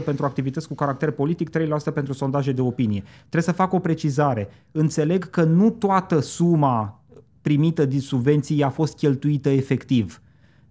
pentru 0.04 0.24
activități 0.24 0.68
cu 0.68 0.74
caracter 0.74 1.10
politic, 1.10 1.50
3% 1.50 1.90
pentru 1.94 2.12
sondaje 2.12 2.52
de 2.52 2.60
opinie. 2.60 3.02
Trebuie 3.18 3.42
să 3.42 3.52
fac 3.52 3.72
o 3.72 3.78
precizare. 3.78 4.48
Înțeleg 4.72 5.30
că 5.30 5.42
nu 5.42 5.70
toată 5.70 6.20
suma 6.20 6.98
primită 7.44 7.84
din 7.84 8.00
subvenții 8.00 8.62
a 8.62 8.68
fost 8.68 8.96
cheltuită 8.96 9.48
efectiv. 9.48 10.20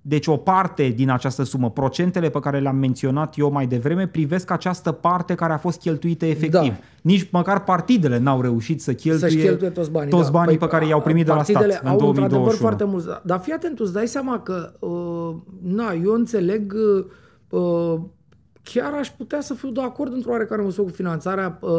Deci 0.01 0.27
o 0.27 0.37
parte 0.37 0.87
din 0.87 1.09
această 1.09 1.43
sumă, 1.43 1.71
procentele 1.71 2.29
pe 2.29 2.39
care 2.39 2.59
le-am 2.59 2.75
menționat 2.75 3.37
eu 3.37 3.51
mai 3.51 3.67
devreme, 3.67 4.07
privesc 4.07 4.51
această 4.51 4.91
parte 4.91 5.35
care 5.35 5.53
a 5.53 5.57
fost 5.57 5.79
cheltuită 5.79 6.25
efectiv. 6.25 6.71
Da. 6.71 6.79
Nici 7.01 7.29
măcar 7.31 7.63
partidele 7.63 8.17
n-au 8.17 8.41
reușit 8.41 8.81
să 8.81 8.93
cheltuie, 8.93 9.29
Să-și 9.29 9.43
cheltuie 9.43 9.69
toți 9.69 9.91
banii. 9.91 10.09
toți 10.09 10.31
da. 10.31 10.37
banii 10.37 10.57
pe 10.57 10.67
care 10.67 10.87
i-au 10.87 11.01
primit 11.01 11.25
de 11.25 11.29
la 11.29 11.35
partidele 11.35 11.71
stat 11.71 11.83
în 11.83 11.89
au 11.89 12.07
într-adevăr 12.07 12.29
2021. 12.29 12.67
foarte 12.67 12.83
mulți. 12.83 13.07
da. 13.07 13.21
Dar 13.25 13.39
fii 13.39 13.53
atent, 13.53 13.75
tu 13.75 13.83
îți 13.83 13.93
dai 13.93 14.07
seama 14.07 14.39
că, 14.39 14.71
uh, 14.79 15.35
na, 15.61 15.91
eu 16.03 16.13
înțeleg, 16.13 16.75
uh, 17.49 17.99
chiar 18.63 18.93
aș 18.93 19.09
putea 19.09 19.41
să 19.41 19.53
fiu 19.53 19.69
de 19.69 19.81
acord 19.81 20.13
într-o 20.13 20.31
oarecare 20.31 20.61
măsură 20.61 20.87
cu 20.87 20.93
finanțarea 20.93 21.57
uh, 21.61 21.71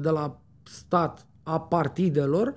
de 0.00 0.08
la 0.08 0.40
stat 0.62 1.26
a 1.42 1.60
partidelor, 1.60 2.54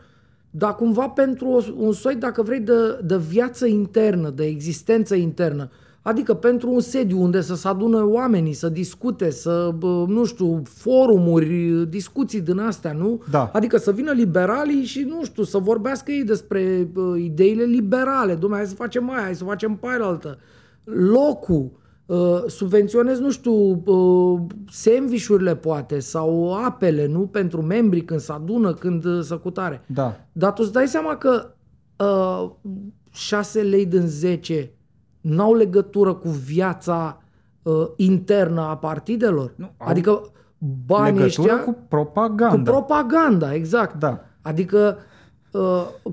dar 0.58 0.76
cumva 0.76 1.10
pentru 1.10 1.48
o, 1.48 1.62
un 1.78 1.92
soi, 1.92 2.16
dacă 2.16 2.42
vrei, 2.42 2.60
de, 2.60 3.00
de 3.04 3.18
viață 3.18 3.66
internă, 3.66 4.30
de 4.30 4.46
existență 4.46 5.16
internă. 5.16 5.70
Adică 6.02 6.34
pentru 6.34 6.74
un 6.74 6.80
sediu 6.80 7.22
unde 7.22 7.42
să 7.42 7.56
se 7.56 7.68
adună 7.68 8.04
oamenii, 8.04 8.54
să 8.54 8.70
discute, 8.70 9.30
să, 9.30 9.72
bă, 9.78 10.06
nu 10.08 10.26
știu, 10.26 10.62
forumuri, 10.64 11.86
discuții 11.90 12.42
din 12.42 12.60
astea, 12.60 12.92
nu? 12.92 13.22
Da. 13.30 13.50
Adică 13.54 13.78
să 13.78 13.92
vină 13.92 14.12
liberalii 14.12 14.84
și, 14.84 15.02
nu 15.02 15.24
știu, 15.24 15.44
să 15.44 15.58
vorbească 15.58 16.12
ei 16.12 16.24
despre 16.24 16.90
uh, 16.96 17.22
ideile 17.24 17.64
liberale. 17.64 18.36
Dom'le, 18.36 18.52
hai 18.52 18.66
să 18.66 18.76
facem 18.76 19.10
aia, 19.10 19.22
hai 19.22 19.36
să 19.36 19.44
facem 19.44 19.76
pe 19.76 19.88
aia 19.88 20.06
altă. 20.06 20.38
Locul, 20.84 21.72
uh, 21.74 21.85
subvenționez, 22.48 23.20
nu 23.20 23.32
știu, 23.32 23.82
uh, 23.86 24.42
sandvișurile 24.72 25.56
poate 25.56 26.00
sau 26.00 26.54
apele, 26.66 27.08
nu? 27.08 27.20
Pentru 27.20 27.62
membrii 27.62 28.04
când 28.06 28.20
se 28.20 28.32
adună, 28.32 28.74
când 28.74 29.06
uh, 29.06 29.24
să 29.24 29.38
cutare. 29.38 29.82
Da. 29.86 30.16
Dar 30.32 30.54
tu 30.54 30.62
îți 30.64 30.72
dai 30.72 30.88
seama 30.88 31.16
că 31.16 31.54
uh, 31.98 32.52
6 33.12 33.62
lei 33.62 33.86
din 33.86 34.08
10 34.08 34.72
n-au 35.22 35.54
legătură 35.54 36.14
cu 36.14 36.30
viața 36.30 37.22
uh, 37.62 37.88
internă 37.96 38.62
a 38.62 38.78
partidelor? 38.78 39.54
Nu, 39.56 39.72
au 39.78 39.88
adică 39.88 40.22
banii 40.86 41.20
Legătură 41.20 41.52
ăștia 41.52 41.64
cu 41.64 41.78
propaganda. 41.88 42.56
cu 42.56 42.62
propaganda, 42.62 43.54
exact. 43.54 44.00
Da. 44.00 44.26
Adică 44.42 44.98
uh, 44.98 45.04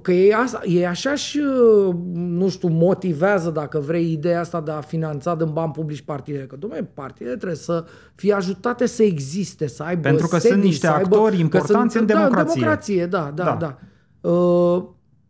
că 0.03 0.12
ei, 0.12 0.32
asta, 0.34 0.61
ei 0.64 0.86
așa 0.86 1.14
și, 1.14 1.38
uh, 1.38 1.95
nu 2.14 2.49
știu, 2.49 2.68
motivează, 2.68 3.51
dacă 3.51 3.78
vrei, 3.78 4.12
ideea 4.12 4.40
asta 4.40 4.61
de 4.61 4.70
a 4.70 4.80
finanța 4.80 5.34
din 5.34 5.49
bani 5.53 5.72
publici 5.72 6.03
partidele. 6.03 6.45
Că, 6.45 6.57
domnule, 6.57 6.90
partidele 6.95 7.36
trebuie 7.36 7.59
să 7.59 7.84
fie 8.14 8.32
ajutate 8.32 8.86
să 8.86 9.03
existe, 9.03 9.66
să 9.66 9.82
aibă 9.82 10.01
Pentru 10.01 10.26
că 10.26 10.36
sedii, 10.36 10.51
sunt 10.51 10.62
niște 10.62 10.86
să 10.86 10.93
aibă, 10.93 11.14
actori 11.16 11.34
că 11.34 11.40
importanți 11.40 11.97
în 11.97 12.07
da, 12.07 12.14
democrație. 12.14 12.55
democrație, 12.55 13.07
da, 13.07 13.32
da, 13.34 13.45
Da. 13.45 13.57
da. 13.61 13.78
da. 14.20 14.30
Uh, 14.30 14.84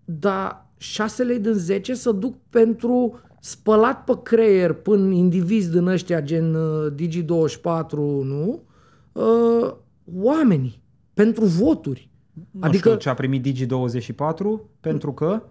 dar 0.05 0.67
6 0.77 1.23
lei 1.23 1.39
din 1.39 1.53
10 1.53 1.95
să 1.95 2.13
duc 2.13 2.35
pentru 2.51 3.21
spălat 3.41 4.05
pe 4.05 4.13
creier 4.23 4.73
până 4.73 5.15
indivizi 5.15 5.71
din 5.71 5.87
ăștia 5.87 6.23
gen 6.23 6.55
uh, 6.55 6.93
Digi24, 6.95 7.91
nu? 8.23 8.63
Uh, 9.13 9.75
oamenii, 10.15 10.83
pentru 11.15 11.45
voturi. 11.45 12.11
Nu 12.51 12.61
adică, 12.61 12.89
știu 12.89 13.01
ce 13.01 13.09
a 13.09 13.15
primit 13.15 13.49
Digi24, 13.49 14.61
pentru 14.81 15.13
că, 15.13 15.43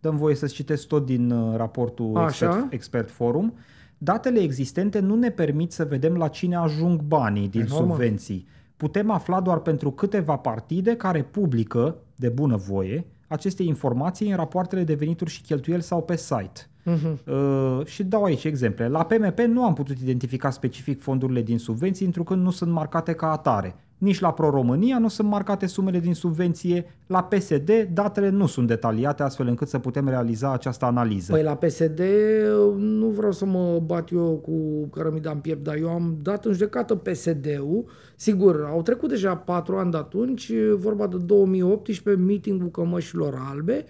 dăm 0.00 0.16
voie 0.16 0.34
să-ți 0.34 0.54
citesc 0.54 0.86
tot 0.86 1.06
din 1.06 1.30
uh, 1.30 1.56
raportul 1.56 2.16
Așa. 2.16 2.46
Expert, 2.46 2.72
Expert 2.72 3.10
Forum, 3.10 3.54
datele 3.98 4.40
existente 4.40 4.98
nu 4.98 5.14
ne 5.14 5.30
permit 5.30 5.72
să 5.72 5.84
vedem 5.84 6.16
la 6.16 6.28
cine 6.28 6.56
ajung 6.56 7.02
banii 7.02 7.48
din 7.48 7.60
E 7.60 7.66
normal. 7.68 7.88
subvenții. 7.88 8.46
Putem 8.76 9.10
afla 9.10 9.40
doar 9.40 9.58
pentru 9.58 9.90
câteva 9.90 10.36
partide 10.36 10.96
care 10.96 11.22
publică, 11.22 11.96
de 12.16 12.28
bună 12.28 12.56
voie, 12.56 13.06
aceste 13.28 13.62
informații 13.62 14.30
în 14.30 14.36
rapoartele 14.36 14.84
de 14.84 14.94
venituri 14.94 15.30
și 15.30 15.42
cheltuieli 15.42 15.82
sau 15.82 16.02
pe 16.02 16.16
site. 16.16 16.60
uh-huh. 16.86 17.24
Uh, 17.26 17.80
și 17.84 18.04
dau 18.04 18.24
aici 18.24 18.44
exemple. 18.44 18.88
La 18.88 19.04
PMP 19.04 19.38
nu 19.38 19.64
am 19.64 19.74
putut 19.74 19.98
identifica 19.98 20.50
specific 20.50 21.00
fondurile 21.00 21.42
din 21.42 21.58
subvenții, 21.58 22.06
întrucât 22.06 22.36
nu 22.36 22.50
sunt 22.50 22.72
marcate 22.72 23.12
ca 23.12 23.30
atare. 23.30 23.74
Nici 24.02 24.20
la 24.20 24.32
Pro-România 24.32 24.98
nu 24.98 25.08
sunt 25.08 25.28
marcate 25.28 25.66
sumele 25.66 25.98
din 25.98 26.14
subvenție. 26.14 26.84
La 27.06 27.22
PSD 27.22 27.70
datele 27.92 28.28
nu 28.28 28.46
sunt 28.46 28.66
detaliate 28.66 29.22
astfel 29.22 29.46
încât 29.46 29.68
să 29.68 29.78
putem 29.78 30.08
realiza 30.08 30.52
această 30.52 30.84
analiză. 30.84 31.32
Păi 31.32 31.42
la 31.42 31.54
PSD 31.54 32.00
nu 32.76 33.06
vreau 33.06 33.32
să 33.32 33.44
mă 33.44 33.82
bat 33.86 34.10
eu 34.10 34.40
cu 34.42 34.86
cărămida 34.86 35.30
în 35.30 35.38
piept, 35.38 35.64
dar 35.64 35.76
eu 35.76 35.88
am 35.88 36.16
dat 36.22 36.44
în 36.44 36.52
judecată 36.52 36.94
PSD-ul. 36.94 37.84
Sigur, 38.16 38.68
au 38.70 38.82
trecut 38.82 39.08
deja 39.08 39.36
patru 39.36 39.76
ani 39.76 39.90
de 39.90 39.96
atunci, 39.96 40.52
vorba 40.76 41.06
de 41.06 41.16
2018, 41.16 42.22
meetingul 42.22 42.70
cămășilor 42.70 43.42
albe. 43.50 43.84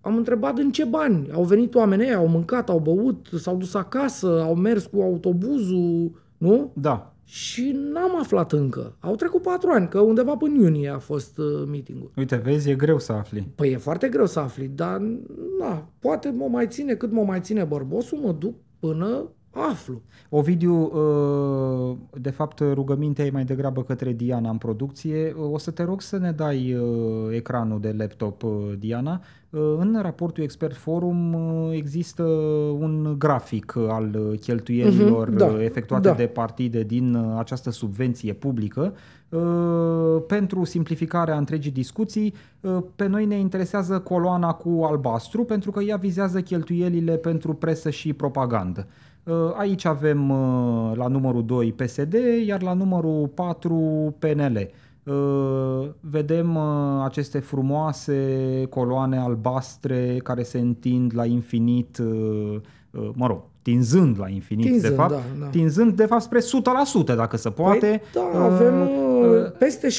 Am 0.00 0.16
întrebat 0.16 0.58
în 0.58 0.70
ce 0.70 0.84
bani. 0.84 1.30
Au 1.32 1.42
venit 1.44 1.74
oamenii, 1.74 2.14
au 2.14 2.28
mâncat, 2.28 2.68
au 2.68 2.78
băut, 2.78 3.28
s-au 3.36 3.56
dus 3.56 3.74
acasă, 3.74 4.42
au 4.42 4.54
mers 4.54 4.86
cu 4.86 5.00
autobuzul, 5.00 6.12
nu? 6.38 6.72
Da. 6.74 7.11
Și 7.32 7.70
n-am 7.92 8.18
aflat 8.20 8.52
încă. 8.52 8.96
Au 9.00 9.14
trecut 9.14 9.42
patru 9.42 9.70
ani, 9.70 9.88
că 9.88 10.00
undeva 10.00 10.36
până 10.36 10.54
în 10.54 10.60
iunie 10.60 10.88
a 10.88 10.98
fost 10.98 11.38
uh, 11.38 11.68
meetingul. 11.70 12.10
Uite, 12.16 12.36
vezi, 12.36 12.70
e 12.70 12.74
greu 12.74 12.98
să 12.98 13.12
afli. 13.12 13.48
Păi 13.54 13.70
e 13.70 13.76
foarte 13.76 14.08
greu 14.08 14.26
să 14.26 14.38
afli, 14.38 14.68
dar 14.74 15.00
na, 15.58 15.88
poate 15.98 16.30
mă 16.30 16.46
mai 16.50 16.66
ține 16.68 16.94
cât 16.94 17.12
mă 17.12 17.22
mai 17.22 17.40
ține 17.40 17.64
bărbosul, 17.64 18.18
mă 18.18 18.32
duc 18.32 18.54
până 18.78 19.28
aflu. 19.50 20.02
Ovidiu, 20.28 20.82
uh, 20.82 21.96
de 22.20 22.30
fapt 22.30 22.58
rugămintea 22.58 23.24
e 23.24 23.30
mai 23.30 23.44
degrabă 23.44 23.82
către 23.82 24.12
Diana 24.12 24.50
în 24.50 24.58
producție. 24.58 25.34
Uh, 25.36 25.50
O 25.52 25.58
să 25.58 25.70
te 25.70 25.82
rog 25.82 26.00
să 26.00 26.18
ne 26.18 26.32
dai 26.32 26.74
uh, 26.74 27.34
ecranul 27.34 27.80
de 27.80 27.94
laptop, 27.98 28.42
uh, 28.42 28.72
Diana. 28.78 29.22
Uh, 29.52 29.60
În 29.78 29.98
raportul 30.02 30.42
Expert 30.42 30.76
Forum 30.76 31.32
uh, 31.34 31.70
există 31.76 32.22
un 32.78 33.14
grafic 33.18 33.74
al 33.88 34.36
cheltuielilor 34.40 35.28
Mhm, 35.28 35.36
da, 35.36 35.46
uh, 35.46 35.60
efectuate 35.64 36.08
da. 36.08 36.14
de 36.14 36.26
partide 36.26 36.82
din 36.82 37.14
uh, 37.14 37.38
această 37.38 37.70
subvenție 37.70 38.32
publică. 38.32 38.94
Uh, 39.28 40.22
Pentru 40.26 40.64
simplificarea 40.64 41.36
întregii 41.36 41.70
discuții, 41.70 42.34
uh, 42.60 42.78
pe 42.96 43.06
noi 43.06 43.24
ne 43.26 43.38
interesează 43.38 43.98
coloana 43.98 44.52
cu 44.52 44.82
albastru 44.90 45.44
pentru 45.44 45.70
că 45.70 45.82
ea 45.82 45.96
vizează 45.96 46.40
cheltuielile 46.40 47.16
pentru 47.16 47.52
presă 47.54 47.90
și 47.90 48.12
propagandă. 48.12 48.86
Uh, 49.24 49.34
Aici 49.56 49.84
avem 49.84 50.30
uh, 50.30 50.92
la 50.96 51.06
numărul 51.06 51.44
2 51.44 51.72
PSD, 51.72 52.14
iar 52.46 52.62
la 52.62 52.72
numărul 52.72 53.26
4 53.34 54.14
PNL. 54.18 54.70
Uh, 55.04 55.88
Vedem 56.00 56.56
uh, 56.56 57.04
aceste 57.04 57.38
frumoase 57.38 58.66
coloane 58.70 59.18
albastre 59.18 60.20
care 60.22 60.42
se 60.42 60.58
întind 60.58 61.12
la 61.14 61.24
infinit, 61.24 61.98
uh, 61.98 62.60
uh, 62.90 63.10
mă 63.14 63.26
rog, 63.26 63.42
tinzând 63.62 64.18
la 64.18 64.28
infinit, 64.28 64.64
Tinzând, 64.64 64.90
de 64.90 64.96
fapt, 64.96 65.10
da, 65.10 65.22
da. 65.40 65.46
tinzând 65.46 65.92
de 65.96 66.04
fapt 66.04 66.22
spre 66.22 66.38
100% 66.40 67.16
dacă 67.16 67.36
se 67.36 67.50
poate. 67.50 67.86
Păi, 67.86 68.00
da, 68.12 68.20
Uh, 68.20 68.40
avem 68.40 68.80
uh, 68.80 69.50
peste 69.58 69.88
70% 69.88 69.90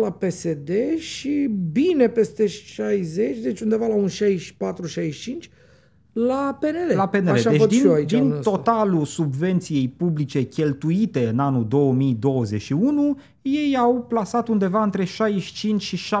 la 0.00 0.10
PSD 0.10 0.70
și 0.98 1.50
bine 1.72 2.08
peste 2.08 2.46
60, 2.46 3.38
deci 3.38 3.60
undeva 3.60 3.86
la 3.86 3.94
un 3.94 4.08
64-65 4.08 4.10
la 6.12 6.58
PNL. 6.60 6.96
La 6.96 7.08
PNL. 7.08 7.28
Așa 7.28 7.50
deci 7.50 7.58
văd 7.58 7.70
și 7.70 7.78
eu 7.78 7.84
din, 7.84 7.92
aici 7.92 8.12
anul 8.12 8.28
din 8.28 8.38
ăsta. 8.38 8.50
totalul 8.50 9.04
subvenției 9.04 9.88
publice 9.88 10.42
cheltuite 10.42 11.28
în 11.28 11.38
anul 11.38 11.66
2021, 11.68 13.18
ei 13.42 13.76
au 13.76 14.04
plasat 14.08 14.48
undeva 14.48 14.82
între 14.82 15.04
65 15.04 15.82
și 15.82 16.16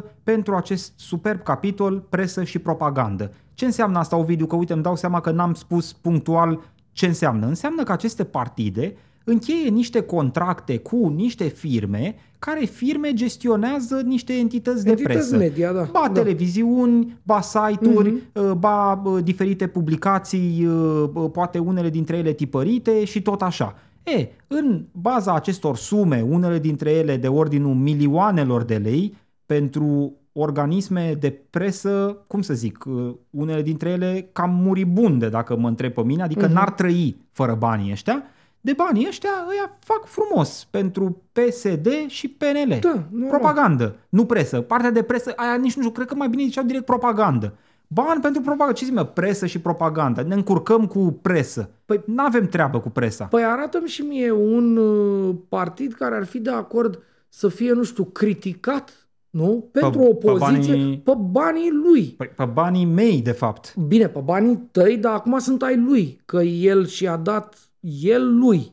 70% 0.00 0.04
pentru 0.22 0.54
acest 0.54 0.92
superb 0.96 1.42
capitol 1.42 2.04
presă 2.08 2.44
și 2.44 2.58
propagandă. 2.58 3.32
Ce 3.54 3.64
înseamnă 3.64 3.98
asta, 3.98 4.16
Ovidiu? 4.16 4.46
Că 4.46 4.56
uite, 4.56 4.72
îmi 4.72 4.82
dau 4.82 4.96
seama 4.96 5.20
că 5.20 5.30
n-am 5.30 5.54
spus 5.54 5.92
punctual 5.92 6.60
ce 6.92 7.06
înseamnă. 7.06 7.46
Înseamnă 7.46 7.82
că 7.82 7.92
aceste 7.92 8.24
partide 8.24 8.96
încheie 9.24 9.68
niște 9.68 10.00
contracte 10.00 10.78
cu 10.78 11.08
niște 11.08 11.44
firme 11.44 12.14
care 12.44 12.64
firme 12.64 13.12
gestionează 13.12 14.00
niște 14.04 14.32
entități 14.32 14.84
de 14.84 14.90
Entități 14.90 15.14
presă. 15.16 15.36
media, 15.36 15.72
da. 15.72 15.88
Ba 15.92 16.00
Da. 16.06 16.12
televiziuni, 16.12 17.18
ba 17.22 17.40
site-uri, 17.40 18.10
Mhm. 18.34 18.58
ba 18.58 19.00
bă, 19.02 19.20
diferite 19.20 19.66
publicații, 19.66 20.66
uh, 20.66 21.04
bă, 21.12 21.28
poate 21.30 21.58
unele 21.58 21.90
dintre 21.90 22.16
ele 22.16 22.32
tipărite 22.32 23.04
și 23.04 23.22
tot 23.22 23.42
așa. 23.42 23.74
E, 24.02 24.28
în 24.46 24.84
baza 24.92 25.34
acestor 25.34 25.76
sume, 25.76 26.24
unele 26.28 26.58
dintre 26.58 26.90
ele 26.90 27.16
de 27.16 27.28
ordinul 27.28 27.74
milioanelor 27.74 28.62
de 28.62 28.76
lei, 28.76 29.16
pentru 29.46 30.12
organisme 30.32 31.16
de 31.20 31.30
presă, 31.50 32.16
cum 32.26 32.40
să 32.42 32.54
zic, 32.54 32.84
uh, 32.86 33.14
unele 33.30 33.62
dintre 33.62 33.90
ele 33.90 34.28
cam 34.32 34.50
muribunde, 34.62 35.28
dacă 35.28 35.56
mă 35.56 35.68
întreb 35.68 35.92
pe 35.92 36.02
mine, 36.02 36.22
adică 36.22 36.46
n-ar 36.46 36.70
trăi 36.70 37.16
fără 37.32 37.54
banii 37.58 37.92
ăștia, 37.92 38.22
de 38.64 38.72
banii 38.72 39.06
ăștia 39.08 39.30
îia 39.50 39.76
fac 39.78 40.04
frumos 40.06 40.66
pentru 40.70 41.22
PSD 41.32 41.88
și 42.06 42.28
PNL. 42.28 42.78
Da, 42.80 43.02
normal. 43.10 43.28
propagandă, 43.28 43.96
nu 44.08 44.24
presă. 44.24 44.60
Partea 44.60 44.90
de 44.90 45.02
presă, 45.02 45.32
aia 45.36 45.54
nici 45.54 45.74
nu 45.76 45.82
știu, 45.82 45.94
cred 45.94 46.06
că 46.06 46.14
mai 46.14 46.28
bine 46.28 46.42
ziceau 46.42 46.64
direct 46.64 46.84
propagandă. 46.84 47.54
Bani 47.86 48.20
pentru 48.20 48.40
propagandă. 48.40 48.72
Ce 48.78 48.84
zic, 48.84 48.94
mă, 48.94 49.04
presă 49.04 49.46
și 49.46 49.60
propagandă. 49.60 50.22
Ne 50.22 50.34
încurcăm 50.34 50.86
cu 50.86 51.18
presă. 51.22 51.70
Păi 51.84 51.98
Păi- 51.98 52.04
nu 52.04 52.22
avem 52.22 52.46
treabă 52.46 52.80
cu 52.80 52.90
presa. 52.90 53.24
Păi 53.24 53.44
arată-mi 53.44 53.88
și 53.88 54.02
mie 54.02 54.30
un 54.30 54.76
uh, 54.76 55.34
partid 55.48 55.92
care 55.92 56.14
ar 56.16 56.24
fi 56.24 56.38
de 56.38 56.50
acord 56.50 57.02
să 57.28 57.48
fie, 57.48 57.72
nu 57.72 57.82
știu, 57.82 58.04
criticat, 58.04 59.08
nu? 59.30 59.68
Pentru 59.72 60.00
pe 60.00 60.06
opoziție, 60.30 60.74
banii- 60.74 60.98
pe 61.04 61.12
banii 61.30 61.70
lui. 61.70 62.02
Păi, 62.02 62.30
pe 62.36 62.44
banii 62.44 62.84
mei, 62.84 63.20
de 63.22 63.32
fapt. 63.32 63.74
Bine, 63.74 64.08
pe 64.08 64.20
banii 64.24 64.68
tăi, 64.70 64.96
dar 64.96 65.14
acum 65.14 65.38
sunt 65.38 65.62
ai 65.62 65.76
lui, 65.76 66.20
că 66.24 66.42
el 66.42 66.86
și-a 66.86 67.16
dat 67.16 67.56
el 68.02 68.38
lui. 68.38 68.72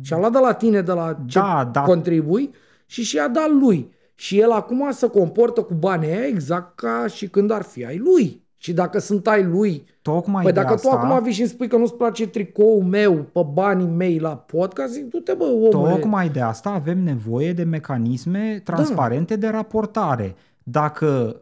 Și-a 0.00 0.18
luat 0.18 0.32
de 0.32 0.38
la 0.38 0.52
tine, 0.52 0.80
de 0.80 0.92
la 0.92 1.16
ce 1.26 1.38
Da, 1.38 1.70
da. 1.72 1.80
contribui 1.80 2.50
și 2.86 3.02
și-a 3.02 3.28
dat 3.28 3.50
lui. 3.50 3.90
Și 4.14 4.38
el 4.40 4.50
acum 4.50 4.90
se 4.90 5.08
comportă 5.08 5.62
cu 5.62 5.74
banii 5.74 6.08
aia 6.08 6.26
exact 6.26 6.76
ca 6.76 7.06
și 7.06 7.28
când 7.28 7.50
ar 7.50 7.62
fi 7.62 7.84
ai 7.84 7.98
lui. 7.98 8.42
Și 8.56 8.72
dacă 8.72 8.98
sunt 8.98 9.26
ai 9.26 9.44
lui, 9.44 9.84
Tocmai 10.02 10.42
păi 10.42 10.52
de 10.52 10.60
dacă 10.60 10.74
asta, 10.74 10.88
tu 10.88 10.96
acum 10.96 11.22
vii 11.22 11.32
și 11.32 11.40
îmi 11.40 11.48
spui 11.48 11.68
că 11.68 11.76
nu-ți 11.76 11.94
place 11.94 12.26
tricoul 12.26 12.82
meu 12.82 13.14
pe 13.14 13.46
banii 13.52 13.86
mei 13.86 14.18
la 14.18 14.36
podcast, 14.36 14.92
zic, 14.92 15.08
du-te 15.08 15.34
bă, 15.34 15.44
omule. 15.44 15.90
Tocmai 15.90 16.28
de 16.28 16.40
asta 16.40 16.70
avem 16.70 16.98
nevoie 16.98 17.52
de 17.52 17.62
mecanisme 17.62 18.60
transparente 18.64 19.36
de 19.36 19.48
raportare. 19.48 20.34
Dacă 20.62 21.40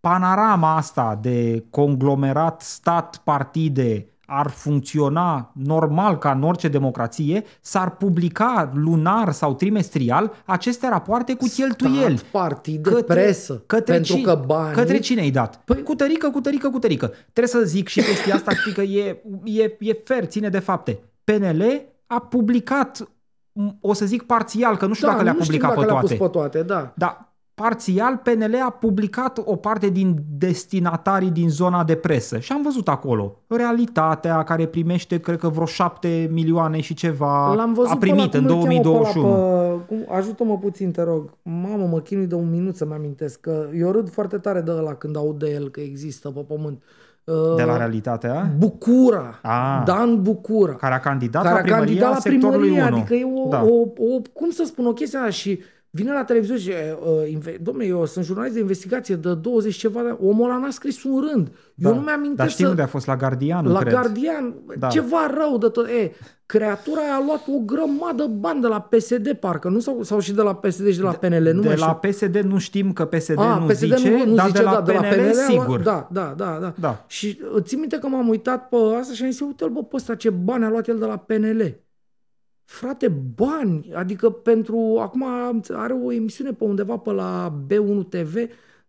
panorama 0.00 0.76
asta 0.76 1.18
de 1.22 1.64
conglomerat 1.70 2.60
stat-partide 2.60 4.06
ar 4.30 4.50
funcționa 4.50 5.52
normal 5.54 6.18
ca 6.18 6.30
în 6.30 6.42
orice 6.42 6.68
democrație, 6.68 7.44
s-ar 7.60 7.90
publica 7.90 8.70
lunar 8.74 9.32
sau 9.32 9.54
trimestrial 9.54 10.32
aceste 10.44 10.88
rapoarte 10.88 11.34
cu 11.34 11.46
cheltuieli. 11.54 12.16
Stat, 12.16 12.30
partid 12.30 12.88
de 12.88 13.02
presă. 13.02 13.62
Către 13.66 13.92
pentru 13.92 14.12
cine, 14.12 14.24
că 14.24 14.42
banii... 14.46 14.74
Către 14.74 14.98
cine 14.98 15.20
ai 15.20 15.30
dat? 15.30 15.62
Păi, 15.64 15.76
Păi- 15.76 15.82
cu 15.82 15.94
tărică, 15.94 16.30
cu 16.30 16.40
tărică, 16.40 16.70
cu 16.70 16.78
tărică. 16.78 17.06
Trebuie 17.32 17.62
să 17.62 17.68
zic 17.68 17.88
și 17.88 18.00
chestia 18.00 18.34
asta, 18.34 18.54
știi 18.54 18.72
că 18.72 18.82
e, 18.82 19.22
e, 19.44 19.76
e 19.78 19.92
fair, 20.04 20.24
ține 20.24 20.48
de 20.48 20.58
fapte. 20.58 20.98
PNL 21.24 21.82
a 22.06 22.18
publicat, 22.20 23.08
m, 23.52 23.68
o 23.80 23.92
să 23.92 24.06
zic 24.06 24.22
parțial, 24.22 24.76
că 24.76 24.86
nu 24.86 24.94
știu 24.94 25.06
da, 25.06 25.12
dacă 25.12 25.24
le-a 25.24 25.32
nu 25.32 25.42
știm 25.42 25.54
publicat 25.58 25.74
dacă 25.74 25.80
pe 25.80 25.92
le-a 25.92 26.00
toate. 26.00 26.16
pus 26.16 26.26
pe 26.26 26.32
toate, 26.38 26.62
da. 26.62 26.92
Dar 26.96 27.27
parțial 27.62 28.16
PNL 28.16 28.54
a 28.66 28.70
publicat 28.70 29.40
o 29.44 29.56
parte 29.56 29.88
din 29.88 30.16
destinatarii 30.38 31.30
din 31.30 31.50
zona 31.50 31.84
de 31.84 31.94
presă 31.94 32.38
și 32.38 32.52
am 32.52 32.62
văzut 32.62 32.88
acolo 32.88 33.36
realitatea 33.46 34.42
care 34.42 34.66
primește 34.66 35.18
cred 35.18 35.38
că 35.38 35.48
vreo 35.48 35.64
7 35.64 36.28
milioane 36.32 36.80
și 36.80 36.94
ceva 36.94 37.54
L-am 37.54 37.72
văzut 37.72 37.90
a 37.90 37.96
primit 37.96 38.30
pe 38.30 38.36
în 38.36 38.44
ăla, 38.44 38.54
cum 38.54 38.68
îl 38.68 38.82
cheamă 38.82 38.82
pe 38.82 38.88
2021. 38.88 39.26
ăla 39.26 39.68
Pe, 39.68 39.84
cum, 39.86 40.16
ajută-mă 40.16 40.58
puțin, 40.58 40.90
te 40.90 41.02
rog. 41.02 41.30
Mamă, 41.42 41.86
mă 41.90 42.00
chinui 42.00 42.26
de 42.26 42.34
un 42.34 42.50
minut 42.50 42.76
să-mi 42.76 42.92
amintesc. 42.92 43.40
Că 43.40 43.66
eu 43.74 43.90
râd 43.90 44.10
foarte 44.10 44.36
tare 44.36 44.60
de 44.60 44.70
ăla 44.70 44.94
când 44.94 45.16
aud 45.16 45.38
de 45.38 45.50
el 45.50 45.68
că 45.68 45.80
există 45.80 46.30
pe 46.30 46.40
pământ. 46.48 46.82
Uh, 47.24 47.56
De 47.56 47.62
la 47.62 47.76
realitatea 47.76 48.50
Bucura. 48.58 49.38
Ah. 49.42 49.82
Dan 49.84 50.22
Bucura. 50.22 50.74
care 50.74 50.94
a 50.94 51.00
candidat 51.00 51.42
care 51.42 51.54
la 51.54 51.60
a 51.60 51.62
primăria 51.62 51.84
candidat 51.84 52.10
la 52.10 52.18
sectorului 52.18 52.68
primărie, 52.68 52.92
1. 52.92 52.96
adică 52.96 53.14
e 53.14 53.24
o, 53.44 53.48
da. 53.48 53.62
o, 53.62 53.80
o, 54.14 54.20
cum 54.32 54.50
să 54.50 54.62
spun, 54.66 54.86
o 54.86 54.92
chestie 54.92 55.18
așa 55.18 55.30
și 55.30 55.60
vine 55.98 56.12
la 56.12 56.24
televizor 56.24 56.58
și, 56.58 56.70
uh, 56.70 57.30
inve- 57.30 57.58
domne, 57.62 57.84
eu 57.84 58.06
sunt 58.06 58.24
jurnalist 58.24 58.54
de 58.54 58.60
investigație 58.60 59.14
de 59.14 59.34
20 59.34 59.74
ceva 59.76 60.00
de 60.02 60.16
omul 60.20 60.50
ăla 60.50 60.58
n-a 60.58 60.70
scris 60.70 61.02
un 61.04 61.24
rând. 61.32 61.48
da. 61.74 61.88
Eu 61.88 61.94
nu 61.94 62.00
mi-am 62.00 62.32
Dar 62.36 62.48
știi 62.48 62.64
să... 62.64 62.70
unde 62.70 62.82
a 62.82 62.86
fost? 62.86 63.06
La 63.06 63.16
Guardian, 63.16 63.66
La 63.66 63.78
cred. 63.80 63.92
Guardian, 63.92 64.54
Da. 64.66 64.74
da. 64.78 64.86
ceva 64.88 65.30
rău 65.38 65.58
de 65.58 65.68
tot. 65.68 65.86
E, 65.86 66.12
creatura 66.46 67.00
aia 67.00 67.14
a 67.14 67.22
luat 67.26 67.40
o 67.46 67.58
grămadă 67.64 68.26
bani 68.26 68.60
de 68.60 68.66
la 68.66 68.80
PSD, 68.80 69.32
parcă, 69.32 69.68
nu? 69.68 69.78
Sau, 69.80 70.02
sau 70.02 70.18
și 70.20 70.32
de 70.32 70.42
la 70.42 70.54
PSD 70.54 70.88
și 70.90 70.96
de 70.96 71.02
la 71.02 71.10
PNL, 71.12 71.50
nu 71.54 71.60
de 71.60 71.66
mai 71.68 71.76
la 71.76 71.98
știu. 72.02 72.10
PSD 72.10 72.36
nu 72.36 72.58
știm 72.58 72.92
că 72.92 73.04
PSD 73.04 73.34
A, 73.38 73.58
nu 73.58 73.66
PSD 73.66 73.76
zice, 73.78 74.10
nu, 74.10 74.24
nu 74.24 74.34
dar 74.34 74.46
zice, 74.46 74.58
de 74.58 74.64
la 74.64 74.70
da, 74.70 74.80
PNL, 74.80 74.92
de 74.92 74.92
la 74.94 75.00
PNL 75.08 75.20
a 75.20 75.24
luat- 75.24 75.48
sigur. 75.60 75.80
Da, 75.80 76.08
da, 76.12 76.34
da, 76.36 76.58
da. 76.60 76.72
Da. 76.80 77.04
Și 77.06 77.40
uh, 77.54 77.62
țin 77.62 77.78
minte 77.80 77.98
că 77.98 78.06
m-am 78.06 78.28
uitat 78.28 78.68
pe 78.68 78.76
asta 79.00 79.14
și 79.14 79.22
am 79.22 79.30
zis, 79.30 79.40
uite-l 79.40 79.68
bă, 79.68 79.82
pe 79.84 79.96
ăsta, 79.96 80.14
ce 80.14 80.30
bani 80.30 80.64
a 80.64 80.68
luat 80.68 80.88
el 80.88 80.98
de 80.98 81.04
la 81.04 81.16
PNL. 81.16 81.80
Frate, 82.68 83.08
bani, 83.34 83.92
adică 83.94 84.30
pentru, 84.30 84.98
acum 85.00 85.24
are 85.72 85.92
o 85.92 86.12
emisiune 86.12 86.52
pe 86.52 86.64
undeva 86.64 86.98
pe 86.98 87.10
la 87.10 87.58
B1 87.66 88.08
TV 88.08 88.34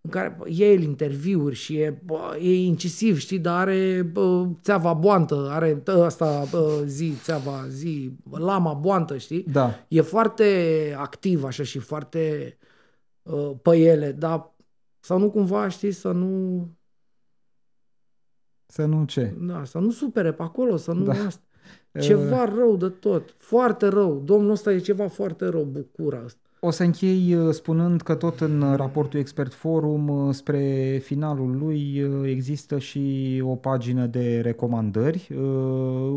în 0.01 0.09
care 0.09 0.35
bă, 0.37 0.49
e 0.49 0.71
el 0.71 0.81
interviuri 0.81 1.55
și 1.55 1.77
e, 1.77 2.01
bă, 2.05 2.37
e 2.41 2.53
incisiv, 2.63 3.17
știi, 3.17 3.39
dar 3.39 3.59
are 3.59 4.01
bă, 4.01 4.47
țeava 4.61 4.93
boantă, 4.93 5.47
are 5.51 5.75
tă, 5.75 6.03
asta 6.03 6.43
bă, 6.51 6.83
zi, 6.85 7.13
țeava 7.21 7.67
zi, 7.67 8.11
lama 8.31 8.73
boantă, 8.73 9.17
știi? 9.17 9.43
Da. 9.43 9.85
E 9.87 10.01
foarte 10.01 10.45
activ 10.97 11.43
așa 11.43 11.63
și 11.63 11.79
foarte 11.79 12.57
uh, 13.21 13.51
pe 13.61 13.77
ele, 13.77 14.11
dar 14.11 14.55
să 14.99 15.13
nu 15.13 15.31
cumva, 15.31 15.67
știi, 15.67 15.91
să 15.91 16.11
nu, 16.11 16.67
Să 18.65 18.85
nu 18.85 19.05
ce. 19.05 19.35
da, 19.39 19.63
să 19.63 19.77
nu 19.79 19.91
supere 19.91 20.33
pe 20.33 20.43
acolo, 20.43 20.75
să 20.75 20.91
nu 20.91 21.03
Da. 21.03 21.11
asta. 21.11 21.43
Ceva 21.99 22.45
rău 22.45 22.77
de 22.77 22.89
tot. 22.89 23.35
Foarte 23.37 23.87
rău. 23.87 24.21
Domnul 24.25 24.51
ăsta 24.51 24.71
e 24.73 24.79
ceva 24.79 25.07
foarte 25.07 25.45
rău, 25.45 25.63
bucura 25.63 26.21
asta. 26.25 26.48
O 26.61 26.71
să 26.71 26.83
închei 26.83 27.35
uh, 27.35 27.53
spunând 27.53 28.01
că 28.01 28.15
tot 28.15 28.39
în 28.39 28.61
uh, 28.61 28.75
raportul 28.75 29.19
Expert 29.19 29.53
Forum, 29.53 30.07
uh, 30.07 30.33
spre 30.33 30.99
finalul 31.03 31.57
lui, 31.57 32.03
uh, 32.03 32.29
există 32.29 32.79
și 32.79 33.41
o 33.45 33.55
pagină 33.55 34.05
de 34.05 34.39
recomandări. 34.43 35.29
Uh, 35.31 35.37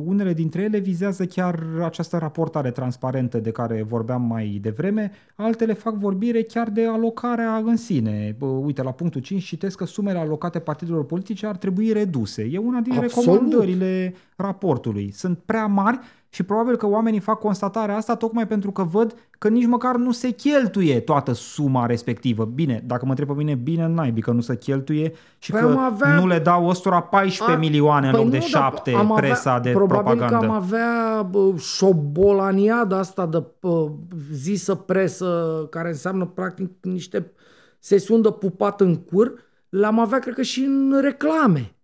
Unele 0.05 0.33
dintre 0.33 0.63
ele 0.63 0.79
vizează 0.79 1.25
chiar 1.25 1.65
această 1.83 2.19
raportare 2.19 2.71
transparentă 2.71 3.39
de 3.39 3.51
care 3.51 3.83
vorbeam 3.83 4.23
mai 4.23 4.59
devreme, 4.63 5.11
altele 5.35 5.73
fac 5.73 5.95
vorbire 5.95 6.43
chiar 6.43 6.71
de 6.71 6.87
alocarea 6.87 7.57
în 7.57 7.77
sine. 7.77 8.35
Bă, 8.39 8.47
Uite, 8.47 8.83
la 8.83 8.93
punctul 8.93 9.21
5 9.21 9.45
citesc 9.45 9.77
că 9.77 9.85
sumele 9.85 10.19
alocate 10.19 10.59
partidelor 10.59 11.07
politice 11.07 11.47
ar 11.47 11.57
trebui 11.57 11.93
reduse. 11.93 12.49
E 12.53 12.59
una 12.59 12.81
din 12.81 12.93
Absolut. 12.93 13.27
recomandările 13.27 14.15
raportului. 14.37 15.11
Sunt 15.13 15.39
prea 15.39 15.67
mari 15.67 15.99
și 16.35 16.43
probabil 16.43 16.77
că 16.77 16.87
oamenii 16.87 17.21
fac 17.21 17.39
constatarea 17.39 17.97
asta 17.97 18.17
tocmai 18.17 18.47
pentru 18.47 18.71
că 18.71 18.83
văd 18.83 19.15
că 19.39 19.49
nici 19.49 19.67
măcar 19.67 19.97
nu 19.97 20.13
se 20.13 20.31
cheltuie 20.31 21.01
toată 21.01 21.33
suma 21.33 21.87
respectivă. 21.87 22.45
Bine, 22.45 22.83
dacă 22.87 23.05
mă 23.05 23.11
întreb 23.11 23.29
pe 23.29 23.35
mine, 23.35 23.55
bine 23.55 23.87
naibii 23.87 24.23
că 24.23 24.31
nu 24.31 24.41
se 24.41 24.57
cheltuie 24.57 25.13
și 25.39 25.51
Păi 25.51 25.61
că 25.61 25.67
am 25.67 25.79
avea- 25.79 26.15
nu 26.21 26.27
le 26.27 26.39
dau 26.39 26.67
ăstora 26.69 27.03
14 27.03 27.57
A- 27.57 27.59
milioane 27.61 28.07
în 28.07 28.13
Păi 28.13 28.23
loc 28.23 28.31
de 28.31 28.37
nu, 28.39 28.43
dar 28.53 28.63
7 28.73 28.91
am 28.93 29.13
avea- 29.13 29.15
presa 29.29 29.59
de 29.59 29.71
probabil 29.71 30.03
propagandă. 30.05 30.47
că 30.47 30.53
am 30.53 30.57
avea 30.63 31.23
bă, 31.31 31.53
șobolaniada 31.59 32.99
asta 32.99 33.27
de 33.27 33.45
bă, 33.61 33.91
zisă 34.33 34.75
presă, 34.75 35.67
care 35.71 35.89
înseamnă 35.89 36.25
practic 36.27 36.71
niște 36.83 37.33
sesiuni 37.79 38.23
de 38.23 38.31
pupat 38.31 38.81
în 38.81 38.97
cur, 38.97 39.33
le-am 39.69 39.99
avea, 39.99 40.19
cred 40.19 40.35
că, 40.35 40.43
și 40.43 40.61
în 40.65 40.99
reclame. 41.01 41.75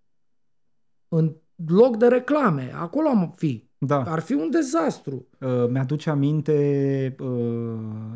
În 1.08 1.32
loc 1.66 1.96
de 1.96 2.06
reclame. 2.06 2.72
Acolo 2.80 3.08
am 3.08 3.32
fi. 3.36 3.67
Da. 3.78 4.02
Ar 4.02 4.20
fi 4.20 4.32
un 4.32 4.50
dezastru. 4.50 5.26
Uh, 5.38 5.68
Mi-aduce 5.70 6.10
aminte 6.10 6.52
uh, 7.18 7.28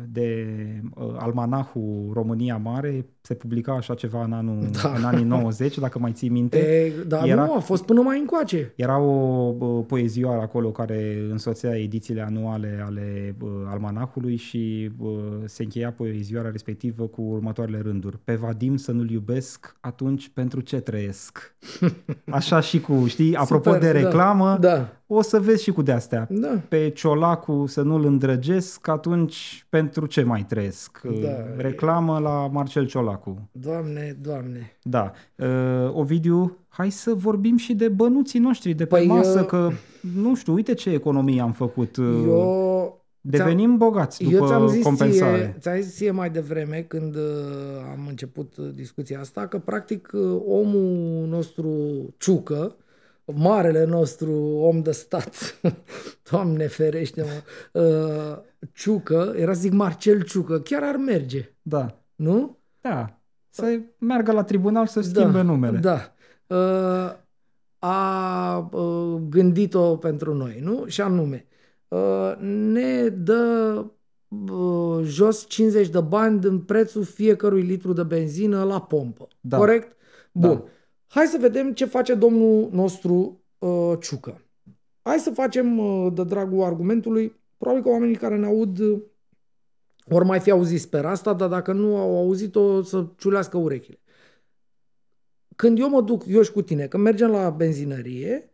de 0.07 0.81
uh, 0.95 1.15
almanahul 1.17 2.09
România 2.13 2.57
Mare, 2.57 3.05
se 3.25 3.33
publica 3.33 3.73
așa 3.73 3.93
ceva 3.93 4.23
în, 4.23 4.33
anul, 4.33 4.67
da. 4.81 4.93
în 4.97 5.03
anii 5.03 5.23
90, 5.23 5.77
dacă 5.77 5.99
mai 5.99 6.11
ții 6.11 6.29
minte. 6.29 6.57
E, 6.57 7.03
da, 7.07 7.25
era, 7.25 7.45
nu, 7.45 7.55
a 7.55 7.59
fost 7.59 7.85
până 7.85 8.01
mai 8.01 8.19
încoace. 8.19 8.73
Era 8.75 8.99
o 8.99 9.51
bă, 9.51 9.65
poezioară 9.65 10.41
acolo 10.41 10.71
care 10.71 11.27
însoțea 11.31 11.77
edițiile 11.77 12.21
anuale 12.21 12.83
ale 12.85 13.35
bă, 13.37 13.47
almanahului 13.67 14.35
și 14.35 14.91
bă, 14.97 15.19
se 15.45 15.63
încheia 15.63 15.91
poezioara 15.91 16.49
respectivă 16.51 17.05
cu 17.05 17.21
următoarele 17.21 17.79
rânduri. 17.83 18.17
Pe 18.23 18.35
Vadim 18.35 18.77
să 18.77 18.91
nu-l 18.91 19.09
iubesc, 19.09 19.75
atunci 19.79 20.29
pentru 20.33 20.61
ce 20.61 20.79
trăiesc? 20.79 21.55
Așa 22.29 22.59
și 22.59 22.79
cu, 22.79 23.05
știi, 23.07 23.35
apropo 23.35 23.71
Super, 23.71 23.91
de 23.91 23.99
da. 23.99 24.05
reclamă, 24.05 24.57
da, 24.59 24.75
da. 24.75 24.89
o 25.07 25.21
să 25.21 25.39
vezi 25.39 25.63
și 25.63 25.71
cu 25.71 25.81
de-astea. 25.81 26.27
Da. 26.29 26.61
Pe 26.67 26.89
Ciolacu 26.89 27.65
să 27.67 27.81
nu-l 27.81 28.05
îndrăgesc, 28.05 28.87
atunci 28.87 29.65
pentru 29.69 30.05
ce 30.05 30.23
mai 30.23 30.45
trăiesc? 30.47 31.01
Da. 31.21 31.29
Reclamă 31.57 32.19
la 32.19 32.47
Marcel 32.51 32.85
Ciolacu. 32.85 33.11
Doamne, 33.51 34.17
doamne. 34.21 34.77
Da. 34.83 35.11
Uh, 35.35 35.47
Ovidiu, 35.93 36.57
hai 36.67 36.89
să 36.91 37.13
vorbim 37.13 37.57
și 37.57 37.73
de 37.73 37.87
bănuții 37.87 38.39
noștri 38.39 38.73
de 38.73 38.85
pe 38.85 38.95
Păi, 38.95 39.05
masă, 39.07 39.39
uh, 39.39 39.45
că 39.45 39.69
nu 40.15 40.35
știu, 40.35 40.53
uite 40.53 40.73
ce 40.73 40.89
economie 40.89 41.41
am 41.41 41.51
făcut. 41.51 41.97
Uh, 41.97 42.23
Eu 42.25 43.01
Devenim 43.25 43.77
bogați 43.77 44.23
după 44.23 44.35
Eu 44.35 44.47
ți-am 44.47 44.67
zis, 44.67 44.83
compensare. 44.83 45.37
ție, 45.37 45.55
ți-am 45.59 45.81
zis 45.81 45.95
ție 45.95 46.11
mai 46.11 46.29
devreme 46.29 46.85
când 46.87 47.15
uh, 47.15 47.21
am 47.91 48.05
început 48.07 48.57
uh, 48.57 48.69
discuția 48.75 49.19
asta 49.19 49.47
că 49.47 49.57
practic 49.59 50.09
uh, 50.13 50.41
omul 50.47 51.25
nostru 51.27 51.69
Ciucă, 52.17 52.75
marele 53.25 53.85
nostru 53.85 54.31
om 54.41 54.81
de 54.81 54.91
stat, 54.91 55.59
Doamne 56.31 56.67
ferește 56.67 57.23
mă, 57.23 57.81
uh, 57.81 58.37
Ciucă, 58.73 59.33
era 59.37 59.51
zic 59.51 59.71
Marcel 59.71 60.21
Ciucă, 60.21 60.59
chiar 60.59 60.83
ar 60.83 60.95
merge, 60.95 61.53
Da. 61.61 62.03
nu? 62.15 62.57
Da. 62.83 63.19
Să 63.49 63.79
meargă 63.97 64.31
la 64.31 64.43
tribunal 64.43 64.87
să 64.87 65.01
schimbe 65.01 65.41
numele. 65.41 65.77
Da. 65.77 66.13
Uh, 66.47 67.15
a 67.79 68.57
uh, 68.71 69.21
gândit-o 69.29 69.97
pentru 69.97 70.33
noi, 70.33 70.59
nu? 70.61 70.85
Și 70.87 71.01
anume, 71.01 71.45
uh, 71.87 72.33
ne 72.39 73.07
dă 73.07 73.85
uh, 74.51 74.99
jos 75.03 75.47
50 75.47 75.87
de 75.89 75.99
bani 75.99 76.39
din 76.39 76.59
prețul 76.59 77.03
fiecărui 77.03 77.61
litru 77.61 77.93
de 77.93 78.03
benzină 78.03 78.63
la 78.63 78.81
pompă. 78.81 79.27
Da. 79.39 79.57
Corect? 79.57 79.95
Bun. 80.31 80.49
Da. 80.49 80.63
Hai 81.07 81.25
să 81.25 81.37
vedem 81.39 81.73
ce 81.73 81.85
face 81.85 82.13
domnul 82.13 82.69
nostru 82.71 83.41
uh, 83.57 83.93
Ciucă. 83.99 84.41
Hai 85.01 85.17
să 85.17 85.29
facem, 85.29 85.77
uh, 85.77 86.13
de 86.13 86.23
dragul 86.23 86.63
argumentului, 86.63 87.35
probabil 87.57 87.83
că 87.83 87.89
oamenii 87.89 88.15
care 88.15 88.37
ne 88.37 88.45
aud 88.45 88.79
uh, 88.79 89.01
ori 90.09 90.25
mai 90.25 90.39
fi 90.39 90.51
auzit 90.51 90.79
sper 90.81 91.05
asta, 91.05 91.33
dar 91.33 91.49
dacă 91.49 91.71
nu 91.71 91.97
au 91.97 92.17
auzit-o, 92.17 92.81
să 92.81 93.05
ciulească 93.17 93.57
urechile. 93.57 93.97
Când 95.55 95.79
eu 95.79 95.89
mă 95.89 96.01
duc, 96.01 96.23
eu 96.27 96.41
și 96.41 96.51
cu 96.51 96.61
tine, 96.61 96.87
când 96.87 97.03
mergem 97.03 97.29
la 97.29 97.49
benzinărie, 97.49 98.51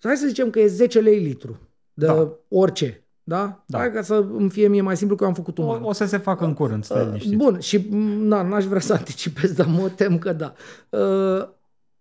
hai 0.00 0.16
să 0.16 0.26
zicem 0.26 0.50
că 0.50 0.60
e 0.60 0.66
10 0.66 1.00
lei 1.00 1.18
litru 1.18 1.58
de 1.94 2.06
Da. 2.06 2.28
orice. 2.48 2.98
Da? 3.26 3.64
Da. 3.66 3.78
Hai 3.78 3.92
ca 3.92 4.02
să 4.02 4.14
îmi 4.14 4.50
fie 4.50 4.68
mie 4.68 4.80
mai 4.80 4.96
simplu 4.96 5.16
că 5.16 5.22
eu 5.22 5.28
am 5.28 5.34
făcut 5.34 5.58
un 5.58 5.64
O, 5.64 5.88
o 5.88 5.92
să 5.92 6.04
se 6.04 6.16
facă 6.18 6.44
în 6.44 6.54
curând, 6.54 6.84
stai 6.84 7.04
liniștit. 7.04 7.36
Bun, 7.36 7.58
și 7.60 7.76
m, 7.76 7.96
na, 8.26 8.42
n-aș 8.42 8.64
vrea 8.64 8.80
să 8.80 8.92
anticipez, 8.92 9.52
dar 9.52 9.66
mă 9.66 9.88
tem 9.88 10.18
că 10.18 10.32
da. 10.32 10.54
Uh, 10.90 11.48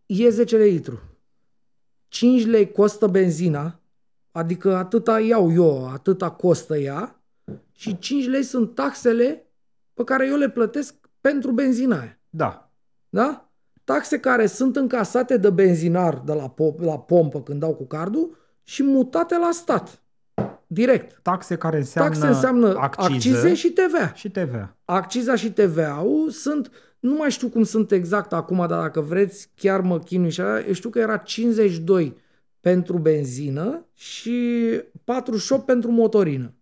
e 0.06 0.30
10 0.30 0.58
lei 0.58 0.72
litru. 0.72 1.02
5 2.08 2.46
lei 2.46 2.72
costă 2.72 3.08
benzina, 3.08 3.80
adică 4.32 4.76
atâta 4.76 5.20
iau 5.20 5.52
eu, 5.54 5.88
atâta 5.88 6.32
costă 6.32 6.78
ea, 6.78 7.23
și 7.72 7.98
5 8.00 8.28
lei 8.28 8.44
sunt 8.44 8.76
taxele 8.76 9.46
pe 9.94 10.04
care 10.04 10.28
eu 10.28 10.38
le 10.38 10.50
plătesc 10.50 10.96
pentru 11.22 11.52
benzina 11.52 12.00
aia. 12.00 12.20
Da. 12.30 12.72
Da? 13.10 13.52
Taxe 13.84 14.20
care 14.20 14.46
sunt 14.46 14.76
încasate 14.76 15.38
de 15.38 15.50
benzinar 15.50 16.22
de 16.26 16.34
la, 16.34 16.54
po- 16.54 16.80
la 16.80 17.00
pompă 17.00 17.42
când 17.42 17.60
dau 17.60 17.74
cu 17.74 17.86
cardul 17.86 18.38
și 18.64 18.84
mutate 18.84 19.38
la 19.38 19.50
stat. 19.52 20.04
Direct. 20.68 21.20
Taxe 21.22 21.56
care 21.56 21.78
înseamnă, 21.78 22.12
Taxe 22.12 22.28
înseamnă 22.28 22.76
accize, 22.78 23.14
accize 23.14 23.54
și 23.54 23.70
TVA. 23.70 24.14
și 24.14 24.30
TVA. 24.30 24.78
Acciza 24.86 25.36
și 25.36 25.52
TVA-ul 25.52 26.30
sunt, 26.30 26.72
nu 27.00 27.14
mai 27.14 27.32
știu 27.32 27.50
cum 27.50 27.64
sunt 27.64 27.92
exact 27.92 28.34
acum, 28.34 28.58
dar 28.58 28.80
dacă 28.80 29.02
vreți, 29.02 29.50
chiar 29.56 29.82
mă 29.82 30.00
chinui 30.00 30.30
și 30.30 30.42
așa, 30.42 30.66
eu 30.68 30.74
știu 30.74 30.90
că 30.90 31.00
era 31.00 31.18
52 31.18 32.18
pentru 32.60 32.98
benzină 32.98 33.86
și 33.94 34.62
48 35.04 35.66
pentru 35.66 35.92
motorină. 35.92 36.54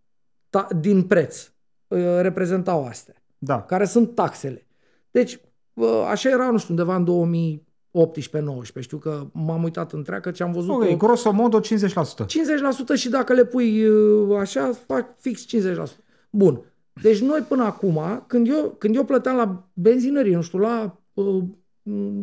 Ta- 0.52 0.68
din 0.80 1.04
preț 1.04 1.52
uh, 1.88 2.00
reprezentau 2.22 2.86
astea, 2.86 3.16
Da. 3.38 3.62
care 3.62 3.86
sunt 3.86 4.16
taxele. 4.16 4.68
Deci, 5.12 5.40
uh, 5.74 6.06
așa 6.10 6.30
era, 6.30 6.52
nu 6.52 6.58
știu, 6.58 6.74
undeva 6.74 6.96
în 6.96 7.04
2018-19. 7.04 8.80
Știu 8.80 8.98
că 8.98 9.28
m-am 9.34 9.64
uitat 9.64 9.92
întreagă 9.92 10.32
ce 10.32 10.44
am 10.44 10.52
văzut. 10.52 10.70
Ok, 10.70 10.84
o- 10.92 10.96
grosomodo 10.98 11.60
50%. 11.60 12.26
50% 12.26 12.96
și 12.96 13.10
dacă 13.10 13.34
le 13.34 13.46
pui 13.46 13.86
uh, 13.88 14.38
așa, 14.40 14.72
fac 14.88 15.20
fix 15.20 15.46
50%. 15.46 15.98
Bun. 16.30 16.62
Deci 17.02 17.20
noi 17.22 17.40
până 17.48 17.64
acum, 17.64 18.24
când 18.28 18.48
eu, 18.48 18.76
când 18.78 18.96
eu 18.96 19.04
plăteam 19.04 19.36
la 19.36 19.68
benzinărie, 19.74 20.36
nu 20.36 20.42
știu, 20.42 20.60
la 20.60 20.98
uh, 21.14 21.44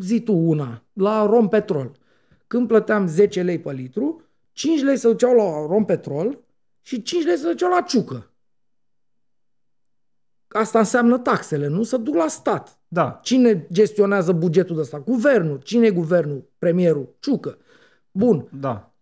zi 0.00 0.20
tu 0.20 0.32
una, 0.36 0.82
la 0.92 1.26
rom 1.26 1.48
petrol, 1.48 1.92
când 2.46 2.66
plăteam 2.68 3.06
10 3.06 3.42
lei 3.42 3.58
pe 3.58 3.72
litru, 3.72 4.22
5 4.52 4.82
lei 4.82 4.96
se 4.96 5.08
duceau 5.08 5.34
la 5.34 5.66
rom 5.66 5.84
petrol 5.84 6.38
și 6.88 7.02
5 7.02 7.24
lei 7.24 7.36
se 7.36 7.48
duceau 7.48 7.70
la 7.70 7.80
ciucă. 7.80 8.32
Asta 10.48 10.78
înseamnă 10.78 11.18
taxele, 11.18 11.66
nu? 11.66 11.82
Să 11.82 11.96
duc 11.96 12.14
la 12.14 12.28
stat. 12.28 12.80
Da. 12.88 13.20
Cine 13.22 13.66
gestionează 13.72 14.32
bugetul 14.32 14.74
de 14.74 14.80
ăsta? 14.80 15.00
Guvernul. 15.00 15.58
Cine 15.58 15.86
e 15.86 15.90
guvernul? 15.90 16.50
Premierul? 16.58 17.16
Ciucă. 17.20 17.58
Bun. 18.10 18.48
Da. 18.60 18.94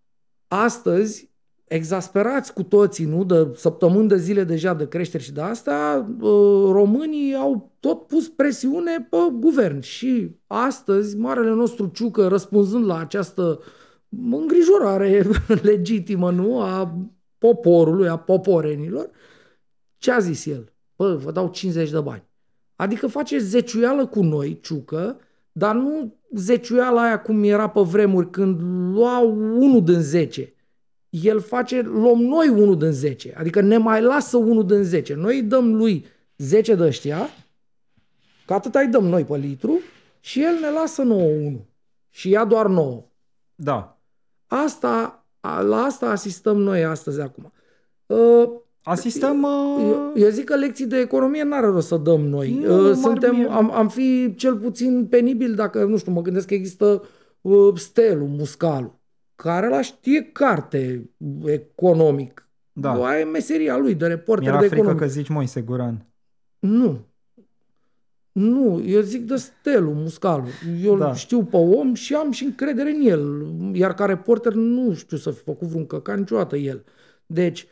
Astăzi, 0.48 1.30
exasperați 1.64 2.52
cu 2.52 2.62
toții, 2.62 3.04
nu? 3.04 3.24
De 3.24 3.52
săptămâni 3.54 4.08
de 4.08 4.16
zile 4.16 4.44
deja 4.44 4.74
de 4.74 4.88
creștere 4.88 5.22
și 5.22 5.32
de 5.32 5.40
asta, 5.40 6.06
uh, 6.20 6.70
românii 6.70 7.34
au 7.34 7.72
tot 7.80 8.06
pus 8.06 8.28
presiune 8.28 9.06
pe 9.10 9.16
guvern. 9.32 9.80
Și 9.80 10.36
astăzi, 10.46 11.16
marele 11.16 11.50
nostru 11.50 11.86
Ciucă, 11.86 12.28
răspunzând 12.28 12.84
la 12.84 12.98
această 12.98 13.60
îngrijorare 14.30 15.26
legitimă, 15.70 16.30
nu? 16.30 16.60
A 16.60 17.08
poporului, 17.38 18.08
a 18.08 18.16
poporenilor, 18.16 19.10
ce 19.98 20.10
a 20.10 20.18
zis 20.18 20.46
el? 20.46 20.72
Bă, 20.96 21.14
vă 21.14 21.30
dau 21.32 21.48
50 21.48 21.90
de 21.90 22.00
bani. 22.00 22.24
Adică 22.76 23.06
face 23.06 23.38
zeciuială 23.38 24.06
cu 24.06 24.22
noi, 24.22 24.60
Ciucă, 24.60 25.20
dar 25.52 25.74
nu 25.74 26.14
zeciuiala 26.34 27.02
aia 27.02 27.20
cum 27.20 27.44
era 27.44 27.68
pe 27.68 27.80
vremuri 27.80 28.30
când 28.30 28.60
luau 28.94 29.30
unul 29.36 29.84
din 29.84 30.00
10. 30.00 30.54
El 31.08 31.40
face, 31.40 31.80
luăm 31.80 32.18
noi 32.20 32.48
unul 32.48 32.78
din 32.78 32.92
10. 32.92 33.34
Adică 33.36 33.60
ne 33.60 33.76
mai 33.76 34.02
lasă 34.02 34.36
unul 34.36 34.66
din 34.66 34.82
10. 34.82 35.14
Noi 35.14 35.34
îi 35.36 35.42
dăm 35.42 35.74
lui 35.74 36.06
10 36.36 36.74
de 36.74 36.82
ăștia, 36.82 37.28
că 38.46 38.54
atât 38.54 38.74
îi 38.74 38.86
dăm 38.88 39.04
noi 39.04 39.24
pe 39.24 39.36
litru, 39.36 39.80
și 40.20 40.42
el 40.42 40.54
ne 40.60 40.70
lasă 40.70 41.02
nouă 41.02 41.30
unul. 41.32 41.64
Și 42.10 42.30
ia 42.30 42.44
doar 42.44 42.66
9. 42.66 43.04
Da. 43.54 44.00
Asta, 44.46 44.88
a- 44.88 45.15
la 45.68 45.76
asta 45.76 46.06
asistăm 46.10 46.56
noi 46.56 46.84
astăzi 46.84 47.20
acum. 47.20 47.52
Uh, 48.06 48.48
Asistăm... 48.82 49.42
Uh, 49.42 49.82
eu, 49.82 50.12
eu 50.16 50.28
zic 50.28 50.44
că 50.44 50.54
lecții 50.56 50.86
de 50.86 50.98
economie 50.98 51.42
n-are 51.42 51.66
rost 51.66 51.86
să 51.86 51.96
dăm 51.96 52.20
noi. 52.20 52.52
Nu, 52.52 52.74
Uh, 52.78 52.84
m-ar 52.84 52.94
Suntem, 52.94 53.34
mie- 53.34 53.48
am, 53.50 53.70
am 53.72 53.88
fi 53.88 54.34
cel 54.36 54.56
puțin 54.56 55.06
penibil 55.06 55.54
dacă, 55.54 55.84
nu 55.84 55.96
știu, 55.96 56.12
mă 56.12 56.22
gândesc 56.22 56.46
că 56.46 56.54
există 56.54 57.02
uh, 57.40 57.74
Stelu, 57.74 58.24
Muscalu, 58.26 59.00
care 59.34 59.68
la 59.68 59.80
știe 59.80 60.22
carte 60.32 61.10
economic. 61.44 62.48
Da. 62.72 62.92
Aia 63.04 63.20
e 63.20 63.24
meseria 63.24 63.76
lui 63.76 63.94
de 63.94 64.06
reporter 64.06 64.42
Mi-era 64.44 64.60
de 64.60 64.66
frică 64.66 64.80
economic. 64.80 65.02
că 65.02 65.08
zici 65.08 65.28
Moise 65.28 65.60
Guran. 65.60 66.06
Nu. 66.58 67.06
Nu, 68.38 68.82
eu 68.86 69.00
zic 69.00 69.26
de 69.26 69.36
Stelu, 69.36 69.92
Muscalu. 69.92 70.46
Eu 70.82 70.96
Da. 70.96 71.04
da. 71.04 71.14
știu 71.14 71.44
pe 71.44 71.56
om 71.56 71.94
și 71.94 72.14
am 72.14 72.30
și 72.30 72.44
încredere 72.44 72.90
în 72.90 73.00
el. 73.00 73.46
Iar 73.72 73.94
ca 73.94 74.04
reporter 74.04 74.52
nu 74.52 74.94
știu 74.94 75.16
să 75.16 75.30
fi 75.30 75.42
făcut 75.42 75.68
vreun 75.68 75.86
căcat 75.86 76.18
niciodată 76.18 76.56
el. 76.56 76.84
Deci, 77.26 77.66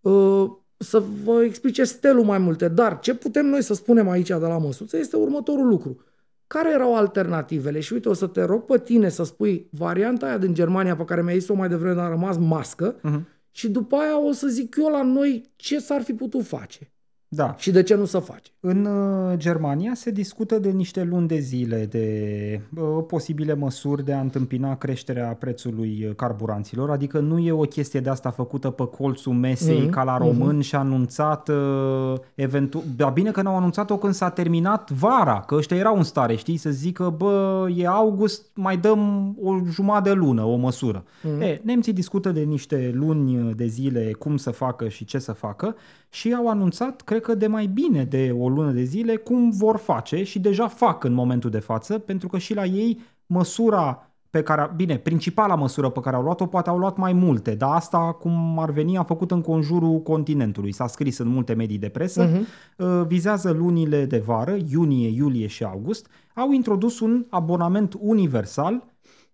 uh, 0.00 0.50
să 0.76 1.02
vă 1.24 1.42
explice 1.44 1.84
Stelu 1.84 2.22
mai 2.22 2.38
multe. 2.38 2.68
Dar 2.68 2.98
ce 2.98 3.14
putem 3.14 3.46
noi 3.46 3.62
să 3.62 3.74
spunem 3.74 4.08
aici 4.08 4.28
de 4.28 4.34
la 4.34 4.58
măsuță 4.58 4.96
este 4.96 5.16
următorul 5.16 5.66
lucru. 5.66 6.00
Care 6.46 6.70
erau 6.72 6.96
alternativele? 6.96 7.80
Și 7.80 7.92
uite, 7.92 8.08
o 8.08 8.12
să 8.12 8.26
te 8.26 8.42
rog 8.42 8.64
pe 8.64 8.78
tine 8.78 9.08
să 9.08 9.22
spui 9.24 9.68
varianta 9.70 10.26
aia 10.26 10.38
din 10.38 10.54
Germania 10.54 10.96
pe 10.96 11.04
care 11.04 11.22
mi-ai 11.22 11.38
zis-o 11.38 11.54
mai 11.54 11.68
devreme, 11.68 11.94
dar 11.94 12.04
a 12.04 12.08
rămas 12.08 12.36
mască. 12.36 12.94
Mhm. 13.02 13.26
Și 13.50 13.68
după 13.70 13.96
aia 13.96 14.20
o 14.26 14.32
să 14.32 14.46
zic 14.46 14.76
eu 14.78 14.88
la 14.88 15.02
noi 15.02 15.52
ce 15.56 15.78
s-ar 15.78 16.02
fi 16.02 16.12
putut 16.12 16.44
face. 16.46 16.92
Da. 17.32 17.54
Și 17.58 17.70
de 17.70 17.82
ce 17.82 17.94
nu 17.94 18.04
să 18.04 18.18
face? 18.18 18.50
În 18.60 18.84
uh, 18.84 19.36
Germania 19.36 19.94
se 19.94 20.10
discută 20.10 20.58
de 20.58 20.70
niște 20.70 21.02
luni 21.02 21.28
de 21.28 21.38
zile 21.38 21.86
de 21.90 22.60
uh, 22.76 23.04
posibile 23.06 23.54
măsuri 23.54 24.04
de 24.04 24.12
a 24.12 24.20
întâmpina 24.20 24.76
creșterea 24.76 25.36
prețului 25.38 26.04
uh, 26.08 26.14
carburanților, 26.14 26.90
adică 26.90 27.18
nu 27.18 27.38
e 27.38 27.52
o 27.52 27.60
chestie 27.60 28.00
de 28.00 28.10
asta 28.10 28.30
făcută 28.30 28.70
pe 28.70 28.86
colțul 28.86 29.32
mesei 29.32 29.80
Mhm, 29.80 29.90
ca 29.90 30.02
la 30.02 30.16
român 30.16 30.60
și 30.60 30.74
anunțat 30.74 31.48
uh, 31.48 32.14
eventual... 32.34 32.84
Ba 32.96 33.08
bine 33.08 33.30
că 33.30 33.42
n-au 33.42 33.56
anunțat-o 33.56 33.98
când 33.98 34.14
s-a 34.14 34.30
terminat 34.30 34.90
vara, 34.90 35.40
că 35.40 35.54
ăștia 35.54 35.76
erau 35.76 35.96
în 35.96 36.02
stare, 36.02 36.34
știi, 36.34 36.56
să 36.56 36.70
zică, 36.70 37.14
bă, 37.16 37.66
e 37.76 37.86
august, 37.86 38.46
mai 38.54 38.76
dăm 38.76 39.34
o 39.42 39.58
jumătate 39.70 40.08
de 40.08 40.14
lună, 40.14 40.42
o 40.42 40.56
măsură. 40.56 41.04
Mhm. 41.22 41.40
E, 41.40 41.60
nemții 41.64 41.92
discută 41.92 42.30
de 42.30 42.40
niște 42.40 42.90
luni 42.94 43.54
de 43.54 43.66
zile 43.66 44.12
cum 44.18 44.36
să 44.36 44.50
facă 44.50 44.88
și 44.88 45.04
ce 45.04 45.18
să 45.18 45.32
facă 45.32 45.74
și 46.10 46.32
au 46.34 46.48
anunțat, 46.48 47.00
cred 47.00 47.20
că 47.20 47.34
de 47.34 47.46
mai 47.46 47.66
bine 47.66 48.04
de 48.04 48.34
o 48.38 48.48
lună 48.48 48.70
de 48.70 48.82
zile, 48.82 49.16
cum 49.16 49.50
vor 49.50 49.76
face 49.76 50.22
și 50.22 50.38
deja 50.38 50.68
fac 50.68 51.04
în 51.04 51.12
momentul 51.12 51.50
de 51.50 51.58
față, 51.58 51.98
pentru 51.98 52.28
că 52.28 52.38
și 52.38 52.54
la 52.54 52.64
ei 52.64 53.00
măsura 53.26 54.04
pe 54.30 54.42
care, 54.42 54.72
bine, 54.76 54.96
principala 54.98 55.54
măsură 55.54 55.88
pe 55.88 56.00
care 56.00 56.16
au 56.16 56.22
luat-o, 56.22 56.46
poate 56.46 56.68
au 56.70 56.78
luat 56.78 56.96
mai 56.96 57.12
multe, 57.12 57.54
dar 57.54 57.74
asta, 57.74 57.98
cum 57.98 58.58
ar 58.58 58.70
veni, 58.70 58.96
a 58.98 59.02
făcut 59.02 59.30
în 59.30 59.40
conjurul 59.40 60.00
continentului. 60.02 60.72
S-a 60.72 60.86
scris 60.86 61.18
în 61.18 61.28
multe 61.28 61.52
medii 61.54 61.78
de 61.78 61.88
presă, 61.88 62.22
Mhm. 62.32 62.46
uh, 62.76 63.06
vizează 63.06 63.50
lunile 63.50 64.04
de 64.04 64.18
vară, 64.18 64.56
iunie, 64.70 65.08
iulie 65.08 65.46
și 65.46 65.64
august, 65.64 66.06
au 66.34 66.50
introdus 66.52 67.00
un 67.00 67.26
abonament 67.30 67.94
universal 68.00 68.84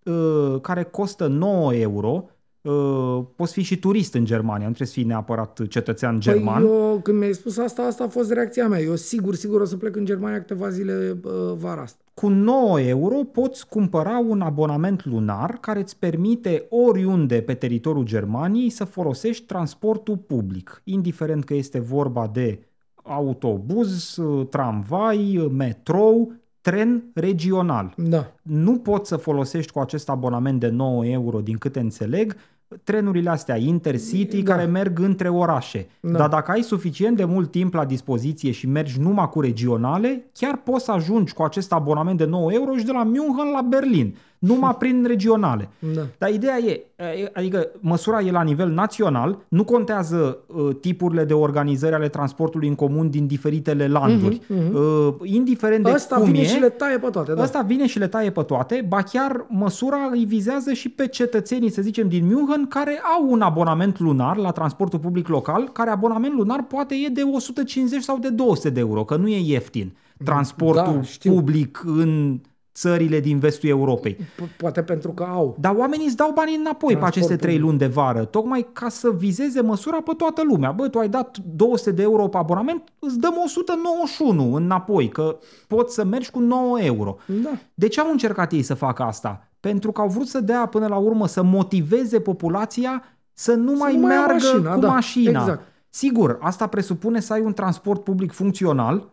uh, 0.03 0.61
care 0.61 0.83
costă 0.83 1.27
9 1.27 1.73
euro, 1.73 2.23
Uh, 2.61 3.23
poți 3.35 3.53
fi 3.53 3.61
și 3.61 3.79
turist 3.79 4.13
în 4.13 4.25
Germania, 4.25 4.67
nu 4.67 4.73
trebuie 4.73 4.87
să 4.87 4.93
fii 4.93 5.03
neapărat 5.03 5.67
cetățean 5.67 6.19
german. 6.19 6.63
Păi 6.63 6.71
eu, 6.71 6.99
când 7.03 7.17
mi-ai 7.17 7.33
spus 7.33 7.57
asta, 7.57 7.81
asta 7.81 8.03
a 8.03 8.07
fost 8.07 8.31
reacția 8.31 8.67
mea. 8.67 8.79
Eu 8.79 8.95
sigur, 8.95 9.35
sigur 9.35 9.61
o 9.61 9.65
să 9.65 9.77
plec 9.77 9.95
în 9.95 10.05
Germania 10.05 10.37
câteva 10.37 10.69
zile 10.69 11.19
uh, 11.23 11.31
vara 11.57 11.81
asta. 11.81 12.03
Cu 12.13 12.27
9 12.27 12.79
euro 12.79 13.15
poți 13.15 13.67
cumpăra 13.67 14.17
un 14.17 14.41
abonament 14.41 15.05
lunar 15.05 15.57
care 15.61 15.79
îți 15.79 15.99
permite 15.99 16.65
oriunde 16.69 17.41
pe 17.41 17.53
teritoriul 17.53 18.05
Germaniei 18.05 18.69
să 18.69 18.83
folosești 18.83 19.45
transportul 19.45 20.17
public, 20.17 20.81
indiferent 20.83 21.43
că 21.43 21.53
este 21.53 21.79
vorba 21.79 22.29
de 22.33 22.59
autobuz, 23.03 24.17
uh, 24.17 24.47
tramvai, 24.47 25.37
uh, 25.37 25.51
metrou, 25.51 26.33
tren 26.69 27.03
regional. 27.13 27.93
Da. 27.97 28.31
Nu 28.41 28.77
poți 28.77 29.09
să 29.09 29.15
folosești 29.15 29.71
cu 29.71 29.79
acest 29.79 30.09
abonament 30.09 30.59
de 30.59 30.67
9 30.67 31.05
euro, 31.05 31.39
din 31.39 31.57
câte 31.57 31.79
înțeleg, 31.79 32.35
trenurile 32.83 33.29
astea 33.29 33.57
intercity 33.57 34.41
Da. 34.43 34.53
care 34.53 34.65
merg 34.67 34.99
între 34.99 35.29
orașe. 35.29 35.87
Da. 35.99 36.17
Dar 36.17 36.29
dacă 36.29 36.51
ai 36.51 36.61
suficient 36.61 37.17
de 37.17 37.23
mult 37.25 37.51
timp 37.51 37.73
la 37.73 37.85
dispoziție 37.85 38.51
și 38.51 38.67
mergi 38.67 38.99
numai 38.99 39.29
cu 39.29 39.41
regionale, 39.41 40.25
chiar 40.33 40.57
poți 40.57 40.85
să 40.85 40.91
ajungi 40.91 41.33
cu 41.33 41.43
acest 41.43 41.73
abonament 41.73 42.17
de 42.17 42.25
9 42.25 42.53
euro 42.53 42.75
și 42.77 42.85
de 42.85 42.91
la 42.91 43.03
München 43.03 43.51
la 43.53 43.61
Berlin, 43.61 44.15
numai 44.39 44.75
prin 44.79 45.05
regionale. 45.07 45.69
Da. 45.95 46.01
Dar 46.17 46.29
ideea 46.29 46.57
e, 46.57 46.81
e, 46.95 47.31
adică 47.33 47.67
măsura 47.79 48.19
e 48.21 48.31
la 48.31 48.41
nivel 48.41 48.69
național, 48.69 49.45
nu 49.47 49.63
contează 49.63 50.37
uh, 50.47 50.75
tipurile 50.81 51.23
de 51.25 51.33
organizări 51.33 51.95
ale 51.95 52.07
transportului 52.09 52.67
în 52.67 52.75
comun 52.75 53.09
din 53.09 53.27
diferitele 53.27 53.87
landuri. 53.87 54.41
Mhm, 54.47 54.75
Uh, 54.77 55.13
indiferent 55.23 55.83
de 55.83 55.91
Ăsta 55.93 56.15
cum 56.15 56.25
vine 56.25 56.39
e, 56.39 56.45
și 56.45 56.59
le 56.59 56.69
taie 56.69 56.97
pe 56.97 57.09
toate. 57.09 57.33
Da. 57.33 57.41
Ăsta 57.41 57.61
vine 57.61 57.87
și 57.87 57.99
le 57.99 58.07
taie 58.07 58.31
pe 58.31 58.41
toate, 58.41 58.85
ba 58.87 59.01
chiar 59.01 59.45
măsura 59.49 59.97
îi 60.11 60.25
vizează 60.25 60.73
și 60.73 60.89
pe 60.89 61.07
cetățenii, 61.07 61.69
să 61.69 61.81
zicem, 61.81 62.07
din 62.07 62.25
München, 62.25 62.65
care 62.67 63.01
au 63.17 63.31
un 63.31 63.41
abonament 63.41 63.99
lunar 63.99 64.37
la 64.37 64.51
transportul 64.51 64.99
public 64.99 65.27
local, 65.27 65.69
care 65.73 65.89
abonament 65.89 66.33
lunar 66.33 66.63
poate 66.63 66.95
e 67.05 67.09
de 67.09 67.21
150 67.21 68.01
sau 68.03 68.17
de 68.17 68.29
200 68.29 68.69
de 68.69 68.79
euro, 68.79 69.03
că 69.03 69.15
nu 69.15 69.27
e 69.27 69.39
ieftin 69.39 69.95
transportul 70.23 70.93
Da, 70.93 71.01
știu. 71.01 71.33
public 71.33 71.83
în 71.85 72.39
țările 72.77 73.19
din 73.19 73.39
vestul 73.39 73.69
Europei. 73.69 74.15
Po- 74.15 74.57
Poate 74.57 74.81
pentru 74.83 75.11
că 75.11 75.23
au. 75.23 75.57
Dar 75.59 75.75
oamenii 75.75 76.05
îți 76.05 76.15
dau 76.15 76.31
banii 76.35 76.55
înapoi 76.55 76.93
pe 76.93 76.99
Transport 76.99 77.15
aceste 77.15 77.35
trei 77.35 77.53
public. 77.53 77.67
luni 77.69 77.77
de 77.79 77.87
vară, 77.87 78.25
tocmai 78.25 78.67
ca 78.73 78.89
să 78.89 79.11
vizeze 79.11 79.61
măsura 79.61 80.01
pe 80.01 80.11
toată 80.17 80.41
lumea. 80.49 80.71
Bă, 80.71 80.87
tu 80.87 80.99
ai 80.99 81.09
dat 81.09 81.37
200 81.55 81.91
de 81.91 82.01
euro 82.01 82.27
pe 82.27 82.37
abonament, 82.37 82.83
îți 82.99 83.19
dăm 83.19 83.33
191 83.45 84.53
înapoi, 84.53 85.09
că 85.09 85.37
poți 85.67 85.93
să 85.93 86.03
mergi 86.05 86.31
cu 86.31 86.39
9 86.39 86.79
euro. 86.81 87.17
Da. 87.25 87.49
De 87.73 87.87
ce 87.87 87.99
au 88.01 88.09
încercat 88.11 88.51
ei 88.51 88.61
să 88.63 88.73
facă 88.73 89.03
asta? 89.03 89.47
Pentru 89.59 89.91
că 89.91 90.01
au 90.01 90.07
vrut 90.07 90.27
să 90.27 90.39
dea 90.39 90.65
până 90.65 90.87
la 90.87 90.95
urmă 90.97 91.27
să 91.27 91.43
motiveze 91.43 92.19
populația 92.19 93.03
să 93.33 93.53
nu 93.53 93.73
mai 93.77 93.95
nu 93.95 94.01
mai 94.01 94.13
ia 94.15 94.25
meargă 94.25 94.33
mașina, 94.33 94.73
cu 94.73 94.79
da, 94.79 94.87
mașina. 94.87 95.39
exact. 95.39 95.61
Sigur, 95.89 96.37
asta 96.41 96.67
presupune 96.67 97.19
să 97.19 97.33
ai 97.33 97.41
un 97.41 97.53
transport 97.53 98.03
public 98.03 98.31
funcțional, 98.31 98.95
uh, 98.95 99.03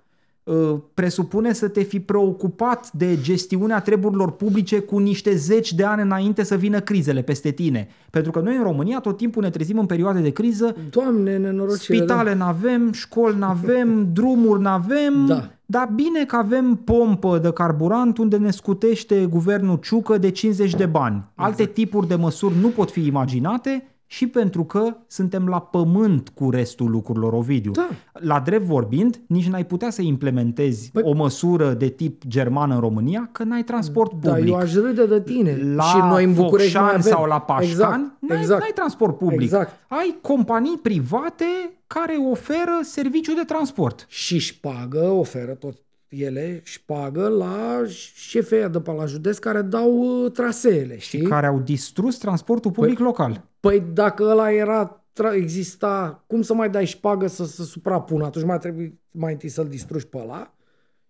presupune 0.95 1.53
să 1.53 1.69
te 1.69 1.83
fi 1.83 2.01
preocupat 2.01 2.93
de 2.93 3.19
gestiunea 3.21 3.81
treburilor 3.81 4.31
publice 4.31 4.79
cu 4.79 4.99
niște 4.99 5.37
zeci 5.37 5.73
de 5.73 5.85
ani 5.85 6.03
înainte 6.03 6.43
să 6.43 6.55
vină 6.57 6.81
crizele 6.81 7.23
peste 7.23 7.51
tine. 7.51 7.89
Pentru 8.11 8.31
că 8.31 8.41
noi 8.41 8.57
în 8.57 8.63
România 8.63 9.01
tot 9.01 9.17
timpul 9.17 9.43
ne 9.43 9.51
trezim 9.51 9.79
în 9.79 9.87
perioade 9.87 10.21
de 10.21 10.31
criză 10.31 10.77
Doamne, 10.91 11.37
nenorocire. 11.37 11.97
Spitale 11.97 12.35
n-avem, 12.35 12.93
școli 12.93 13.39
n-avem, 13.39 14.07
drumuri 14.13 14.61
n-avem, 14.63 15.27
Da. 15.27 15.51
dar 15.67 15.91
bine 15.95 16.25
că 16.25 16.37
avem 16.37 16.75
pompă 16.85 17.39
de 17.39 17.53
carburant 17.53 18.19
unde 18.19 18.37
ne 18.37 18.51
scutește 18.51 19.27
guvernul 19.31 19.79
Ciucă 19.83 20.19
de 20.19 20.31
50 20.31 20.75
de 20.75 20.87
bani. 20.87 21.25
Alte 21.35 21.61
Exact. 21.61 21.75
tipuri 21.75 22.09
de 22.09 22.15
măsuri 22.15 22.55
nu 22.61 22.69
pot 22.69 22.91
fi 22.91 23.07
imaginate 23.07 23.89
și 24.15 24.27
pentru 24.27 24.65
că 24.65 24.97
suntem 25.07 25.47
la 25.49 25.61
pământ 25.61 26.29
cu 26.29 26.51
restul 26.51 26.91
lucrurilor, 26.91 27.33
Ovidiu. 27.33 27.71
Da. 27.71 27.89
La 28.13 28.41
drept 28.41 28.65
vorbind, 28.65 29.21
nici 29.27 29.49
n-ai 29.49 29.67
putea 29.67 29.91
să 29.91 30.03
implementezi 30.03 30.91
Păi- 30.91 31.03
o 31.03 31.13
măsură 31.15 31.73
de 31.73 31.89
tip 31.89 32.23
german 32.27 32.71
în 32.71 32.81
România, 32.81 33.29
că 33.33 33.45
n-ai 33.45 33.65
transport 33.65 34.13
Da, 34.21 34.31
public. 34.33 34.53
eu 34.53 34.59
aș 34.59 34.75
râde 34.75 35.07
de 35.07 35.21
tine. 35.21 35.75
La 35.75 35.83
și 35.83 35.97
noi 35.97 36.25
în 36.25 36.33
București 36.35 36.73
Focșani 36.73 36.87
noi 36.93 36.99
avem. 36.99 37.13
sau 37.13 37.25
la 37.25 37.41
Pașcani, 37.41 37.71
exact, 37.71 38.01
n-ai, 38.21 38.41
exact. 38.41 38.61
n-ai 38.61 38.71
transport 38.75 39.19
public. 39.19 39.41
Exact. 39.41 39.71
Ai 39.89 40.19
companii 40.21 40.79
private 40.83 41.45
care 41.87 42.15
oferă 42.31 42.79
serviciu 42.83 43.35
de 43.35 43.43
transport. 43.47 44.07
Și 44.09 44.39
șpagă, 44.39 45.07
oferă 45.09 45.53
tot 45.53 45.77
ele, 46.09 46.61
șpagă 46.65 47.29
la 47.29 47.83
șefeia 48.15 48.69
de 48.69 48.81
pe 48.81 48.91
la 48.91 49.07
județ 49.07 49.39
care 49.39 49.63
dau 49.63 50.23
uh, 50.25 50.31
traseele, 50.33 50.99
știi? 50.99 51.23
care 51.23 51.47
au 51.47 51.59
distrus 51.59 52.17
transportul 52.17 52.71
public 52.71 52.99
local. 52.99 53.45
Păi 53.65 53.81
dacă 53.93 54.23
ăla 54.23 54.53
era, 54.53 55.05
tra- 55.13 55.35
exista, 55.35 56.25
cum 56.27 56.43
să 56.43 56.55
mai 56.55 56.71
dai 56.71 56.85
șpagă 56.85 57.27
să 57.27 57.45
se 57.45 57.63
suprapună? 57.63 58.25
Atunci 58.25 58.45
mai 58.45 58.59
trebuie 58.59 58.99
mai 59.11 59.33
întâi 59.33 59.49
să-l 59.49 59.69
distrugi 59.69 60.07
pe 60.07 60.19
ăla 60.19 60.55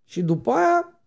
și 0.04 0.22
după 0.22 0.50
aia, 0.50 1.00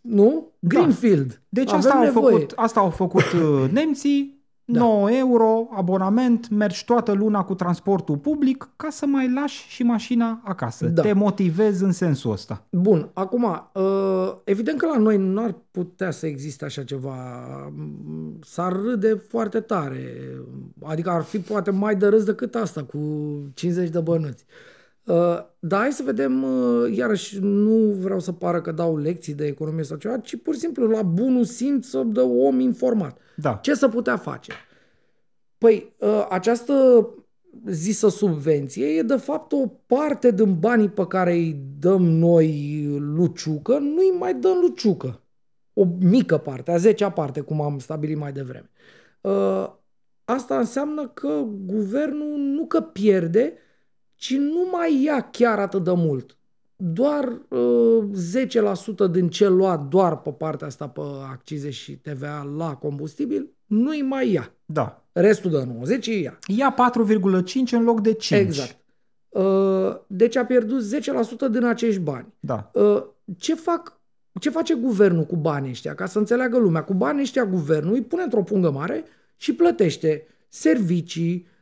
nu? 0.00 0.52
Greenfield. 0.58 1.42
Deci 1.48 1.68
Avem 1.72 1.78
asta 1.78 1.94
au, 1.94 2.02
nevoie. 2.02 2.34
făcut, 2.34 2.52
asta 2.56 2.80
au 2.80 2.90
făcut 2.90 3.32
uh, 3.32 3.70
nemții, 3.70 4.43
Da. 4.66 4.78
9 4.78 5.10
euro, 5.10 5.68
abonament, 5.74 6.48
mergi 6.48 6.84
toată 6.84 7.12
luna 7.12 7.44
cu 7.44 7.54
transportul 7.54 8.16
public 8.16 8.68
ca 8.76 8.88
să 8.90 9.06
mai 9.06 9.32
lași 9.32 9.68
și 9.68 9.82
mașina 9.82 10.40
acasă. 10.44 10.86
Da. 10.86 11.02
Te 11.02 11.12
motivezi 11.12 11.82
în 11.82 11.92
sensul 11.92 12.32
ăsta. 12.32 12.66
Bun, 12.70 13.10
acum, 13.12 13.70
uh, 13.74 14.36
evident 14.44 14.78
că 14.78 14.86
la 14.86 14.98
noi 14.98 15.16
nu 15.16 15.42
ar 15.42 15.54
putea 15.70 16.10
să 16.10 16.26
existe 16.26 16.64
așa 16.64 16.84
ceva. 16.84 17.16
S-ar 18.40 18.72
râde 18.72 19.14
foarte 19.28 19.60
tare. 19.60 20.16
Adică 20.82 21.10
ar 21.10 21.22
fi 21.22 21.38
poate 21.38 21.70
mai 21.70 21.96
de 21.96 22.06
râs 22.06 22.24
decât 22.24 22.54
asta, 22.54 22.82
cu 22.82 22.98
50 23.54 23.88
de 23.88 24.00
bănuți. 24.00 24.44
Uh, 24.48 24.73
dar 25.58 25.80
hai 25.80 25.92
să 25.92 26.02
vedem, 26.02 26.42
uh, 26.42 26.96
iarăși 26.96 27.38
nu 27.40 27.92
vreau 27.92 28.20
să 28.20 28.32
pară 28.32 28.60
că 28.60 28.72
dau 28.72 28.96
lecții 28.96 29.34
de 29.34 29.46
economie 29.46 29.84
sau 29.84 29.96
ceva, 29.96 30.18
ci 30.18 30.36
pur 30.42 30.54
și 30.54 30.60
simplu 30.60 30.86
la 30.86 31.02
bunul 31.02 31.44
simț 31.44 31.86
să 31.86 32.02
dă 32.02 32.22
om 32.22 32.60
informat. 32.60 33.18
Da. 33.36 33.58
Ce 33.62 33.74
să 33.74 33.88
putea 33.88 34.16
face? 34.16 34.52
Păi, 35.58 35.94
ă, 36.00 36.26
această 36.30 37.08
zisă 37.66 38.08
subvenție 38.08 38.86
e 38.86 39.02
de 39.02 39.16
fapt 39.16 39.52
o 39.52 39.66
parte 39.66 40.30
din 40.30 40.58
banii 40.58 40.88
pe 40.88 41.06
care 41.06 41.32
îi 41.32 41.60
dăm 41.78 42.02
noi 42.02 42.84
Luciucă, 42.98 43.78
nu 43.78 43.96
îi 43.96 44.16
mai 44.18 44.34
dăm 44.34 44.58
Luciucă. 44.60 45.20
O 45.72 45.86
mică 46.00 46.38
parte, 46.38 46.70
a 46.70 46.76
zecea 46.76 47.10
parte, 47.10 47.40
cum 47.40 47.60
am 47.60 47.78
stabilit 47.78 48.18
mai 48.18 48.32
devreme. 48.32 48.70
Ă, 49.24 49.78
Asta 50.24 50.58
înseamnă 50.58 51.08
că 51.08 51.44
guvernul 51.66 52.38
nu 52.38 52.66
că 52.66 52.80
pierde, 52.80 53.52
ci 54.24 54.36
nu 54.36 54.68
mai 54.72 55.02
ia 55.02 55.20
chiar 55.20 55.58
atât 55.58 55.84
de 55.84 55.92
mult. 55.92 56.36
Doar 56.76 57.40
uh, 57.48 58.04
10% 59.08 59.10
din 59.10 59.28
ce 59.28 59.48
lua 59.48 59.76
doar 59.76 60.16
pe 60.20 60.30
partea 60.30 60.66
asta 60.66 60.88
pe 60.88 61.00
accize 61.30 61.70
și 61.70 61.92
TVA 61.92 62.42
la 62.56 62.74
combustibil, 62.74 63.50
nu-i 63.66 64.02
mai 64.02 64.32
ia. 64.32 64.52
Da. 64.64 65.04
Restul 65.12 65.50
de 65.50 65.64
90 65.64 66.06
îi 66.06 66.22
ia. 66.22 66.38
Ia 66.46 66.74
4,5 66.96 67.70
în 67.70 67.82
loc 67.84 68.00
de 68.00 68.12
5. 68.12 68.40
Exact. 68.40 68.76
Uh, 69.28 69.96
Deci 70.06 70.36
a 70.36 70.44
pierdut 70.44 70.82
10% 71.48 71.50
din 71.50 71.64
acești 71.64 72.00
bani. 72.00 72.32
Da. 72.40 72.70
Uh, 72.72 73.02
Ce 73.38 73.54
fac 73.54 74.00
ce 74.40 74.50
face 74.50 74.74
guvernul 74.74 75.24
cu 75.24 75.36
banii 75.36 75.70
ăștia? 75.70 75.94
Ca 75.94 76.06
să 76.06 76.18
înțeleagă 76.18 76.58
lumea. 76.58 76.84
Cu 76.84 76.94
banii 76.94 77.22
ăștia 77.22 77.44
guvernul 77.44 77.94
îi 77.94 78.02
pune 78.02 78.22
într-o 78.22 78.42
pungă 78.42 78.70
mare 78.70 79.04
și 79.36 79.54
plătește 79.54 80.26
servicii, 80.48 81.46
uh, 81.46 81.52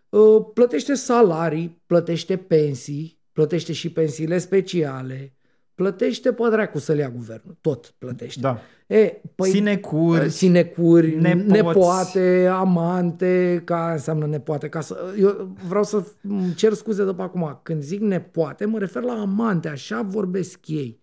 plătește 0.54 0.94
salarii, 0.94 1.82
plătește 1.86 2.36
pensii, 2.36 3.20
plătește 3.32 3.72
și 3.72 3.92
pensiile 3.92 4.38
speciale, 4.38 5.32
plătește 5.74 6.32
pe 6.32 6.48
dracu 6.50 6.78
să 6.78 6.92
le 6.92 7.00
ia 7.00 7.10
guvernul. 7.10 7.56
Tot 7.60 7.94
plătește. 7.98 8.40
Da. 8.40 8.60
E, 8.86 9.20
păi, 9.34 9.50
Sinecuri, 9.50 10.30
sinecuri, 10.30 11.16
nepoți. 11.20 11.50
nepoate, 11.50 12.48
amante, 12.50 13.62
ca 13.64 13.92
înseamnă 13.92 14.26
nepoate. 14.26 14.68
Ca 14.68 14.80
să, 14.80 15.14
eu 15.18 15.54
vreau 15.68 15.84
să 15.84 16.04
îmi 16.22 16.54
cer 16.54 16.72
scuze 16.72 17.04
după 17.04 17.22
acum. 17.22 17.60
Când 17.62 17.82
zic 17.82 18.00
nepoate, 18.00 18.64
mă 18.64 18.78
refer 18.78 19.02
la 19.02 19.20
amante, 19.20 19.68
așa 19.68 20.02
vorbesc 20.02 20.68
ei. 20.68 21.00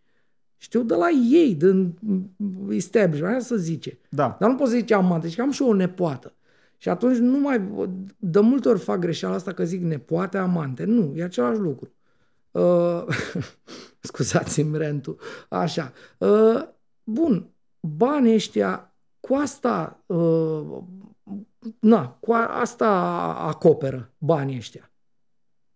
Știu 0.58 0.84
de 0.84 0.94
la 0.96 1.10
ei, 1.32 1.56
din 1.56 2.00
establishment, 2.70 3.32
aia 3.32 3.42
să 3.42 3.56
zice. 3.56 4.00
Da. 4.10 4.38
Dar 4.40 4.50
nu 4.50 4.56
pot 4.56 4.68
să 4.68 4.76
zice 4.76 4.94
amante, 4.94 5.30
și 5.30 5.36
că 5.36 5.42
am 5.42 5.52
și 5.52 5.62
eu 5.64 5.70
o 5.70 5.74
nepoată. 5.74 6.34
Și 6.82 6.90
atunci 6.90 7.18
nu 7.18 7.40
mai... 7.40 7.70
De 8.18 8.40
multe 8.40 8.70
ori 8.70 8.80
fac 8.80 9.00
greșeala 9.00 9.36
asta 9.36 9.54
că 9.54 9.64
zic 9.64 9.82
nepoate, 9.82 10.38
amante. 10.38 10.84
Nu, 10.84 11.14
e 11.16 11.24
același 11.24 11.60
lucru. 11.60 11.94
Uh, 12.52 13.04
scuzați-mi 14.10 14.78
rentul. 14.78 15.20
Așa. 15.50 15.94
Uh, 16.18 16.68
bun, 17.04 17.50
banii 17.80 18.34
ăștia 18.34 18.96
cu 19.20 19.34
asta 19.34 20.04
uh, 20.06 20.78
na, 21.80 22.08
cu 22.10 22.32
a, 22.32 22.60
asta 22.60 22.88
acoperă 23.38 24.14
banii 24.18 24.58
ăștia. 24.58 24.92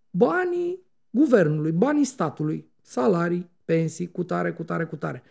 Banii 0.09 0.79
guvernului, 1.09 1.71
banii 1.71 2.03
statului, 2.03 2.71
salarii, 2.81 3.49
pensii, 3.65 4.11
cu 4.11 4.23
tare, 4.23 4.53
cu 4.53 4.63
tare, 4.63 4.85
cu 4.85 4.95
tare. 4.95 5.23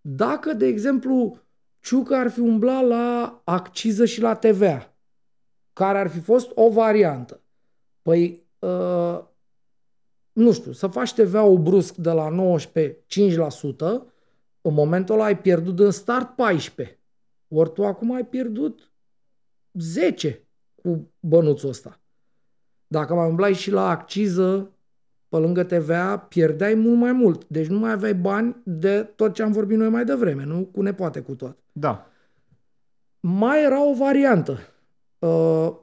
Dacă, 0.00 0.52
de 0.52 0.66
exemplu, 0.66 1.38
Ciucă 1.80 2.14
ar 2.14 2.30
fi 2.30 2.40
umblat 2.40 2.86
la 2.86 3.40
acciză 3.44 4.04
și 4.04 4.20
la 4.20 4.34
TVA, 4.34 4.94
care 5.78 5.98
ar 5.98 6.08
fi 6.08 6.20
fost 6.20 6.50
o 6.54 6.70
variantă, 6.70 7.40
păi, 8.02 8.46
uh, 8.58 9.18
nu 10.32 10.52
știu, 10.52 10.72
să 10.72 10.86
faci 10.86 11.14
TVA-ul 11.14 11.58
brusc 11.58 11.94
de 11.94 12.10
la 12.10 12.28
19 12.28 13.04
5%, 13.06 14.12
în 14.60 14.74
momentul 14.74 15.14
ăla 15.14 15.24
ai 15.24 15.38
pierdut 15.38 15.78
în 15.78 15.90
start 15.90 16.34
14. 16.34 16.98
Ori 17.48 17.72
tu 17.72 17.86
acum 17.86 18.12
ai 18.12 18.26
pierdut 18.26 18.92
10 19.72 20.46
cu 20.74 21.12
bănuțul 21.20 21.68
ăsta. 21.68 22.00
Dacă 22.86 23.14
mai 23.14 23.28
umblai 23.28 23.54
și 23.54 23.70
la 23.70 23.88
acciză, 23.88 24.70
pe 25.28 25.36
lângă 25.36 25.64
TVA, 25.64 26.18
pierdeai 26.18 26.74
mult 26.74 26.98
mai 26.98 27.12
mult. 27.12 27.46
Deci 27.48 27.66
nu 27.66 27.78
mai 27.78 27.90
aveai 27.90 28.14
bani 28.14 28.56
de 28.64 29.02
tot 29.02 29.34
ce 29.34 29.42
am 29.42 29.52
vorbit 29.52 29.76
noi 29.76 29.88
mai 29.88 30.04
devreme, 30.04 30.44
nu? 30.44 30.64
Cu 30.64 30.82
nepoate 30.82 31.20
cu 31.20 31.34
tot. 31.34 31.56
Da. 31.72 32.10
Mai 33.20 33.64
era 33.64 33.88
o 33.88 33.94
variantă, 33.94 34.58
uh, 35.18 35.76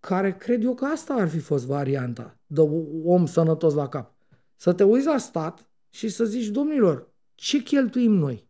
care 0.00 0.36
cred 0.36 0.62
eu 0.62 0.74
că 0.74 0.84
asta 0.84 1.14
ar 1.14 1.28
fi 1.28 1.38
fost 1.38 1.66
varianta 1.66 2.38
de 2.46 2.60
om 3.04 3.26
sănătos 3.26 3.74
la 3.74 3.88
cap. 3.88 4.14
Să 4.56 4.72
te 4.72 4.84
uiți 4.84 5.06
la 5.06 5.18
stat 5.18 5.68
și 5.90 6.08
să 6.08 6.24
zici, 6.24 6.46
domnilor, 6.46 7.14
ce 7.34 7.62
cheltuim 7.62 8.12
noi? 8.12 8.48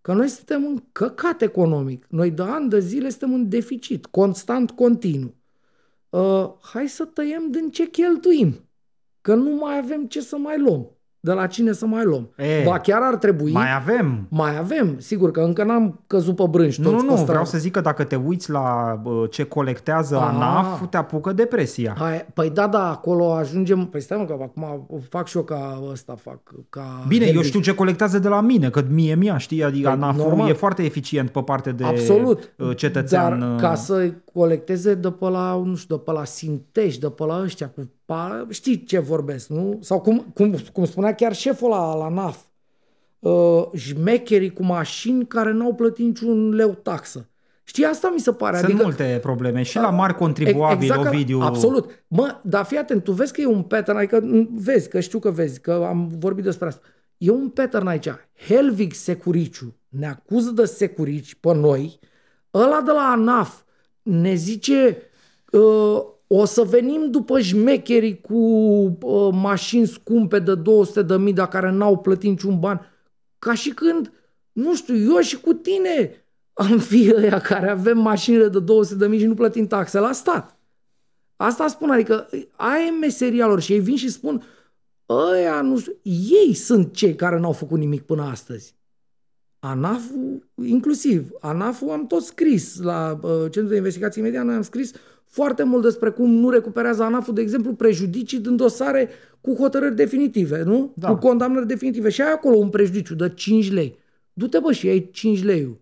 Că 0.00 0.12
noi 0.12 0.28
suntem 0.28 0.64
în 0.64 0.84
căcat 0.92 1.42
economic. 1.42 2.06
Noi 2.08 2.30
de 2.30 2.42
ani 2.42 2.68
de 2.68 2.80
zile 2.80 3.08
suntem 3.08 3.34
în 3.34 3.48
deficit, 3.48 4.06
constant, 4.06 4.70
continuu. 4.70 5.34
Uh, 6.10 6.52
hai 6.60 6.88
să 6.88 7.04
tăiem 7.04 7.50
din 7.50 7.70
ce 7.70 7.90
cheltuim. 7.90 8.68
Că 9.20 9.34
nu 9.34 9.50
mai 9.50 9.78
avem 9.78 10.06
ce 10.06 10.20
să 10.20 10.36
mai 10.36 10.58
luăm. 10.58 10.97
De 11.28 11.34
la 11.34 11.46
cine 11.46 11.72
să 11.72 11.86
mai 11.86 12.04
luăm? 12.04 12.28
E, 12.36 12.62
ba 12.64 12.78
chiar 12.78 13.00
ar 13.02 13.16
trebui... 13.16 13.52
Mai 13.52 13.74
avem. 13.74 14.26
Mai 14.28 14.58
avem, 14.58 14.94
sigur 14.98 15.30
că 15.30 15.40
încă 15.40 15.64
n-am 15.64 16.00
căzut 16.06 16.36
pe 16.36 16.44
brânci 16.50 16.78
Nu, 16.78 16.90
toți 16.90 16.94
nu, 16.94 17.00
pe 17.00 17.06
nu, 17.06 17.10
stradă. 17.12 17.30
vreau 17.30 17.44
să 17.44 17.58
zic 17.58 17.72
că 17.72 17.80
dacă 17.80 18.04
te 18.04 18.16
uiți 18.16 18.50
la 18.50 18.98
bă, 19.02 19.26
ce 19.30 19.42
colectează 19.44 20.16
Ah. 20.16 20.22
ANAF, 20.34 20.82
te 20.90 20.96
apucă 20.96 21.32
depresia. 21.32 21.94
Hai, 21.98 22.26
păi 22.34 22.50
da, 22.50 22.66
da, 22.66 22.90
acolo 22.90 23.32
ajungem... 23.32 23.84
Păi 23.86 24.00
stai 24.00 24.18
mă, 24.18 24.24
că 24.24 24.36
acum 24.42 24.86
fac 25.08 25.26
și 25.26 25.36
eu 25.36 25.42
ca 25.42 25.82
ăsta, 25.90 26.14
fac 26.22 26.38
ca... 26.70 27.04
Bine, 27.08 27.24
eu 27.24 27.30
Helvig. 27.30 27.48
știu 27.48 27.60
ce 27.60 27.74
colectează 27.74 28.18
de 28.18 28.28
la 28.28 28.40
mine, 28.40 28.70
că 28.70 28.82
mie 28.90 29.14
mi-a, 29.14 29.36
știi, 29.38 29.64
adică 29.64 29.88
Păi, 29.88 29.96
ANAF-ul 29.96 30.24
normal. 30.28 30.48
e 30.48 30.52
foarte 30.52 30.84
eficient 30.84 31.30
pe 31.30 31.40
parte 31.42 31.72
de 31.72 31.84
Absolut. 31.84 32.54
uh, 32.58 32.76
cetățean. 32.76 33.38
Dar 33.40 33.50
uh, 33.54 33.60
ca 33.60 33.74
să 33.74 34.12
colecteze 34.32 34.94
de 34.94 35.10
pe 35.10 35.28
la, 35.28 35.62
nu 35.64 35.74
știu, 35.74 35.96
de 35.96 36.02
pe 36.04 36.12
la 36.12 36.24
Sintești, 36.24 37.00
de 37.00 37.08
pe 37.10 37.24
la 37.24 37.40
ăștia, 37.42 37.68
cu 37.68 37.88
pa, 38.08 38.46
știi 38.50 38.84
ce 38.84 38.98
vorbesc, 38.98 39.48
nu? 39.48 39.78
Sau 39.80 40.00
cum, 40.00 40.26
cum, 40.34 40.54
cum 40.72 40.84
spunea 40.84 41.14
chiar 41.14 41.34
șeful 41.34 41.68
la, 41.68 41.94
la 41.94 42.08
NAF, 42.08 42.38
uh, 43.18 43.64
jmecherii 43.74 44.52
cu 44.52 44.64
mașini 44.64 45.26
care 45.26 45.52
n-au 45.52 45.74
plătit 45.74 46.06
niciun 46.06 46.54
leu 46.54 46.70
taxă. 46.70 47.28
Știi, 47.64 47.84
asta 47.84 48.10
mi 48.14 48.20
se 48.20 48.32
pare. 48.32 48.56
Sunt 48.56 48.68
adică, 48.68 48.82
multe 48.82 49.18
probleme 49.22 49.62
și 49.62 49.76
la 49.76 49.90
mari 49.90 50.14
contribuabili, 50.14 50.84
exact 50.86 51.02
ca- 51.02 51.08
Ovidiu. 51.08 51.40
Absolut. 51.40 52.04
Mă, 52.06 52.40
dar 52.42 52.64
fii 52.64 52.76
atent, 52.78 53.04
tu 53.04 53.12
vezi 53.12 53.32
că 53.32 53.40
e 53.40 53.46
un 53.46 53.62
pattern, 53.62 53.98
adică 53.98 54.20
m, 54.20 54.48
vezi, 54.52 54.88
că 54.88 55.00
știu 55.00 55.18
că 55.18 55.30
vezi, 55.30 55.60
că 55.60 55.84
am 55.88 56.08
vorbit 56.18 56.44
despre 56.44 56.66
asta. 56.68 56.80
E 57.16 57.30
un 57.30 57.48
pattern 57.48 57.86
aici. 57.86 58.08
Helvig 58.46 58.92
Securiciu 58.92 59.76
ne 59.88 60.06
acuză 60.06 60.50
de 60.50 60.64
securici 60.64 61.34
pe 61.34 61.54
noi, 61.54 61.98
ăla 62.54 62.80
de 62.80 62.90
la 62.90 63.10
ANAF 63.10 63.62
ne 64.02 64.34
zice 64.34 65.02
uh, 65.52 66.02
o 66.30 66.44
să 66.44 66.62
venim 66.62 67.10
după 67.10 67.40
șmecherii 67.40 68.20
cu 68.20 68.34
uh, 68.34 69.28
mașini 69.32 69.86
scumpe 69.86 70.38
de 70.38 70.54
200 70.54 71.02
de 71.02 71.16
mii, 71.16 71.32
dar 71.32 71.48
care 71.48 71.70
n-au 71.70 71.98
plătit 71.98 72.30
niciun 72.30 72.58
ban. 72.58 72.80
Ca 73.38 73.54
și 73.54 73.70
când, 73.70 74.12
nu 74.52 74.74
știu, 74.74 75.14
eu 75.14 75.20
și 75.20 75.40
cu 75.40 75.52
tine 75.52 76.24
am 76.52 76.78
fi 76.78 77.12
ăia 77.16 77.40
care 77.40 77.70
avem 77.70 77.98
mașinile 77.98 78.48
de 78.48 78.60
200 78.60 78.98
de 78.98 79.06
mii 79.06 79.18
și 79.18 79.26
nu 79.26 79.34
plătim 79.34 79.66
taxe 79.66 79.98
la 79.98 80.12
stat. 80.12 80.58
Asta 81.36 81.66
spun, 81.66 81.90
adică 81.90 82.28
aia 82.56 82.84
e 82.84 82.90
meseria 82.90 83.46
lor 83.46 83.60
și 83.60 83.72
ei 83.72 83.80
vin 83.80 83.96
și 83.96 84.10
spun 84.10 84.42
ăia, 85.08 85.60
nu 85.60 85.78
știu, 85.78 85.92
ei 86.42 86.54
sunt 86.54 86.94
cei 86.94 87.14
care 87.14 87.38
n-au 87.38 87.52
făcut 87.52 87.78
nimic 87.78 88.02
până 88.02 88.22
astăzi. 88.22 88.76
ANAF-ul, 89.58 90.48
inclusiv, 90.54 91.30
ANAF-ul 91.40 91.90
am 91.90 92.06
tot 92.06 92.22
scris 92.22 92.80
la 92.80 93.18
uh, 93.22 93.30
Centrul 93.40 93.68
de 93.68 93.76
Investigații 93.76 94.22
Media, 94.22 94.42
noi 94.42 94.54
am 94.54 94.62
scris 94.62 94.92
foarte 95.28 95.62
mult 95.62 95.82
despre 95.82 96.10
cum 96.10 96.30
nu 96.30 96.50
recuperează 96.50 97.02
ANAF-ul, 97.02 97.34
de 97.34 97.40
exemplu, 97.40 97.74
prejudicii 97.74 98.38
din 98.38 98.56
dosare 98.56 99.08
cu 99.40 99.54
hotărâri 99.54 99.94
definitive, 99.94 100.62
nu? 100.62 100.92
Da. 100.96 101.08
Cu 101.08 101.14
condamnări 101.14 101.66
definitive. 101.66 102.08
Și 102.08 102.22
ai 102.22 102.32
acolo 102.32 102.56
un 102.56 102.70
prejudiciu 102.70 103.14
de 103.14 103.34
5 103.34 103.72
lei. 103.72 103.98
Du-te, 104.32 104.58
bă, 104.58 104.72
și 104.72 104.88
ai 104.88 105.10
5 105.10 105.42
lei. 105.42 105.80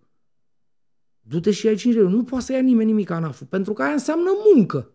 Du-te 1.21 1.51
și 1.51 1.67
ai 1.67 1.75
5 1.75 1.95
lei. 1.95 2.05
Nu 2.05 2.25
poate 2.25 2.45
să 2.45 2.53
ia 2.53 2.61
nimeni 2.61 2.91
nimic 2.91 3.11
ANAF-ul, 3.11 3.47
pentru 3.47 3.73
că 3.73 3.83
aia 3.83 3.93
înseamnă 3.93 4.31
muncă. 4.55 4.91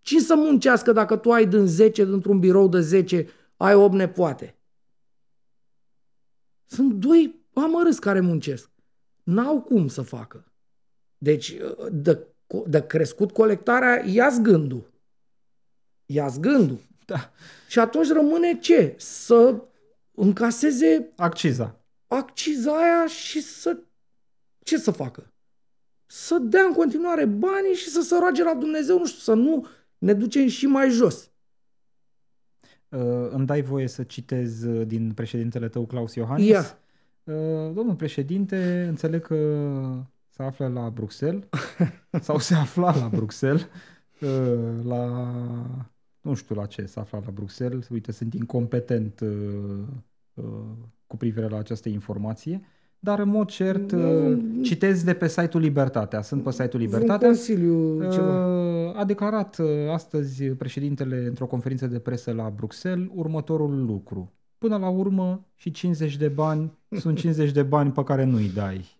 Cine 0.00 0.20
să 0.20 0.34
muncească 0.36 0.92
dacă 0.92 1.16
tu 1.16 1.32
ai 1.32 1.46
din 1.46 1.66
10, 1.66 2.04
dintr-un 2.04 2.38
birou 2.38 2.68
de 2.68 2.80
10, 2.80 3.26
ai 3.56 3.74
8 3.74 3.94
nepoate? 3.94 4.58
Sunt 6.64 6.92
doi 6.92 7.44
amărâți 7.52 8.00
care 8.00 8.20
muncesc. 8.20 8.70
N-au 9.22 9.60
cum 9.60 9.88
să 9.88 10.02
facă. 10.02 10.52
Deci, 11.18 11.56
de, 11.92 12.26
de 12.66 12.86
crescut 12.86 13.32
colectarea, 13.32 14.04
ia 14.06 14.30
gândul. 14.42 14.90
ia 16.06 16.28
gândul. 16.40 16.78
Da. 17.06 17.30
Și 17.68 17.78
atunci 17.78 18.08
rămâne 18.08 18.58
ce? 18.58 18.94
Să 18.98 19.62
încaseze 20.14 21.12
Acciza. 21.16 21.80
acciza 22.06 22.76
aia 22.76 23.06
și 23.06 23.40
să... 23.40 23.78
Ce 24.58 24.78
să 24.78 24.90
facă? 24.90 25.32
Să 26.06 26.38
dea 26.38 26.62
în 26.62 26.72
continuare 26.72 27.24
banii 27.24 27.74
și 27.74 27.88
să 27.88 28.00
se 28.00 28.16
roage 28.18 28.42
la 28.42 28.54
Dumnezeu, 28.54 28.98
nu 28.98 29.06
știu, 29.06 29.20
să 29.20 29.34
nu 29.34 29.66
ne 29.98 30.12
ducem 30.12 30.46
și 30.46 30.66
mai 30.66 30.90
jos. 30.90 31.30
Uh, 32.88 33.28
îmi 33.30 33.46
dai 33.46 33.62
voie 33.62 33.86
să 33.86 34.02
citez 34.02 34.62
uh, 34.62 34.86
din 34.86 35.12
președintele 35.12 35.68
tău, 35.68 35.86
Claus 35.86 36.14
Iohannis? 36.14 36.48
Ia. 36.48 36.78
Uh, 37.24 37.72
domnul 37.74 37.94
președinte, 37.94 38.84
înțeleg 38.88 39.22
că 39.22 39.36
se 40.40 40.46
află 40.46 40.68
la 40.68 40.90
Bruxelles 40.90 41.44
sau 42.26 42.38
se 42.38 42.54
afla 42.54 42.96
la 42.98 43.08
Bruxelles 43.08 43.66
uh, 44.20 44.84
la 44.84 45.32
nu 46.20 46.34
știu 46.34 46.54
la 46.54 46.66
ce 46.66 46.84
se 46.86 47.00
afla 47.00 47.20
la 47.24 47.30
Bruxelles, 47.30 47.88
uite, 47.88 48.12
sunt 48.12 48.34
incompetent 48.34 49.20
uh, 49.20 49.28
uh, 50.34 50.44
cu 51.06 51.16
privire 51.16 51.48
la 51.48 51.58
această 51.58 51.88
informație, 51.88 52.60
dar 52.98 53.18
în 53.18 53.28
mod 53.28 53.48
cert 53.48 53.92
uh, 53.92 54.38
citez 54.62 55.02
de 55.04 55.14
pe 55.14 55.28
site-ul 55.28 55.62
Libertatea, 55.62 56.22
sunt 56.22 56.42
pe 56.42 56.50
site-ul 56.50 56.82
Un 56.82 56.88
Libertatea. 56.88 57.28
consiliu, 57.28 58.10
ceva. 58.12 58.46
Uh, 58.46 58.96
A 58.96 59.04
declarat 59.04 59.58
uh, 59.58 59.66
astăzi 59.92 60.44
președintele 60.44 61.26
într-o 61.26 61.46
conferință 61.46 61.86
de 61.86 61.98
presă 61.98 62.32
la 62.32 62.50
Bruxelles 62.50 63.08
următorul 63.14 63.84
lucru. 63.84 64.32
Până 64.58 64.76
la 64.76 64.88
urmă 64.88 65.46
și 65.54 65.70
50 65.70 66.16
de 66.16 66.28
bani 66.28 66.78
sunt 66.90 67.18
50 67.18 67.50
de 67.52 67.62
bani 67.62 67.92
pe 67.92 68.04
care 68.04 68.24
nu-i 68.24 68.48
dai. 68.54 68.98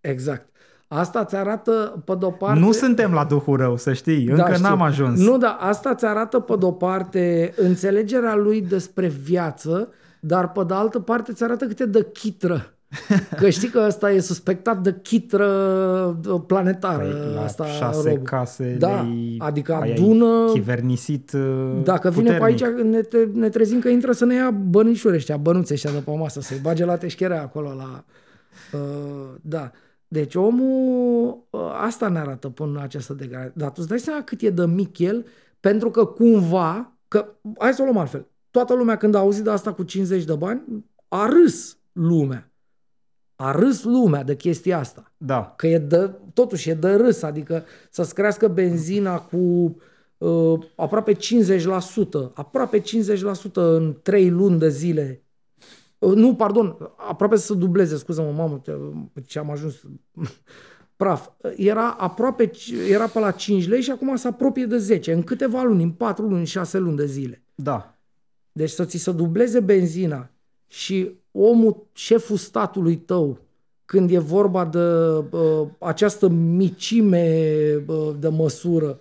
Exact. 0.00 0.55
Asta 0.88 1.24
ți 1.24 1.36
arată, 1.36 2.02
pe 2.04 2.14
de-o 2.18 2.30
parte... 2.30 2.58
Nu 2.60 2.72
suntem 2.72 3.12
la 3.12 3.24
Duhul 3.24 3.56
rău, 3.56 3.76
să 3.76 3.92
știi, 3.92 4.24
încă 4.26 4.36
Da, 4.36 4.52
știu. 4.52 4.66
n-am 4.66 4.82
ajuns. 4.82 5.20
Nu, 5.20 5.38
dar 5.38 5.56
asta 5.60 5.94
ți 5.94 6.04
arată 6.04 6.38
pe 6.38 6.54
de-o 6.58 6.70
parte 6.72 7.52
înțelegerea 7.56 8.34
lui 8.34 8.60
despre 8.60 9.06
viață, 9.08 9.88
dar 10.20 10.52
pe 10.52 10.60
de 10.66 10.74
altă 10.74 10.98
parte 11.00 11.32
ți 11.32 11.42
arată 11.44 11.64
cât 11.64 11.80
e 11.80 11.84
de 11.86 12.06
chitră 12.12 12.70
Că 13.38 13.48
știi 13.50 13.68
că 13.68 13.84
ăsta 13.86 14.10
e 14.12 14.20
suspectat 14.20 14.78
de 14.82 14.98
chitră 15.02 15.46
planetară. 16.46 17.02
Păi, 17.02 17.34
la 17.34 17.42
asta, 17.42 17.64
șase 17.66 18.08
robul. 18.08 18.22
case 18.22 18.76
Da, 18.78 18.88
le-ai- 18.88 19.36
adică 19.38 19.72
ai- 19.74 19.80
ai 19.82 19.92
adună- 19.92 20.44
Chivernisit 20.52 21.32
uh, 21.32 21.40
Dacă 21.84 22.10
vine 22.10 22.30
pe 22.30 22.36
puternic. 22.38 22.64
aici, 22.64 22.84
ne, 22.84 23.00
te, 23.00 23.18
ne 23.32 23.48
trezim 23.48 23.78
că 23.78 23.88
intră 23.88 24.12
să 24.12 24.24
ne 24.24 24.34
ia 24.34 24.50
bănișuri 24.50 25.14
ăștia, 25.14 25.36
bănuțe 25.36 25.72
ăștia 25.74 25.90
de 25.90 25.98
pe 26.04 26.10
masă, 26.18 26.40
să-i 26.40 26.58
bage 26.62 26.84
la 26.84 26.96
teșcherea 26.96 27.40
acolo 27.40 27.68
la... 27.76 28.04
Uh, 28.72 28.80
da. 29.40 29.70
Deci 30.08 30.34
omul 30.34 31.46
uh, 31.50 31.60
asta 31.80 32.08
ne 32.08 32.18
arată 32.18 32.48
până 32.48 32.70
în 32.70 32.82
această 32.82 33.12
degradare. 33.12 33.52
Dar 33.54 33.68
tu 33.68 33.74
îți 33.78 33.88
dai 33.88 33.98
seama 33.98 34.22
cât 34.22 34.40
e 34.40 34.50
de 34.50 34.66
mic 34.66 34.98
el, 34.98 35.26
pentru 35.60 35.90
că 35.90 36.04
cumva, 36.04 36.98
că 37.08 37.34
hai 37.58 37.72
să 37.72 37.82
o 37.82 37.84
luăm 37.84 37.96
altfel, 37.96 38.26
toată 38.50 38.74
lumea 38.74 38.96
când 38.96 39.14
a 39.14 39.18
auzit 39.18 39.44
de 39.44 39.50
asta 39.50 39.72
cu 39.72 39.82
50 39.82 40.24
de 40.24 40.34
bani, 40.34 40.62
a 41.08 41.26
râs 41.26 41.78
lumea. 41.92 42.50
A 43.36 43.50
râs 43.50 43.84
lumea 43.84 44.22
de 44.22 44.36
chestia 44.36 44.78
asta. 44.78 45.12
Da. 45.16 45.54
Că 45.56 45.66
e 45.66 45.78
de, 45.78 46.10
totuși 46.32 46.70
e 46.70 46.74
de 46.74 46.90
râs, 46.90 47.22
adică 47.22 47.64
să-ți 47.90 48.14
crească 48.14 48.48
benzina 48.48 49.20
cu 49.20 49.36
uh, 50.18 50.58
aproape 50.76 51.12
50%, 51.14 51.18
aproape 52.34 52.80
50% 52.80 52.84
în 53.52 53.96
3 54.02 54.30
luni 54.30 54.58
de 54.58 54.68
zile. 54.68 55.25
Uh, 55.98 56.14
nu, 56.14 56.34
pardon, 56.34 56.76
aproape 56.96 57.36
să 57.36 57.46
se 57.46 57.54
dubleze, 57.54 57.96
scuză-mă, 57.96 58.30
mamă, 58.30 58.60
ce- 58.64 59.22
ce 59.26 59.38
am 59.38 59.50
ajuns 59.50 59.74
praf. 60.96 61.28
Era 61.56 61.90
aproape, 61.90 62.50
era 62.90 63.06
pe 63.06 63.18
la 63.18 63.30
5 63.30 63.68
lei 63.68 63.82
și 63.82 63.90
acum 63.90 64.16
se 64.16 64.28
apropie 64.28 64.66
de 64.66 64.78
10, 64.78 65.12
în 65.12 65.22
câteva 65.22 65.62
luni, 65.62 65.82
în 65.82 65.90
4 65.90 66.24
luni, 66.24 66.38
în 66.38 66.44
6 66.44 66.78
luni 66.78 66.96
de 66.96 67.06
zile. 67.06 67.42
Da. 67.54 67.98
Deci 68.52 68.70
să 68.70 68.84
ți 68.84 68.96
se 68.96 69.12
dubleze 69.12 69.60
benzina 69.60 70.30
și 70.66 71.10
omul, 71.30 71.86
șeful 71.92 72.36
statului 72.36 72.96
tău, 72.96 73.38
când 73.84 74.10
e 74.10 74.18
vorba 74.18 74.64
de 74.64 74.78
uh, 75.36 75.68
această 75.78 76.28
micime 76.28 77.84
uh, 77.86 78.10
de 78.18 78.28
măsură, 78.28 79.00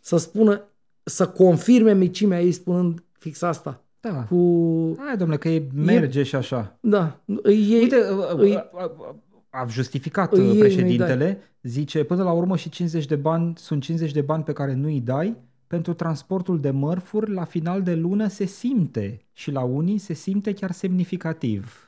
să 0.00 0.16
spună, 0.16 0.62
să 1.02 1.28
confirme 1.28 1.94
micimea 1.94 2.42
ei 2.42 2.52
spunând 2.52 3.04
fix 3.12 3.42
asta. 3.42 3.84
Da. 4.12 4.22
Cu, 4.24 4.94
Hai, 4.98 5.16
domnule, 5.16 5.38
că 5.38 5.48
e, 5.48 5.68
merge 5.74 6.22
și 6.22 6.34
așa. 6.36 6.76
da, 6.80 7.20
îi 7.24 7.70
iei, 7.70 7.80
Uite, 7.82 7.96
uh, 7.96 8.34
îi- 8.36 8.54
uh, 8.54 8.84
uh, 8.98 9.14
a 9.50 9.66
justificat 9.68 10.32
îi 10.32 10.40
uh, 10.40 10.46
iei, 10.50 10.58
președintele, 10.58 11.38
zice, 11.62 12.04
până 12.04 12.22
la 12.22 12.32
urmă 12.32 12.56
și 12.56 12.68
50 12.68 13.06
de 13.06 13.16
bani, 13.16 13.52
sunt 13.56 13.82
50 13.82 14.12
de 14.12 14.20
bani 14.20 14.42
pe 14.42 14.52
care 14.52 14.74
nu 14.74 14.86
îi 14.86 15.00
dai, 15.00 15.36
pentru 15.66 15.92
transportul 15.92 16.60
de 16.60 16.70
mărfuri, 16.70 17.32
la 17.32 17.44
final 17.44 17.82
de 17.82 17.94
lună 17.94 18.28
se 18.28 18.44
simte 18.44 19.20
și 19.32 19.50
la 19.50 19.60
unii 19.62 19.98
se 19.98 20.12
simte 20.12 20.52
chiar 20.52 20.70
semnificativ. 20.70 21.85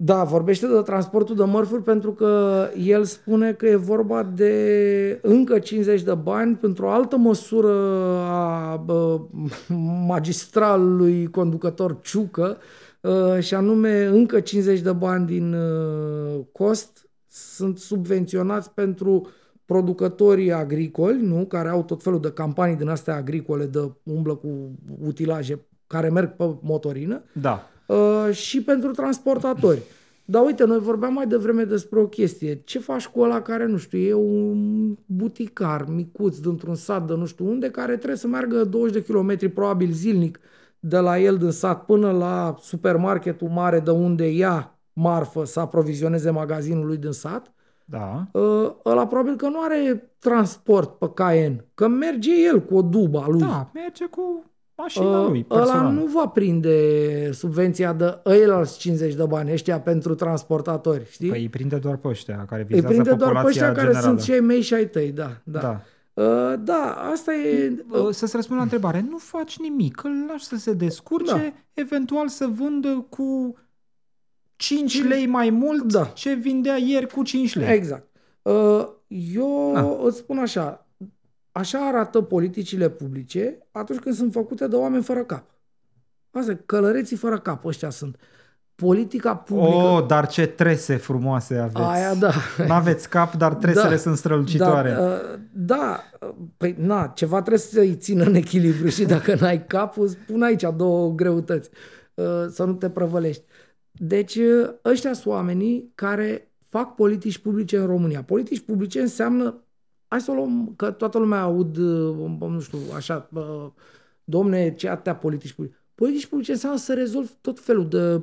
Da, 0.00 0.24
vorbește 0.24 0.66
de 0.66 0.80
transportul 0.84 1.36
de 1.36 1.44
mărfuri 1.44 1.82
pentru 1.82 2.12
că 2.12 2.64
el 2.76 3.04
spune 3.04 3.52
că 3.52 3.66
e 3.66 3.76
vorba 3.76 4.22
de 4.22 5.18
încă 5.22 5.58
50 5.58 6.02
de 6.02 6.14
bani 6.14 6.56
pentru 6.56 6.84
o 6.84 6.88
altă 6.88 7.16
măsură 7.16 7.72
a 8.24 8.76
bă, 8.76 9.20
magistralului 10.06 11.26
conducător 11.26 12.00
Ciucă 12.00 12.56
uh, 13.00 13.38
și 13.40 13.54
anume 13.54 14.04
încă 14.04 14.40
50 14.40 14.80
de 14.80 14.92
bani 14.92 15.26
din 15.26 15.52
uh, 15.52 16.40
cost 16.52 17.08
sunt 17.28 17.78
subvenționați 17.78 18.70
pentru 18.70 19.28
producătorii 19.64 20.52
agricoli, 20.52 21.22
nu, 21.22 21.44
care 21.44 21.68
au 21.68 21.82
tot 21.82 22.02
felul 22.02 22.20
de 22.20 22.30
campanii 22.30 22.76
din 22.76 22.88
astea 22.88 23.14
agricole 23.14 23.66
de 23.66 23.92
umblă 24.02 24.34
cu 24.34 24.48
utilaje 25.06 25.66
care 25.86 26.08
merg 26.08 26.36
pe 26.36 26.56
motorină 26.60 27.22
Da. 27.32 27.68
Uh, 27.88 28.28
și 28.34 28.62
pentru 28.62 28.90
transportatori. 28.90 29.82
Dar 30.24 30.44
uite, 30.44 30.64
noi 30.64 30.78
vorbeam 30.78 31.12
mai 31.12 31.26
devreme 31.26 31.64
despre 31.64 31.98
o 32.00 32.06
chestie. 32.06 32.60
Ce 32.64 32.78
faci 32.78 33.06
cu 33.06 33.20
ăla 33.20 33.42
care, 33.42 33.66
nu 33.66 33.76
știu, 33.76 33.98
e 33.98 34.12
un 34.14 34.94
buticar 35.06 35.84
micuț 35.88 36.38
dintr-un 36.38 36.74
sat 36.74 37.06
de 37.06 37.14
nu 37.14 37.26
știu 37.26 37.48
unde, 37.48 37.70
care 37.70 37.96
trebuie 37.96 38.16
să 38.16 38.26
meargă 38.26 38.64
20 38.64 38.92
de 38.94 39.02
kilometri 39.02 39.48
probabil 39.48 39.90
zilnic 39.90 40.38
de 40.80 40.98
la 40.98 41.18
el 41.18 41.36
din 41.36 41.50
sat 41.50 41.84
până 41.84 42.10
la 42.10 42.54
supermarketul 42.60 43.48
mare 43.48 43.80
de 43.80 43.90
unde 43.90 44.30
ia 44.30 44.78
marfă 44.92 45.44
să 45.44 45.60
aprovizioneze 45.60 46.30
magazinul 46.30 46.86
lui 46.86 46.96
din 46.96 47.10
sat, 47.12 47.52
Da. 47.84 48.26
uh, 48.32 48.70
ăla 48.84 49.06
probabil 49.06 49.36
că 49.36 49.48
nu 49.48 49.60
are 49.60 50.10
transport 50.18 50.98
pe 50.98 51.10
Cayenne, 51.14 51.64
că 51.74 51.88
merge 51.88 52.44
el 52.46 52.60
cu 52.60 52.74
o 52.76 52.82
dubă 52.82 53.18
a 53.20 53.28
lui. 53.28 53.40
Da, 53.40 53.70
merge 53.74 54.04
cu 54.06 54.44
mașina 54.82 55.26
lui, 55.28 55.38
Uh, 55.48 55.56
ăla 55.56 55.64
personal. 55.64 55.92
nu 55.92 56.04
va 56.06 56.26
prinde 56.28 57.30
subvenția 57.32 57.92
de 57.92 58.18
ăilalți 58.24 58.78
50 58.78 59.14
de 59.14 59.24
bani, 59.28 59.52
ăștia 59.52 59.80
pentru 59.80 60.14
transportatori, 60.14 61.06
știi? 61.10 61.28
Păi 61.28 61.40
îi 61.40 61.48
prinde 61.48 61.76
doar 61.76 61.96
pe 61.96 62.08
ăștia 62.08 62.44
care 62.48 62.60
Îi 62.60 62.66
vizează 62.66 62.86
prinde 62.88 63.08
doar 63.08 63.18
pe 63.18 63.24
populația 63.24 63.48
ăștia 63.50 63.72
care 63.72 63.86
generală. 63.92 64.06
sunt 64.06 64.20
cei 64.22 64.40
mei 64.40 64.60
și 64.60 64.74
ai 64.74 64.88
tăi, 64.88 65.10
da. 65.12 65.30
Da, 65.44 65.60
Da. 65.60 65.80
Uh, 66.22 66.54
da 66.60 67.08
asta 67.12 67.34
e... 67.34 67.72
Uh, 67.90 68.08
Să-ți 68.10 68.36
răspund 68.36 68.56
la 68.58 68.62
întrebare, 68.64 69.04
nu 69.10 69.16
faci 69.18 69.58
nimic, 69.58 70.04
îl 70.04 70.24
lași 70.28 70.44
să 70.44 70.56
se 70.56 70.72
descurce, 70.72 71.32
Da. 71.32 71.52
eventual 71.72 72.28
să 72.28 72.46
vândă 72.46 73.06
cu 73.08 73.56
5 74.56 75.02
lei 75.04 75.26
mai 75.26 75.50
mult 75.50 75.92
Da. 75.92 76.04
ce 76.04 76.32
vindea 76.34 76.76
ieri 76.76 77.06
cu 77.06 77.22
5 77.22 77.54
lei. 77.54 77.74
Exact. 77.74 78.06
Uh, 78.42 78.86
Eu 79.34 79.70
Da. 79.74 79.96
îți 80.06 80.16
spun 80.16 80.38
așa, 80.38 80.86
așa 81.58 81.86
arată 81.88 82.20
politicile 82.20 82.88
publice 82.88 83.58
atunci 83.70 83.98
când 83.98 84.14
sunt 84.14 84.32
făcute 84.32 84.66
de 84.66 84.76
oameni 84.76 85.02
fără 85.02 85.24
cap. 85.24 85.44
Asta, 86.30 86.50
e, 86.50 86.62
călăreții 86.66 87.16
fără 87.16 87.38
cap, 87.38 87.64
ăștia 87.64 87.90
sunt. 87.90 88.16
Politica 88.74 89.36
publică... 89.36 89.74
Oh, 89.74 90.06
dar 90.06 90.26
ce 90.26 90.46
trese 90.46 90.96
frumoase 90.96 91.56
aveți. 91.56 91.80
Aia 91.80 92.14
da. 92.14 92.32
N-aveți 92.66 93.08
cap, 93.08 93.34
dar 93.34 93.54
tresele 93.54 93.88
Da. 93.88 93.96
sunt 93.96 94.16
strălucitoare. 94.16 94.90
Da, 94.90 95.02
uh, 95.02 95.38
da, 95.52 96.00
uh, 96.20 96.34
păi 96.56 96.74
na, 96.78 97.06
ceva 97.06 97.38
trebuie 97.38 97.58
să-i 97.58 97.94
țină 97.94 98.24
în 98.24 98.34
echilibru 98.34 98.88
și 98.88 99.04
dacă 99.04 99.34
n-ai 99.40 99.66
cap, 99.66 99.98
îți 99.98 100.16
pun 100.16 100.42
aici 100.42 100.64
două 100.76 101.12
greutăți, 101.14 101.70
uh, 102.14 102.24
să 102.50 102.64
nu 102.64 102.72
te 102.72 102.90
prăvălești. 102.90 103.42
Deci 103.90 104.34
uh, 104.34 104.70
ăștia 104.84 105.12
sunt 105.12 105.34
oamenii 105.34 105.92
care 105.94 106.52
fac 106.68 106.94
politici 106.94 107.38
publice 107.38 107.78
în 107.78 107.86
România. 107.86 108.22
Politici 108.22 108.60
publice 108.60 109.00
înseamnă, 109.00 109.62
hai 110.08 110.20
să 110.20 110.30
o 110.30 110.34
luăm, 110.34 110.72
că 110.76 110.90
toată 110.90 111.18
lumea 111.18 111.40
aud, 111.40 111.76
uh, 111.76 112.36
nu 112.38 112.60
știu, 112.60 112.78
așa, 112.94 113.28
uh, 113.32 113.66
domne, 114.24 114.74
ce 114.74 114.88
atâtea 114.88 115.16
politici 115.16 115.52
publice. 115.52 115.82
Politici 115.94 116.26
publice 116.26 116.52
înseamnă 116.52 116.78
să 116.78 116.94
rezolvi 116.94 117.32
tot 117.40 117.60
felul 117.60 117.88
de 117.88 118.22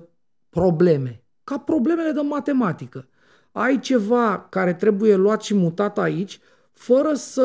probleme, 0.50 1.24
ca 1.44 1.58
problemele 1.58 2.12
de 2.12 2.22
matematică 2.22 3.08
ai 3.56 3.80
ceva 3.80 4.48
care 4.50 4.74
trebuie 4.74 5.16
luat 5.16 5.42
și 5.42 5.54
mutat 5.54 5.98
aici, 5.98 6.40
fără 6.72 7.14
să 7.14 7.42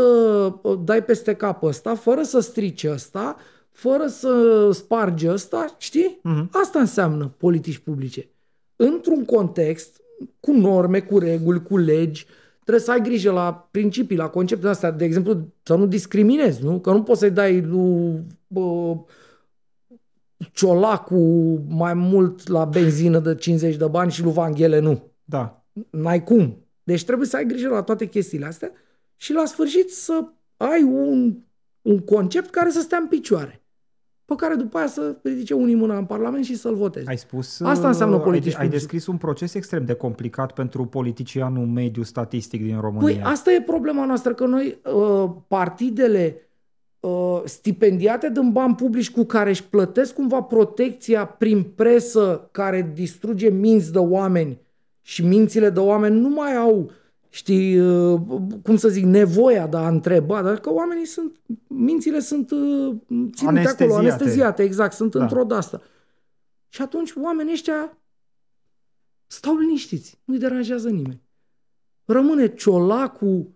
uh, 0.62 0.79
dai 0.85 1.05
peste 1.05 1.35
cap 1.35 1.62
ăsta, 1.62 1.95
fără 1.95 2.23
să 2.23 2.41
strici 2.41 2.85
ăsta, 2.85 3.37
fără 3.71 4.07
să 4.07 4.69
spargi 4.73 5.29
ăsta, 5.29 5.75
știi? 5.79 6.19
Mhm. 6.23 6.49
Asta 6.53 6.79
înseamnă 6.79 7.35
politici 7.37 7.79
publice. 7.79 8.29
Într-un 8.77 9.25
context, 9.25 10.01
cu 10.41 10.53
norme, 10.53 11.01
cu 11.01 11.19
reguli, 11.19 11.62
cu 11.62 11.77
legi, 11.77 12.27
trebuie 12.71 12.97
să 12.97 13.03
ai 13.03 13.09
grijă 13.09 13.31
la 13.31 13.69
principii, 13.71 14.17
la 14.17 14.29
concepte 14.29 14.69
astea. 14.69 14.91
De 14.91 15.05
exemplu, 15.05 15.53
să 15.63 15.75
nu 15.75 15.87
discriminezi, 15.87 16.63
nu? 16.65 16.81
Că 16.81 16.91
nu 16.91 17.03
poți 17.03 17.19
să-i 17.19 17.31
dai 17.31 17.61
lui 17.61 18.27
bă, 18.47 18.97
ciolacu 20.53 21.19
mai 21.69 21.95
mult 21.95 22.49
la 22.49 22.65
benzină 22.65 23.19
de 23.19 23.35
50 23.35 23.77
de 23.77 23.87
bani 23.87 24.11
și 24.11 24.23
lui 24.23 24.33
Vanghele 24.33 24.79
nu. 24.79 25.13
Da. 25.25 25.65
N-ai 25.91 26.25
cum. 26.25 26.67
Deci 26.83 27.05
trebuie 27.05 27.27
să 27.27 27.37
ai 27.37 27.47
grijă 27.47 27.69
la 27.69 27.83
toate 27.83 28.07
chestiile 28.07 28.47
astea 28.47 28.73
și 29.17 29.33
la 29.33 29.45
sfârșit 29.45 29.93
să 29.93 30.25
ai 30.57 30.83
un, 30.83 31.37
un 31.83 31.99
concept 31.99 32.51
care 32.51 32.71
să 32.71 32.81
stea 32.81 32.99
în 32.99 33.07
picioare. 33.07 33.60
Pe 34.31 34.36
care 34.36 34.55
după 34.55 34.78
aia 34.78 34.86
să 34.86 35.16
ridice 35.23 35.55
unii 35.55 35.74
mâna 35.74 35.98
în 35.98 36.05
Parlament 36.05 36.44
și 36.44 36.57
să-l 36.57 36.74
voteze. 36.74 37.05
Ai 37.09 37.19
spus... 37.19 37.61
Asta 37.61 37.86
înseamnă 37.86 38.16
uh, 38.16 38.23
politici 38.23 38.55
Ai, 38.55 38.61
ai 38.61 38.66
publice. 38.66 38.77
descris 38.77 39.07
un 39.07 39.16
proces 39.16 39.55
extrem 39.55 39.85
de 39.85 39.93
complicat 39.93 40.52
pentru 40.52 40.85
politicianul 40.85 41.66
mediu 41.66 42.02
statistic 42.02 42.62
din 42.62 42.81
România. 42.81 43.23
Păi 43.23 43.31
asta 43.32 43.52
e 43.52 43.62
problema 43.62 44.05
noastră, 44.05 44.35
că 44.35 44.47
noi, 44.47 44.81
uh, 44.94 45.31
partidele 45.48 46.51
uh, 47.01 47.40
stipendiate 47.44 48.31
din 48.31 48.52
bani 48.52 48.74
publici 48.74 49.11
cu 49.11 49.24
care 49.24 49.51
își 49.51 49.65
plătesc 49.65 50.15
cumva 50.15 50.43
protecția 50.43 51.24
prin 51.24 51.62
presă 51.62 52.48
care 52.51 52.90
distruge 52.94 53.48
minți 53.48 53.93
de 53.93 53.98
oameni 53.98 54.61
și 55.01 55.27
mințile 55.27 55.70
de 55.70 55.81
oameni 55.81 56.20
nu 56.20 56.28
mai 56.28 56.57
au, 56.57 56.90
știi, 57.32 57.81
uh, 57.81 58.20
cum 58.62 58.77
să 58.77 58.89
zic, 58.89 59.05
nevoia 59.05 59.66
de 59.66 59.77
a 59.77 59.89
întreba, 59.89 60.43
dar 60.43 60.57
că 60.59 60.73
oamenii 60.73 61.05
sunt, 61.07 61.36
mințile 61.66 62.20
sunt 62.20 62.51
uh, 62.51 62.59
ținute 63.09 63.40
acolo, 63.44 63.48
Anesteziate. 63.48 63.94
anesteziate, 63.94 64.62
exact, 64.62 64.93
sunt 64.94 65.15
Da. 65.15 65.23
într-o 65.23 65.44
de-asta. 65.44 65.81
Și 66.69 66.82
atunci 66.82 67.12
oamenii 67.23 67.52
ăștia 67.52 67.98
stau 69.27 69.57
liniștiți, 69.57 70.20
nu-i 70.24 70.39
deranjează 70.39 70.89
nimeni. 70.89 71.23
Rămâne 72.05 72.55
Ciolacu 72.55 73.55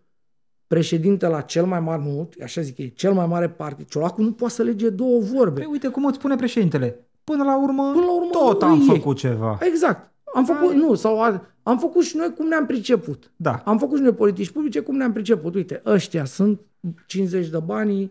președinte 0.66 1.26
la 1.26 1.40
cel 1.40 1.64
mai 1.66 1.80
mare, 1.80 2.02
nu, 2.02 2.28
așa 2.42 2.60
zic 2.60 2.78
ei, 2.78 2.92
cel 2.92 3.12
mai 3.12 3.26
mare 3.26 3.48
partid. 3.50 3.88
Ciolacu 3.88 4.22
nu 4.22 4.32
poate 4.32 4.54
să 4.54 4.62
lege 4.62 4.90
două 4.90 5.20
vorbe. 5.20 5.60
Păi 5.60 5.68
uite 5.70 5.88
cum 5.88 6.04
îți 6.04 6.16
spune 6.16 6.36
președintele. 6.36 7.06
Până 7.24 7.44
la 7.44 7.62
urmă, 7.62 7.90
Până 7.92 8.04
la 8.04 8.14
urmă, 8.14 8.30
tot 8.32 8.62
am 8.62 8.72
îi 8.72 8.86
iei. 8.86 8.96
făcut 8.98 9.16
ceva. 9.16 9.58
Exact. 9.60 10.12
Am 10.34 10.44
făcut, 10.44 10.70
Ai- 10.70 10.76
nu, 10.76 10.94
sau 10.94 11.22
a- 11.22 11.46
am 11.64 11.78
făcut 11.78 12.02
și 12.04 12.16
noi 12.16 12.32
cum 12.36 12.46
ne-am 12.46 12.66
priceput. 12.66 13.32
Da. 13.36 13.62
Am 13.64 13.78
făcut 13.78 13.96
și 13.96 14.02
noi 14.02 14.12
politici 14.14 14.50
publice 14.50 14.80
cum 14.80 14.96
ne-am 14.96 15.12
priceput. 15.12 15.54
Uite, 15.54 15.82
ăștia 15.86 16.24
sunt 16.24 16.60
50 17.06 17.48
de 17.48 17.58
bani 17.58 18.10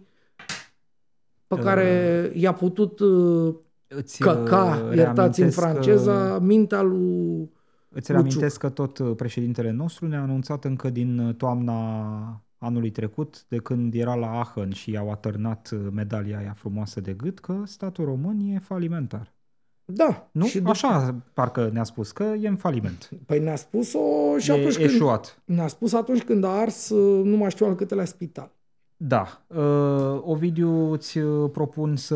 pe 1.48 1.56
care 1.56 2.32
i-a 2.34 2.54
putut 2.54 3.00
uh, 3.00 3.56
Îți, 3.88 4.20
căca, 4.20 4.86
uh, 4.90 4.96
iertați 4.96 5.42
în 5.42 5.50
reamintesc 5.50 5.56
că- 5.56 5.62
franceza, 5.62 6.40
mintea 6.40 6.82
lui... 6.82 7.52
Îți 7.90 8.12
reamintesc 8.12 8.60
că 8.60 8.70
tot 8.70 8.98
uh, 8.98 9.16
președintele 9.16 9.72
nostru 9.72 10.08
ne-a 10.08 10.22
anunțat 10.22 10.66
încă 10.66 10.90
din 10.90 11.20
uh, 11.20 11.36
toamna 11.36 12.44
anului 12.58 12.92
trecut, 12.92 13.46
de 13.48 13.58
când 13.58 13.94
era 13.94 14.16
la 14.16 14.28
Aachen 14.28 14.72
și 14.72 14.92
i-au 14.92 15.12
atârnat 15.12 15.70
uh, 15.74 15.80
medalia 15.92 16.38
aia 16.38 16.54
frumoasă 16.54 17.02
de 17.02 17.14
gât, 17.14 17.40
că 17.40 17.62
statul 17.66 18.06
român 18.06 18.40
e 18.40 18.60
falimentar. 18.60 19.34
Da. 19.86 20.30
Nu? 20.32 20.46
Și 20.46 20.58
după- 20.58 20.70
Așa 20.70 21.16
parcă 21.34 21.70
ne-a 21.74 21.84
spus, 21.84 22.12
că 22.12 22.24
e 22.24 22.48
în 22.48 22.56
faliment. 22.56 23.10
Păi 23.26 23.40
ne-a 23.40 23.56
spus-o 23.56 24.00
și 24.38 24.50
e 24.50 24.54
atunci 24.54 24.76
când... 24.78 24.90
eșuat. 24.90 25.42
Ne-a 25.46 25.68
spus 25.68 25.94
atunci 25.94 26.24
când 26.24 26.44
a 26.44 26.50
ars 26.50 26.90
uh, 26.90 27.24
nu 27.26 27.38
mai 27.38 27.50
știu 27.52 27.66
al 27.66 27.76
câtelea 27.76 28.06
spital. 28.06 28.52
Da. 28.98 29.42
Uh, 29.48 30.22
Ovidiu, 30.22 30.92
îți 30.92 31.18
uh, 31.18 31.50
propun 31.52 31.96
să 31.96 32.16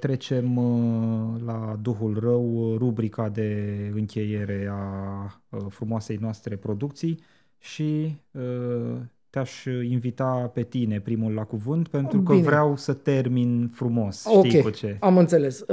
trecem 0.00 0.56
uh, 0.56 1.40
la 1.44 1.78
Duhul 1.82 2.18
Rău, 2.20 2.70
uh, 2.72 2.78
rubrica 2.78 3.28
de 3.28 3.90
încheiere 3.94 4.68
a 4.72 5.40
uh, 5.48 5.60
frumoasei 5.68 6.16
noastre 6.16 6.56
producții 6.56 7.20
și 7.58 8.16
uh, 8.30 8.96
te-aș 9.36 9.64
invita 9.90 10.50
pe 10.54 10.62
tine 10.62 11.00
primul 11.00 11.32
la 11.32 11.42
cuvânt 11.42 11.88
pentru 11.88 12.20
că 12.22 12.32
Bine. 12.32 12.44
vreau 12.44 12.76
să 12.76 12.92
termin 12.92 13.70
frumos. 13.74 14.24
Ok, 14.28 14.44
Știi 14.46 14.62
cu 14.62 14.70
ce? 14.70 14.96
am 15.00 15.18
înțeles. 15.18 15.60
Uh, 15.60 15.66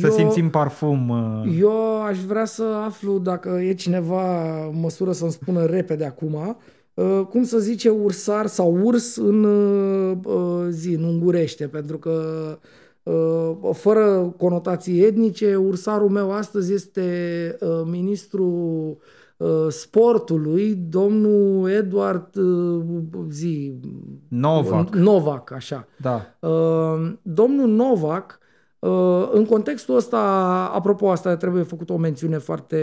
Să 0.00 0.06
eu, 0.06 0.10
simțim 0.10 0.50
parfum. 0.50 1.08
uh, 1.08 1.56
eu 1.60 2.02
aș 2.02 2.18
vrea 2.18 2.44
să 2.44 2.62
aflu 2.84 3.18
dacă 3.18 3.60
e 3.62 3.74
cineva 3.74 4.54
în 4.66 4.80
măsură 4.80 5.12
să-mi 5.12 5.30
spună 5.30 5.64
repede 5.64 6.04
acum 6.04 6.56
uh, 6.94 7.20
cum 7.28 7.42
să 7.42 7.58
zice 7.58 7.88
ursar 7.88 8.46
sau 8.46 8.78
urs 8.82 9.16
în 9.16 9.44
uh, 9.44 10.16
uh, 10.24 10.66
zi, 10.68 10.94
în 10.94 11.02
ungurește, 11.02 11.66
pentru 11.66 11.98
că 11.98 12.20
uh, 13.02 13.70
fără 13.72 14.34
conotații 14.38 15.00
etnice, 15.00 15.54
ursarul 15.56 16.08
meu 16.08 16.32
astăzi 16.32 16.72
este 16.72 17.02
uh, 17.60 17.68
ministrul 17.84 18.88
uh, 18.90 18.96
sportului, 19.68 20.74
domnul 20.74 21.68
Eduard 21.70 22.36
uh, 22.36 22.82
zi, 23.30 23.74
Novak. 24.28 24.94
Novak, 24.94 25.52
așa. 25.52 25.88
Da. 25.96 26.20
Uh, 26.48 27.12
Domnul 27.22 27.68
Novak, 27.68 28.38
uh, 28.78 29.28
în 29.32 29.44
contextul 29.44 29.96
ăsta, 29.96 30.18
apropo, 30.74 31.10
asta 31.10 31.36
trebuie 31.36 31.62
făcut 31.62 31.90
o 31.90 31.96
mențiune 31.96 32.38
foarte, 32.38 32.78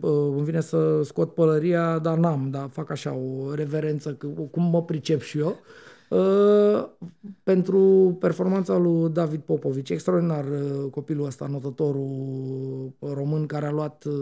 uh, 0.00 0.10
îmi 0.36 0.44
vine 0.44 0.60
să 0.60 1.00
scot 1.02 1.34
pălăria, 1.34 1.98
dar 1.98 2.16
n-am, 2.18 2.48
dar 2.50 2.68
fac 2.72 2.90
așa 2.90 3.12
o 3.14 3.54
reverență, 3.54 4.12
că- 4.12 4.26
cum 4.50 4.62
mă 4.70 4.82
pricep 4.82 5.20
și 5.20 5.38
eu, 5.38 5.56
uh, 6.10 6.84
pentru 7.42 7.80
performanța 8.20 8.76
lui 8.76 9.10
David 9.10 9.40
Popovici. 9.40 9.90
Extraordinar 9.90 10.44
uh, 10.44 10.90
copilul 10.90 11.26
ăsta, 11.26 11.46
notătorul 11.50 12.92
român 13.14 13.46
care 13.46 13.66
a 13.66 13.70
luat 13.70 14.04
uh, 14.04 14.14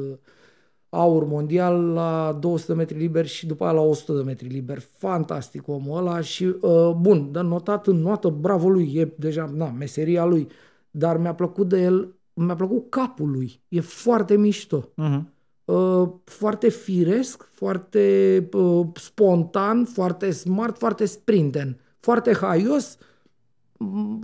aur 0.95 1.25
mondial 1.25 1.93
la 1.93 2.37
200 2.41 2.73
de 2.73 2.79
metri 2.79 2.99
liber 2.99 3.27
și 3.27 3.47
după 3.47 3.65
aia 3.65 3.73
la 3.73 3.81
100 3.81 4.13
de 4.13 4.23
metri 4.23 4.49
liber. 4.49 4.79
Fantastic 4.97 5.69
omul 5.69 5.99
ăla 5.99 6.21
și 6.21 6.45
uh, 6.45 6.91
bun, 6.97 7.33
dă 7.33 7.41
notat 7.41 7.87
în 7.87 7.97
notă, 7.97 8.29
bravo 8.29 8.69
lui, 8.69 8.93
e 8.95 9.15
deja, 9.19 9.51
na, 9.55 9.71
meseria 9.71 10.25
lui, 10.25 10.49
dar 10.91 11.17
mi-a 11.17 11.35
plăcut 11.35 11.69
de 11.69 11.83
el, 11.83 12.15
mi-a 12.33 12.55
plăcut 12.55 12.91
capul 12.91 13.31
lui, 13.31 13.61
e 13.69 13.81
foarte 13.81 14.37
mișto. 14.37 14.89
Uh-huh. 15.03 15.21
Uh, 15.65 16.09
foarte 16.25 16.69
firesc, 16.69 17.49
foarte 17.53 18.49
uh, 18.53 18.87
spontan, 18.95 19.85
foarte 19.85 20.31
smart, 20.31 20.79
foarte 20.79 21.05
sprinten, 21.05 21.81
foarte 22.01 22.35
haios. 22.35 22.99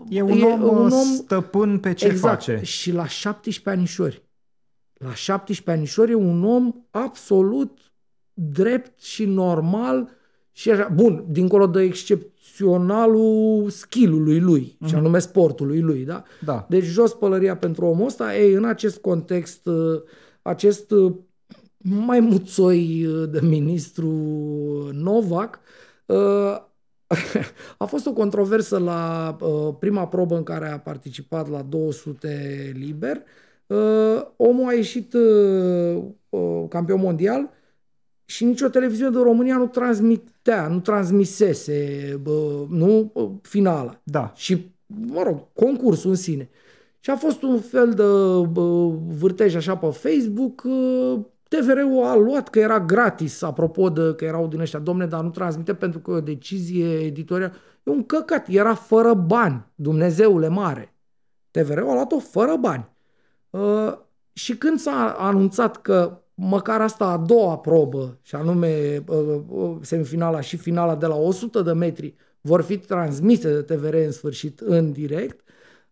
E 0.09 0.23
un, 0.23 0.43
om, 0.43 0.63
un 0.63 0.77
om 0.77 0.91
stăpân 0.91 1.79
pe 1.79 1.93
ce 1.93 2.07
exact. 2.07 2.43
face. 2.43 2.61
Și 2.65 2.93
la 2.93 3.07
17 3.07 3.81
anișori. 3.81 4.23
La 5.05 5.15
17 5.15 5.71
anișori 5.71 6.11
e 6.11 6.15
un 6.15 6.45
om 6.45 6.75
absolut 6.91 7.79
drept 8.33 9.01
și 9.01 9.25
normal 9.25 10.11
și 10.53 10.71
așa. 10.71 10.89
Bun, 10.95 11.25
dincolo 11.29 11.67
de 11.67 11.83
excepționalul 11.83 13.71
skill-ului 13.71 14.41
lui, 14.41 14.77
mm-hmm. 14.77 14.89
și 14.89 14.95
anume 14.95 15.19
sportului 15.19 15.81
lui, 15.81 16.05
da? 16.05 16.23
Da. 16.45 16.67
Deci 16.69 16.85
jos 16.85 17.15
pălăria 17.15 17.57
pentru 17.57 17.87
omul 17.87 18.07
ăsta. 18.07 18.37
Ei, 18.37 18.53
în 18.53 18.65
acest 18.65 18.99
context, 18.99 19.67
uh, 19.67 20.03
acest 20.43 20.91
uh, 20.91 21.15
mai 21.77 22.21
muțoi 22.21 23.07
uh, 23.07 23.31
de 23.31 23.41
ministru 23.43 24.09
Novak 24.93 25.61
uh, 26.07 26.17
a 27.79 27.85
fost 27.85 28.07
o 28.07 28.13
controversă 28.13 28.79
la 28.79 29.37
uh, 29.41 29.75
prima 29.79 30.09
probă 30.09 30.37
în 30.37 30.43
care 30.43 30.71
a 30.71 30.79
participat 30.79 31.49
la 31.49 31.63
200 31.63 32.73
liber. 32.75 33.17
Uh, 33.17 33.23
omul 34.37 34.69
a 34.69 34.73
ieșit 34.73 35.13
uh, 35.13 36.03
uh, 36.29 36.65
campion 36.69 37.01
mondial 37.01 37.51
și 38.25 38.45
nicio 38.45 38.69
televiziune 38.69 39.11
din 39.11 39.23
România 39.23 39.57
nu 39.57 39.67
transmitea, 39.67 40.69
nu 40.69 40.81
transmisese 40.81 42.19
bă, 42.23 42.67
nu, 42.69 43.11
uh, 43.15 43.31
finala. 43.43 44.01
Da. 44.03 44.33
Și, 44.35 44.73
mă 44.87 45.23
rog, 45.23 45.47
concursul 45.55 46.11
în 46.11 46.17
sine. 46.17 46.49
Și 47.01 47.11
a 47.11 47.17
fost 47.17 47.43
un 47.43 47.61
fel 47.61 47.91
de 47.91 48.03
bă, 48.53 48.89
vârtej 49.19 49.55
așa 49.55 49.77
pe 49.77 49.87
Facebook. 49.87 50.63
uh, 50.65 51.21
TVR-ul 51.49 52.05
a 52.05 52.17
luat 52.17 52.49
că 52.49 52.59
era 52.59 52.81
gratis, 52.81 53.43
apropo 53.43 53.89
de 53.89 54.15
că 54.17 54.25
erau 54.25 54.47
din 54.47 54.61
ăștia, 54.61 54.79
domne, 54.79 55.07
dar 55.07 55.23
nu 55.23 55.31
transmite 55.31 55.75
pentru 55.75 55.99
că 56.01 56.11
e 56.11 56.15
o 56.15 56.21
decizie 56.21 57.01
editorială. 57.01 57.53
E 57.83 57.91
un 57.91 58.05
căcat, 58.05 58.49
era 58.49 58.75
fără 58.75 59.15
bani, 59.15 59.67
Dumnezeule 59.75 60.49
mare. 60.49 60.95
TVR-ul 61.51 61.89
a 61.91 61.93
luat-o 61.93 62.19
fără 62.19 62.57
bani. 62.57 62.89
Uh, 63.51 63.93
și 64.33 64.57
când 64.57 64.79
s-a 64.79 65.17
anunțat 65.19 65.77
că 65.77 66.21
măcar 66.35 66.81
asta 66.81 67.05
a 67.05 67.17
doua 67.17 67.59
probă, 67.59 68.19
și 68.23 68.35
anume 68.35 69.05
uh, 69.07 69.41
uh, 69.49 69.77
semifinala 69.81 70.41
și 70.41 70.57
finala 70.57 70.97
de 70.97 71.07
la 71.07 71.15
100 71.15 71.63
de 71.63 71.73
metri, 71.73 72.15
vor 72.41 72.63
fi 72.63 72.79
transmise 72.79 73.55
de 73.55 73.75
TVR 73.75 73.95
în 73.95 74.13
sfârșit 74.13 74.61
în 74.61 74.93
direct, 74.93 75.41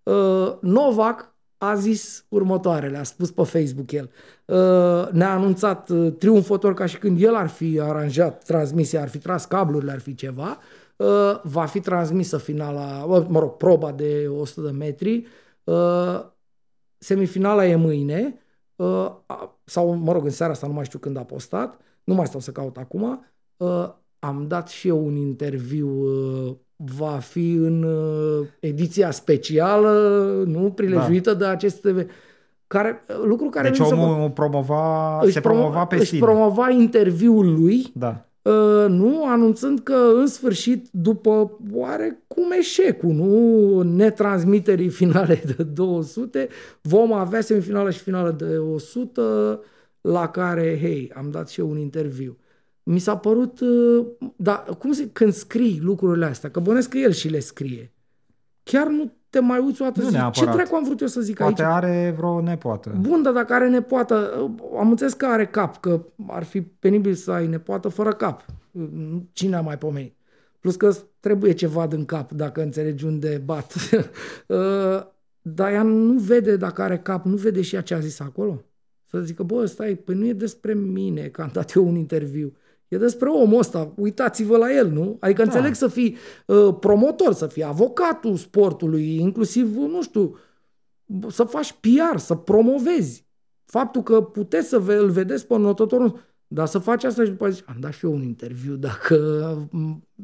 uh, 0.03 0.57
Novak 0.61 1.33
a 1.59 1.75
zis 1.75 2.25
următoarele, 2.29 2.99
a 2.99 3.03
spus 3.03 3.31
pe 3.31 3.43
Facebook 3.43 3.93
el. 3.93 4.11
Uh, 4.45 5.09
ne-a 5.13 5.33
anunțat 5.33 5.89
uh, 5.89 6.13
triumfător 6.19 6.75
ca 6.75 6.87
și 6.87 6.99
când 6.99 7.23
el 7.23 7.35
ar 7.35 7.49
fi 7.49 7.81
aranjat 7.83 8.45
transmisia, 8.45 9.01
ar 9.01 9.09
fi 9.09 9.19
tras 9.19 9.45
cablurile, 9.45 9.93
ar 9.93 10.01
fi 10.01 10.15
ceva. 10.15 10.59
Uh, 10.97 11.41
va 11.43 11.65
fi 11.65 11.81
transmisă 11.81 12.37
finala, 12.37 13.05
uh, 13.05 13.27
mă 13.29 13.39
rog, 13.39 13.57
proba 13.57 13.93
de 13.93 14.27
100 14.39 14.61
de 14.61 14.71
metri. 14.71 15.27
Uh, 17.01 17.05
semifinala 17.07 17.67
e 17.67 17.75
mâine, 17.77 18.35
uh, 18.77 19.11
a- 19.27 19.59
sau, 19.65 19.95
mă 19.95 20.13
rog, 20.13 20.25
în 20.25 20.31
seara 20.31 20.53
asta, 20.53 20.67
nu 20.67 20.73
mai 20.73 20.85
știu 20.85 20.99
când 20.99 21.17
a 21.17 21.23
postat, 21.23 21.81
nu 22.05 22.15
mai 22.15 22.27
stau 22.27 22.41
să 22.41 22.51
caut 22.51 22.77
acum. 22.77 23.25
Uh, 23.57 23.89
am 24.19 24.45
dat 24.49 24.69
și 24.69 24.89
eu 24.89 25.07
un 25.07 25.17
interviu, 25.17 25.89
uh, 25.89 26.55
va 26.77 27.19
fi 27.19 27.53
în 27.53 27.83
uh, 27.83 28.47
ediția 28.61 29.11
specială, 29.11 29.93
nu, 30.47 30.71
prilejuită 30.71 31.33
da. 31.33 31.39
de 31.39 31.45
acest 31.45 31.81
TV, 31.81 32.11
care, 32.67 33.05
lucru 33.25 33.49
care 33.49 33.69
Deci 33.69 33.79
mi 33.79 33.87
se 33.87 33.95
pare- 33.95 34.07
omul 34.11 34.31
promova, 34.31 35.21
își 35.23 35.33
se 35.33 35.39
promo- 35.41 35.43
promova 35.43 35.85
pe 35.87 35.97
își 35.97 36.07
sine. 36.09 36.21
promova 36.21 36.71
interviul 36.71 37.55
lui, 37.61 37.87
Da. 37.95 38.28
Uh, 38.49 38.87
nu, 38.89 39.25
anunțând 39.27 39.81
că 39.81 40.11
în 40.15 40.27
sfârșit, 40.27 40.89
după 40.91 41.59
oarecum 41.73 42.51
eșecul, 42.59 43.11
nu, 43.11 43.83
netransmiterii 43.83 44.89
finale 44.89 45.43
de 45.57 45.63
200, 45.63 46.49
vom 46.81 47.13
avea 47.13 47.41
semifinală 47.41 47.91
și 47.91 47.99
finală 47.99 48.31
de 48.31 48.57
100, 48.57 49.61
la 50.01 50.29
care, 50.29 50.79
hei, 50.81 51.13
am 51.15 51.31
dat 51.31 51.49
și 51.49 51.61
eu 51.61 51.71
un 51.71 51.79
interviu. 51.79 52.39
Mi 52.83 52.99
s-a 52.99 53.17
părut, 53.17 53.61
uh, 53.61 54.07
dar 54.37 54.65
cum 54.79 54.93
zic, 54.93 55.13
când 55.13 55.33
scrii 55.33 55.81
lucrurile 55.83 56.25
astea, 56.25 56.51
că 56.51 56.61
bănesc 56.61 56.89
că 56.89 56.99
el 56.99 57.13
și 57.13 57.29
le 57.29 57.39
scrie, 57.39 57.93
chiar 58.63 58.87
nu 58.87 59.18
te 59.31 59.41
mai 59.41 59.59
uiți 59.59 59.83
o 59.83 59.85
dată 59.85 60.01
Nu 60.01 60.05
zici, 60.05 60.15
ce 60.15 60.21
neapărat. 60.21 60.55
dracu 60.55 60.75
am 60.75 60.85
vrut 60.85 61.01
eu 61.01 61.07
să 61.07 61.21
zic 61.21 61.37
Poate 61.37 61.63
aici? 61.65 61.73
are 61.75 62.15
vreo 62.17 62.41
nepoată. 62.41 62.97
Bun, 63.01 63.23
dar 63.23 63.33
dacă 63.33 63.53
are 63.53 63.69
nepoată, 63.69 64.31
am 64.79 64.91
înțeles 64.91 65.13
că 65.13 65.27
are 65.27 65.47
cap, 65.47 65.81
că 65.81 66.01
ar 66.27 66.43
fi 66.43 66.61
penibil 66.63 67.15
să 67.15 67.31
ai 67.31 67.47
nepoată 67.47 67.89
fără 67.89 68.13
cap. 68.13 68.45
Cine 69.33 69.57
a 69.57 69.61
mai 69.61 69.79
pomenit? 69.79 70.15
Plus 70.61 70.77
că 70.77 70.93
trebuie 71.21 71.53
ceva 71.53 71.87
din 71.87 72.05
cap, 72.05 72.33
dacă 72.33 72.63
înțelegi 72.63 73.05
unde 73.05 73.43
bat. 73.45 73.75
Uh, 74.47 75.03
dar 75.43 75.73
ea 75.73 75.83
nu 75.83 76.19
vede 76.19 76.57
dacă 76.57 76.83
are 76.83 76.99
cap, 76.99 77.25
nu 77.25 77.37
vede 77.37 77.61
și 77.63 77.75
ea 77.75 77.81
ce 77.81 77.95
a 77.95 77.99
zis 77.99 78.21
acolo. 78.21 78.63
Să 79.11 79.21
zică, 79.21 79.43
bă, 79.43 79.65
stai, 79.67 79.95
păi 79.95 80.15
nu 80.15 80.27
e 80.27 80.33
despre 80.33 80.75
mine 80.75 81.23
că 81.23 81.43
am 81.43 81.51
dat 81.53 81.73
eu 81.73 81.87
un 81.89 81.95
interviu. 81.97 82.53
E 82.89 82.97
despre 82.97 83.29
omul 83.29 83.59
ăsta, 83.59 83.93
uitați-vă 83.97 84.57
la 84.57 84.73
el, 84.73 84.91
nu? 84.91 85.17
Adică 85.21 85.43
da. 85.43 85.49
înțeleg 85.49 85.75
să 85.75 85.89
fii 85.89 86.17
uh, 86.47 86.77
promotor, 86.81 87.33
să 87.33 87.47
fii 87.47 87.65
avocatul 87.65 88.37
sportului, 88.37 89.17
inclusiv, 89.17 89.77
nu 89.77 90.03
știu, 90.03 90.37
să 91.29 91.45
faci 91.45 91.73
PR, 91.81 92.17
să 92.17 92.35
promovezi. 92.35 93.27
faptul 93.65 94.03
că 94.03 94.23
puteți 94.23 94.69
să 94.69 94.77
îl 94.87 95.11
vedeți 95.11 95.47
pe 95.47 95.59
notătorul 95.59 96.21
dar 96.49 96.67
să 96.67 96.79
faci 96.79 97.05
asta 97.05 97.25
și 97.25 97.31
după 97.31 97.49
zici, 97.49 97.65
am 97.67 97.77
dat 97.81 97.93
și 97.93 98.05
eu 98.05 98.13
un 98.13 98.23
interviu 98.23 98.75
dacă, 98.75 99.17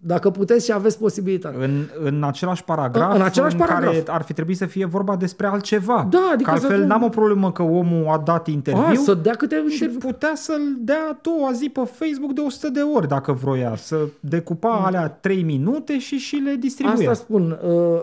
dacă 0.00 0.30
puteți 0.30 0.64
și 0.64 0.72
aveți 0.72 0.98
posibilitatea. 0.98 1.64
În, 1.64 1.88
în 2.02 2.22
același 2.22 2.64
paragraf 2.64 3.10
în, 3.10 3.16
în, 3.16 3.22
același 3.22 3.54
în 3.54 3.60
paragraf. 3.60 3.92
care 3.92 4.04
ar 4.06 4.22
fi 4.22 4.32
trebuit 4.32 4.56
să 4.56 4.66
fie 4.66 4.84
vorba 4.84 5.16
despre 5.16 5.46
altceva. 5.46 6.06
Da, 6.10 6.30
adică 6.32 6.50
că 6.50 6.56
altfel 6.56 6.80
să... 6.80 6.86
n-am 6.86 7.02
o 7.02 7.08
problemă 7.08 7.52
că 7.52 7.62
omul 7.62 8.06
a 8.08 8.18
dat 8.18 8.46
interviu 8.46 8.82
a, 8.82 8.94
să 8.94 9.14
dea 9.14 9.34
câte 9.34 9.64
și 9.68 9.72
interviu. 9.72 9.98
putea 9.98 10.32
să-l 10.34 10.76
dea 10.78 11.08
a 11.10 11.18
doua 11.22 11.52
zi 11.52 11.68
pe 11.68 11.80
Facebook 11.84 12.32
de 12.32 12.40
100 12.40 12.68
de 12.68 12.80
ori 12.80 13.08
dacă 13.08 13.32
vroia. 13.32 13.76
Să 13.76 13.96
decupa 14.20 14.76
mm. 14.78 14.84
alea 14.84 15.08
3 15.08 15.42
minute 15.42 15.98
și 15.98 16.16
și 16.16 16.36
le 16.36 16.54
distribuia. 16.54 17.10
Asta 17.10 17.24
spun, 17.24 17.58
uh, 17.62 18.02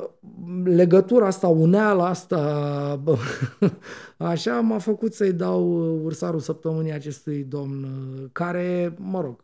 legătura 0.63 1.25
asta, 1.25 1.47
uneala 1.47 2.05
asta, 2.07 2.99
așa 4.17 4.59
m-a 4.59 4.77
făcut 4.77 5.13
să-i 5.13 5.33
dau 5.33 5.63
ursarul 6.03 6.39
săptămânii 6.39 6.93
acestui 6.93 7.45
domn, 7.49 7.87
care, 8.31 8.93
mă 8.97 9.21
rog, 9.21 9.35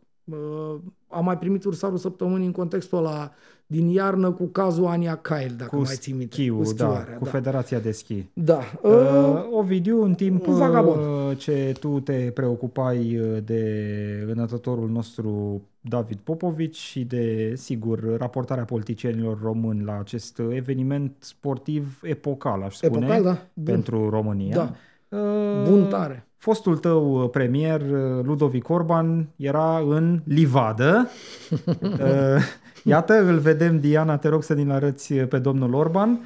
am 1.08 1.24
mai 1.24 1.38
primit 1.38 1.64
ursarul 1.64 1.96
săptămânii 1.96 2.46
în 2.46 2.52
contextul 2.52 2.98
ăla 2.98 3.32
din 3.66 3.88
iarnă 3.88 4.30
cu 4.30 4.44
cazul 4.44 4.86
Ania 4.86 5.16
Kyle, 5.16 5.54
dacă 5.56 5.76
cu 5.76 5.82
mai 5.82 5.94
ții 5.94 6.12
minte. 6.12 6.34
Schiu, 6.34 6.56
cu 6.56 6.72
da, 6.72 6.86
cu 7.18 7.24
da. 7.24 7.30
Federația 7.30 7.78
de 7.78 7.90
Schi. 7.90 8.24
Da. 8.32 8.60
Uh, 8.82 9.44
Ovidiu, 9.50 10.02
în 10.02 10.14
timp 10.14 10.46
un 10.46 10.54
vagabond. 10.54 11.36
ce 11.36 11.74
tu 11.80 12.00
te 12.00 12.30
preocupai 12.34 13.20
de 13.44 14.26
înătătorul 14.30 14.88
nostru 14.88 15.62
David 15.80 16.18
Popovici 16.18 16.76
și 16.76 17.04
de, 17.04 17.52
sigur, 17.56 18.16
raportarea 18.16 18.64
politicienilor 18.64 19.40
români 19.42 19.84
la 19.84 19.98
acest 19.98 20.38
eveniment 20.50 21.12
sportiv 21.18 22.00
epocal, 22.02 22.62
aș 22.62 22.74
spune, 22.74 23.06
Epocal, 23.06 23.22
da. 23.22 23.46
Bun. 23.52 23.64
pentru 23.64 24.08
România. 24.08 24.54
Da. 24.54 24.74
Uh, 25.18 25.68
Bun 25.68 25.86
tare. 25.88 26.27
Fostul 26.38 26.76
tău 26.76 27.28
premier, 27.32 27.82
Ludovic 28.22 28.68
Orban, 28.68 29.28
era 29.36 29.78
în 29.78 30.20
livadă. 30.24 31.08
uh, 31.82 32.42
Iată, 32.84 33.12
îl 33.12 33.38
vedem, 33.38 33.80
Diana, 33.80 34.16
te 34.16 34.28
rog 34.28 34.42
să 34.42 34.54
ne 34.54 34.72
arăți 34.72 35.14
pe 35.14 35.38
domnul 35.38 35.74
Orban, 35.74 36.20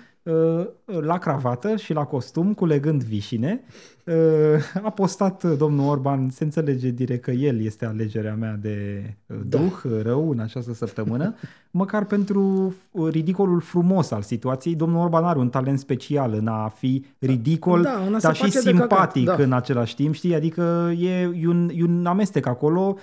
la 1.00 1.18
cravată 1.18 1.76
și 1.76 1.92
la 1.92 2.04
costum, 2.04 2.54
culegând 2.54 3.02
vișine. 3.02 3.60
A 4.82 4.90
postat 4.90 5.44
domnul 5.56 5.88
Orban, 5.88 6.28
se 6.30 6.44
înțelege 6.44 6.90
direct 6.90 7.22
că 7.22 7.30
el 7.30 7.60
este 7.60 7.84
alegerea 7.84 8.34
mea 8.34 8.58
de 8.60 9.02
da. 9.26 9.58
duh 9.58 10.02
rău 10.02 10.30
în 10.30 10.38
această 10.38 10.74
săptămână, 10.74 11.34
măcar 11.70 12.04
pentru 12.04 12.74
ridicolul 13.10 13.60
frumos 13.60 14.10
al 14.10 14.22
situației. 14.22 14.74
Domnul 14.74 15.02
Orban 15.02 15.24
are 15.24 15.38
un 15.38 15.48
talent 15.48 15.78
special 15.78 16.34
în 16.34 16.46
a 16.46 16.72
fi 16.76 17.04
ridicol, 17.18 17.82
da, 17.82 18.18
dar 18.20 18.34
și 18.34 18.50
simpatic 18.50 19.24
da. 19.24 19.36
în 19.38 19.52
același 19.52 19.94
timp, 19.94 20.14
știi? 20.14 20.34
Adică 20.34 20.92
e, 20.98 21.08
e, 21.20 21.48
un, 21.48 21.70
e 21.74 21.82
un 21.82 22.06
amestec 22.06 22.46
acolo, 22.46 22.96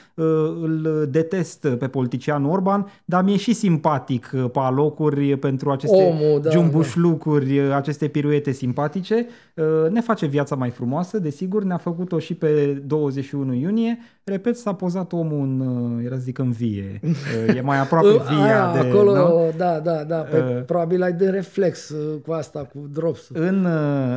îl 0.61 1.07
detest 1.11 1.67
pe 1.67 1.87
politicianul 1.87 2.51
Orban, 2.51 2.87
dar 3.05 3.23
mi-e 3.23 3.37
și 3.37 3.53
simpatic 3.53 4.27
pe 4.27 4.59
alocuri 4.59 5.37
pentru 5.37 5.71
aceste 5.71 6.03
Omul, 6.03 6.41
da, 6.41 6.49
jumbușlucuri, 6.49 7.67
da. 7.67 7.75
Aceste 7.79 8.07
piruete 8.07 8.51
simpatice. 8.51 9.27
Ne 9.89 10.01
face 10.01 10.25
viața 10.25 10.55
mai 10.55 10.69
frumoasă, 10.69 11.19
desigur, 11.19 11.63
ne-a 11.63 11.77
făcut-o 11.77 12.19
și 12.19 12.33
pe 12.33 12.81
21 12.85 13.53
iunie. 13.53 13.97
Repet, 14.23 14.57
s-a 14.57 14.73
pozat 14.73 15.13
omul 15.13 15.41
în, 15.41 16.01
era 16.05 16.15
zic, 16.15 16.37
în 16.37 16.51
vie. 16.51 16.99
E 17.55 17.61
mai 17.61 17.79
aproape 17.79 18.21
via 18.29 18.43
Aia, 18.43 18.81
de... 18.81 18.87
acolo, 18.87 19.13
nu? 19.13 19.53
da, 19.57 19.79
da, 19.79 20.03
da. 20.03 20.17
Pe, 20.17 20.37
uh, 20.37 20.63
probabil 20.65 21.03
ai 21.03 21.13
de 21.13 21.29
reflex 21.29 21.93
cu 22.25 22.31
asta, 22.31 22.59
cu 22.59 22.87
drops 22.91 23.29
în, 23.33 23.65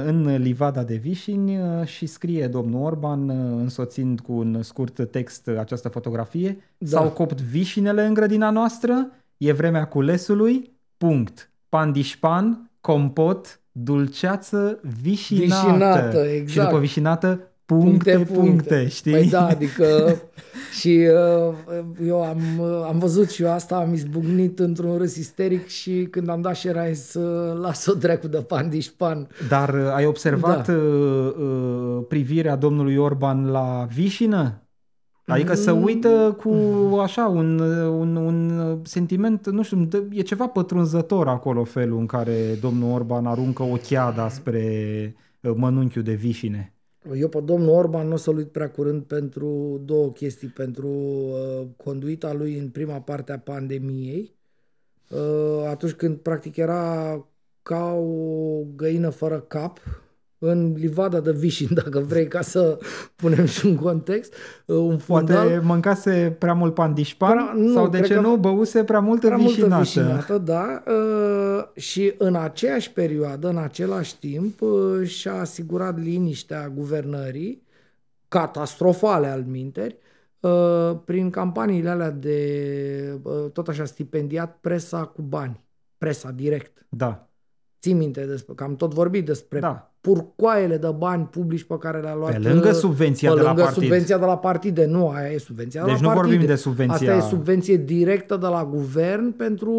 în 0.07 0.37
livada 0.37 0.83
de 0.83 0.95
vișini 0.95 1.59
și 1.85 2.07
scrie 2.07 2.47
domnul 2.47 2.83
Orban, 2.83 3.29
însoțind 3.59 4.21
cu 4.21 4.33
un 4.33 4.63
scurt 4.63 5.11
text 5.11 5.49
această 5.49 5.89
fotografie, 5.89 6.57
da. 6.79 6.87
s-au 6.87 7.09
copt 7.11 7.41
vișinele 7.41 8.07
în 8.07 8.15
grădina 8.15 8.51
noastră, 8.51 9.11
e 9.37 9.53
vremea 9.53 9.87
culesului, 9.87 10.71
punct. 10.97 11.51
Pandișpan, 11.69 12.71
compot, 12.83 13.61
dulceață, 13.73 14.81
vișinată. 15.03 15.67
Vișinată, 15.67 16.19
exact. 16.19 16.49
Și 16.49 16.59
după 16.59 16.79
vișinată, 16.79 17.41
puncte, 17.65 18.13
puncte, 18.13 18.33
puncte 18.33 18.89
știi? 18.89 19.13
Păi 19.13 19.29
da, 19.29 19.47
adică 19.47 19.87
și 20.79 21.09
uh, 21.49 21.55
eu 22.07 22.23
am, 22.23 22.41
am 22.87 22.99
văzut 22.99 23.31
și 23.31 23.43
eu 23.43 23.53
asta, 23.53 23.77
am 23.77 23.93
izbucnit 23.93 24.59
într-un 24.59 24.97
râs 24.97 25.17
isteric 25.17 25.67
și 25.67 26.07
când 26.11 26.29
am 26.29 26.41
dat 26.41 26.57
și 26.57 26.69
era 26.69 26.93
să 26.93 27.57
las-o 27.61 27.95
dracu 27.95 28.29
de 28.29 28.39
pandișpan. 28.39 29.29
Dar 29.49 29.75
uh, 29.75 29.93
ai 29.95 30.07
observat 30.07 30.67
da. 30.67 30.73
uh, 30.73 31.35
uh, 31.39 32.05
privirea 32.09 32.57
domnului 32.57 32.97
Orban 32.97 33.51
la 33.51 33.87
vișină? 33.95 34.63
Adică 35.27 35.55
să 35.55 35.73
uită 35.73 36.37
cu 36.43 36.51
așa 37.01 37.27
un, 37.27 37.59
un, 37.59 38.17
un 38.17 38.79
sentiment, 38.85 39.51
nu 39.51 39.63
știu, 39.63 39.89
e 40.11 40.23
ceva 40.23 40.47
pătrunzător 40.47 41.29
acolo 41.29 41.65
felul 41.65 41.99
în 41.99 42.07
care 42.07 42.55
domnul 42.61 42.93
Orban 42.93 43.27
aruncă 43.27 43.63
o 43.63 43.77
cheada 43.89 44.29
spre 44.29 45.17
mănunchiul 45.41 46.03
de 46.03 46.15
vișine. 46.15 46.75
Eu 47.15 47.29
pe 47.29 47.41
domnul 47.41 47.69
Orban 47.69 48.07
nu 48.07 48.13
o 48.13 48.17
să-l 48.17 48.37
uit 48.37 48.49
prea 48.49 48.71
curând 48.71 49.03
pentru 49.03 49.81
două 49.85 50.11
chestii. 50.11 50.49
Pentru 50.49 50.89
uh, 50.89 51.67
conduita 51.77 52.33
lui 52.33 52.59
în 52.59 52.69
prima 52.69 53.01
parte 53.01 53.33
a 53.33 53.39
pandemiei, 53.39 54.35
uh, 55.11 55.67
atunci 55.69 55.93
când 55.93 56.17
practic 56.17 56.57
era 56.57 57.27
ca 57.63 57.93
o 57.93 58.63
găină 58.77 59.11
fără 59.11 59.41
cap, 59.41 59.79
în 60.45 60.73
livada 60.77 61.21
de 61.21 61.33
vișin, 61.33 61.69
dacă 61.83 61.99
vrei, 61.99 62.29
ca 62.29 62.41
să 62.41 62.79
punem 63.17 63.45
și 63.45 63.67
un 63.67 63.77
context. 63.77 64.35
Un 64.67 64.99
fundal. 64.99 65.49
Poate 65.49 65.65
mâncase 65.65 66.37
prea 66.39 66.55
mult 66.55 66.75
pandișpan 66.75 67.31
prea, 67.31 67.53
nu, 67.55 67.73
sau 67.73 67.89
de 67.89 68.01
ce 68.01 68.21
nu, 68.21 68.37
băuse 68.37 68.85
prea 68.85 69.01
multă 69.01 69.27
prea 69.27 69.39
vișinată. 69.39 69.75
Multă 69.75 69.83
vișinată, 69.83 70.39
da. 70.39 70.83
Uh, 70.87 71.83
și 71.83 72.15
în 72.19 72.35
aceeași 72.35 72.93
perioadă, 72.93 73.49
în 73.49 73.57
același 73.57 74.19
timp, 74.19 74.61
uh, 74.61 75.07
și-a 75.07 75.41
asigurat 75.41 75.99
liniștea 75.99 76.69
guvernării, 76.69 77.63
catastrofale 78.29 79.27
al 79.27 79.45
minteri, 79.49 79.97
uh, 80.41 80.97
prin 81.05 81.31
campaniile 81.31 81.89
alea 81.89 82.11
de, 82.11 83.21
tot 83.53 83.69
așa, 83.69 83.85
stipendiat 83.85 84.59
presa 84.61 85.05
cu 85.05 85.23
bani. 85.23 85.65
Presa 85.99 86.31
direct. 86.31 86.87
Da. 86.89 87.27
Ții 87.81 87.93
minte 87.93 88.27
despre, 88.27 88.55
că 88.55 88.65
am 88.65 88.77
tot 88.77 88.95
vorbit 88.95 89.25
despre 89.25 89.59
da 89.59 89.92
purcoaiele 90.03 90.77
de 90.77 90.95
bani 90.99 91.25
publici 91.25 91.65
pe 91.65 91.79
care 91.79 92.01
le-a 92.01 92.15
luat. 92.15 92.33
Pe 92.33 92.49
lângă 92.49 92.73
subvenția 92.73 93.31
pe 93.31 93.37
de 93.37 93.43
lângă 93.43 93.61
la 93.61 93.65
partid. 93.65 93.83
subvenția 93.83 94.19
de 94.19 94.25
la 94.25 94.39
partide. 94.39 94.85
Nu, 94.85 95.09
aia 95.09 95.31
e 95.31 95.39
subvenția 95.39 95.85
deci 95.85 95.99
de 95.99 96.05
la 96.05 96.09
nu 96.09 96.15
partide. 96.15 96.31
vorbim 96.31 96.55
de 96.55 96.61
subvenția... 96.61 97.15
Asta 97.15 97.27
e 97.27 97.31
subvenție 97.31 97.77
directă 97.77 98.37
de 98.37 98.47
la 98.47 98.65
guvern 98.65 99.37
pentru 99.37 99.73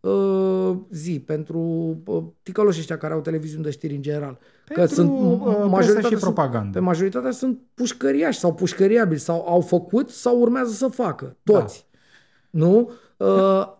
uh, 0.00 0.76
zi, 0.90 1.20
pentru 1.26 1.60
uh, 2.06 2.22
ticăloșii 2.42 2.80
ăștia 2.80 2.96
care 2.98 3.14
au 3.14 3.20
televiziuni 3.20 3.64
de 3.64 3.70
știri 3.70 3.94
în 3.94 4.02
general. 4.02 4.38
Pentru, 4.64 4.84
că 4.84 4.94
sunt 4.94 5.10
uh, 5.10 5.66
majoritatea 5.68 6.08
și 6.08 6.22
propagandă. 6.24 6.60
Sunt, 6.60 6.72
pe 6.72 6.80
majoritatea 6.80 7.30
sunt 7.30 7.58
pușcăriași 7.74 8.38
sau 8.38 8.54
pușcăriabili 8.54 9.20
sau 9.20 9.44
au 9.48 9.60
făcut 9.60 10.08
sau 10.08 10.40
urmează 10.40 10.72
să 10.72 10.86
facă. 10.86 11.36
Toți. 11.42 11.86
Da. 11.90 11.98
Nu? 12.50 12.90
Uh, 13.16 13.78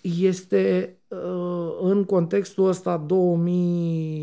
este 0.00 0.94
uh, 1.08 1.78
în 1.82 2.04
contextul 2.04 2.68
ăsta 2.68 2.96
2000 3.06 4.19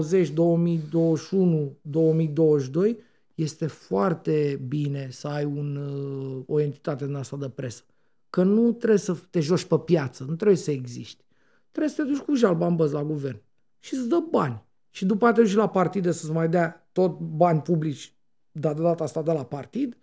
2020, 0.00 0.30
2021, 0.30 1.76
2022, 1.82 2.98
este 3.34 3.66
foarte 3.66 4.64
bine 4.68 5.08
să 5.10 5.28
ai 5.28 5.44
un, 5.44 5.76
uh, 5.76 6.42
o 6.46 6.60
entitate 6.60 7.06
din 7.06 7.14
asta 7.14 7.36
de 7.36 7.48
presă. 7.48 7.82
Că 8.30 8.42
nu 8.42 8.72
trebuie 8.72 8.98
să 8.98 9.16
te 9.30 9.40
joci 9.40 9.64
pe 9.64 9.78
piață, 9.78 10.24
nu 10.28 10.34
trebuie 10.34 10.56
să 10.56 10.70
existi. 10.70 11.24
Trebuie 11.70 11.92
să 11.92 12.02
te 12.02 12.08
duci 12.08 12.18
cu 12.22 12.34
jalba 12.34 12.66
în 12.66 12.76
băz 12.76 12.92
la 12.92 13.04
guvern 13.04 13.40
și 13.78 13.94
să 13.94 14.02
dă 14.02 14.24
bani. 14.30 14.64
Și 14.90 15.04
după 15.04 15.26
aceea 15.26 15.46
te 15.46 15.52
duci 15.52 15.60
la 15.60 15.68
partide 15.68 16.12
să-ți 16.12 16.32
mai 16.32 16.48
dea 16.48 16.88
tot 16.92 17.18
bani 17.18 17.60
publici, 17.60 18.14
dar 18.52 18.74
de 18.74 18.82
data 18.82 19.04
asta 19.04 19.22
de 19.22 19.32
la 19.32 19.44
partid, 19.44 19.96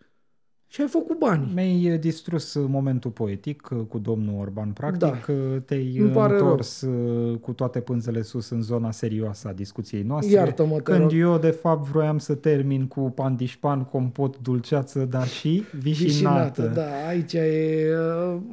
și 0.73 0.81
ai 0.81 0.87
făcut 0.87 1.17
bani. 1.17 1.51
Mi-ai 1.53 1.97
distrus 1.97 2.53
momentul 2.53 3.11
poetic 3.11 3.69
uh, 3.71 3.79
cu 3.89 3.97
domnul 3.97 4.39
Orban, 4.39 4.71
practic. 4.71 4.99
Da. 4.99 5.33
Uh, 5.33 5.61
te-ai 5.65 5.97
întors 5.97 6.81
rău. 6.81 7.31
Uh, 7.31 7.37
cu 7.37 7.51
toate 7.51 7.79
pânzele 7.79 8.21
sus 8.21 8.49
în 8.49 8.61
zona 8.61 8.91
serioasă 8.91 9.47
a 9.47 9.51
discuției 9.51 10.01
noastre. 10.01 10.33
Iartă-mă, 10.33 10.77
Când 10.77 10.99
rog. 10.99 11.13
eu, 11.13 11.37
de 11.37 11.49
fapt, 11.49 11.87
vroiam 11.87 12.17
să 12.17 12.35
termin 12.35 12.87
cu 12.87 12.99
pandișpan, 12.99 13.83
compot, 13.83 14.39
dulceață, 14.39 15.05
dar 15.05 15.27
și 15.27 15.63
vișinată. 15.79 16.61
vișinată 16.61 16.71
da, 16.73 17.07
aici 17.07 17.33
e, 17.33 17.87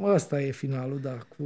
ăsta 0.02 0.42
e 0.42 0.50
finalul, 0.50 0.98
da, 1.02 1.18
cu... 1.36 1.44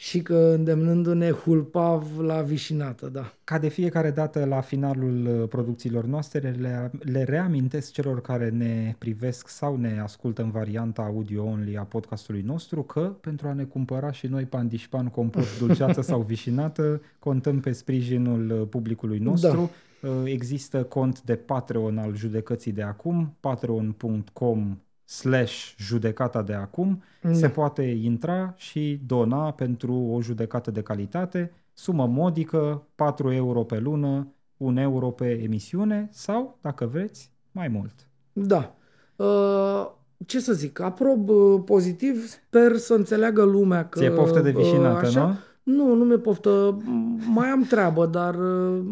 și 0.00 0.22
că 0.22 0.52
îndemnându-ne 0.54 1.30
hulpav 1.30 2.18
la 2.18 2.42
vișinată, 2.42 3.08
da. 3.08 3.32
Ca 3.44 3.58
de 3.58 3.68
fiecare 3.68 4.10
dată 4.10 4.44
la 4.44 4.60
finalul 4.60 5.26
uh, 5.26 5.48
producțiilor 5.48 6.04
noastre 6.04 6.54
le, 6.58 6.90
le 7.00 7.22
reamintesc 7.22 7.92
celor 7.92 8.20
care 8.20 8.48
ne 8.48 8.94
privesc 8.98 9.48
sau 9.48 9.76
ne 9.76 10.00
ascultă 10.02 10.42
în 10.42 10.50
varianta 10.50 11.02
audio-only 11.02 11.76
a 11.76 11.82
podcastului 11.82 12.40
nostru 12.40 12.82
că 12.82 13.00
pentru 13.00 13.48
a 13.48 13.52
ne 13.52 13.64
cumpăra 13.64 14.12
și 14.12 14.26
noi 14.26 14.44
pandișpan, 14.44 15.08
compot, 15.08 15.58
dulceață 15.58 16.00
sau 16.00 16.20
vișinată, 16.20 17.00
contăm 17.18 17.60
pe 17.60 17.72
sprijinul 17.72 18.50
uh, 18.50 18.68
publicului 18.68 19.18
nostru. 19.18 19.70
Da. 20.00 20.30
Există 20.30 20.82
cont 20.84 21.22
de 21.22 21.34
Patreon 21.36 21.98
al 21.98 22.16
judecății 22.16 22.72
de 22.72 22.82
acum, 22.82 23.36
patreon.com 23.40 24.78
slash 25.10 25.74
judecata 25.78 26.42
de 26.42 26.52
acum, 26.52 27.02
da. 27.22 27.32
se 27.32 27.48
poate 27.48 27.82
intra 27.82 28.54
și 28.56 29.00
dona 29.06 29.52
pentru 29.52 29.94
o 29.94 30.20
judecată 30.20 30.70
de 30.70 30.82
calitate, 30.82 31.52
sumă 31.72 32.06
modică, 32.06 32.86
4 32.94 33.32
euro 33.32 33.64
pe 33.64 33.78
lună, 33.78 34.34
1 34.56 34.80
euro 34.80 35.10
pe 35.10 35.42
emisiune 35.42 36.08
sau, 36.12 36.58
dacă 36.60 36.86
vreți, 36.86 37.32
mai 37.52 37.68
mult. 37.68 38.08
Da. 38.32 38.74
Uh, 39.16 39.90
ce 40.26 40.40
să 40.40 40.52
zic, 40.52 40.80
aprob 40.80 41.28
uh, 41.28 41.62
pozitiv, 41.64 42.26
sper 42.26 42.76
să 42.76 42.94
înțeleagă 42.94 43.42
lumea 43.42 43.88
că... 43.88 43.98
Ți-e 43.98 44.10
poftă 44.10 44.40
de 44.40 44.50
vișinată, 44.50 45.06
uh, 45.06 45.08
așa, 45.08 45.26
nu? 45.26 45.36
Nu, 45.62 45.94
nu 45.94 46.04
mi-e 46.04 46.18
poftă. 46.18 46.82
Mai 47.26 47.48
am 47.48 47.62
treabă, 47.62 48.06
dar 48.06 48.34
uh, 48.34 48.84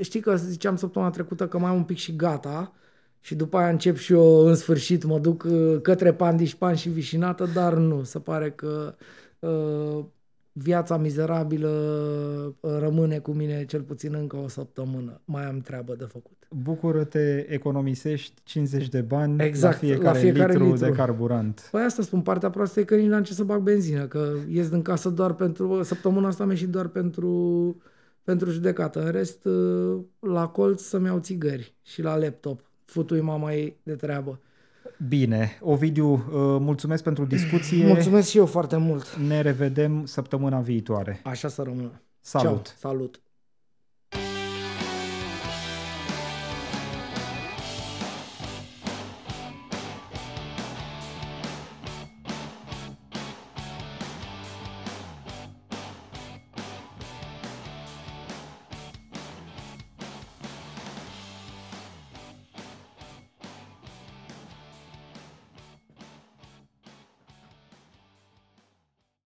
știi 0.00 0.20
că 0.20 0.36
ziceam 0.36 0.76
săptămâna 0.76 1.10
trecută 1.10 1.48
că 1.48 1.58
mai 1.58 1.70
am 1.70 1.76
un 1.76 1.84
pic 1.84 1.96
și 1.96 2.16
gata. 2.16 2.72
Uh, 3.28 3.34
și 3.34 3.34
după 3.34 3.56
aia 3.56 3.68
încep 3.68 3.96
și 3.96 4.12
eu 4.12 4.46
în 4.46 4.54
sfârșit, 4.54 5.04
mă 5.04 5.18
duc 5.18 5.42
uh, 5.42 5.80
către 5.82 6.12
Pandișpan 6.12 6.74
și 6.74 6.88
Vișinată, 6.88 7.48
dar 7.54 7.74
nu, 7.74 8.02
se 8.02 8.18
pare 8.18 8.50
că 8.50 8.94
uh, 9.38 10.04
viața 10.52 10.96
mizerabilă 10.96 11.68
uh, 12.60 12.70
rămâne 12.78 13.18
cu 13.18 13.30
mine 13.30 13.64
cel 13.64 13.80
puțin 13.80 14.14
încă 14.14 14.36
o 14.36 14.48
săptămână. 14.48 15.20
Mai 15.24 15.44
am 15.44 15.60
treabă 15.60 15.94
de 15.94 16.04
făcut. 16.04 16.36
Bucură-te, 16.62 17.52
economisești 17.52 18.34
50 18.44 18.88
de 18.88 19.00
bani 19.00 19.42
exact, 19.42 19.72
la, 19.72 19.86
fiecare 19.86 20.04
la 20.04 20.12
fiecare 20.12 20.52
litru, 20.52 20.64
litru 20.64 20.84
de 20.84 20.90
carburant. 20.90 21.68
Păi 21.70 21.82
asta 21.82 22.02
spun, 22.02 22.20
partea 22.20 22.50
proastă 22.50 22.80
e 22.80 22.84
că 22.84 22.94
nici 22.96 23.08
n-am 23.08 23.22
ce 23.22 23.32
să 23.32 23.44
bag 23.44 23.62
benzină, 23.62 24.06
că 24.06 24.34
ies 24.48 24.68
din 24.68 24.82
casă 24.82 25.08
doar 25.08 25.34
pentru, 25.34 25.82
săptămâna 25.82 26.28
asta 26.28 26.42
am 26.42 26.50
ieșit 26.50 26.68
doar 26.68 26.86
pentru, 26.88 27.76
pentru 28.22 28.50
judecată. 28.50 29.04
În 29.04 29.10
rest, 29.10 29.44
uh, 29.44 29.98
la 30.20 30.46
colț 30.46 30.82
să-mi 30.82 31.06
iau 31.06 31.18
țigări 31.18 31.74
și 31.82 32.02
la 32.02 32.16
laptop 32.16 32.67
futui 32.90 33.20
mama 33.20 33.52
ei 33.52 33.76
de 33.82 33.94
treabă. 33.94 34.40
Bine, 35.08 35.58
Ovidiu, 35.60 36.12
uh, 36.12 36.20
mulțumesc 36.60 37.02
pentru 37.02 37.24
discuție. 37.24 37.86
Mulțumesc 37.86 38.28
și 38.28 38.38
eu 38.38 38.46
foarte 38.46 38.76
mult. 38.76 39.16
Ne 39.16 39.40
revedem 39.40 40.06
săptămâna 40.06 40.60
viitoare. 40.60 41.20
Așa 41.24 41.48
să 41.48 41.62
rămână. 41.62 42.02
Salut! 42.20 42.66
Ciao, 42.66 42.90
salut! 42.90 43.20